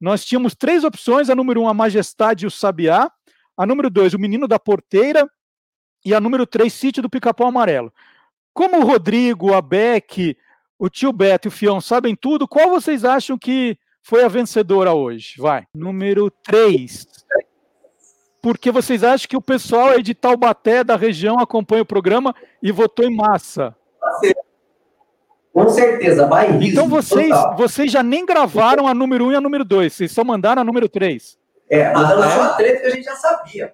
Nós 0.00 0.24
tínhamos 0.24 0.54
três 0.54 0.84
opções: 0.84 1.30
a 1.30 1.34
número 1.34 1.62
um, 1.62 1.68
a 1.68 1.74
Majestade 1.74 2.44
e 2.44 2.46
o 2.46 2.50
Sabiá, 2.50 3.10
a 3.56 3.66
número 3.66 3.90
dois, 3.90 4.14
o 4.14 4.18
Menino 4.18 4.46
da 4.46 4.58
Porteira, 4.58 5.28
e 6.04 6.14
a 6.14 6.20
número 6.20 6.46
três, 6.46 6.72
Sítio 6.72 7.02
do 7.02 7.10
Pica-Pau 7.10 7.48
Amarelo. 7.48 7.92
Como 8.52 8.78
o 8.78 8.84
Rodrigo, 8.84 9.54
a 9.54 9.62
Beck, 9.62 10.36
o 10.78 10.88
tio 10.88 11.12
Beto 11.12 11.46
e 11.46 11.50
o 11.50 11.52
Fião 11.52 11.80
sabem 11.80 12.16
tudo, 12.16 12.48
qual 12.48 12.70
vocês 12.70 13.04
acham 13.04 13.38
que 13.38 13.78
foi 14.02 14.24
a 14.24 14.28
vencedora 14.28 14.92
hoje? 14.92 15.34
Vai. 15.38 15.66
Número 15.74 16.30
três 16.30 17.06
porque 18.42 18.70
vocês 18.70 19.04
acham 19.04 19.28
que 19.28 19.36
o 19.36 19.42
pessoal 19.42 19.90
aí 19.90 20.02
de 20.02 20.14
Taubaté, 20.14 20.82
da 20.82 20.96
região, 20.96 21.38
acompanha 21.38 21.82
o 21.82 21.86
programa 21.86 22.34
e 22.62 22.72
votou 22.72 23.04
em 23.04 23.14
massa. 23.14 23.74
Com 25.52 25.68
certeza, 25.68 26.26
bairrismo. 26.26 26.64
Então 26.64 26.88
vocês, 26.88 27.30
vocês 27.56 27.90
já 27.90 28.02
nem 28.02 28.24
gravaram 28.24 28.86
a 28.86 28.94
número 28.94 29.26
1 29.26 29.28
um 29.28 29.32
e 29.32 29.36
a 29.36 29.40
número 29.40 29.64
2, 29.64 29.92
vocês 29.92 30.12
só 30.12 30.24
mandaram 30.24 30.62
a 30.62 30.64
número 30.64 30.88
3. 30.88 31.38
É, 31.68 31.92
mandamos 31.92 32.24
ah, 32.24 32.50
é? 32.52 32.56
três 32.56 32.80
que 32.80 32.86
a 32.86 32.90
gente 32.90 33.04
já 33.04 33.14
sabia. 33.14 33.72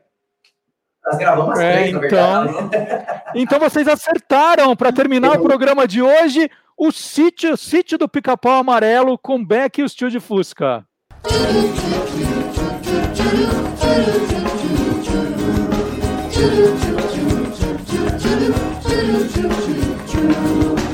Nós 1.05 1.17
gravamos 1.19 1.59
as 1.59 1.65
é, 1.65 1.73
três, 1.73 1.89
então, 1.89 2.01
verdade. 2.01 3.17
Então 3.35 3.59
vocês 3.59 3.87
acertaram 3.87 4.75
para 4.75 4.93
terminar 4.93 5.37
o 5.37 5.43
programa 5.43 5.87
de 5.87 6.03
hoje 6.03 6.51
o 6.77 6.93
sítio, 6.93 7.57
sítio 7.57 7.97
do 7.97 8.09
Pica-Pau 8.09 8.59
Amarelo 8.59 9.17
com 9.17 9.43
Beck 9.43 9.79
e 9.79 9.83
o 9.83 9.89
Tio 9.89 10.11
de 10.11 10.21
Fusca. 10.21 10.85
Thank 13.17 13.39
you. 20.81 20.86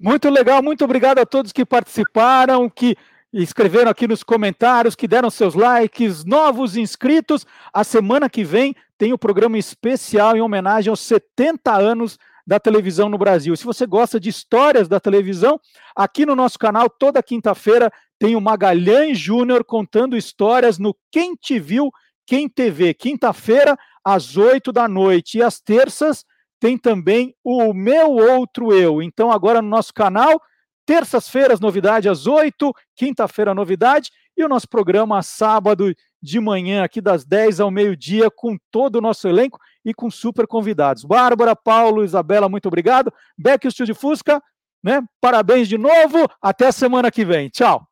Muito 0.00 0.30
legal, 0.30 0.62
muito 0.62 0.84
obrigado 0.84 1.18
a 1.18 1.26
todos 1.26 1.50
que 1.50 1.66
participaram, 1.66 2.70
que 2.70 2.96
escreveram 3.32 3.90
aqui 3.90 4.06
nos 4.06 4.22
comentários, 4.22 4.94
que 4.94 5.08
deram 5.08 5.28
seus 5.28 5.54
likes, 5.54 6.24
novos 6.24 6.76
inscritos. 6.76 7.44
A 7.72 7.82
semana 7.82 8.30
que 8.30 8.44
vem 8.44 8.76
tem 8.96 9.10
o 9.10 9.16
um 9.16 9.18
programa 9.18 9.58
especial 9.58 10.36
em 10.36 10.40
homenagem 10.40 10.88
aos 10.88 11.00
70 11.00 11.74
anos 11.74 12.16
da 12.46 12.60
televisão 12.60 13.08
no 13.08 13.18
Brasil. 13.18 13.56
Se 13.56 13.64
você 13.64 13.86
gosta 13.86 14.20
de 14.20 14.30
histórias 14.30 14.86
da 14.88 15.00
televisão, 15.00 15.60
aqui 15.94 16.24
no 16.24 16.36
nosso 16.36 16.58
canal, 16.58 16.88
toda 16.88 17.22
quinta-feira, 17.22 17.92
tem 18.20 18.36
o 18.36 18.40
Magalhães 18.40 19.18
Júnior 19.18 19.64
contando 19.64 20.16
histórias 20.16 20.78
no 20.78 20.96
Quem 21.10 21.34
Te 21.34 21.58
Viu, 21.58 21.90
Quem 22.24 22.48
TV. 22.48 22.94
Quinta-feira, 22.94 23.76
às 24.02 24.36
8 24.36 24.72
da 24.72 24.86
noite. 24.88 25.38
E 25.38 25.42
às 25.42 25.60
terças, 25.60 26.24
tem 26.60 26.76
também 26.76 27.34
o 27.42 27.72
Meu 27.72 28.10
Outro 28.10 28.72
Eu. 28.72 29.02
Então, 29.02 29.30
agora 29.30 29.62
no 29.62 29.68
nosso 29.68 29.92
canal, 29.92 30.40
terças-feiras, 30.86 31.60
novidade 31.60 32.08
às 32.08 32.26
8, 32.26 32.72
quinta-feira, 32.96 33.54
novidade, 33.54 34.10
e 34.36 34.44
o 34.44 34.48
nosso 34.48 34.68
programa 34.68 35.22
sábado 35.22 35.92
de 36.22 36.40
manhã, 36.40 36.84
aqui 36.84 37.00
das 37.00 37.24
10 37.24 37.60
ao 37.60 37.70
meio-dia, 37.70 38.30
com 38.30 38.56
todo 38.70 38.96
o 38.96 39.00
nosso 39.00 39.28
elenco 39.28 39.58
e 39.84 39.92
com 39.92 40.10
super 40.10 40.46
convidados. 40.46 41.04
Bárbara, 41.04 41.54
Paulo, 41.56 42.04
Isabela, 42.04 42.48
muito 42.48 42.66
obrigado. 42.66 43.12
Beck 43.36 43.66
o 43.66 43.68
Estúdio 43.68 43.94
Fusca, 43.94 44.42
né? 44.82 45.02
Parabéns 45.20 45.68
de 45.68 45.78
novo. 45.78 46.28
Até 46.40 46.66
a 46.66 46.72
semana 46.72 47.10
que 47.10 47.24
vem. 47.24 47.48
Tchau. 47.48 47.87